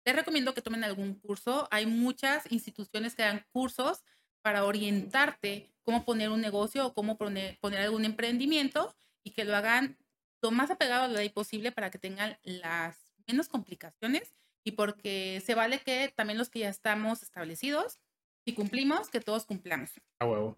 les 0.08 0.16
recomiendo 0.16 0.54
que 0.54 0.62
tomen 0.62 0.86
algún 0.86 1.16
curso. 1.16 1.68
Hay 1.70 1.86
muchas 1.86 2.50
instituciones 2.50 3.14
que 3.14 3.24
dan 3.24 3.46
cursos 3.52 4.06
para 4.42 4.64
orientarte 4.64 5.70
cómo 5.84 6.06
poner 6.06 6.30
un 6.30 6.40
negocio 6.40 6.86
o 6.86 6.94
cómo 6.94 7.18
poner, 7.18 7.60
algún 7.78 8.06
emprendimiento 8.06 8.96
y 9.26 9.32
que 9.32 9.44
lo 9.44 9.54
hagan 9.54 9.98
lo 10.42 10.52
más 10.52 10.72
apegado 10.72 11.04
a 11.04 11.08
la 11.10 11.20
ley 11.20 11.28
posible 11.28 11.74
para 11.74 11.92
que 11.92 12.00
tengan 12.00 12.38
las 12.44 13.10
menos 13.28 13.50
complicaciones 13.50 14.34
y 14.64 14.72
porque 14.72 15.42
se 15.46 15.56
vale 15.56 15.80
que 15.80 16.14
también 16.16 16.38
los 16.38 16.50
que 16.50 16.60
ya 16.60 16.70
estamos 16.70 17.22
establecidos, 17.22 18.00
y 18.46 18.54
cumplimos, 18.54 19.10
que 19.10 19.20
todos 19.20 19.46
cumplamos. 19.46 19.92
A 20.20 20.26
huevo. 20.26 20.58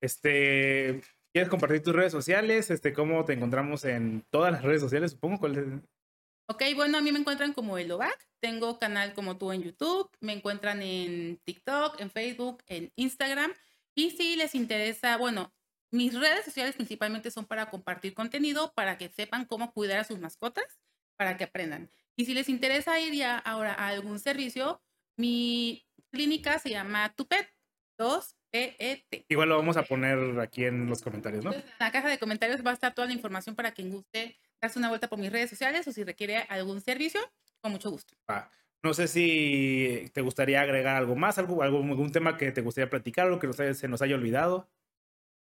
Este, 0.00 1.00
¿quieres 1.32 1.48
compartir 1.48 1.80
tus 1.80 1.94
redes 1.94 2.10
sociales? 2.10 2.72
Este, 2.72 2.92
¿cómo 2.92 3.24
te 3.24 3.34
encontramos 3.34 3.84
en 3.84 4.24
todas 4.30 4.50
las 4.50 4.62
redes 4.62 4.80
sociales? 4.80 5.12
Supongo. 5.12 5.38
¿Cuál? 5.38 5.80
Ok, 6.50 6.64
bueno, 6.74 6.98
a 6.98 7.00
mí 7.00 7.12
me 7.12 7.20
encuentran 7.20 7.52
como 7.52 7.78
el 7.78 7.92
OVAC. 7.92 8.26
Tengo 8.40 8.76
canal 8.76 9.14
como 9.14 9.38
tú 9.38 9.52
en 9.52 9.62
YouTube. 9.62 10.10
Me 10.18 10.32
encuentran 10.32 10.82
en 10.82 11.40
TikTok, 11.44 12.00
en 12.00 12.10
Facebook, 12.10 12.64
en 12.66 12.92
Instagram. 12.96 13.52
Y 13.94 14.10
si 14.10 14.34
les 14.34 14.56
interesa, 14.56 15.16
bueno, 15.16 15.54
mis 15.92 16.12
redes 16.12 16.44
sociales 16.44 16.74
principalmente 16.74 17.30
son 17.30 17.44
para 17.44 17.70
compartir 17.70 18.14
contenido, 18.14 18.72
para 18.74 18.98
que 18.98 19.10
sepan 19.10 19.44
cómo 19.44 19.72
cuidar 19.72 20.00
a 20.00 20.04
sus 20.04 20.18
mascotas, 20.18 20.64
para 21.16 21.36
que 21.36 21.44
aprendan. 21.44 21.88
Y 22.16 22.24
si 22.24 22.34
les 22.34 22.48
interesa 22.48 22.98
ir 22.98 23.14
ya 23.14 23.38
ahora 23.38 23.72
a 23.72 23.86
algún 23.86 24.18
servicio, 24.18 24.82
mi 25.16 25.86
clínica 26.10 26.58
se 26.58 26.70
llama 26.70 27.14
Tupet 27.14 27.48
2 27.96 28.36
PET. 28.50 29.24
Igual 29.28 29.50
lo 29.50 29.56
vamos 29.56 29.76
a 29.76 29.84
poner 29.84 30.40
aquí 30.40 30.64
en 30.64 30.88
los 30.88 31.00
comentarios, 31.00 31.44
¿no? 31.44 31.52
en 31.52 31.62
la 31.78 31.92
caja 31.92 32.08
de 32.08 32.18
comentarios 32.18 32.66
va 32.66 32.72
a 32.72 32.74
estar 32.74 32.92
toda 32.92 33.06
la 33.06 33.14
información 33.14 33.54
para 33.54 33.70
quien 33.70 33.92
guste 33.92 34.36
darse 34.60 34.78
una 34.78 34.88
vuelta 34.88 35.08
por 35.08 35.18
mis 35.18 35.32
redes 35.32 35.50
sociales 35.50 35.86
o 35.88 35.92
si 35.92 36.04
requiere 36.04 36.38
algún 36.48 36.80
servicio, 36.80 37.20
con 37.60 37.72
mucho 37.72 37.90
gusto. 37.90 38.14
no 38.82 38.94
sé 38.94 39.08
si 39.08 40.10
te 40.12 40.20
gustaría 40.20 40.60
agregar 40.60 40.96
algo 40.96 41.16
más, 41.16 41.38
algo, 41.38 41.62
algún 41.62 42.12
tema 42.12 42.36
que 42.36 42.52
te 42.52 42.60
gustaría 42.60 42.90
platicar, 42.90 43.26
algo 43.26 43.38
que 43.38 43.74
se 43.74 43.88
nos 43.88 44.02
haya 44.02 44.14
olvidado. 44.14 44.68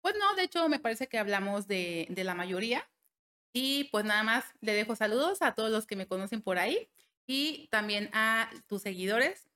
Pues 0.01 0.15
no, 0.19 0.35
de 0.35 0.43
hecho 0.43 0.67
me 0.67 0.79
parece 0.79 1.07
que 1.07 1.19
hablamos 1.19 1.67
de, 1.67 2.07
de 2.09 2.23
la 2.23 2.35
mayoría. 2.35 2.89
Y 3.53 3.85
pues 3.91 4.05
nada 4.05 4.23
más 4.23 4.45
le 4.61 4.73
dejo 4.73 4.95
saludos 4.95 5.41
a 5.41 5.53
todos 5.53 5.71
los 5.71 5.85
que 5.85 5.95
me 5.95 6.07
conocen 6.07 6.41
por 6.41 6.57
ahí 6.57 6.89
y 7.27 7.67
también 7.69 8.09
a 8.13 8.49
tus 8.67 8.81
seguidores. 8.81 9.49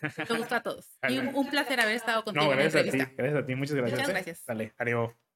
Me 0.00 0.36
gusta 0.36 0.56
a 0.56 0.62
todos. 0.62 0.98
y 1.08 1.18
un, 1.18 1.50
placer 1.50 1.80
haber 1.80 1.96
estado 1.96 2.22
contigo. 2.22 2.44
No, 2.44 2.50
gracias 2.50 2.88
a 2.88 2.90
ti, 2.90 2.98
gracias 2.98 3.42
a 3.42 3.46
ti, 3.46 3.54
muchas 3.54 3.76
gracias. 3.76 3.98
Muchas 3.98 4.08
¿eh? 4.08 4.12
gracias. 4.12 4.46
Dale, 4.46 4.74
adiós. 4.78 5.29